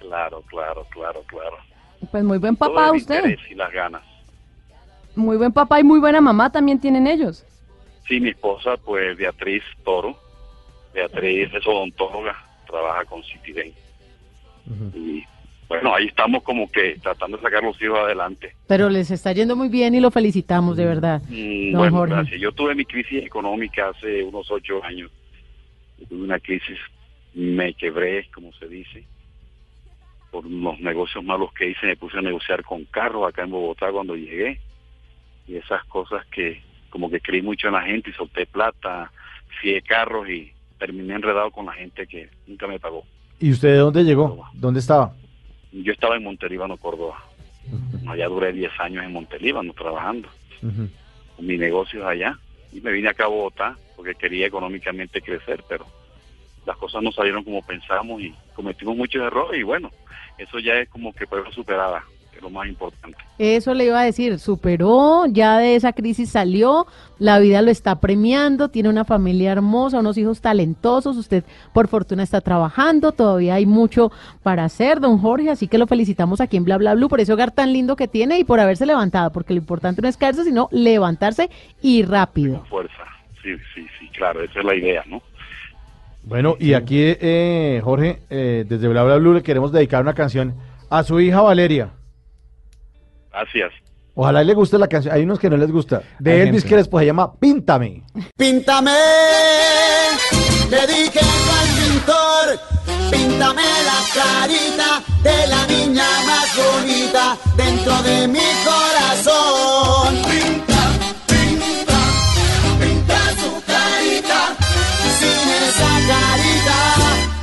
Claro, 0.00 0.42
claro, 0.42 0.86
claro, 0.90 1.22
claro. 1.26 1.56
Pues 2.10 2.24
muy 2.24 2.38
buen 2.38 2.56
Todo 2.56 2.74
papá 2.74 2.88
el 2.90 2.96
usted, 2.96 3.36
y 3.50 3.54
las 3.54 3.72
ganas. 3.72 4.02
muy 5.14 5.36
buen 5.36 5.52
papá 5.52 5.78
y 5.80 5.84
muy 5.84 6.00
buena 6.00 6.20
mamá 6.20 6.50
también 6.50 6.80
tienen 6.80 7.06
ellos. 7.06 7.44
Sí, 8.08 8.18
mi 8.20 8.30
esposa, 8.30 8.76
pues 8.84 9.16
Beatriz 9.16 9.62
Toro. 9.84 10.16
Beatriz 10.92 11.48
es 11.54 11.66
odontóloga, 11.66 12.36
trabaja 12.66 13.04
con 13.04 13.22
Citibank. 13.22 13.72
Y 14.94 15.24
bueno, 15.68 15.94
ahí 15.94 16.06
estamos 16.08 16.42
como 16.42 16.70
que 16.70 16.98
tratando 17.02 17.36
de 17.38 17.42
sacar 17.42 17.62
los 17.62 17.80
hijos 17.80 17.98
adelante. 17.98 18.54
Pero 18.66 18.90
les 18.90 19.10
está 19.10 19.32
yendo 19.32 19.56
muy 19.56 19.68
bien 19.68 19.94
y 19.94 20.00
lo 20.00 20.10
felicitamos, 20.10 20.76
de 20.76 20.84
verdad. 20.84 21.22
Mm, 21.28 21.70
Don 21.72 21.78
bueno, 21.80 21.96
Jorge. 21.98 22.14
gracias. 22.16 22.40
Yo 22.40 22.52
tuve 22.52 22.74
mi 22.74 22.84
crisis 22.84 23.24
económica 23.24 23.88
hace 23.88 24.22
unos 24.24 24.50
ocho 24.50 24.82
años. 24.84 25.10
Tuve 26.08 26.22
una 26.22 26.38
crisis, 26.38 26.78
me 27.34 27.74
quebré, 27.74 28.28
como 28.34 28.52
se 28.54 28.68
dice, 28.68 29.04
por 30.30 30.46
unos 30.46 30.80
negocios 30.80 31.22
malos 31.24 31.52
que 31.52 31.70
hice. 31.70 31.86
Me 31.86 31.96
puse 31.96 32.18
a 32.18 32.22
negociar 32.22 32.62
con 32.62 32.84
carros 32.84 33.28
acá 33.28 33.42
en 33.42 33.50
Bogotá 33.50 33.90
cuando 33.92 34.16
llegué. 34.16 34.60
Y 35.46 35.56
esas 35.56 35.84
cosas 35.84 36.24
que 36.26 36.62
como 36.90 37.10
que 37.10 37.20
creí 37.20 37.40
mucho 37.40 37.68
en 37.68 37.74
la 37.74 37.82
gente 37.82 38.10
y 38.10 38.12
solté 38.12 38.46
plata, 38.46 39.10
de 39.62 39.82
carros 39.82 40.28
y 40.28 40.52
terminé 40.78 41.14
enredado 41.14 41.50
con 41.50 41.66
la 41.66 41.72
gente 41.72 42.06
que 42.06 42.28
nunca 42.46 42.66
me 42.66 42.80
pagó. 42.80 43.04
¿Y 43.38 43.50
usted 43.50 43.68
de 43.68 43.78
dónde 43.78 44.04
llegó? 44.04 44.44
¿Dónde 44.54 44.80
estaba? 44.80 45.14
Yo 45.72 45.92
estaba 45.92 46.16
en 46.16 46.24
Monterribano, 46.24 46.76
Córdoba. 46.76 47.22
Allá 48.08 48.28
duré 48.28 48.52
10 48.52 48.72
años 48.80 49.04
en 49.04 49.12
Montelíbano 49.12 49.72
trabajando 49.72 50.28
con 50.60 51.46
mis 51.46 51.58
negocios 51.58 52.04
allá 52.04 52.38
y 52.72 52.80
me 52.80 52.92
vine 52.92 53.08
acá 53.08 53.24
a 53.24 53.28
Bogotá 53.28 53.76
porque 53.96 54.14
quería 54.14 54.46
económicamente 54.46 55.20
crecer, 55.20 55.62
pero 55.68 55.86
las 56.66 56.76
cosas 56.76 57.02
no 57.02 57.12
salieron 57.12 57.44
como 57.44 57.64
pensamos 57.64 58.20
y 58.20 58.34
cometimos 58.54 58.96
muchos 58.96 59.22
errores 59.22 59.60
y 59.60 59.62
bueno, 59.62 59.90
eso 60.38 60.58
ya 60.58 60.74
es 60.74 60.88
como 60.88 61.12
que 61.12 61.26
prueba 61.26 61.50
superada, 61.52 62.04
lo 62.42 62.50
más 62.50 62.68
importante. 62.68 63.16
Eso 63.38 63.72
le 63.72 63.86
iba 63.86 64.00
a 64.00 64.04
decir, 64.04 64.38
superó, 64.38 65.24
ya 65.26 65.58
de 65.58 65.76
esa 65.76 65.92
crisis 65.92 66.30
salió, 66.30 66.86
la 67.18 67.38
vida 67.38 67.62
lo 67.62 67.70
está 67.70 68.00
premiando, 68.00 68.68
tiene 68.68 68.88
una 68.88 69.04
familia 69.04 69.52
hermosa, 69.52 70.00
unos 70.00 70.18
hijos 70.18 70.40
talentosos, 70.40 71.16
usted 71.16 71.44
por 71.72 71.88
fortuna 71.88 72.22
está 72.24 72.40
trabajando, 72.40 73.12
todavía 73.12 73.54
hay 73.54 73.64
mucho 73.64 74.12
para 74.42 74.64
hacer, 74.64 75.00
don 75.00 75.18
Jorge, 75.18 75.50
así 75.50 75.68
que 75.68 75.78
lo 75.78 75.86
felicitamos 75.86 76.40
aquí 76.40 76.56
en 76.56 76.64
Bla 76.64 76.76
Bla 76.76 76.94
Blue 76.94 77.08
por 77.08 77.20
ese 77.20 77.32
hogar 77.32 77.52
tan 77.52 77.72
lindo 77.72 77.96
que 77.96 78.08
tiene 78.08 78.38
y 78.38 78.44
por 78.44 78.60
haberse 78.60 78.84
levantado, 78.84 79.32
porque 79.32 79.54
lo 79.54 79.60
importante 79.60 80.02
no 80.02 80.08
es 80.08 80.16
caerse, 80.16 80.44
sino 80.44 80.68
levantarse 80.72 81.48
y 81.80 82.02
rápido. 82.02 82.64
Fuerza, 82.68 83.04
sí, 83.42 83.54
sí, 83.74 83.86
sí, 83.98 84.08
claro, 84.08 84.42
esa 84.42 84.58
es 84.58 84.64
la 84.64 84.74
idea, 84.74 85.04
¿no? 85.06 85.22
Bueno, 86.24 86.56
y 86.60 86.74
aquí, 86.74 86.98
eh, 87.00 87.80
Jorge, 87.82 88.20
eh, 88.30 88.64
desde 88.68 88.88
Bla 88.88 89.02
Bla 89.02 89.16
Blue 89.16 89.34
le 89.34 89.42
queremos 89.42 89.72
dedicar 89.72 90.02
una 90.02 90.14
canción 90.14 90.54
a 90.90 91.02
su 91.02 91.18
hija 91.18 91.40
Valeria. 91.40 91.90
Gracias. 93.32 93.72
Ojalá 94.14 94.42
le 94.44 94.52
guste 94.54 94.76
la 94.78 94.88
canción. 94.88 95.14
Hay 95.14 95.22
unos 95.22 95.38
que 95.38 95.48
no 95.48 95.56
les 95.56 95.70
gusta. 95.70 96.02
De 96.18 96.32
Hay 96.32 96.40
Elvis 96.42 96.62
gente. 96.62 96.68
que 96.68 96.76
después 96.76 97.02
se 97.02 97.06
llama 97.06 97.32
Píntame. 97.34 98.02
Píntame, 98.36 98.90
le 100.70 100.86
dije 100.86 101.20
al 101.20 101.68
pintor, 101.78 102.60
píntame 103.10 103.62
la 103.62 104.22
carita 104.22 105.02
de 105.22 105.46
la 105.46 105.66
niña 105.66 106.04
más 106.26 106.48
bonita 106.56 107.36
dentro 107.56 108.02
de 108.02 108.28
mi 108.28 108.46
corazón. 108.66 110.14
Pinta, 110.30 110.82
pinta, 111.26 112.00
pinta 112.80 113.18
su 113.40 113.62
carita, 113.66 114.40
sin 115.18 115.48
esa 115.48 115.92
carita, 116.12 116.78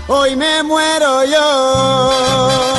hoy 0.07 0.35
me 0.35 0.61
muero 0.61 1.25
yo. 1.25 2.78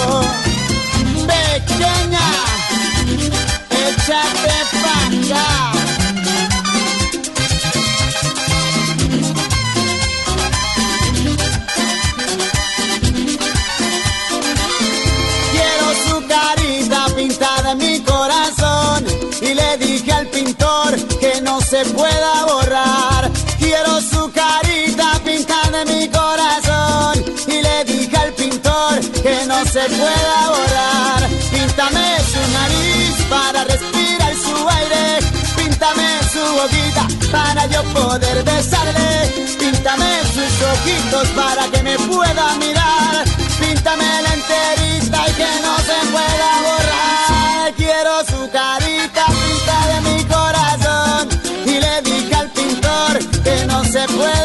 Se 29.73 29.81
pueda 29.89 30.49
borrar. 30.49 31.29
Píntame 31.53 32.07
su 32.33 32.41
nariz 32.59 33.15
para 33.29 33.65
respirar 33.65 34.35
su 34.35 34.69
aire. 34.69 35.19
Píntame 35.57 36.09
su 36.33 36.43
boquita 36.59 37.07
para 37.31 37.67
yo 37.67 37.83
poder 37.95 38.43
besarle. 38.43 39.47
Píntame 39.61 40.11
sus 40.35 40.53
ojitos 40.73 41.29
para 41.29 41.69
que 41.69 41.83
me 41.83 41.97
pueda 41.99 42.57
mirar. 42.57 43.25
Píntame 43.61 44.09
la 44.25 44.35
enterita 44.35 45.19
y 45.29 45.33
que 45.41 45.51
no 45.63 45.75
se 45.89 45.99
pueda 46.15 46.51
borrar. 46.69 47.75
Quiero 47.77 48.15
su 48.27 48.51
carita 48.51 49.25
pintada 49.27 49.99
en 49.99 50.05
mi 50.15 50.25
corazón. 50.25 51.29
Y 51.65 51.79
le 51.85 52.03
dije 52.03 52.35
al 52.35 52.49
pintor 52.49 53.19
que 53.45 53.67
no 53.67 53.85
se 53.85 54.03
pueda 54.09 54.40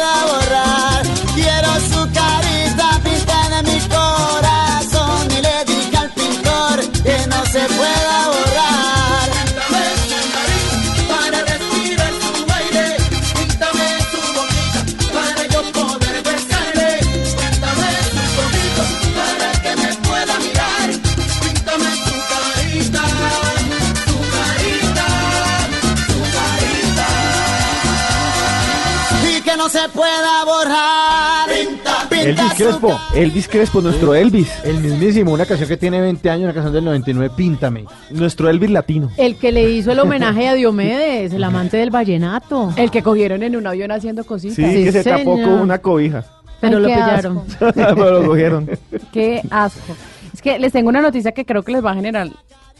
que 29.46 29.56
no 29.56 29.68
se 29.68 29.88
pueda 29.90 30.44
borrar. 30.44 31.48
Pinta, 31.48 32.08
pinta 32.10 32.24
Elvis 32.24 32.54
Crespo. 32.56 33.00
Elvis 33.14 33.48
Crespo, 33.48 33.80
nuestro 33.80 34.14
Elvis. 34.14 34.50
El 34.64 34.80
mismísimo, 34.80 35.32
una 35.32 35.46
canción 35.46 35.68
que 35.68 35.76
tiene 35.76 36.00
20 36.00 36.28
años, 36.28 36.44
una 36.44 36.52
canción 36.52 36.74
del 36.74 36.84
99, 36.84 37.34
Píntame. 37.36 37.84
Nuestro 38.10 38.50
Elvis 38.50 38.70
latino. 38.70 39.10
El 39.16 39.36
que 39.36 39.52
le 39.52 39.70
hizo 39.70 39.92
el 39.92 40.00
homenaje 40.00 40.48
a 40.48 40.54
Diomedes, 40.54 41.32
el 41.32 41.44
amante 41.44 41.76
del 41.76 41.90
vallenato. 41.90 42.72
El 42.76 42.90
que 42.90 43.04
cogieron 43.04 43.44
en 43.44 43.54
un 43.54 43.64
avión 43.68 43.92
haciendo 43.92 44.24
cositas. 44.24 44.56
Sí, 44.56 44.62
que 44.84 44.90
se 44.90 45.04
tapó 45.04 45.34
con 45.34 45.60
una 45.60 45.78
cobija. 45.78 46.24
Pero 46.60 46.78
Ay, 46.78 46.82
lo 46.82 46.88
pillaron. 46.88 47.42
Pero 47.74 48.20
lo 48.20 48.26
cogieron. 48.26 48.68
Qué 49.12 49.42
asco. 49.50 49.94
Es 50.34 50.42
que 50.42 50.58
les 50.58 50.72
tengo 50.72 50.88
una 50.88 51.00
noticia 51.00 51.30
que 51.30 51.44
creo 51.44 51.62
que 51.62 51.70
les 51.70 51.84
va 51.84 51.92
a 51.92 51.94
generar. 51.94 52.28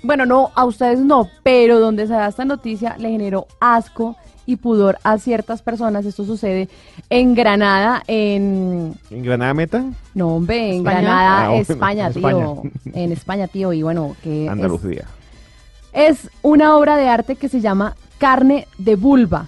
Bueno, 0.03 0.27
no, 0.27 0.51
a 0.55 0.65
ustedes 0.65 0.99
no, 0.99 1.28
pero 1.43 1.81
donde 1.81 2.07
se 2.07 2.12
da 2.12 2.28
esta 2.28 2.45
noticia 2.45 2.97
le 2.99 3.11
generó 3.11 3.47
asco 3.61 4.17
y 4.47 4.57
pudor 4.57 4.99
a 5.02 5.18
ciertas 5.18 5.60
personas. 5.60 6.07
Esto 6.07 6.25
sucede 6.25 6.68
en 7.10 7.34
Granada, 7.34 8.02
en. 8.07 8.94
¿En 9.10 9.23
Granada 9.23 9.52
Meta? 9.55 9.84
No, 10.15 10.36
hombre, 10.36 10.70
en 10.70 10.76
¿España? 10.78 11.00
Granada, 11.00 11.44
Ah, 11.44 11.49
bueno, 11.49 11.62
España, 11.62 12.10
tío. 12.10 12.28
España. 12.28 12.70
En 12.94 13.12
España, 13.12 13.49
tío. 13.49 13.73
Y 13.73 13.83
bueno, 13.83 14.16
que. 14.23 14.44
es- 14.47 14.50
Andalucía. 14.50 15.05
es 15.92 16.31
una 16.42 16.76
obra 16.76 16.97
de 16.97 17.08
arte 17.08 17.36
que 17.36 17.49
se 17.49 17.60
llama 17.60 17.97
Carne 18.18 18.66
de 18.78 18.97
Vulva. 18.97 19.47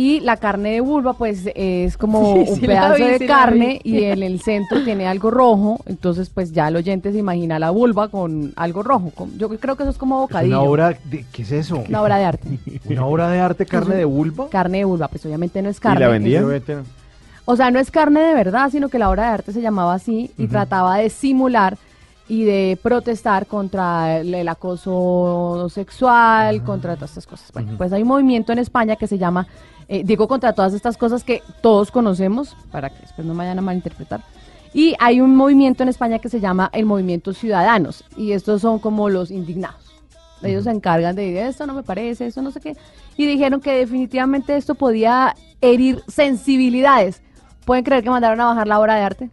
Y 0.00 0.20
la 0.20 0.38
carne 0.38 0.70
de 0.72 0.80
vulva, 0.80 1.12
pues, 1.12 1.42
es 1.54 1.98
como 1.98 2.32
Sí, 2.44 2.50
un 2.52 2.56
sí 2.60 2.66
pedazo 2.66 2.94
vi, 2.94 3.02
de 3.04 3.18
sí 3.18 3.26
carne 3.26 3.80
y 3.84 4.04
en 4.04 4.22
el 4.22 4.40
centro 4.40 4.82
tiene 4.82 5.06
algo 5.06 5.30
rojo. 5.30 5.78
Entonces, 5.84 6.30
pues, 6.30 6.52
ya 6.52 6.68
el 6.68 6.76
oyente 6.76 7.12
se 7.12 7.18
imagina 7.18 7.58
la 7.58 7.68
vulva 7.68 8.08
con 8.08 8.54
algo 8.56 8.82
rojo. 8.82 9.10
Con- 9.14 9.36
Yo 9.36 9.50
creo 9.50 9.76
que 9.76 9.82
eso 9.82 9.90
es 9.90 9.98
como 9.98 10.20
bocadillo. 10.20 10.58
Una 10.62 10.70
obra 10.70 10.96
de, 11.04 11.26
¿qué 11.30 11.42
es 11.42 11.52
eso? 11.52 11.82
Una 11.86 12.00
obra 12.02 12.16
de 12.16 12.24
arte. 12.24 12.48
Una 12.88 13.04
obra 13.04 13.28
de 13.28 13.40
arte, 13.40 13.66
carne 13.66 13.94
de 13.96 14.06
vulva. 14.06 14.48
Carne 14.48 14.78
de 14.78 14.84
vulva, 14.84 15.08
pues 15.08 15.26
obviamente 15.26 15.60
no 15.60 15.68
es 15.68 15.78
carne. 15.78 16.00
¿Y 16.00 16.02
la 16.04 16.08
vendían? 16.08 16.50
es- 16.52 16.62
o 17.44 17.56
sea, 17.56 17.70
no 17.70 17.78
es 17.78 17.90
carne 17.90 18.20
de 18.20 18.32
verdad, 18.34 18.70
sino 18.70 18.88
que 18.88 18.98
la 18.98 19.10
obra 19.10 19.24
de 19.24 19.28
arte 19.30 19.52
se 19.52 19.60
llamaba 19.60 19.92
así 19.94 20.30
y 20.38 20.46
trataba 20.46 20.96
de 20.98 21.10
simular 21.10 21.76
y 22.28 22.44
de 22.44 22.78
protestar 22.80 23.46
contra 23.46 24.18
el, 24.18 24.32
el 24.34 24.48
acoso 24.48 25.68
sexual, 25.68 26.62
contra 26.62 26.94
todas 26.94 27.10
estas 27.10 27.26
cosas. 27.26 27.50
Bueno, 27.52 27.72
pues 27.76 27.92
hay 27.92 28.02
un 28.02 28.08
movimiento 28.08 28.52
en 28.52 28.60
España 28.60 28.94
que 28.94 29.08
se 29.08 29.18
llama, 29.18 29.48
eh, 29.92 30.04
digo, 30.04 30.28
contra 30.28 30.52
todas 30.52 30.72
estas 30.72 30.96
cosas 30.96 31.24
que 31.24 31.42
todos 31.62 31.90
conocemos, 31.90 32.56
para 32.70 32.90
que 32.90 33.00
después 33.00 33.26
no 33.26 33.34
me 33.34 33.38
vayan 33.38 33.58
a 33.58 33.62
malinterpretar. 33.62 34.22
Y 34.72 34.94
hay 35.00 35.20
un 35.20 35.34
movimiento 35.34 35.82
en 35.82 35.88
España 35.88 36.20
que 36.20 36.28
se 36.28 36.38
llama 36.38 36.70
el 36.72 36.86
Movimiento 36.86 37.34
Ciudadanos, 37.34 38.04
y 38.16 38.30
estos 38.30 38.62
son 38.62 38.78
como 38.78 39.08
los 39.08 39.32
indignados. 39.32 39.90
Ellos 40.44 40.62
se 40.62 40.70
encargan 40.70 41.16
de 41.16 41.48
esto 41.48 41.66
no 41.66 41.74
me 41.74 41.82
parece, 41.82 42.26
esto 42.26 42.40
no 42.40 42.52
sé 42.52 42.60
qué. 42.60 42.76
Y 43.16 43.26
dijeron 43.26 43.60
que 43.60 43.72
definitivamente 43.72 44.56
esto 44.56 44.76
podía 44.76 45.34
herir 45.60 46.04
sensibilidades. 46.06 47.20
¿Pueden 47.64 47.82
creer 47.82 48.04
que 48.04 48.10
mandaron 48.10 48.40
a 48.40 48.46
bajar 48.46 48.68
la 48.68 48.78
obra 48.78 48.94
de 48.94 49.02
arte? 49.02 49.30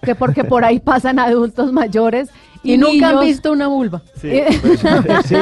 Que 0.00 0.14
porque 0.14 0.44
por 0.44 0.64
ahí 0.64 0.78
pasan 0.84 1.18
adultos 1.18 1.72
mayores 1.72 2.30
y, 2.62 2.74
Y 2.74 2.78
nunca 2.78 3.10
han 3.10 3.20
visto 3.20 3.50
una 3.52 3.66
vulva. 3.68 4.02
Sí, 4.20 4.30
pues, 4.60 4.80
sí. 5.26 5.34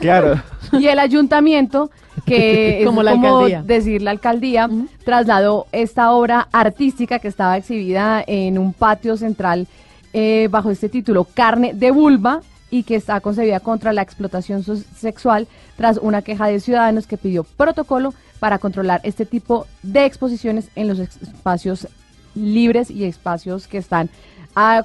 claro. 0.00 0.40
Y 0.72 0.86
el 0.86 0.98
ayuntamiento, 0.98 1.90
que 2.24 2.80
es 2.80 2.86
Como 2.86 3.02
la 3.02 3.12
alcaldía. 3.12 3.62
decir 3.62 4.02
la 4.02 4.10
alcaldía, 4.12 4.68
trasladó 5.04 5.66
esta 5.72 6.12
obra 6.12 6.48
artística 6.52 7.18
que 7.18 7.28
estaba 7.28 7.56
exhibida 7.56 8.22
en 8.26 8.58
un 8.58 8.72
patio 8.72 9.16
central 9.16 9.66
eh, 10.12 10.48
bajo 10.50 10.70
este 10.70 10.88
título, 10.88 11.24
Carne 11.34 11.72
de 11.74 11.90
Vulva, 11.90 12.40
y 12.72 12.84
que 12.84 12.94
está 12.94 13.20
concebida 13.20 13.58
contra 13.60 13.92
la 13.92 14.02
explotación 14.02 14.62
sexual 14.96 15.48
tras 15.76 15.98
una 16.00 16.22
queja 16.22 16.46
de 16.46 16.60
ciudadanos 16.60 17.06
que 17.08 17.16
pidió 17.16 17.42
protocolo 17.42 18.14
para 18.38 18.58
controlar 18.58 19.00
este 19.02 19.26
tipo 19.26 19.66
de 19.82 20.04
exposiciones 20.04 20.68
en 20.76 20.86
los 20.86 20.98
espacios 21.00 21.88
libres 22.36 22.88
y 22.90 23.04
espacios 23.04 23.66
que 23.66 23.78
están 23.78 24.08
a- 24.54 24.84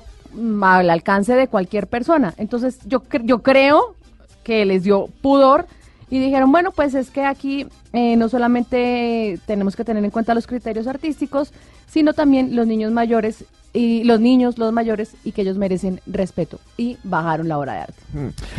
al 0.62 0.90
alcance 0.90 1.34
de 1.36 1.48
cualquier 1.48 1.88
persona. 1.88 2.34
Entonces 2.38 2.80
yo, 2.86 3.02
cre- 3.04 3.24
yo 3.26 3.42
creo 3.42 3.96
que 4.44 4.66
les 4.66 4.84
dio 4.84 5.08
pudor 5.22 5.66
y 6.10 6.20
dijeron, 6.20 6.52
bueno, 6.52 6.72
pues 6.72 6.94
es 6.94 7.10
que 7.10 7.26
aquí 7.26 7.66
eh, 7.94 8.16
no 8.16 8.30
solamente 8.30 9.40
tenemos 9.48 9.76
que 9.76 9.84
tener 9.84 10.04
en 10.04 10.12
cuenta 10.12 10.34
los 10.36 10.46
criterios 10.48 10.86
artísticos, 10.88 11.52
sino 11.88 12.14
también 12.14 12.56
los 12.56 12.68
niños 12.68 12.92
mayores 12.92 13.46
y 13.74 14.04
los 14.04 14.20
niños, 14.22 14.58
los 14.58 14.72
mayores, 14.72 15.16
y 15.26 15.32
que 15.34 15.42
ellos 15.42 15.58
merecen 15.58 16.00
respeto. 16.06 16.60
Y 16.78 16.98
bajaron 17.04 17.48
la 17.50 17.58
hora 17.58 17.74
de 17.74 17.80
arte. 17.80 18.02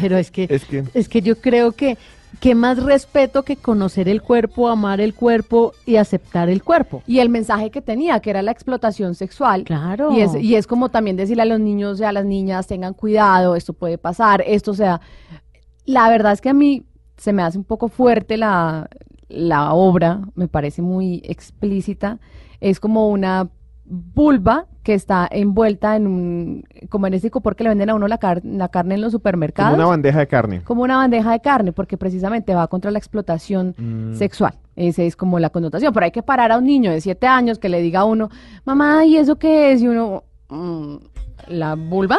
Pero 0.01 0.19
es 0.19 0.31
que, 0.31 0.47
Es 0.51 0.65
que 0.65 0.85
es 0.93 1.09
que 1.09 1.23
yo 1.23 1.37
creo 1.41 1.73
que 1.73 1.97
que 2.41 2.55
más 2.55 2.83
respeto 2.83 3.43
que 3.43 3.57
conocer 3.57 4.09
el 4.09 4.23
cuerpo, 4.23 4.69
amar 4.69 5.01
el 5.01 5.15
cuerpo 5.15 5.73
y 5.85 5.97
aceptar 5.97 6.49
el 6.49 6.63
cuerpo. 6.63 7.03
Y 7.07 7.21
el 7.21 7.29
mensaje 7.29 7.71
que 7.71 7.81
tenía, 7.81 8.21
que 8.21 8.31
era 8.31 8.43
la 8.43 8.51
explotación 8.51 9.15
sexual. 9.15 9.65
Claro. 9.65 10.13
Y 10.13 10.21
es, 10.21 10.35
y 10.35 10.55
es 10.55 10.67
como 10.67 10.91
también 10.91 11.17
decirle 11.17 11.43
a 11.43 11.47
los 11.47 11.61
niños 11.61 12.01
y 12.01 12.05
a 12.05 12.13
las 12.13 12.25
niñas, 12.25 12.67
tengan 12.67 12.95
cuidado, 12.95 13.57
esto 13.57 13.73
puede 13.73 13.99
pasar, 13.99 14.43
esto 14.47 14.73
o 14.73 14.75
sea, 14.75 15.01
la 15.85 16.09
verdad 16.11 16.33
es 16.33 16.41
que 16.41 16.51
a 16.51 16.55
mí 16.55 16.85
se 17.17 17.33
me 17.33 17.43
hace 17.43 17.57
un 17.57 17.65
poco 17.65 17.89
fuerte 17.89 18.37
la, 18.37 18.89
la 19.29 19.73
obra, 19.73 20.21
me 20.35 20.49
parece 20.49 20.83
muy 20.83 21.23
explícita, 21.25 22.19
es 22.61 22.81
como 22.81 23.09
una 23.09 23.49
vulva 23.89 24.67
que 24.83 24.95
está 24.95 25.29
envuelta 25.31 25.97
en 25.97 26.07
un, 26.07 26.65
como 26.91 27.07
en 27.07 27.15
ese 27.15 27.27
icopor 27.29 27.57
que 27.57 27.65
le 27.65 27.71
venden 27.71 27.91
a 27.91 27.95
uno 27.95 28.07
la, 28.09 28.19
car- 28.19 28.43
la 28.45 28.69
carne 28.69 28.95
en 28.95 29.01
los 29.01 29.13
supermercados. 29.13 29.73
Como 29.73 29.83
una 29.83 29.91
bandeja 29.91 30.19
de 30.21 30.27
carne. 30.29 30.63
Como 30.63 30.83
una 30.83 30.97
bandeja 30.97 31.33
de 31.33 31.41
carne, 31.41 31.73
porque 31.73 31.97
precisamente 31.97 32.55
va 32.55 32.67
contra 32.69 32.91
la 32.91 32.99
explotación 32.99 33.75
Mm. 33.79 34.15
sexual. 34.15 34.55
Esa 34.77 35.03
es 35.03 35.17
como 35.17 35.39
la 35.39 35.51
connotación. 35.51 35.93
Pero 35.93 36.05
hay 36.05 36.13
que 36.13 36.23
parar 36.23 36.53
a 36.53 36.59
un 36.59 36.65
niño 36.67 36.91
de 36.91 37.01
siete 37.01 37.27
años 37.27 37.59
que 37.59 37.69
le 37.69 37.81
diga 37.81 38.01
a 38.01 38.05
uno, 38.05 38.29
mamá, 38.65 39.05
¿y 39.05 39.17
eso 39.17 39.37
qué 39.37 39.73
es? 39.73 39.83
Y 39.83 39.89
uno, 39.89 40.23
"Mm, 40.51 40.97
¿la 41.49 41.75
vulva? 41.75 42.19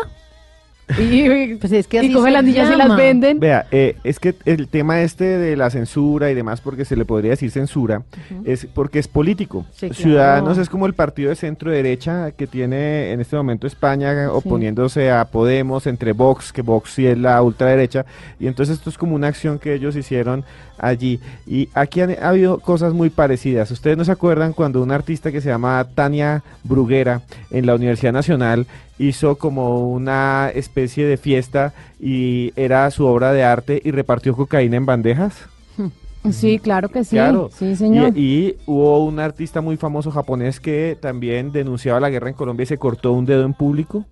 Y, 0.99 1.55
pues 1.55 1.71
es 1.73 1.87
que 1.87 1.99
así 1.99 2.13
se 2.13 2.31
las 2.31 2.43
niñas 2.43 2.71
y 2.73 2.77
las 2.77 2.95
venden. 2.95 3.39
Vea, 3.39 3.67
eh, 3.71 3.97
es 4.03 4.19
que 4.19 4.35
el 4.45 4.67
tema 4.67 5.01
este 5.01 5.25
de 5.37 5.57
la 5.57 5.69
censura 5.69 6.31
y 6.31 6.35
demás, 6.35 6.61
porque 6.61 6.85
se 6.85 6.95
le 6.95 7.05
podría 7.05 7.31
decir 7.31 7.51
censura, 7.51 8.03
es 8.45 8.65
porque 8.73 8.99
es 8.99 9.07
político. 9.07 9.65
Sí, 9.71 9.87
claro. 9.87 9.93
Ciudadanos 9.93 10.57
es 10.57 10.69
como 10.69 10.85
el 10.85 10.93
partido 10.93 11.29
de 11.29 11.35
centro 11.35 11.71
derecha 11.71 12.31
que 12.31 12.47
tiene 12.47 13.11
en 13.11 13.19
este 13.19 13.35
momento 13.35 13.67
España 13.67 14.31
oponiéndose 14.31 15.11
a 15.11 15.25
Podemos 15.25 15.87
entre 15.87 16.13
Vox, 16.13 16.53
que 16.53 16.61
Vox 16.61 16.91
sí 16.91 17.05
es 17.05 17.17
la 17.17 17.41
ultraderecha, 17.41 18.05
y 18.39 18.47
entonces 18.47 18.77
esto 18.77 18.89
es 18.89 18.97
como 18.97 19.15
una 19.15 19.27
acción 19.27 19.59
que 19.59 19.73
ellos 19.73 19.95
hicieron 19.95 20.45
allí. 20.77 21.19
Y 21.45 21.69
aquí 21.73 22.01
han 22.01 22.11
ha 22.21 22.29
habido 22.29 22.59
cosas 22.59 22.93
muy 22.93 23.09
parecidas. 23.09 23.69
Ustedes 23.71 23.97
no 23.97 24.05
se 24.05 24.11
acuerdan 24.11 24.53
cuando 24.53 24.81
un 24.81 24.91
artista 24.91 25.31
que 25.31 25.41
se 25.41 25.49
llama 25.49 25.85
Tania 25.93 26.43
Bruguera 26.63 27.21
en 27.51 27.65
la 27.65 27.75
Universidad 27.75 28.13
Nacional 28.13 28.65
hizo 28.99 29.37
como 29.37 29.89
una 29.91 30.49
especie 30.53 31.05
de 31.05 31.17
fiesta 31.17 31.73
y 31.99 32.51
era 32.55 32.89
su 32.91 33.05
obra 33.05 33.33
de 33.33 33.43
arte 33.43 33.81
y 33.83 33.91
repartió 33.91 34.35
cocaína 34.35 34.77
en 34.77 34.85
bandejas. 34.85 35.35
Sí, 36.31 36.59
claro 36.59 36.89
que 36.89 37.05
sí. 37.05 37.11
Claro. 37.15 37.49
Sí, 37.57 37.75
señor. 37.77 38.11
Y, 38.17 38.19
y 38.49 38.55
hubo 38.65 39.05
un 39.05 39.17
artista 39.19 39.61
muy 39.61 39.77
famoso 39.77 40.11
japonés 40.11 40.59
que 40.59 40.97
también 40.99 41.53
denunciaba 41.53 42.01
la 42.01 42.09
guerra 42.09 42.27
en 42.27 42.35
Colombia 42.35 42.63
y 42.63 42.67
se 42.67 42.77
cortó 42.77 43.13
un 43.13 43.25
dedo 43.25 43.45
en 43.45 43.53
público. 43.53 44.03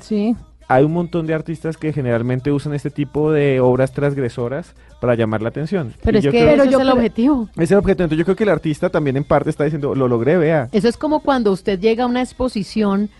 Sí. 0.00 0.36
Hay 0.68 0.84
un 0.84 0.92
montón 0.92 1.26
de 1.26 1.34
artistas 1.34 1.76
que 1.76 1.92
generalmente 1.92 2.52
usan 2.52 2.74
este 2.74 2.90
tipo 2.90 3.32
de 3.32 3.58
obras 3.60 3.92
transgresoras 3.92 4.72
para 5.00 5.16
llamar 5.16 5.42
la 5.42 5.48
atención. 5.48 5.92
Pero 6.02 6.16
Y 6.16 6.20
es 6.20 6.24
yo 6.24 6.30
que 6.30 6.38
creo- 6.42 6.62
ese 6.62 6.74
es 6.74 6.80
el 6.80 6.90
objetivo. 6.90 7.48
ese 7.54 7.64
es 7.64 7.70
el 7.72 7.78
objeto. 7.78 8.04
Entonces 8.04 8.18
yo 8.18 8.24
creo 8.24 8.36
que 8.36 8.44
el 8.44 8.50
artista 8.50 8.88
también 8.88 9.16
en 9.16 9.24
parte 9.24 9.50
está 9.50 9.64
diciendo, 9.64 9.96
lo 9.96 10.06
logré, 10.06 10.36
vea. 10.36 10.68
Eso 10.70 10.86
es 10.88 10.96
como 10.96 11.20
cuando 11.20 11.50
usted 11.50 11.80
llega 11.80 12.04
a 12.04 12.06
una 12.06 12.22
exposición 12.22 13.10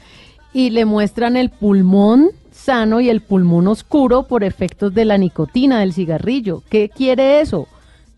y 0.55 0.71
le 0.71 0.87
muestran 0.87 1.37
el 1.37 1.51
pulmón 1.51 2.31
sano 2.53 3.01
y 3.01 3.11
el 3.11 3.21
pulmón 3.21 3.67
oscuro 3.69 4.23
por 4.23 4.43
efectos 4.45 4.95
de 4.95 5.05
la 5.05 5.19
nicotina 5.19 5.81
del 5.81 5.93
cigarrillo. 5.93 6.63
¿Qué 6.71 6.89
quiere 6.89 7.41
eso? 7.43 7.67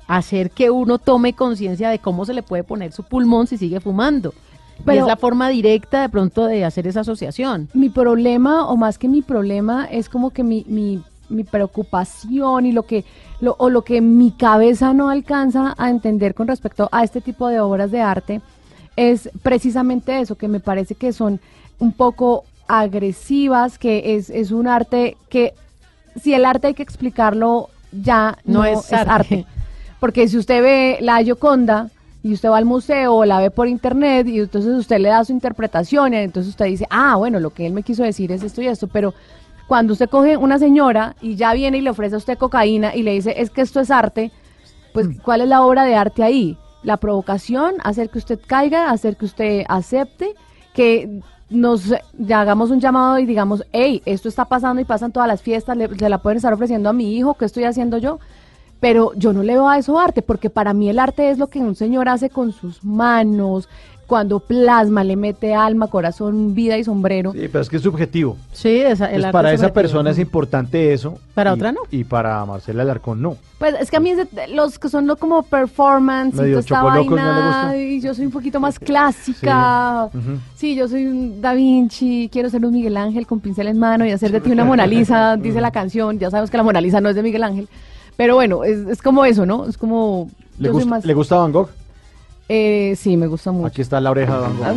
Hacer 0.06 0.50
que 0.52 0.70
uno 0.70 0.98
tome 0.98 1.32
conciencia 1.32 1.89
de 1.89 1.98
cómo 1.98 2.24
se 2.24 2.34
le 2.34 2.44
puede 2.44 2.62
poner 2.62 2.92
su 2.92 3.02
pulmón 3.02 3.48
si 3.48 3.56
sigue 3.58 3.81
fumando. 3.81 4.32
y 4.78 4.82
Pero- 4.84 5.00
es 5.00 5.06
la 5.08 5.16
forma 5.16 5.48
directa 5.48 6.02
de 6.02 6.08
pronto 6.10 6.44
de 6.44 6.65
hacer 6.65 6.86
esa 6.86 7.00
asociación. 7.00 7.68
Mi 7.74 7.89
problema, 7.89 8.68
o 8.68 8.76
más 8.76 8.98
que 8.98 9.08
mi 9.08 9.23
problema, 9.23 9.86
es 9.90 10.08
como 10.10 10.31
que 10.31 10.44
mi, 10.44 10.65
mi, 10.68 11.02
mi 11.31 11.42
preocupación 11.42 12.66
y 12.66 12.73
lo 12.73 12.82
que, 12.84 13.05
lo, 13.40 13.56
o 13.58 13.70
lo 13.70 13.82
que 13.82 14.00
mi 14.00 14.31
cabeza 14.32 14.92
no 14.92 15.08
alcanza 15.08 15.74
a 15.78 15.89
entender 15.90 16.34
con 16.34 16.47
respecto 16.47 16.89
a 16.92 17.02
este 17.05 17.20
tipo 17.23 17.48
de 17.48 17.58
obras 17.60 17.90
de 17.90 18.00
arte 18.02 18.40
es 18.97 19.31
precisamente 19.42 20.20
eso, 20.20 20.36
que 20.36 20.48
me 20.48 20.60
parece 20.60 20.94
que 20.94 21.12
son 21.12 21.40
un 21.79 21.93
poco 21.93 22.45
agresivas, 22.69 23.79
que 23.79 24.17
es, 24.17 24.31
es 24.31 24.51
un 24.51 24.67
arte 24.67 25.17
que, 25.29 25.55
si 26.21 26.35
el 26.35 26.45
arte 26.45 26.69
hay 26.69 26.75
que 26.75 26.83
explicarlo, 26.83 27.69
ya 27.93 28.39
no, 28.45 28.61
No 28.61 28.65
es, 28.65 28.87
es 28.87 28.93
arte. 28.93 29.11
arte. 29.11 29.47
Porque 30.01 30.29
si 30.29 30.37
usted 30.37 30.63
ve 30.63 30.99
la 31.01 31.23
Gioconda 31.23 31.91
y 32.23 32.33
usted 32.33 32.51
va 32.51 32.59
al 32.59 32.65
museo 32.65 33.15
o 33.15 33.25
la 33.25 33.41
ve 33.41 33.51
por 33.51 33.69
internet 33.69 34.27
y 34.27 34.41
entonces 34.41 34.75
usted 34.75 34.99
le 34.99 35.09
da 35.09 35.25
su 35.25 35.33
interpretación 35.33 36.13
y 36.13 36.17
entonces 36.19 36.51
usted 36.51 36.67
dice, 36.67 36.87
ah, 36.91 37.17
bueno, 37.17 37.41
lo 37.41 37.51
que 37.51 37.67
él 37.67 37.73
me 37.73 37.83
quiso 37.83 38.03
decir 38.03 38.33
es 38.33 38.43
esto 38.43 38.61
y 38.63 38.67
esto, 38.67 38.89
pero 38.89 39.15
cuando 39.69 39.93
usted 39.93 40.09
coge 40.09 40.37
una 40.37 40.59
señora 40.59 41.17
y 41.21 41.37
ya 41.37 41.55
viene 41.55 41.79
y 41.79 41.81
le 41.81 41.91
ofrece 41.91 42.15
a 42.15 42.19
usted 42.19 42.39
cocaína 42.39 42.95
y 42.95 43.03
le 43.03 43.13
dice, 43.13 43.35
es 43.37 43.51
que 43.51 43.63
esto 43.63 43.81
es 43.81 43.91
arte, 43.91 44.33
pues 44.93 45.09
¿cuál 45.23 45.41
es 45.41 45.49
la 45.49 45.63
obra 45.63 45.85
de 45.85 45.95
arte 45.95 46.23
ahí? 46.23 46.59
La 46.83 46.97
provocación, 46.97 47.75
hacer 47.83 48.11
que 48.11 48.19
usted 48.19 48.39
caiga, 48.47 48.91
hacer 48.91 49.17
que 49.17 49.25
usted 49.25 49.65
acepte, 49.69 50.35
que 50.73 51.21
nos 51.50 51.92
hagamos 52.33 52.70
un 52.70 52.81
llamado 52.81 53.18
y 53.18 53.26
digamos, 53.26 53.65
hey, 53.73 54.02
esto 54.05 54.28
está 54.28 54.44
pasando 54.47 54.81
y 54.81 54.84
pasan 54.84 55.12
todas 55.12 55.28
las 55.28 55.42
fiestas, 55.42 55.76
le- 55.76 55.94
se 55.97 56.08
la 56.08 56.18
pueden 56.18 56.36
estar 56.39 56.52
ofreciendo 56.52 56.89
a 56.89 56.92
mi 56.92 57.16
hijo, 57.16 57.34
¿qué 57.34 57.44
estoy 57.44 57.65
haciendo 57.65 57.99
yo? 57.99 58.18
Pero 58.81 59.12
yo 59.15 59.33
no 59.33 59.42
le 59.42 59.55
veo 59.55 59.68
a 59.68 59.78
eso 59.78 59.99
arte, 59.99 60.23
porque 60.23 60.50
para 60.50 60.75
mí 60.75 60.89
el 60.91 60.99
arte 60.99 61.31
es 61.31 61.39
lo 61.39 61.47
que 61.49 61.60
un 61.60 61.75
señor 61.76 62.08
hace 62.08 62.28
con 62.31 62.52
sus 62.52 62.84
manos, 62.84 63.68
cuando 64.07 64.39
plasma, 64.41 65.02
le 65.02 65.17
mete 65.17 65.55
alma, 65.55 65.89
corazón, 65.89 66.55
vida 66.55 66.78
y 66.78 66.85
sombrero. 66.85 67.33
Sí, 67.33 67.49
pero 67.51 67.60
es 67.62 67.68
que 67.68 67.76
es 67.76 67.83
subjetivo. 67.83 68.36
Sí, 68.52 68.68
esa, 68.78 69.07
el 69.07 69.15
Pues 69.15 69.25
arte 69.25 69.33
para 69.33 69.52
es 69.52 69.60
esa 69.60 69.73
persona 69.73 70.10
es 70.10 70.18
importante 70.18 70.93
eso. 70.93 71.18
Para 71.35 71.51
y- 71.51 71.55
otra 71.55 71.73
no. 71.73 71.81
Y 71.91 72.05
para 72.05 72.44
Marcela 72.47 72.83
Alarcón 72.83 73.20
no. 73.20 73.36
Pues 73.59 73.75
es 73.81 73.91
que 73.91 73.97
a 73.97 74.01
mí 74.01 74.10
ese- 74.10 74.28
los 74.55 74.78
que 74.78 74.89
son 74.89 75.07
lo 75.07 75.17
como 75.17 75.43
performance 75.43 76.35
y 76.35 76.41
Medio 76.43 76.52
toda 76.55 76.60
esta 76.60 76.78
¿no 76.78 76.85
vaina, 76.85 77.65
gusta? 77.67 77.76
y 77.76 78.01
yo 78.01 78.15
soy 78.15 78.26
un 78.26 78.33
poquito 78.33 78.60
más 78.60 78.78
clásica. 78.78 80.09
Sí. 80.57 80.75
Yo 80.76 80.89
soy 80.89 81.07
un 81.07 81.41
Da 81.41 81.55
Vinci, 81.55 82.28
quiero 82.33 82.49
ser 82.51 82.65
un 82.65 82.73
Miguel 82.73 82.97
Ángel 82.97 83.26
con 83.26 83.41
pincel 83.41 83.67
en 83.68 83.78
mano 83.78 84.07
y 84.07 84.10
hacer 84.10 84.31
de 84.33 84.41
ti 84.41 84.51
una 84.51 84.65
Mona 84.65 84.86
Lisa, 84.86 85.36
dice 85.41 85.60
la 85.60 85.70
canción. 85.70 86.18
Ya 86.18 86.31
sabes 86.31 86.51
que 86.51 86.57
la 86.57 86.62
Mona 86.62 86.81
Lisa 86.81 87.01
no 87.01 87.09
es 87.09 87.17
de 87.17 87.23
Miguel 87.23 87.43
Ángel. 87.43 87.68
Pero 88.17 88.35
bueno, 88.35 88.65
es, 88.65 88.78
es 88.89 89.02
como 89.02 89.25
eso, 89.25 89.44
¿no? 89.44 89.67
Es 89.67 89.76
como... 89.76 90.31
¿Le, 90.59 90.68
yo 90.68 90.73
soy 90.73 90.83
gusta, 90.83 90.91
más- 90.91 91.05
¿Le 91.05 91.12
gusta 91.15 91.36
Van 91.36 91.52
Gogh? 91.52 91.68
Eh, 92.49 92.94
sí, 92.97 93.16
me 93.16 93.26
gusta 93.26 93.50
mucho. 93.50 93.66
Aquí 93.66 93.83
está 93.83 94.00
la 94.00 94.10
oreja 94.10 94.36
de 94.36 94.41
Van 94.41 94.57
Gogh. 94.57 94.76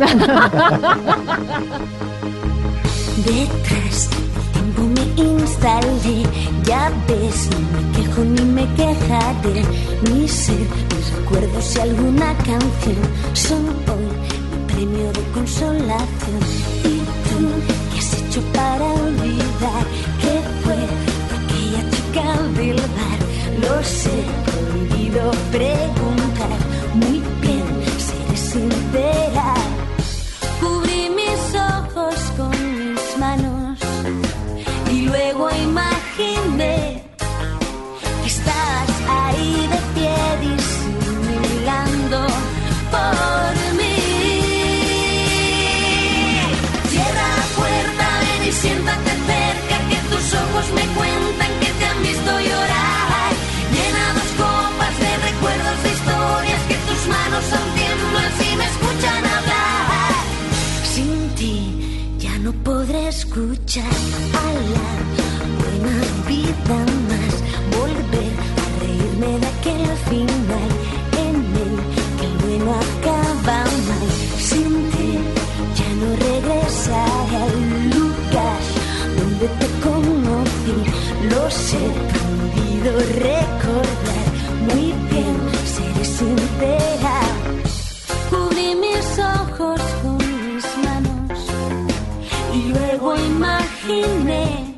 Detrás 3.24 4.10
del 4.10 4.52
tiempo 4.52 4.82
me 4.82 5.04
instalé, 5.22 6.22
ya 6.64 6.90
ves, 7.06 7.48
no 7.50 7.58
me 7.60 7.82
quejo 7.96 8.20
ni 8.24 8.42
me 8.42 8.66
quejaré. 8.74 9.62
Mi 10.10 10.26
ser, 10.26 10.56
mis 10.58 11.12
recuerdos 11.16 11.76
y 11.76 11.80
alguna 11.80 12.34
canción 12.38 12.96
son 13.34 13.66
hoy 13.90 14.08
mi 14.50 14.58
premio 14.72 15.12
de 15.12 15.22
consolación. 15.32 16.40
¿Y 16.84 16.98
tú 17.28 17.38
qué 17.92 17.98
has 17.98 18.14
hecho 18.14 18.40
para 18.52 18.86
olvidar 18.94 19.84
que 20.20 20.32
fue 20.64 20.80
aquella 21.36 21.82
chica 21.90 22.26
del 22.58 22.76
bar? 22.76 23.20
Lo 23.60 23.74
sé, 23.84 24.24
prohibido 24.46 25.30
preguntar. 25.52 26.69
Sincera. 28.90 29.54
Cubrí 30.60 31.10
mis 31.10 31.54
ojos 31.54 32.14
con 32.36 32.50
mis 32.50 33.18
manos 33.18 33.78
y 34.92 35.02
luego 35.02 35.48
imaginé 35.50 35.89
escuchar 63.10 63.84
a 63.84 64.48
la 64.74 64.90
buena 65.58 65.96
vida 66.28 66.78
más. 67.10 67.34
Volver 67.76 68.32
a 68.62 68.66
reírme 68.82 69.30
de 69.42 69.46
aquel 69.54 69.84
final 70.10 70.70
en 71.24 71.34
el 71.64 71.74
que 72.16 72.24
el 72.30 72.36
bueno 72.44 72.70
acaba 72.86 73.64
mal. 73.88 74.04
Sin 74.48 74.72
ti 74.92 75.10
ya 75.78 75.90
no 76.00 76.08
regresaré 76.28 77.36
al 77.46 77.90
lugar 77.96 78.60
donde 79.18 79.46
te 79.60 79.68
conocí. 79.86 80.78
Lo 81.30 81.42
sé, 81.50 81.82
prohibido 82.12 82.92
recordar. 83.30 84.26
Muy 84.68 84.86
bien, 85.10 85.36
seré 85.74 86.04
sincera. 86.04 87.18
Cubrí 88.30 88.68
mis 88.76 89.06
ojos 89.18 89.80
con 90.02 90.19
luego 93.00 93.16
imaginé 93.16 94.69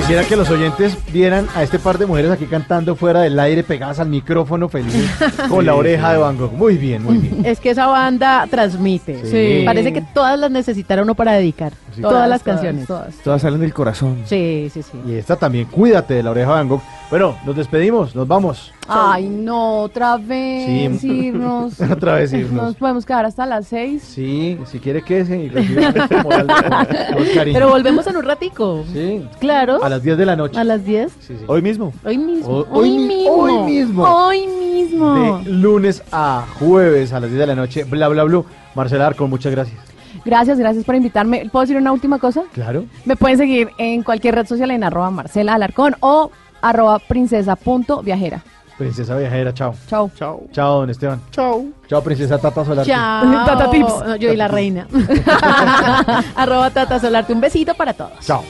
Quisiera 0.00 0.24
que 0.24 0.34
los 0.34 0.48
oyentes 0.48 0.96
vieran 1.12 1.46
a 1.54 1.62
este 1.62 1.78
par 1.78 1.98
de 1.98 2.06
mujeres 2.06 2.30
aquí 2.30 2.46
cantando 2.46 2.96
fuera 2.96 3.20
del 3.20 3.38
aire, 3.38 3.62
pegadas 3.62 4.00
al 4.00 4.08
micrófono, 4.08 4.70
felices, 4.70 5.10
con 5.48 5.66
la 5.66 5.74
oreja 5.74 6.12
de 6.12 6.18
Van 6.18 6.38
Gogh. 6.38 6.52
Muy 6.52 6.78
bien, 6.78 7.02
muy 7.04 7.18
bien. 7.18 7.44
Es 7.44 7.60
que 7.60 7.68
esa 7.68 7.86
banda 7.86 8.46
transmite. 8.50 9.26
Sí. 9.26 9.62
Parece 9.66 9.92
que 9.92 10.00
todas 10.00 10.38
las 10.38 10.50
necesitara 10.50 11.02
uno 11.02 11.14
para 11.14 11.32
dedicar. 11.32 11.74
Sí. 12.00 12.02
Todas, 12.02 12.14
Todas, 12.14 12.28
las 12.28 12.42
todas, 12.42 12.60
canciones. 12.60 13.22
Todas 13.24 13.42
salen 13.42 13.60
del 13.60 13.74
corazón. 13.74 14.18
Sí, 14.24 14.70
sí, 14.72 14.82
sí. 14.82 14.98
Y 15.06 15.14
esta 15.14 15.36
también, 15.36 15.66
cuídate 15.66 16.14
de 16.14 16.22
la 16.22 16.30
oreja 16.30 16.50
Van 16.50 16.68
Gogh. 16.68 16.80
Bueno, 17.10 17.36
nos 17.44 17.56
despedimos, 17.56 18.14
nos 18.14 18.26
vamos. 18.28 18.72
Ay, 18.86 19.28
no, 19.28 19.80
otra 19.82 20.16
vez 20.16 21.00
Sí. 21.00 21.08
irnos. 21.26 21.80
Otra 21.90 22.14
vez 22.14 22.32
irnos. 22.32 22.62
Nos 22.64 22.76
podemos 22.76 23.04
quedar 23.04 23.24
hasta 23.24 23.46
las 23.46 23.66
seis. 23.66 24.02
Sí, 24.02 24.58
si 24.66 24.78
quiere 24.78 25.02
quédese 25.02 25.44
y 25.44 25.46
este 25.46 26.16
moral 26.22 26.46
de-. 26.46 27.52
Pero 27.52 27.68
volvemos 27.68 28.06
en 28.06 28.16
un 28.16 28.24
ratico. 28.24 28.84
Sí. 28.92 29.24
Claro. 29.40 29.82
A 29.82 29.88
las 29.88 30.02
10 30.02 30.18
de 30.18 30.26
la 30.26 30.36
noche. 30.36 30.58
A 30.58 30.64
las 30.64 30.84
10. 30.84 31.12
Hoy 31.48 31.62
mismo. 31.62 31.92
Hoy 32.04 32.18
mismo. 32.18 32.48
Hoy- 32.48 32.66
hoy 32.70 32.90
mi- 32.90 33.06
mismo. 33.08 33.32
hoy 33.34 33.52
mismo. 33.66 34.02
Hoy 34.04 34.46
mismo. 34.46 35.38
De 35.44 35.50
lunes 35.50 36.02
a 36.12 36.46
jueves 36.58 37.12
a 37.12 37.20
las 37.20 37.30
10 37.30 37.40
de 37.40 37.46
la 37.46 37.54
noche. 37.54 37.84
Bla, 37.84 38.08
bla, 38.08 38.24
bla. 38.24 38.42
Marcela 38.74 39.08
Arcon, 39.08 39.28
muchas 39.30 39.50
gracias. 39.52 39.78
Gracias, 40.24 40.58
gracias 40.58 40.84
por 40.84 40.94
invitarme. 40.94 41.48
¿Puedo 41.50 41.62
decir 41.62 41.76
una 41.76 41.92
última 41.92 42.18
cosa? 42.18 42.42
Claro. 42.52 42.84
Me 43.04 43.16
pueden 43.16 43.38
seguir 43.38 43.70
en 43.78 44.02
cualquier 44.02 44.34
red 44.34 44.46
social 44.46 44.70
en 44.70 44.84
arroba 44.84 45.10
Marcela 45.10 45.54
Alarcón 45.54 45.96
o 46.00 46.30
arroba 46.60 46.98
princesa.viajera. 46.98 48.42
Princesa 48.78 49.14
viajera, 49.16 49.52
chao. 49.52 49.74
Chao. 49.88 50.10
Chao. 50.16 50.42
Chao, 50.52 50.80
don 50.80 50.88
Esteban. 50.90 51.20
Chao. 51.32 51.66
Chao, 51.86 52.02
princesa 52.02 52.38
Tata 52.38 52.64
Solar. 52.64 52.86
Chao. 52.86 53.44
Tata 53.46 53.70
Tips. 53.70 53.94
No, 54.06 54.16
yo 54.16 54.32
y 54.32 54.36
la 54.36 54.48
reina. 54.48 54.86
Arroba 56.34 56.70
Tata 56.70 56.98
Solarte. 56.98 57.34
Un 57.34 57.42
besito 57.42 57.74
para 57.74 57.92
todos. 57.92 58.18
Chao. 58.20 58.42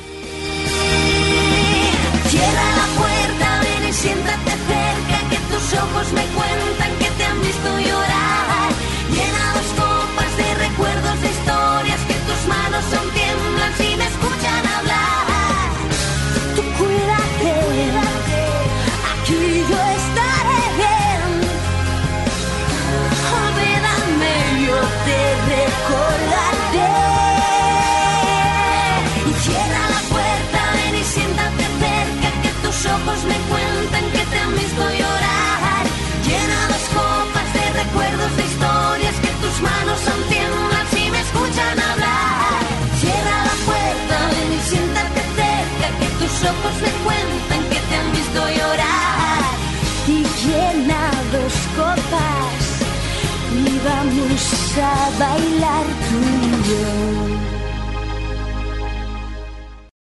Cierra 2.27 2.63
la 2.77 2.87
puerta, 2.97 3.61
ven 3.61 3.89
y 3.89 3.93
siéntate 3.93 4.40
vamos 53.85 54.77
a 54.79 55.11
bailar 55.19 55.87
tú 56.09 56.19
y 56.47 56.69
yo. 56.69 57.40